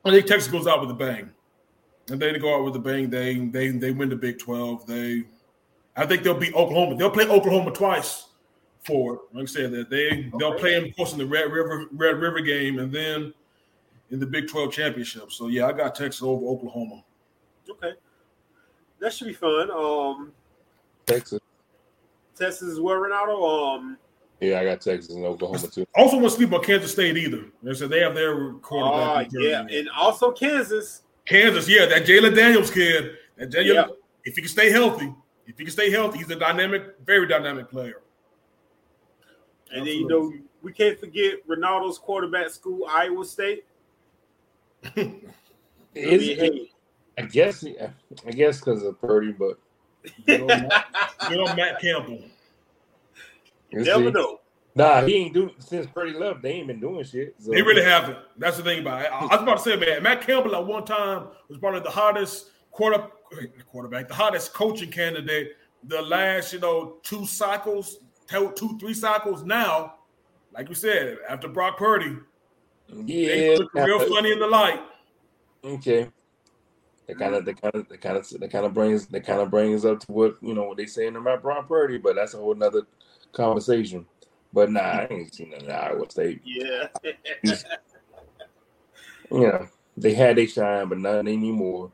[0.06, 1.30] I think Texas goes out with a bang,
[2.09, 3.09] and they go out with a bang.
[3.09, 4.85] They they they win the Big Twelve.
[4.85, 5.23] They,
[5.95, 6.95] I think they'll beat Oklahoma.
[6.95, 8.27] They'll play Oklahoma twice
[8.83, 9.19] for it.
[9.33, 12.17] Like I said, that they they'll play them of course in the Red River Red
[12.17, 13.33] River game, and then
[14.11, 15.31] in the Big Twelve championship.
[15.31, 17.03] So yeah, I got Texas over Oklahoma.
[17.69, 17.93] Okay.
[18.99, 19.69] That should be fun.
[19.71, 20.31] Um
[21.05, 21.39] Texas.
[22.35, 23.75] Texas is where Ronaldo.
[23.75, 23.97] Um
[24.39, 25.85] Yeah, I got Texas and Oklahoma too.
[25.95, 27.45] Also, want to sleep on Kansas State either.
[27.61, 29.27] They said they have their uh, quarterback.
[29.33, 31.03] yeah, and also Kansas.
[31.30, 33.17] Kansas, yeah, that Jalon Daniels kid.
[33.38, 33.88] That Jalon, Yeah.
[34.25, 35.14] if he can stay healthy,
[35.45, 38.01] if he can stay healthy, he's a dynamic, very dynamic player.
[39.72, 40.33] And then you know
[40.64, 43.64] we can't forget Ronaldo's quarterback school, Iowa State.
[44.95, 46.69] Is it,
[47.17, 47.64] I guess,
[48.25, 49.59] I guess because of Purdy, but
[50.25, 50.85] you know, Matt,
[51.30, 52.24] you know Matt Campbell.
[53.72, 54.40] You never know.
[54.80, 56.41] Nah, he ain't doing since Purdy left.
[56.41, 57.35] They ain't been doing shit.
[57.38, 57.51] So.
[57.51, 58.17] They really haven't.
[58.38, 59.11] That's the thing about it.
[59.11, 61.90] I, I was about to say, man, Matt Campbell at one time was probably the
[61.90, 63.08] hottest quarter,
[63.66, 65.58] quarterback, the hottest coaching candidate.
[65.83, 67.98] The last, you know, two cycles,
[68.30, 69.43] two, three cycles.
[69.43, 69.95] Now,
[70.53, 72.16] like you said, after Brock Purdy,
[72.88, 74.80] yeah, they look real funny in the light.
[75.61, 76.08] Okay.
[77.08, 79.41] That kind of, that kind of, that kind of, that kind of brings, that kind
[79.41, 82.33] of brings up to what you know what they saying about Brock Purdy, but that's
[82.33, 82.83] a whole nother
[83.33, 84.06] conversation.
[84.51, 86.41] But nah, I ain't seen nothing at Iowa State.
[86.43, 86.87] Yeah.
[89.31, 91.91] yeah, they had they shine, but not anymore.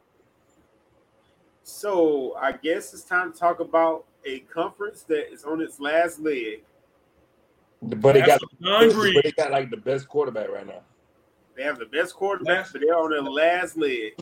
[1.64, 6.20] So I guess it's time to talk about a conference that is on its last
[6.20, 6.64] leg.
[7.82, 8.92] But they got, but
[9.24, 10.82] they got like the best quarterback right now.
[11.56, 14.14] They have the best quarterback, last, but they're on their last leg.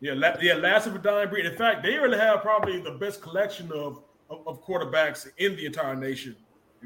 [0.00, 1.46] Yeah, la- yeah, last of a dying breed.
[1.46, 5.66] In fact, they really have probably the best collection of, of, of quarterbacks in the
[5.66, 6.36] entire nation.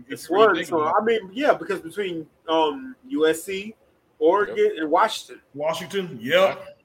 [0.08, 0.64] It's one.
[0.64, 3.74] So I mean, yeah, because between um, USC,
[4.18, 4.72] Oregon, yep.
[4.78, 5.40] and Washington.
[5.54, 6.78] Washington, yep.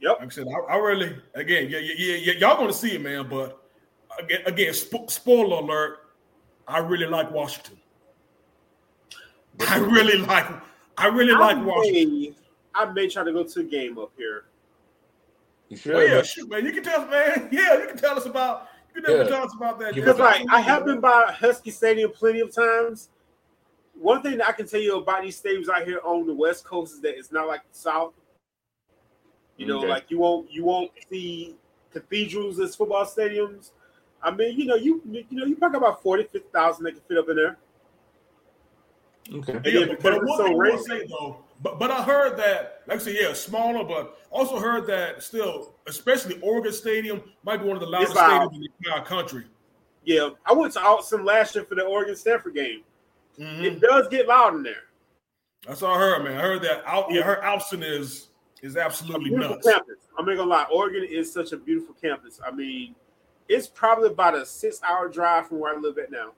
[0.00, 0.16] Yep.
[0.20, 3.00] Like I said, I, I really again, yeah, yeah, yeah, yeah, y'all gonna see it,
[3.00, 3.28] man.
[3.28, 3.58] But
[4.18, 5.98] again, again, spo- spoiler alert,
[6.68, 7.78] I really like Washington.
[9.68, 10.46] I really like,
[10.98, 12.34] I really I like may, Washington.
[12.74, 14.44] I may try to go to a game up here.
[15.68, 15.96] You sure?
[15.96, 16.64] Oh, yeah, shoot, man.
[16.66, 17.48] You can tell us, man.
[17.52, 19.28] Yeah, you can tell us about you never yeah.
[19.28, 19.94] talked about that.
[19.94, 23.08] Because like I have been by Husky Stadium plenty of times.
[23.98, 26.64] One thing that I can tell you about these stadiums out here on the West
[26.64, 28.12] Coast is that it's not like the South.
[29.56, 29.88] You know, okay.
[29.88, 31.54] like you won't you won't see
[31.92, 33.70] cathedrals as football stadiums.
[34.22, 37.18] I mean, you know, you you know, you probably about 40, 50,000 they can fit
[37.18, 37.56] up in there.
[39.32, 39.60] Okay.
[39.64, 43.00] Yeah, but, but one so thing I say though, but but I heard that, like
[43.00, 47.76] I said, yeah, smaller, but also heard that still, especially Oregon Stadium might be one
[47.76, 49.44] of the loudest stadiums in the entire country.
[50.04, 52.82] Yeah, I went to Autzen last year for the Oregon Stanford game.
[53.38, 53.64] Mm-hmm.
[53.64, 54.84] It does get loud in there.
[55.66, 56.36] That's all I heard, man.
[56.36, 57.10] I heard that out.
[57.10, 58.28] Yeah, her Autzen is
[58.62, 59.66] is absolutely nuts.
[59.66, 59.96] Campus.
[60.18, 62.40] I'm not gonna lie, Oregon is such a beautiful campus.
[62.44, 62.94] I mean,
[63.48, 66.32] it's probably about a six hour drive from where I live at now,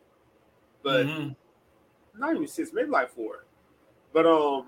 [0.83, 2.21] but mm-hmm.
[2.21, 3.45] not even six, maybe like four.
[4.13, 4.67] But um,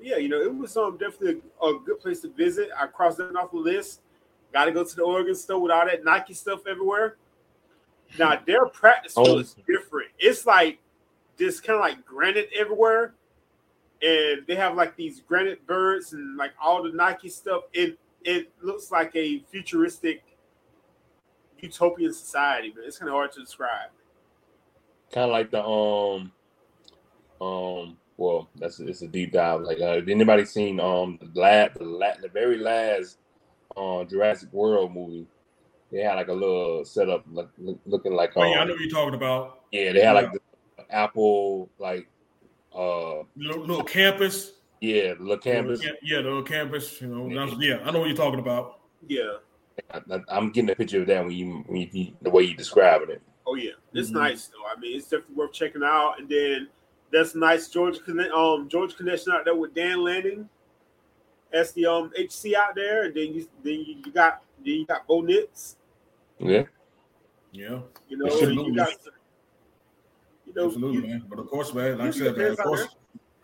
[0.00, 2.70] yeah, you know, it was um definitely a, a good place to visit.
[2.76, 4.00] I crossed that off the list.
[4.52, 7.16] Got to go to the Oregon store with all that Nike stuff everywhere.
[8.18, 9.38] Now their practice oh.
[9.38, 10.10] is different.
[10.18, 10.78] It's like
[11.38, 13.14] just kind of like granite everywhere,
[14.02, 17.62] and they have like these granite birds and like all the Nike stuff.
[17.72, 20.22] It it looks like a futuristic
[21.58, 23.90] utopian society, but it's kind of hard to describe.
[25.12, 26.32] Kind of like the um
[27.40, 29.60] um well, that's it's a deep dive.
[29.60, 33.18] Like, uh, anybody seen um the la- the, la- the very last
[33.76, 35.26] uh, Jurassic World movie?
[35.92, 37.48] They had like a little setup, like
[37.84, 38.36] looking like.
[38.36, 39.60] Um, oh yeah, I um, know what you're talking about.
[39.70, 40.20] Yeah, they had yeah.
[40.20, 40.40] like the
[40.90, 42.08] Apple like
[42.74, 44.52] uh little, little campus.
[44.80, 45.82] Yeah, the little campus.
[46.02, 47.00] Yeah, the little campus.
[47.00, 47.54] You know, yeah.
[47.58, 48.80] yeah, I know what you're talking about.
[49.06, 49.36] Yeah,
[49.90, 53.10] I, am getting a picture of that when you, when you the way you're describing
[53.10, 53.22] it.
[53.46, 54.18] Oh yeah, it's mm-hmm.
[54.18, 54.66] nice though.
[54.66, 56.16] I mean, it's definitely worth checking out.
[56.18, 56.68] And then
[57.12, 58.00] that's nice Georgia
[58.34, 60.48] um Georgia connection out there with Dan Lanning.
[61.52, 65.06] That's the um HC out there, and then you then you got then you got
[65.06, 65.76] Bo Nix.
[66.38, 66.64] Yeah.
[67.52, 67.80] Yeah.
[68.08, 68.90] You know, you got
[70.46, 71.24] you know, Absolutely, you, man.
[71.28, 72.86] But of course, man, like I said, man, of course,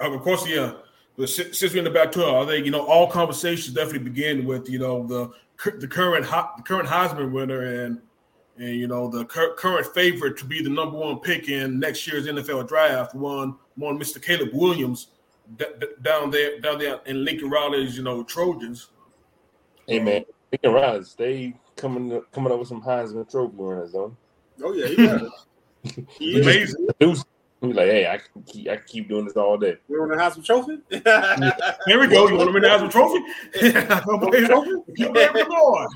[0.01, 0.75] of course, yeah.
[1.17, 4.45] But since we're in the back tour, I think you know all conversations definitely begin
[4.45, 5.31] with you know the
[5.79, 8.01] the current the current Heisman winner and
[8.59, 12.07] and you know the cur- current favorite to be the number one pick in next
[12.07, 14.23] year's NFL draft, one one Mr.
[14.23, 15.09] Caleb Williams
[15.57, 18.91] d- d- down there down there in Lincoln Riley's you know Trojans.
[19.87, 24.17] Hey man, Lincoln Riley, they coming up, coming up with some Heisman Trophy winners though.
[24.63, 26.09] Oh yeah, he got it.
[26.19, 26.89] he amazing.
[26.99, 29.77] He's like, hey, I can keep, I can keep doing this all day.
[29.89, 30.79] You want to have some trophy?
[30.91, 32.29] Here we go.
[32.29, 33.23] You want to have some trophy?
[33.71, 35.87] Come play, play for your boy.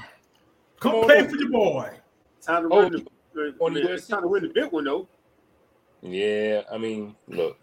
[0.79, 1.91] Come play for your boy.
[2.47, 2.93] Time to oh, win
[3.35, 5.09] the, on the it's time to win the big one though.
[6.03, 7.59] Yeah, I mean, look,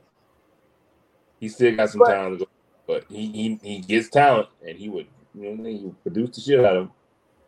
[1.40, 2.52] he still got some but, time to go,
[2.86, 6.60] but he, he he gets talent, and he would you know he produce the shit
[6.60, 6.92] out of him.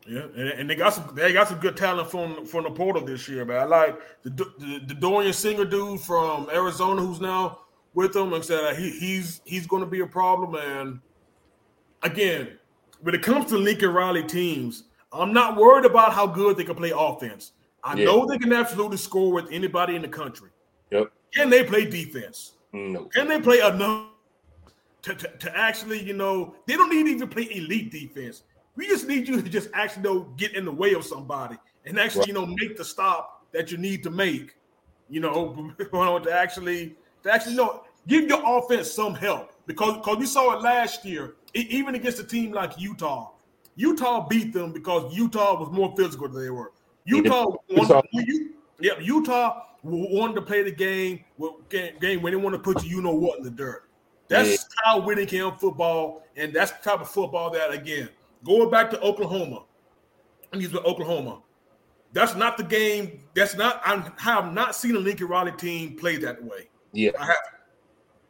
[0.07, 3.03] Yeah, and, and, they got some they got some good talent from from the portal
[3.03, 3.61] this year, man.
[3.61, 7.61] I like the the, the Dorian Singer dude from Arizona who's now
[7.95, 10.55] with them and said he he's he's going to be a problem.
[10.55, 10.99] And
[12.03, 12.59] again,
[13.01, 14.83] when it comes to Lincoln Riley teams,
[15.21, 17.53] I'm not worried about how good they can play offense.
[17.83, 18.05] I Yeah.
[18.05, 20.49] know they can absolutely score with anybody in the country.
[20.91, 21.11] Yep.
[21.33, 22.53] Can they play defense?
[22.73, 23.05] No.
[23.05, 24.07] Can they play enough
[25.03, 28.43] to, to, to actually, you know, they don't need to even play elite defense.
[28.75, 31.57] We just need you to just actually you know, get in the way of somebody
[31.85, 32.27] and actually, Right.
[32.29, 34.55] you know, make the stop that you need to make,
[35.09, 40.17] you know, to actually to actually you know give your offense some help because because
[40.17, 43.31] we saw it last year, even against a team like Utah.
[43.75, 46.71] Utah beat them because Utah was more physical than they were.
[47.05, 51.23] Utah, Utah- wanted, you, yeah, Utah wanted to play the game,
[51.69, 53.89] game, when they want to put you, you know what, in the dirt.
[54.27, 54.57] That's Yeah.
[54.83, 58.09] Kyle Whittingham football, and that's the type of football that, again,
[58.43, 59.63] going back to Oklahoma,
[60.51, 61.41] and he's with Oklahoma.
[62.13, 63.19] That's not the game.
[63.35, 63.81] That's not.
[63.85, 66.69] I have not seen a Lincoln Riley team play that way.
[66.93, 67.11] Yeah.
[67.19, 67.35] I have.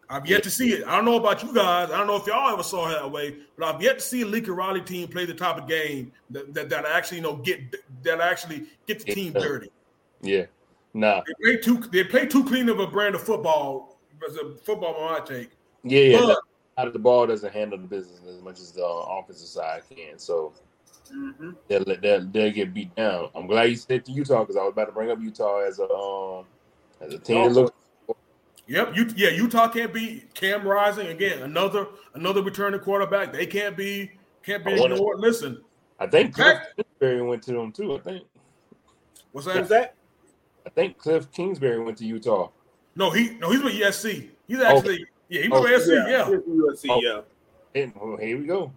[0.09, 0.87] I've yet to see it.
[0.87, 1.89] I don't know about you guys.
[1.91, 4.21] I don't know if y'all ever saw it that way, but I've yet to see
[4.21, 7.37] a Lincoln Riley team play the type of game that, that, that actually you know
[7.37, 7.59] get
[8.03, 9.69] that actually get the team dirty.
[10.21, 10.45] Yeah.
[10.93, 11.21] Nah.
[11.25, 13.97] They play too they play too clean of a brand of football.
[14.27, 15.49] As a football on my take.
[15.83, 16.19] Yeah, yeah.
[16.21, 16.39] But-
[16.77, 20.17] Out of the ball doesn't handle the business as much as the offensive side can.
[20.19, 20.53] So
[21.13, 21.51] Mm-hmm.
[21.67, 23.29] they'll, they'll, they'll get beat down.
[23.35, 25.77] I'm glad you said to Utah because I was about to bring up Utah as
[25.77, 26.45] a um
[26.99, 27.47] as a team.
[27.49, 27.75] look
[28.67, 31.43] Yep, you, yeah, Utah can't be Cam Rising again.
[31.43, 33.31] Another another returning quarterback.
[33.31, 34.11] They can't be
[34.43, 35.19] can't be ignored.
[35.19, 35.61] Listen,
[35.99, 36.75] I think Cliff Heck.
[36.75, 37.95] Kingsbury went to them too.
[37.95, 38.23] I think
[39.31, 39.69] what's Who's that?
[39.69, 39.95] that?
[40.65, 42.49] I think Cliff Kingsbury went to Utah.
[42.95, 44.29] No, he no, he's with USC.
[44.47, 46.09] He's actually yeah, he Oh, with USC.
[46.09, 47.01] Yeah, USC, Oh.
[47.01, 47.21] yeah.
[47.79, 48.71] And well, here we go.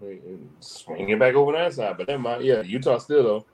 [0.60, 1.96] Swing it back over that side.
[1.96, 2.44] But never mind.
[2.44, 3.46] Yeah, Utah still though.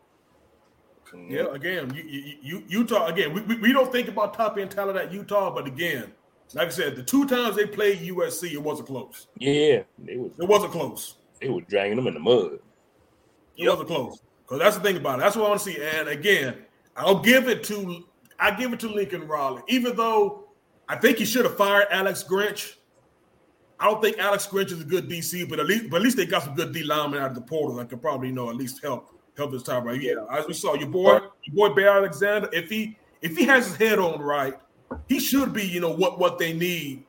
[1.29, 1.53] yeah.
[1.55, 3.07] Again, you, you, you, Utah.
[3.07, 6.13] Again, we, we, we don't think about top end talent at Utah, but again,
[6.53, 9.27] like I said, the two times they played USC, it wasn't close.
[9.39, 11.17] Yeah, they was It wasn't close.
[11.41, 12.59] they were dragging them in the mud.
[13.57, 14.21] It wasn't close.
[14.43, 15.23] Because that's the thing about it.
[15.23, 15.83] That's what I want to see.
[15.83, 16.57] And again,
[16.97, 18.05] I'll give it to
[18.39, 20.49] I give it to Lincoln Riley, even though
[20.89, 22.75] I think he should have fired Alex Grinch.
[23.81, 26.17] I don't think Alex Grinch is a good DC, but at least but at least
[26.17, 28.51] they got some good D linemen out of the portal that could probably you know
[28.51, 30.01] at least help help this time right.
[30.01, 33.67] Yeah, as we saw, your boy your boy Bear Alexander, if he if he has
[33.67, 34.55] his head on right,
[35.09, 37.05] he should be you know what what they need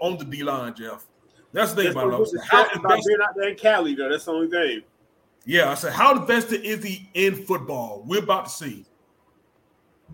[0.00, 1.06] on the D line, Jeff.
[1.52, 2.10] That's the thing about it.
[2.10, 4.08] what was I said, How invested- being out there in Cali, though.
[4.08, 4.82] That's the only thing.
[5.46, 8.04] yeah, I said, how invested is he in football?
[8.06, 8.86] We're about to see.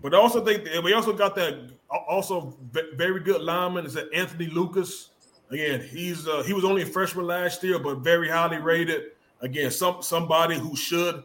[0.01, 1.71] But I also think we also got that
[2.07, 2.55] also
[2.95, 5.11] very good lineman is that Anthony Lucas.
[5.49, 9.11] Again, he's uh, he was only a freshman last year, but very highly rated.
[9.41, 11.23] Again, some somebody who should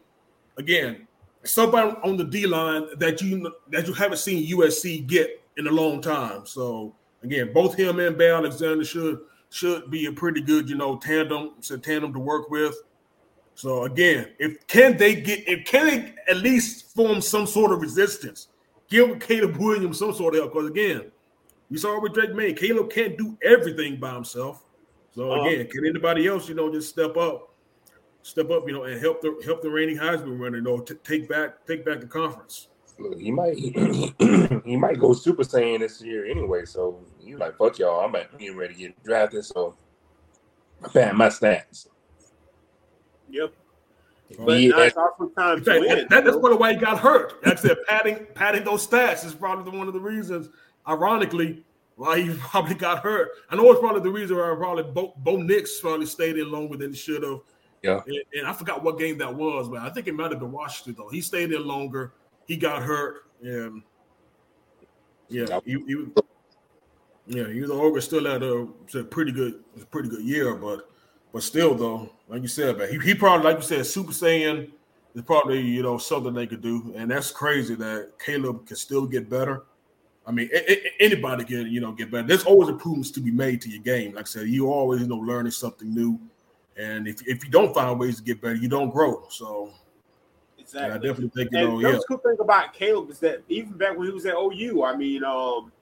[0.59, 1.07] again
[1.45, 5.71] somebody on the D line that you that you haven't seen USC get in a
[5.71, 6.47] long time.
[6.47, 10.97] So again, both him and Bear Alexander should should be a pretty good you know
[10.99, 12.75] tandem, it's a tandem to work with.
[13.55, 17.81] So again, if can they get if can they at least form some sort of
[17.81, 18.49] resistance,
[18.89, 20.55] give Caleb Williams some sort of help.
[20.55, 21.13] Because again,
[21.71, 24.65] we saw with Drake Maye, Caleb can't do everything by himself.
[25.15, 25.47] So Uh-huh.
[25.47, 27.55] again, can anybody else, you know, just step up,
[28.23, 30.95] step up, you know, and help the help the reigning Heisman winner, you know, t-
[31.05, 32.69] take back take back the conference.
[33.03, 33.57] Look, he might
[34.65, 36.65] he might go Super Saiyan this year anyway.
[36.65, 38.01] So you like fuck y'all.
[38.05, 39.45] I'm at- getting ready to get drafted.
[39.45, 39.75] So
[40.83, 41.89] I'm patting my stats.
[43.31, 43.53] Yep.
[44.39, 44.69] But But Yeah.
[44.71, 45.89] now it's time to fact, win.
[45.89, 47.45] that- that- that's part of why he got hurt.
[47.45, 50.49] Like I said, padding padding those stats is probably one of the reasons,
[50.89, 51.65] ironically,
[51.97, 53.31] why he probably got hurt.
[53.51, 56.77] I know it's probably the reason why probably Bo, Bo Nix probably stayed in longer
[56.77, 57.41] than he should have.
[57.83, 58.01] Yeah.
[58.07, 60.53] And, and I forgot what game that was, but I think it might have been
[60.53, 61.09] Washington though.
[61.11, 62.13] He stayed in longer.
[62.47, 63.83] He got hurt, and
[65.29, 66.09] yeah, he, he was-
[67.27, 68.67] yeah, he was over still had a,
[68.99, 70.89] a pretty good, a pretty good year, but
[71.33, 74.71] but still though, like you said, man, he, he probably like you said, Super Saiyan
[75.15, 79.07] is probably you know something they could do, and that's crazy that Caleb can still
[79.07, 79.63] get better.
[80.27, 82.27] I mean, a- a- anybody can you know get better.
[82.27, 84.15] There's always improvements to be made to your game.
[84.15, 86.19] Like I said, you always you know learning something new,
[86.77, 89.27] and if if you don't find ways to get better, you don't grow.
[89.31, 89.71] So
[90.75, 93.19] yeah, I definitely think you And know, the yeah, other cool thing about Caleb is
[93.21, 95.73] that even back when he was at OU, I mean, um,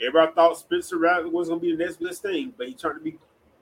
[0.00, 2.98] everybody thought Spencer Rattler was going to be the next best thing, but he turned
[2.98, 3.18] to be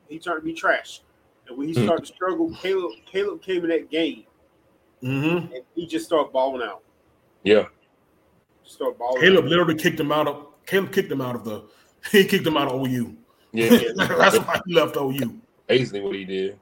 [0.09, 1.03] he turned to be trash.
[1.47, 1.85] And when he Hmm.
[1.85, 4.25] started to struggle, Caleb Caleb came in that game
[5.03, 5.53] mm-hmm.
[5.53, 6.83] and he just started balling out.
[7.43, 7.67] Yeah.
[8.63, 9.51] Just started balling Caleb out.
[9.51, 11.65] literally kicked him out of Caleb kicked him out of the
[12.13, 13.17] he kicked him out of OU.
[13.53, 13.69] Yeah.
[13.97, 15.41] That's why he left OU.
[15.67, 16.59] Basically what he did.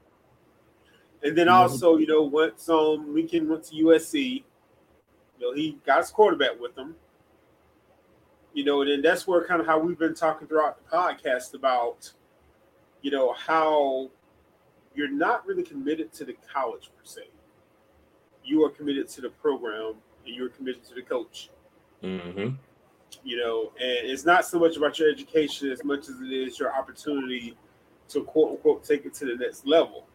[1.23, 1.53] And then Mhm.
[1.53, 4.45] also, you know, once um Lincoln went to USC,
[5.37, 6.95] you know, he got his quarterback with him.
[8.53, 11.53] You know, and then that's where kind of how we've been talking throughout the podcast
[11.53, 12.11] about,
[13.01, 14.09] you know, how
[14.95, 17.29] you're not really committed to the college per se.
[18.43, 19.93] you are committed to the program
[20.25, 21.51] and you're committed to the coach.
[22.01, 22.55] Mm-hmm.
[23.23, 26.57] You know, and it's not so much about your education as much as it is
[26.57, 27.55] your opportunity
[28.07, 30.07] to quote unquote take it to the next level.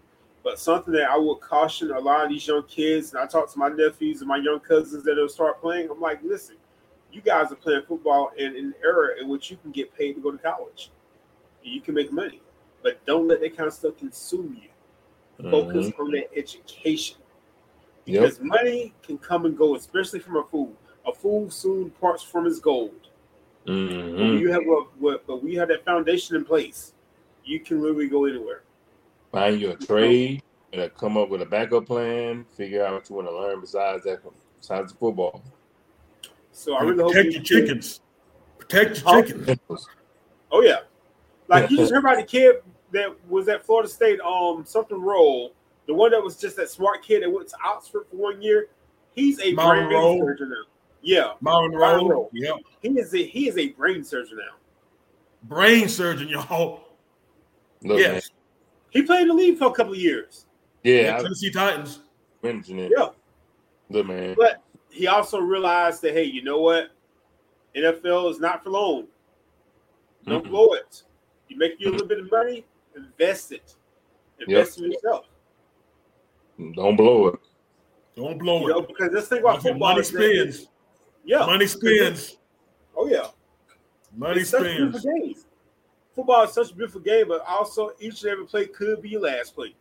[0.44, 3.50] But something that I would caution a lot of these young kids, and I talk
[3.52, 5.88] to my nephews and my young cousins that will start playing.
[5.90, 6.56] I'm like, listen,
[7.10, 10.20] you guys are playing football in, an era in which you can get paid to
[10.20, 10.90] go to college.
[11.62, 12.42] You can make money,
[12.82, 15.50] but don't let that kind of stuff consume you.
[15.50, 16.00] Focus Mm-hmm.
[16.02, 17.16] on that education
[18.04, 18.22] Yep.
[18.22, 20.74] because money can come and go, especially from a fool.
[21.06, 23.08] A fool soon parts from his gold.
[23.66, 24.36] Mm-hmm.
[24.38, 26.92] you have a, what- but we have that foundation in place.
[27.46, 28.63] You can literally go anywhere.
[29.34, 32.44] Find you a trade and come up with a backup plan.
[32.56, 34.20] Figure out what you want to learn besides that,
[34.60, 35.42] besides the football.
[36.52, 38.00] So I really hope Protect you- your chickens.
[38.58, 39.22] Protect your Huh?
[39.22, 39.88] chickens.
[40.52, 40.80] Oh yeah,
[41.48, 42.56] like you just heard about the kid
[42.92, 45.52] that was at Florida State, um, something role.
[45.86, 48.68] The one that was just that smart kid that went to Oxford for one year.
[49.14, 50.56] He's a Marvin brain surgeon now.
[51.02, 52.30] Yeah, Marvin Marvin Rowe.
[52.32, 52.58] Rowe.
[52.80, 54.54] He is a he is a brain surgeon now.
[55.42, 56.84] Brain surgeon, y'all.
[57.82, 58.20] Look, man.
[58.94, 59.02] Yes.
[59.02, 60.46] He played in the league for a couple of years,
[60.82, 62.00] Yeah, I Tennessee Titans.
[62.42, 62.92] mentioned it.
[62.96, 63.08] Yeah.
[63.90, 64.34] the man.
[64.38, 66.90] but he also realized that hey, you know what?
[67.76, 69.06] NFL is not for long.
[70.26, 70.50] Don't Mm-mm.
[70.50, 71.02] blow it.
[71.48, 72.64] You make you a little bit of money,
[72.96, 73.74] invest it.
[74.46, 75.26] Invest in yourself.
[76.74, 77.40] Don't blow it.
[78.16, 78.88] Don't blow You know, it.
[78.88, 80.68] because this thing about Okay, football money is spins.
[81.24, 81.40] Yeah.
[81.46, 82.36] Money spins.
[82.96, 83.26] Oh yeah.
[84.16, 85.46] Money it's such a beautiful spins.
[86.14, 89.22] Football is such a beautiful game, but also each and every play could be your
[89.22, 89.74] last play.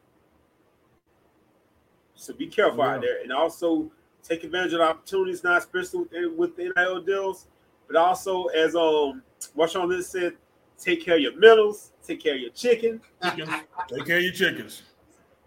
[2.16, 2.96] So be careful Yeah.
[2.96, 3.92] out there, and also
[4.24, 7.48] take advantage of the opportunities not especially with, with the NIL deals.
[7.88, 9.22] But also, as um,
[9.56, 10.34] Marshawn Lynch said,
[10.80, 13.02] take care of your mentals, take care of your chicken.
[13.24, 13.50] Chickens.
[13.90, 14.84] Take care of your chickens.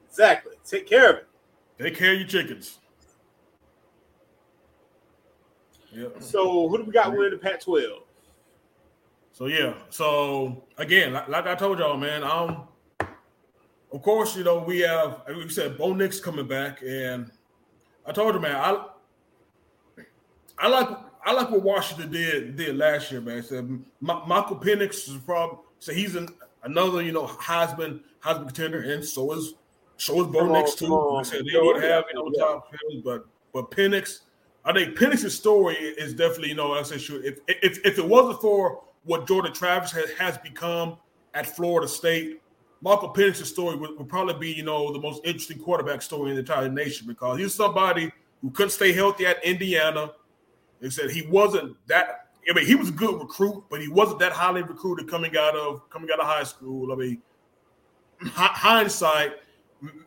[0.09, 1.29] Exactly, take care of it.
[1.79, 2.79] Take care of your chickens.
[5.93, 6.23] Yep.
[6.23, 8.03] So, who do we got winning the Pac-12?
[9.37, 9.75] So yeah.
[9.91, 12.25] So again, like, like I told y'all, man.
[12.25, 12.69] Um,
[13.93, 15.21] of course, you know we have.
[15.29, 17.31] like We said Bo Nix coming back, and
[18.07, 18.57] I told you, man.
[18.57, 18.87] I
[20.59, 20.89] I like
[21.23, 23.43] I like what Washington did did last year, man.
[23.43, 23.69] Said
[24.01, 26.31] Ma- Michael Penix is probably so he's an,
[26.63, 29.53] another you know Heisman Heisman contender, and so is
[29.99, 30.87] so is Bo Nix too.
[30.87, 31.21] on.
[31.21, 32.73] I said they would have you know top
[33.05, 34.21] but but Penix.
[34.65, 37.23] I think Penix's story is definitely, you know, I say sure.
[37.23, 40.99] If if if it wasn't for what Jordan Travis has, has become
[41.35, 42.43] at Florida State,
[42.83, 46.37] Michael Penix's story would, would probably be, you know, the most interesting quarterback story in
[46.37, 48.13] the entire nation because he's somebody
[48.43, 50.13] who couldn't stay healthy at Indiana.
[50.81, 52.29] They said he wasn't that.
[52.49, 55.57] I mean, he was a good recruit, but he wasn't that highly recruited coming out
[55.57, 56.93] of coming out of high school.
[56.93, 57.23] I mean,
[58.21, 59.33] hindsight,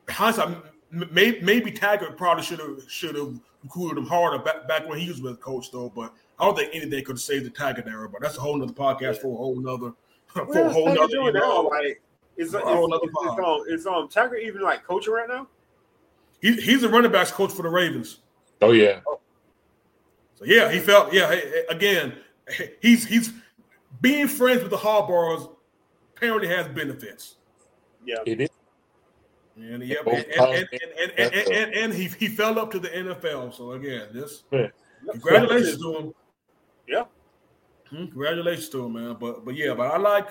[0.07, 0.57] hindsight,
[0.91, 5.09] maybe, maybe Taggart probably should have should have recruited him harder back, back when he
[5.09, 5.91] was with coach though.
[5.93, 8.07] But I don't think anything could have saved the Taggart era.
[8.09, 9.93] But that's a whole nother podcast for a whole nother
[10.27, 11.17] for a whole Taggart nother.
[11.17, 12.01] You know, like,
[12.37, 13.39] is, is, For a whole is, nother is, pod.
[13.39, 15.47] um, is um Tiger even like coaching right now?
[16.41, 18.19] he, he's a running backs coach for the Ravens.
[18.61, 19.01] Oh yeah.
[20.35, 21.27] So yeah, he felt yeah.
[21.29, 22.13] hey, hey, Again,
[22.81, 23.33] he's he's
[24.01, 25.49] being friends with the Harbaughs
[26.15, 27.35] apparently has benefits.
[28.05, 28.17] Yeah.
[28.25, 28.49] It is.
[29.57, 32.57] And yep, Both and, and, college and, and, and, and, and, and he, he fell
[32.57, 33.53] up to the NFL.
[33.53, 34.67] So again, this Yeah.
[35.11, 36.13] congratulations to him.
[36.89, 37.03] Yeah.
[37.89, 39.17] Hmm, Congratulations to him, man.
[39.19, 40.29] But but yeah, but I like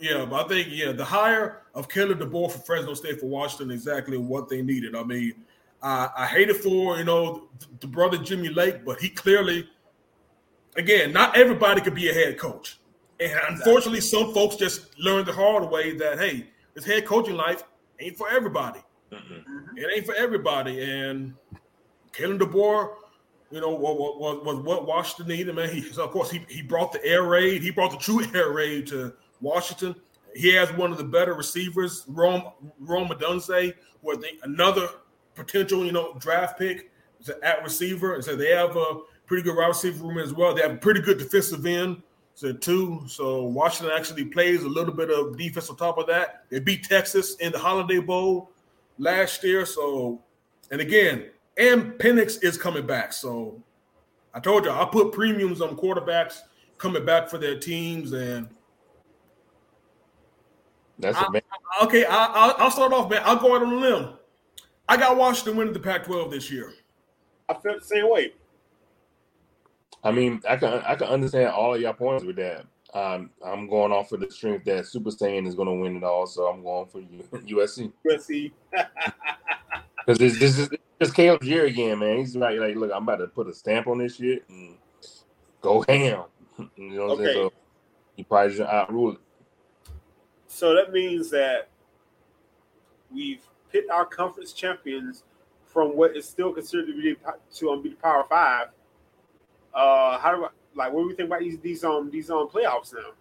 [0.00, 3.70] yeah, but I think yeah, the hire of Kalen DeBoer for Fresno State for Washington
[3.70, 4.94] exactly what they needed.
[4.96, 5.34] I mean,
[5.82, 9.68] I, I hate it for you know the, the brother Jimmy Lake, but he clearly
[10.76, 12.78] again, not everybody could be a head coach.
[13.20, 17.64] And unfortunately, some folks just learned the hard way that hey, this head coaching life
[18.00, 18.80] ain't for everybody.
[19.12, 19.42] Mm-mm.
[19.76, 20.80] It ain't for everybody.
[20.82, 21.34] And
[22.12, 22.94] Kalen DeBoer,
[23.50, 25.70] you know, was, was, what Washington needed, man.
[25.70, 27.62] He, so of course, he, he brought the air raid.
[27.62, 29.94] He brought the true air raid to Washington.
[30.34, 32.44] He has one of the better receivers, Rome
[32.80, 34.88] Rome Odunze, who I think another
[35.34, 36.90] potential, you know, draft pick
[37.42, 38.14] at receiver.
[38.14, 40.54] And so they have a pretty good wide receiver room as well.
[40.54, 42.02] They have a pretty good defensive end.
[42.34, 43.02] So too.
[43.08, 46.44] So Washington actually plays a little bit of defense on top of that.
[46.50, 48.52] They beat Texas in the Holiday Bowl
[48.98, 49.66] last year.
[49.66, 50.20] So,
[50.70, 53.12] and again, and Penix is coming back.
[53.12, 53.62] So,
[54.32, 56.40] I told you I put premiums on quarterbacks
[56.78, 58.12] coming back for their teams.
[58.12, 58.48] And
[60.98, 61.42] That's a man.
[61.82, 63.22] okay, I, I'll, I'll start off, man.
[63.24, 64.10] I'll go out on a limb.
[64.88, 66.72] I got Washington winning the Pac-12 this year.
[67.48, 68.32] I felt the same way.
[70.04, 72.64] I mean, I can I can understand all of your points with that.
[72.94, 76.04] Um, I'm going off of the strength that Super Saiyan is going to win it
[76.04, 77.92] all, so I'm going for U- USC.
[78.06, 78.52] USC.
[80.06, 80.70] Because this, this is
[81.00, 82.18] just Caleb's year again, man.
[82.18, 84.76] He's like, like, look, I'm about to put a stamp on this shit and
[85.60, 86.24] go ham.
[86.76, 87.34] You know what I'm saying?
[87.36, 87.52] So
[88.16, 89.18] he probably just outrule it.
[90.48, 91.68] So that means that
[93.14, 95.22] we've picked our conference champions
[95.64, 97.16] from what is still considered to be
[97.58, 98.70] to um, be the Power Five.
[99.72, 102.48] Uh, how do I, like what do we think about these these um these um
[102.48, 103.12] playoffs now?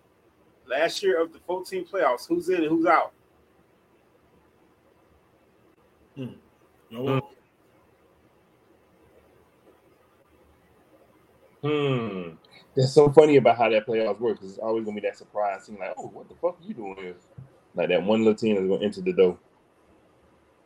[0.66, 3.12] Last year of the 14 playoffs, who's in and who's out?
[6.16, 6.36] You
[6.90, 7.30] know
[11.64, 12.36] Hmm.
[12.76, 15.66] That's so funny about how that playoffs work because it's always gonna be that surprise
[15.66, 17.16] thing, like, oh, what the fuck are you doing here?
[17.74, 19.38] Like that one little team is gonna enter the door.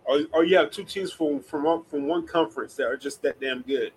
[0.06, 3.22] Or, or you have two teams from from one, from one conference that are just
[3.22, 3.94] that damn good.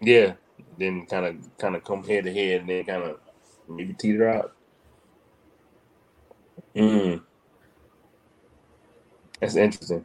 [0.00, 0.34] Yeah.
[0.78, 3.18] Then kind of kind of come head to head and then kind of
[3.68, 4.54] maybe teeter out.
[6.76, 7.16] Hmm.
[9.40, 10.04] That's interesting.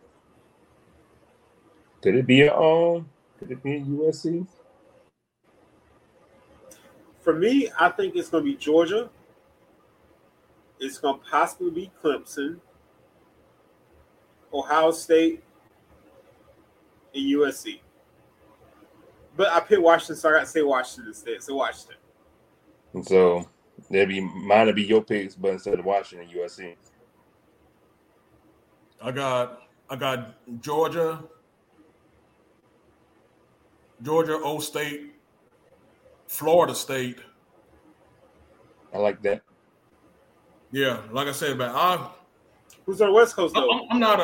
[2.02, 3.10] Could it be a um?
[3.40, 4.46] Could it be a USC?
[7.24, 9.10] For me, I think it's going to be Georgia.
[10.80, 12.60] It's going to possibly be Clemson,
[14.54, 15.42] Ohio State,
[17.16, 17.80] and USC.
[19.38, 21.42] But I picked Washington, so I got to say Washington instead.
[21.42, 21.96] So Washington.
[22.94, 23.50] And so
[23.90, 26.76] that'd be mine would be your picks, but instead of Washington, USC.
[29.02, 31.24] I got I got Georgia,
[34.02, 35.13] Georgia, O State,
[36.34, 37.20] Florida State.
[38.92, 39.42] I like that.
[40.72, 42.10] Yeah, like I said, man, I
[42.88, 43.70] Who's on the West Coast, though?
[43.72, 44.24] I'm, I'm not a.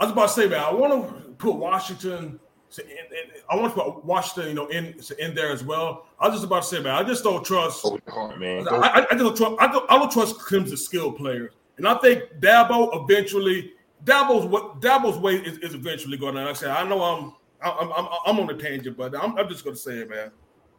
[0.00, 2.40] I was about to say, man, I want to put Washington.
[2.72, 5.62] to- in- in- I want to put Washington, you know, in to in there as
[5.62, 6.06] well.
[6.18, 7.82] I was just about to say, man, I just don't trust.
[7.82, 8.66] Go with your heart, man.
[8.66, 9.56] I, Go- I, I don't trust.
[9.60, 13.72] I don't, I don't trust Clemson's skill players, and I think Dabo eventually.
[14.04, 16.40] Dabo's what Dabo's way is, is eventually going to.
[16.40, 19.46] Like I said, I know I'm I'm I'm, I'm on a tangent, but I'm, I'm
[19.48, 20.30] just going to say it, man.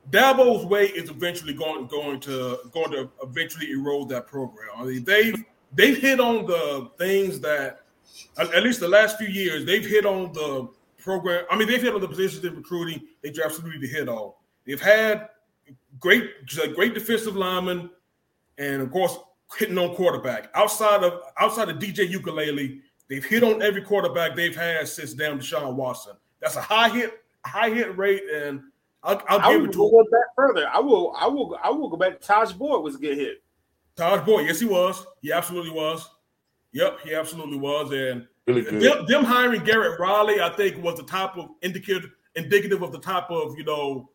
[0.10, 4.70] Dabo's way is eventually going going to going to eventually erode that program.
[4.76, 7.82] I mean, they've they've hit on the things that
[8.38, 11.46] at, least the last few years they've hit on the program.
[11.50, 14.34] I mean, they've hit on the positions in recruiting they absolutely hit on.
[14.66, 15.30] They've had
[16.00, 16.32] great
[16.76, 17.90] great defensive linemen,
[18.58, 19.18] and of course
[19.58, 20.50] hitting on quarterback.
[20.56, 25.40] Outside of outside of DJ Uiagalelei, they've hit on every quarterback they've had since damn
[25.40, 26.16] Deshaun Watson.
[26.42, 28.62] That's a high hit high hit rate, and
[29.04, 30.68] I'll, I'll I give it to go one back further.
[30.72, 32.22] I will, I will, I will go back.
[32.22, 33.44] Tajh Boyd was a good hit.
[33.98, 34.48] Tajh Boyd.
[34.48, 35.06] Yes, he was.
[35.22, 36.08] He absolutely was.
[36.74, 37.92] Yep, he absolutely was.
[37.92, 42.82] And really them, them hiring Garrett Riley, I think, was the type of indicative indicative
[42.82, 44.10] of the type of you know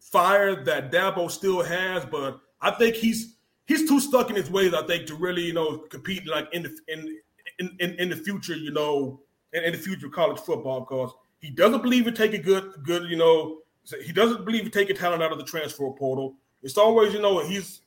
[0.00, 2.04] fire that Dabo still has.
[2.06, 3.36] But I think he's
[3.66, 4.72] he's too stuck in his ways.
[4.72, 7.18] I think to really you know compete like in the in
[7.58, 8.56] in, in, in the future.
[8.56, 9.20] You know,
[9.52, 11.10] in, in the future of college football because
[11.40, 13.58] he doesn't believe in taking good good you know
[14.04, 16.34] he doesn't believe in taking talent out of the transfer portal.
[16.62, 17.82] It's always you know he's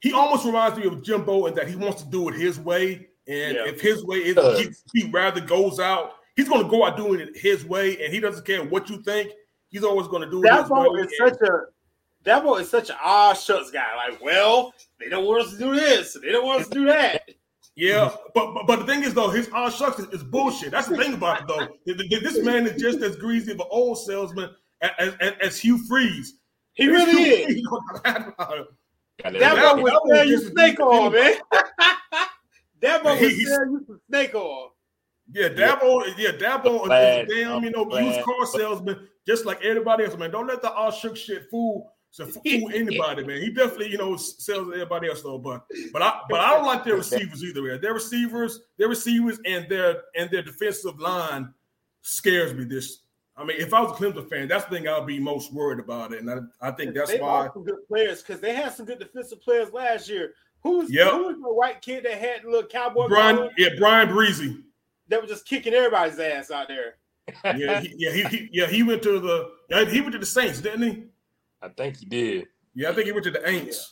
[0.00, 3.08] he almost reminds me of Jimbo in that he wants to do it his way.
[3.28, 3.66] And Yeah.
[3.66, 4.58] if his way is
[4.92, 8.12] he, he rather goes out, he's going to go out doing it his way, and
[8.12, 9.32] he doesn't care what you think.
[9.68, 11.00] He's always going to do it his Dabo way.
[11.02, 13.94] is such a—that Dabo is such an ah shucks guy.
[14.08, 16.86] Like, well, they don't want us to do this, they don't want us to do
[16.86, 17.28] that.
[17.80, 20.70] Yeah, but, but but the thing is though, his all shucks is, is bullshit.
[20.70, 21.66] That's the thing about it though.
[21.86, 24.50] Th- th- This man is just as greasy of an old salesman
[24.82, 26.34] as, as, as Hugh Freeze.
[26.74, 27.44] He really Hugh is.
[27.46, 27.66] Freeze-
[29.22, 31.34] Got that Dabo Dabo- sell you snake oil, man.
[32.82, 34.72] Dabo He- would he's- sell you snake oil.
[35.32, 39.62] Yeah, Dabo, yeah, Dabo is a damn, you know, glad- used car salesman, just like
[39.64, 40.30] everybody else, man.
[40.32, 43.40] Don't let the all shook shit fool so fool anybody, man.
[43.40, 45.38] He definitely, you know, sells everybody else though.
[45.38, 47.80] But but I but I don't like their receivers either, man.
[47.80, 51.54] Their receivers, their receivers and their and their defensive line
[52.02, 53.00] scares me this.
[53.36, 55.78] I mean, if I was a Clemson fan, that's the thing I'd be most worried
[55.78, 56.12] about.
[56.14, 58.98] And I, I think that's they why some good players because they had some good
[58.98, 60.34] defensive players last year.
[60.62, 61.10] Who's was Yep.
[61.12, 64.62] who was the white kid that had the little cowboy Brian, collar yeah, Bryan Bresee.
[65.08, 66.96] that was just kicking everybody's ass out there?
[67.44, 70.26] Yeah, he, yeah, he, he, yeah, he went to the yeah, he went to the
[70.26, 71.04] Saints, didn't he?
[71.62, 72.46] I think he did.
[72.74, 73.86] Yeah, I think he went to the Aints.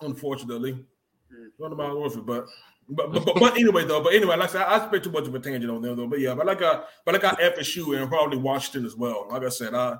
[0.00, 0.84] Unfortunately,
[1.32, 1.48] Mm.
[1.56, 2.46] one of my worst, but
[2.88, 4.00] but, but but anyway though.
[4.00, 6.06] But anyway, like I said, I spent too much of a tangent on them though.
[6.06, 9.26] But yeah, but like I but like I FSU and probably Washington as well.
[9.28, 9.98] Like I said, I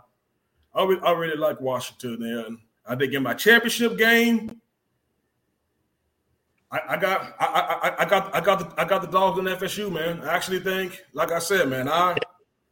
[0.72, 4.60] I really, I really like Washington and I think in my championship game.
[6.70, 9.44] I, I got I, I, I got I got the I got the dogs in
[9.46, 10.20] FSU, man.
[10.22, 12.16] I actually think, like I said, man, I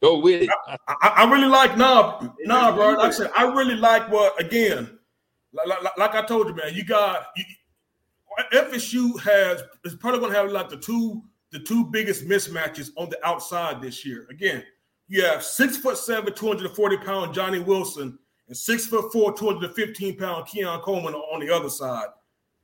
[0.05, 0.49] Go with it.
[0.67, 2.89] I, I really like nah, nah, bro.
[2.89, 4.99] Like I said, I really like what again.
[5.51, 6.75] Like, like, like I told you, man.
[6.75, 7.43] You got you,
[8.53, 13.09] FSU has is probably going to have like the two the two biggest mismatches on
[13.09, 14.27] the outside this year.
[14.29, 14.63] Again,
[15.07, 20.45] you have six foot seven, 240 pound Johnny Wilson, and six foot four, 215 pound
[20.45, 22.07] Keon Coleman on the other side.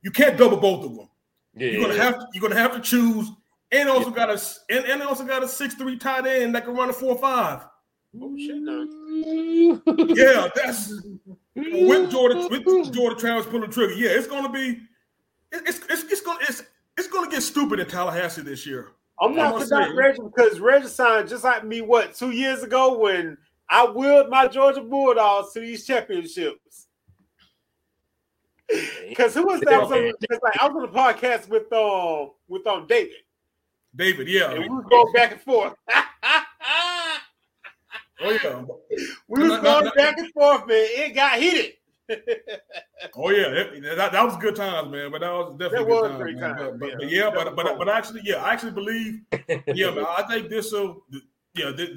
[0.02, 1.08] You can't double both of them.
[1.54, 3.32] Yeah, You're gonna have to, you're gonna have to choose,
[3.72, 6.74] and also got a and, and also got a six three tight end that can
[6.74, 7.64] run a four five.
[8.20, 9.80] Oh shit, no.
[10.14, 10.92] Yeah, that's
[11.56, 13.94] with Jordan with Jordan Travis pulling the trigger.
[13.94, 14.80] Yeah, it's gonna be
[15.50, 16.62] it- it's it's, it's gonna it's
[16.98, 18.92] it's gonna get stupid in Tallahassee this year.
[19.20, 21.80] I'm not gonna forgot Reggie because Reggie signed just like me.
[21.80, 23.38] What two years ago when
[23.70, 26.88] I willed my Georgia Bulldogs to these championships.
[29.08, 29.74] Because who was that?
[29.74, 33.16] I was, on, 'cause, like, I was on the podcast with um with um David,
[33.94, 34.50] David, yeah.
[34.52, 35.74] and we was going back and forth.
[38.24, 38.62] Oh yeah.
[39.26, 40.76] we was going back and forth, man.
[40.90, 41.72] It got heated.
[43.16, 45.10] Oh yeah, It- that, that was good times, man.
[45.10, 46.94] But that was definitely That good was times, great times, But, but, yeah.
[47.00, 49.20] but yeah, but but but actually, yeah, I actually believe,
[49.66, 50.06] yeah, man.
[50.08, 51.02] I think this will,
[51.54, 51.96] yeah, th-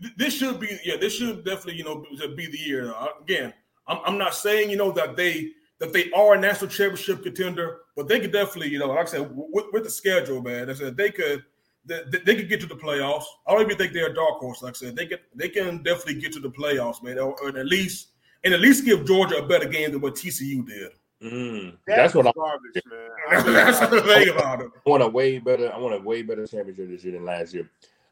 [0.00, 2.94] th- this should be, yeah, this should definitely, you know, be the year.
[3.20, 3.52] Again,
[3.86, 7.80] I'm, I'm not saying, you know, that they that they are a national championship contender,
[7.96, 10.74] but they could definitely, you know, like I said, with, with the schedule, man, I
[10.74, 11.44] said they could.
[11.86, 13.24] They, they could get to the playoffs.
[13.46, 14.62] I don't even think they're a dark horse.
[14.62, 17.48] Like I said, they can they can definitely get to the playoffs, man, or, or
[17.48, 18.08] at least
[18.42, 20.92] and at least give Georgia a better game than what TCU did.
[21.22, 23.44] Mm, that's what I garbage, man.
[23.54, 24.70] That's the thing about it.
[24.84, 25.72] want a way better.
[25.72, 27.70] I want a way better championship this year than last year.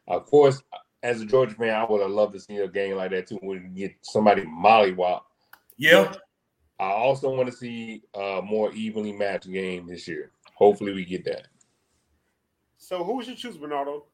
[0.08, 0.62] Of course,
[1.02, 3.38] as a Georgia fan, I would have loved to see a game like that too,
[3.42, 5.22] when you get somebody mollywop.
[5.76, 6.14] Yeah,
[6.82, 10.32] I also want to see a more evenly matched game this year.
[10.54, 11.46] Hopefully, we get that
[12.78, 14.04] So who would you choose, Bernardo?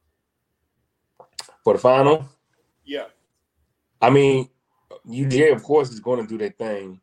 [1.63, 2.27] for the final.
[2.85, 3.05] Yeah.
[4.01, 4.49] I mean,
[5.07, 6.99] UGA of course is going to do their thing.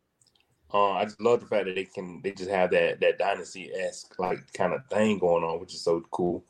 [0.72, 3.70] Uh, I just love the fact that they can they just have that that dynasty
[3.72, 6.44] esque like kind of thing going on, which is so cool.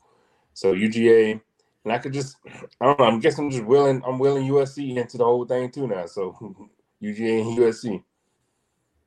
[0.53, 1.39] So UGA,
[1.83, 2.37] and I could just
[2.81, 3.05] I don't know.
[3.05, 6.05] I'm guessing I'm just willing I'm willing USC into the whole thing too now.
[6.07, 6.31] So
[7.03, 8.03] UGA and USC.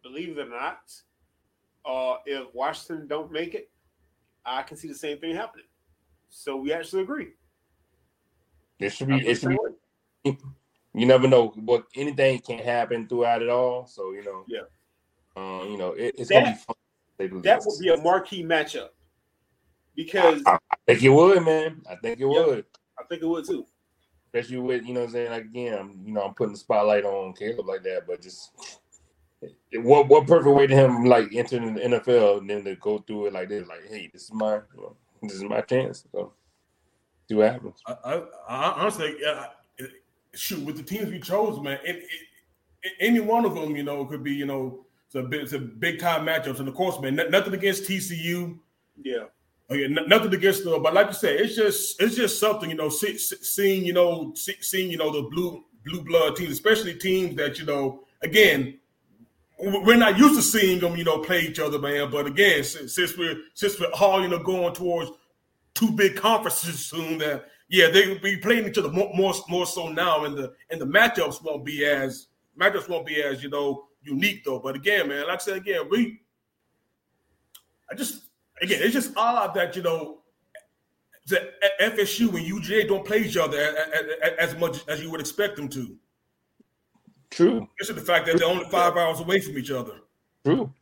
[0.02, 0.78] Believe it or not,
[1.84, 3.70] uh, if Washington don't make it,
[4.44, 5.66] I can see the same thing happening.
[6.30, 7.28] So we actually agree.
[8.78, 9.50] It should be it should
[10.24, 10.38] be
[10.94, 13.86] you never know what anything can happen throughout it all.
[13.86, 14.60] So you know, Yeah.
[15.36, 16.74] uh, you know, it, it's gonna be That- fun.
[16.76, 18.88] to say the That would be a marquee matchup
[19.94, 21.82] because I, I think it would, man.
[21.88, 22.46] I think it Yeah.
[22.46, 22.64] would.
[22.98, 23.66] I think it would too.
[24.26, 26.58] especially with you know what I'm saying like again I'm, you know I'm putting the
[26.58, 28.79] spotlight on Caleb like that but just
[29.74, 33.26] what what perfect way to him like entering the NFL and then to go through
[33.26, 36.32] it like this like hey this is my you know, this is my chance so
[37.28, 39.46] see what happens I, I, I honestly, yeah,
[39.78, 39.90] it-
[40.34, 42.04] shoot, with the teams we chose, man, it, it,
[42.82, 45.52] it- any one of them, you know, could be, you know, it's a big, it's
[45.52, 46.60] a big time matchups.
[46.60, 48.58] And of course, man, n- nothing against TCU.
[49.02, 49.24] Yeah.
[49.68, 52.70] Oh, okay, n- nothing against the, but like you said, it's just it's just something
[52.70, 56.36] you know, see, see- seeing you know, see, seeing you know the blue blue blood
[56.36, 58.78] teams, especially teams that you know, again, w-
[59.62, 62.10] we're not used to seeing them, you know, play each other, man.
[62.10, 65.10] But again, since, since we're since we're all you know going towards
[65.74, 69.66] two big conferences soon, that yeah, they will be playing each other more, more more
[69.66, 73.50] so now, and the and the matchups won't be as matchups won't be as you
[73.50, 74.58] know unique though.
[74.58, 76.20] But again, man, like I said again, we
[77.90, 78.24] I just
[78.62, 80.18] again, it's just odd that you know
[81.26, 85.10] the FSU and UGA don't play each other a- a- a- as much as you
[85.10, 85.96] would expect them to.
[87.30, 89.94] True Just the fact that they're only five hours away from each other.
[90.44, 90.72] true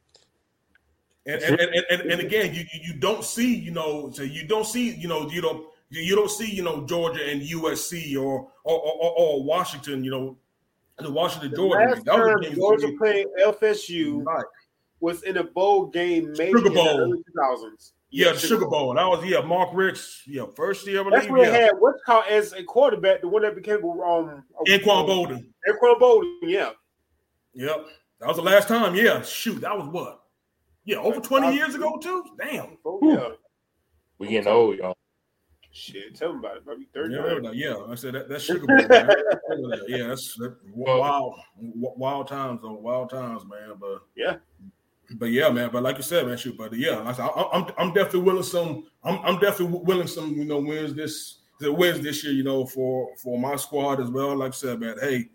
[1.27, 4.47] And and, and, and, and again, you you you don't see, you know, so you
[4.47, 8.49] don't see, you know, you don't you don't see, you know, Georgia and USC or
[8.65, 10.37] or, or, or Washington, you know,
[10.99, 11.85] the Washington The Georgia.
[11.91, 14.45] last That was time Georgia we- played FSU Right.
[15.01, 17.01] was in a bowl game, maybe Sugar in the Bowl.
[17.01, 17.93] early 2000s.
[18.11, 18.95] Yeah, the Sugar Bowl.
[18.95, 21.31] That was yeah, Mark Richt, yeah, first year, I That's believe.
[21.31, 25.07] when they Yeah, had what's called as a quarterback, the one that became um Anquan
[25.07, 25.47] Boldin.
[25.69, 26.71] Anquan Boldin, yeah.
[27.55, 27.87] Yep,
[28.21, 28.95] that was the last time.
[28.95, 30.23] Yeah, shoot, that was what?
[30.85, 32.25] Yeah, over twenty years ago too.
[32.39, 32.79] Damn.
[32.85, 33.29] Oh, yeah.
[34.19, 34.95] we getting old y'all
[35.71, 36.65] Shit, tell them about it.
[36.65, 37.41] Probably 30 Yeah, years.
[37.55, 37.93] yeah, yeah.
[37.93, 38.77] I said that, that's Sugar Bowl.
[38.89, 39.11] Man.
[39.87, 42.73] yeah, that's that, wild, wild times though.
[42.73, 43.75] Wild times, man.
[43.79, 44.37] But Yeah.
[45.13, 45.71] But yeah, man.
[45.73, 46.57] But like you said, man, shoot.
[46.57, 48.85] But yeah, I, I, I'm I'm definitely willing some.
[49.05, 50.35] I'm I'm definitely willing some.
[50.35, 52.33] You know, wins this the wins this year.
[52.33, 54.37] You know, for for my squad as well.
[54.37, 54.97] Like I said, man.
[55.01, 55.31] Hey,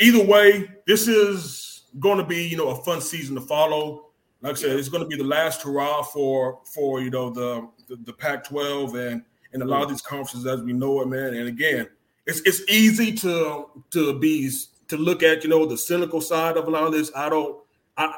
[0.00, 4.06] either way, this is going to be you know a fun season to follow.
[4.40, 7.68] Like I said, it's going to be the last hurrah for for you know the
[7.88, 9.22] the, the Pac-12 and
[9.52, 11.34] and a lot of these conferences as we know it, man.
[11.34, 11.88] And again,
[12.26, 14.50] it's it's easy to to be
[14.88, 17.10] to look at you know the cynical side of a lot of this.
[17.14, 17.58] I don't.
[17.96, 18.12] I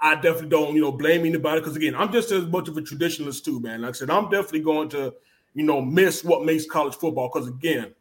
[0.00, 2.80] I definitely don't you know blame anybody because again, I'm just as much of a
[2.82, 3.82] traditionalist too, man.
[3.82, 5.14] Like I said, I'm definitely going to
[5.54, 7.30] you know, miss what makes college football.
[7.32, 7.92] Because again,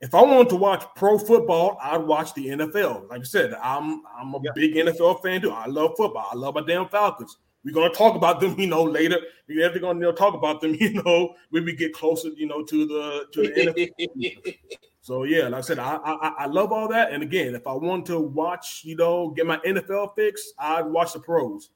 [0.00, 3.08] if I wanted to watch pro football, I'd watch the NFL.
[3.08, 4.50] Like I said, I'm I'm a Yeah.
[4.54, 5.50] big NFL fan too.
[5.50, 6.28] I love football.
[6.30, 7.38] I love my damn Falcons.
[7.64, 9.18] We're gonna talk about them, you know, later.
[9.48, 12.46] We're never gonna you know, talk about them, you know, when we get closer, you
[12.46, 14.58] know, to the to the NFL.
[15.04, 17.12] So yeah, like I said, I, I I love all that.
[17.12, 21.12] And again, if I want to watch, you know, get my NFL fix, I'd watch
[21.12, 21.68] the pros.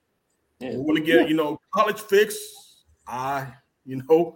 [0.60, 0.76] Yeah.
[0.76, 2.38] Want to get you know college fix?
[3.06, 3.52] I
[3.84, 4.34] you know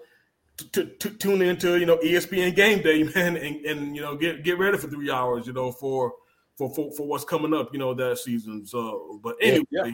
[0.59, 4.15] t- t- t- tune into you know ESPN Game Day, man, and, and you know
[4.15, 6.12] get get ready for three hours, you know, for
[6.59, 8.67] for for, for what's coming up, you know, that season.
[8.67, 9.91] So, but anyway, Yeah.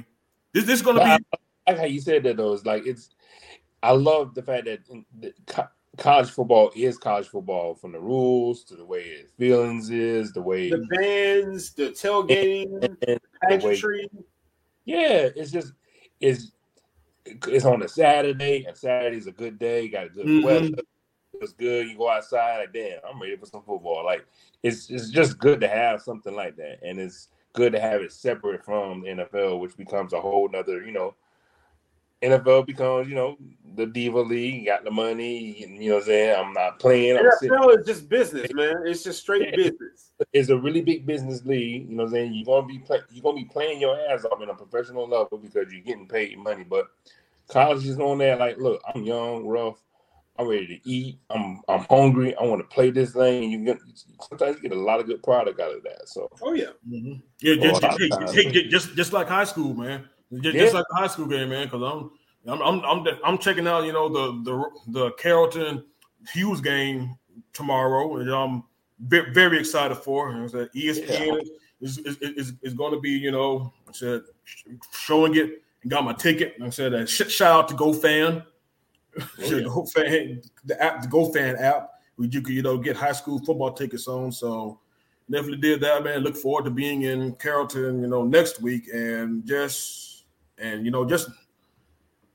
[0.52, 1.24] this this is gonna But be
[1.68, 2.52] I like how you said that though.
[2.52, 3.10] It's like it's.
[3.80, 4.80] I love the fact that,
[5.20, 5.68] that co-
[5.98, 10.40] college football is college football, from the rules to the way its feelings is, the
[10.42, 14.08] way the bands, the tailgating, and the pageantry.
[14.84, 15.72] Yeah, it's just
[16.20, 16.52] it's
[17.26, 19.82] it's on a Saturday, and Saturday's a good day.
[19.82, 20.44] You Got a good Mhm.
[20.44, 20.82] weather.
[21.40, 21.88] It's good.
[21.88, 24.04] You go outside, like damn, I'm ready for some football.
[24.04, 24.26] Like
[24.62, 28.12] it's it's just good to have something like that, and it's good to have it
[28.12, 31.14] separate from the NFL, which becomes a whole nother, you know.
[32.22, 33.36] NFL becomes, you know,
[33.76, 34.62] the diva league.
[34.62, 36.36] You Got the money, you know what I'm saying.
[36.36, 37.16] I'm not playing.
[37.16, 38.74] I'm sitting NFL is just business, man.
[38.84, 39.56] It's just straight Yeah.
[39.56, 40.10] business.
[40.32, 41.88] it's a really big business league.
[41.88, 42.34] You know what I'm saying?
[42.34, 45.38] You're gonna be play, you're gonna be playing your ass off in a professional level
[45.38, 46.64] because you're getting paid money.
[46.64, 46.88] But
[47.46, 49.80] college is on there like, look, I'm young, rough,
[50.36, 53.44] I'm ready to eat, I'm I'm hungry, I want to play this thing.
[53.44, 53.78] And you get
[54.28, 56.08] sometimes you get a lot of good product out of that.
[56.08, 56.70] So Oh yeah.
[56.90, 57.22] Mhm.
[57.40, 58.32] Yeah, just, a lot of just, times.
[58.32, 60.08] just, just, just like high school, man.
[60.32, 60.62] Just, Yeah.
[60.62, 61.66] just like the high school game, man.
[61.66, 62.10] Because I'm,
[62.46, 65.84] I'm, I'm, I'm, I'm checking out, you know, the the the Carrollton
[66.32, 67.16] Hughes game
[67.52, 68.64] tomorrow, and I'm
[69.00, 70.30] very, very excited for.
[70.30, 71.40] And that ESPN
[71.80, 74.22] is, is, is, is going to be, you know, I said
[74.92, 76.54] showing it and got my ticket.
[76.56, 78.44] And I said, uh, shout out to GoFan,
[79.38, 79.60] yeah.
[79.60, 83.38] Go Fan, the app, the GoFan app, where you can, you know, get high school
[83.38, 84.32] football tickets on.
[84.32, 84.80] So
[85.30, 86.20] definitely did that, man.
[86.20, 90.07] Look forward to being in Carrollton, you know, next week, and just
[90.60, 91.28] and you know, just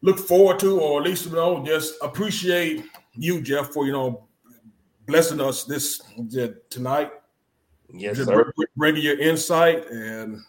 [0.02, 4.28] look forward to, or at least you know, just appreciate you, Jeff, for you know,
[5.06, 6.02] blessing us this
[6.70, 7.12] tonight.
[7.94, 8.54] yes, Just sir.
[8.76, 10.40] bringing your insight and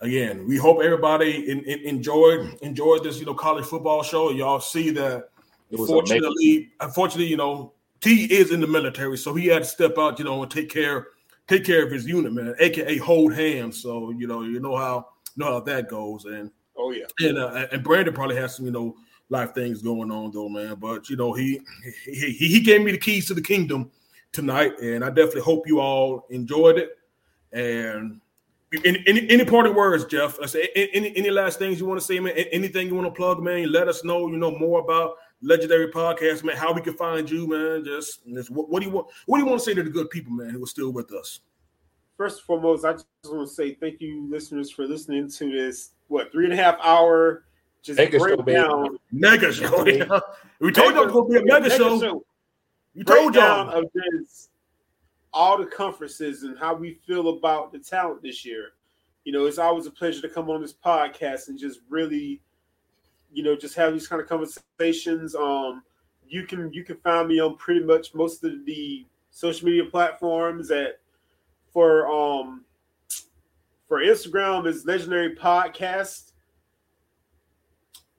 [0.00, 4.30] again, we hope everybody in, in- enjoyed enjoyed this, you know, college football show.
[4.30, 5.30] Y'all see that
[5.70, 6.16] It was amazing.
[6.16, 10.18] Unfortunately, unfortunately, you know, T is in the military, so he had to step out,
[10.18, 11.08] you know, and take care
[11.48, 13.82] take care of his unit, man, aka hold hands.
[13.82, 16.50] So you know, you know how know how that goes, and
[16.80, 17.04] Oh yeah.
[17.20, 18.96] and uh, and Brandon probably has some, you know,
[19.28, 20.76] life things going on though, man.
[20.76, 21.60] But you know, he
[22.04, 23.90] he he, gave me the keys to the kingdom
[24.32, 26.98] tonight, and I definitely hope you all enjoyed it.
[27.52, 28.20] And
[28.84, 30.38] any any, any parting words, Jeff?
[30.40, 32.32] I say any any last things you want to say, man?
[32.32, 33.70] Anything you want to plug, man?
[33.70, 36.56] Let us know, you know, more about Legendary Podcast, man.
[36.56, 37.84] How we can find you, man?
[37.84, 39.08] Just, just what, what do you want?
[39.26, 41.12] What do you want to say to the good people, man, who are still with
[41.12, 41.40] us?
[42.20, 45.92] First and foremost, I just want to say thank you, listeners, for listening to this
[46.08, 47.44] what three and a half hour
[47.80, 48.98] just Mega show, baby.
[49.10, 49.82] Mega show.
[50.60, 52.22] we told you it was going to be a mega, show.
[52.94, 53.78] We told breakdown y'all.
[53.78, 54.50] of this
[55.32, 58.72] all the conferences and how we feel about the talent this year.
[59.24, 62.42] You know, it's always a pleasure to come on this podcast and just really,
[63.32, 65.34] you know, just have these kind of conversations.
[65.34, 65.82] Um,
[66.28, 70.70] you can you can find me on pretty much most of the social media platforms
[70.70, 71.00] at
[71.72, 72.64] for um
[73.88, 76.32] for Instagram is legendary podcast.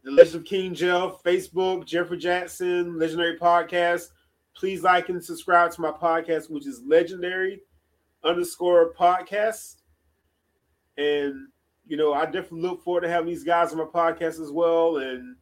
[0.03, 4.07] The Legend of King Jeff, Facebook, Jeffrey Jackson, Legendary Podcast
[4.55, 7.61] please like and subscribe to my podcast, which is legendary
[8.23, 9.77] underscore podcast.
[10.97, 11.47] And
[11.87, 14.97] you know, I definitely look forward to having these guys on my podcast as well.
[14.97, 15.35] And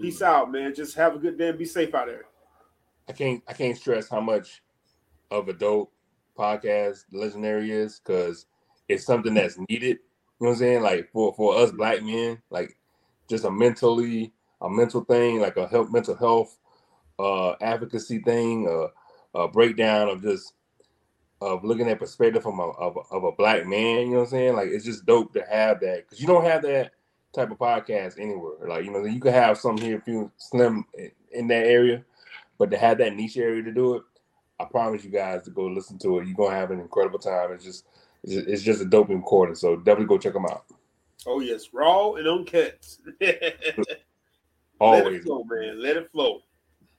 [0.00, 0.74] peace out, man.
[0.74, 2.26] Just have a good day and be safe out there.
[3.08, 4.62] I can't I can't stress how much
[5.30, 5.92] of a dope
[6.36, 8.46] podcast Legendary is because
[8.88, 9.98] it's something that's needed.
[10.40, 10.82] You know what I'm saying?
[10.82, 12.76] Like for for us black men, like
[13.28, 16.58] just a mentally a mental thing, like a help mental health
[17.18, 20.52] uh advocacy thing, uh, a breakdown of just
[21.40, 24.00] of looking at perspective from a of, a- of a black man.
[24.00, 24.56] You know what I'm saying?
[24.56, 26.92] Like it's just dope to have that because you don't have that
[27.34, 28.66] type of podcast anywhere.
[28.66, 32.04] Like you know, you could have some here, few slim in, in that area,
[32.58, 34.02] but to have that niche area to do it,
[34.58, 36.26] I promise you guys to go listen to it.
[36.26, 37.52] You're gonna have an incredible time.
[37.52, 37.86] It's just
[38.22, 39.54] it's just, a dope recording.
[39.54, 40.64] So definitely go check them out.
[41.26, 42.86] Oh yes, raw and uncut.
[43.20, 44.04] Let it
[44.80, 45.22] Always.
[45.22, 45.82] flow, man.
[45.82, 46.40] Let it flow.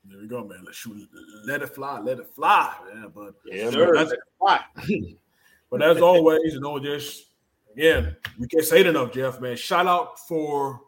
[0.06, 0.64] There we go, man.
[0.66, 1.08] Let's shoot.
[1.46, 2.00] Let it fly.
[2.00, 3.12] Let it fly, man.
[3.14, 5.16] But Yeah, Sir, that's- let it fly.
[5.70, 7.26] But as always, you know, just
[7.74, 9.58] again, we can't say it enough, Jeff, man.
[9.58, 10.80] Shout out for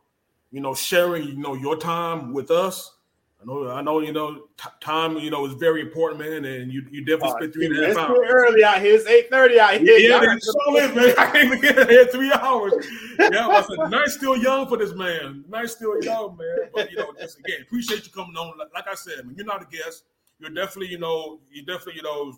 [0.51, 2.95] you know sharing, you know, your time with us.
[3.41, 6.73] I know, I know, you know, t- time, you know, is very important, man, and
[6.73, 8.09] you, you definitely Oh, spent three and a half it's hours.
[8.09, 8.95] too early out here.
[8.95, 9.97] It's eight thirty out here.
[9.97, 11.13] Yeah, Y'all so is, man.
[11.17, 12.73] I can't even get here three hours.
[13.17, 15.45] Yeah, I said, night's still young for this man.
[15.47, 16.69] Night's still young, man.
[16.73, 18.57] But you know, just again, appreciate you coming on.
[18.57, 20.03] Like, like I said, man, you're not a guest.
[20.39, 22.33] You're definitely, you know, you definitely, you know,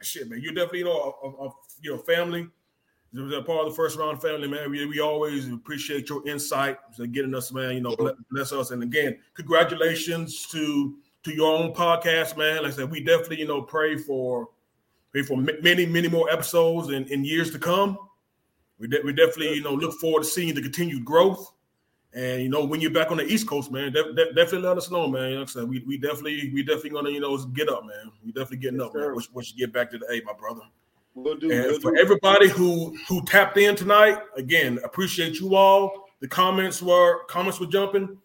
[0.00, 0.40] shit, man.
[0.40, 2.46] You're definitely, you know, a, a, a you know, family.
[3.14, 4.70] A part of the first round family, man.
[4.70, 7.74] We, we always appreciate your insight, so getting us, man.
[7.74, 8.72] You know, bless, bless us.
[8.72, 12.62] And again, congratulations to to your own podcast, man.
[12.62, 14.48] Like I said, we definitely, you know, pray for
[15.12, 17.98] pray for many, many more episodes in, in years to come.
[18.78, 21.52] We, de- we definitely, you know, look forward to seeing the continued growth.
[22.12, 24.76] And you know, when you're back on the East Coast, man, de- de- definitely let
[24.76, 25.38] us know, man.
[25.38, 28.12] Like I said, we, we definitely we definitely gonna, you know, get up, man.
[28.24, 29.12] We definitely getting Yes, up, man.
[29.14, 30.62] Once, once you get back to the A, my brother.
[31.16, 31.50] We'll do.
[31.50, 32.00] And We'll for do.
[32.00, 36.08] everybody who who tapped in tonight, again, appreciate you all.
[36.20, 38.18] The comments were comments were jumping.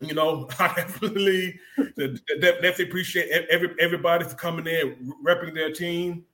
[0.00, 1.58] You know, I definitely
[1.96, 6.24] de- de- definitely appreciate every everybody for coming in, repping their team.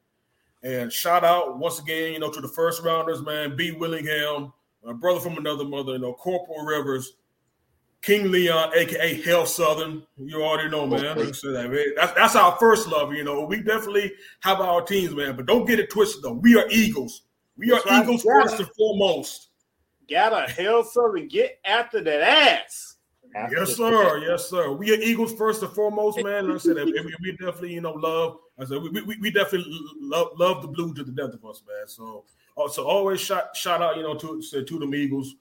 [0.63, 3.57] And shout out once again, you know, to the first rounders, man.
[3.57, 3.73] B.
[3.73, 4.53] Willingham,
[4.85, 7.15] my brother from another mother, you know, Corporal Rivers,
[8.03, 10.03] King Leon, aka Hail Southern.
[10.17, 11.35] You already know, man.
[11.35, 13.13] So that- man, That's that's our first love.
[13.13, 15.37] You know, we definitely have our teams, man.
[15.37, 16.33] But don't get it twisted though.
[16.33, 17.23] We are Eagles.
[17.57, 18.03] We are That's right.
[18.03, 18.43] Eagles Yeah.
[18.43, 19.49] first and foremost.
[20.09, 22.97] Gotta hail Southern get after that ass.
[23.53, 24.19] Yes, sir.
[24.19, 24.73] Yes, sir.
[24.73, 26.49] We are Eagles first and foremost, man.
[26.49, 28.39] Like I said, we, we definitely, you know, love.
[28.59, 31.63] I said we, we, we definitely love, love the blue to the death of us,
[31.69, 31.87] man.
[31.87, 32.25] So,
[32.57, 35.35] uh, so always shout shout out, you know, to to, to them Eagles,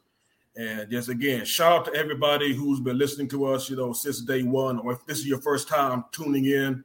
[0.60, 4.20] and just again, shout out to everybody who's been listening to us, you know, since
[4.20, 6.84] day one, or if this is your first time tuning in.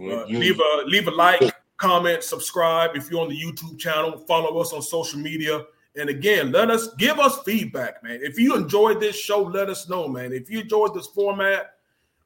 [0.00, 4.16] Uh, leave a leave a like, comment, subscribe if you're on the YouTube channel.
[4.26, 5.62] Follow us on social media,
[5.94, 8.20] and again, let us give us feedback, man.
[8.22, 10.32] If you enjoyed this show, let us know, man.
[10.32, 11.74] If you enjoyed this format,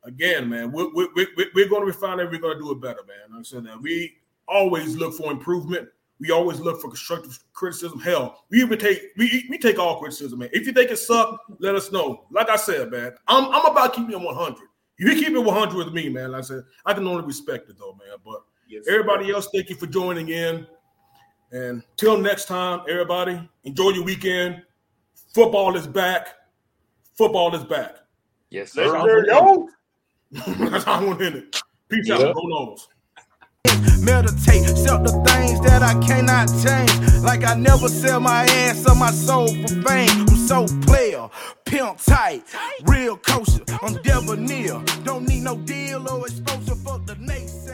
[0.04, 2.30] again, man, we're, we're, we're, we're going to refine it.
[2.30, 3.32] We're going to do it better, man.
[3.32, 5.88] Like I said that we always look for improvement.
[6.18, 8.00] We always look for constructive criticism.
[8.00, 10.48] Hell, we even take we we take all criticism, man.
[10.52, 12.24] If you think it suck, let us know.
[12.30, 14.58] Like I said, man, I'm I'm about keeping it 100.
[14.98, 17.68] If you keep it 100 with me, man, like I said, I can only respect
[17.68, 18.16] it though, man.
[18.24, 18.92] But Yes, sir.
[18.92, 20.66] Everybody else, thank you for joining in.
[21.52, 24.62] And till next time, everybody, enjoy your weekend.
[25.34, 26.28] Football is back.
[27.16, 27.96] Football is back.
[28.50, 28.86] yes, sir.
[28.90, 29.68] Legendary yo.
[30.70, 31.62] That's how I want to end it.
[31.88, 32.16] Peace Yeah.
[32.16, 32.34] out.
[32.34, 32.76] Go
[34.00, 37.22] meditate, accept the things that I cannot change.
[37.22, 40.26] Like I never sell my ass or my soul for fame.
[40.28, 41.28] I'm so player,
[41.64, 42.42] pimp tight,
[42.84, 43.64] real kosher.
[43.82, 46.74] I'm devil near, don't need no deal or exposure.
[46.74, 47.65] Fuck the name.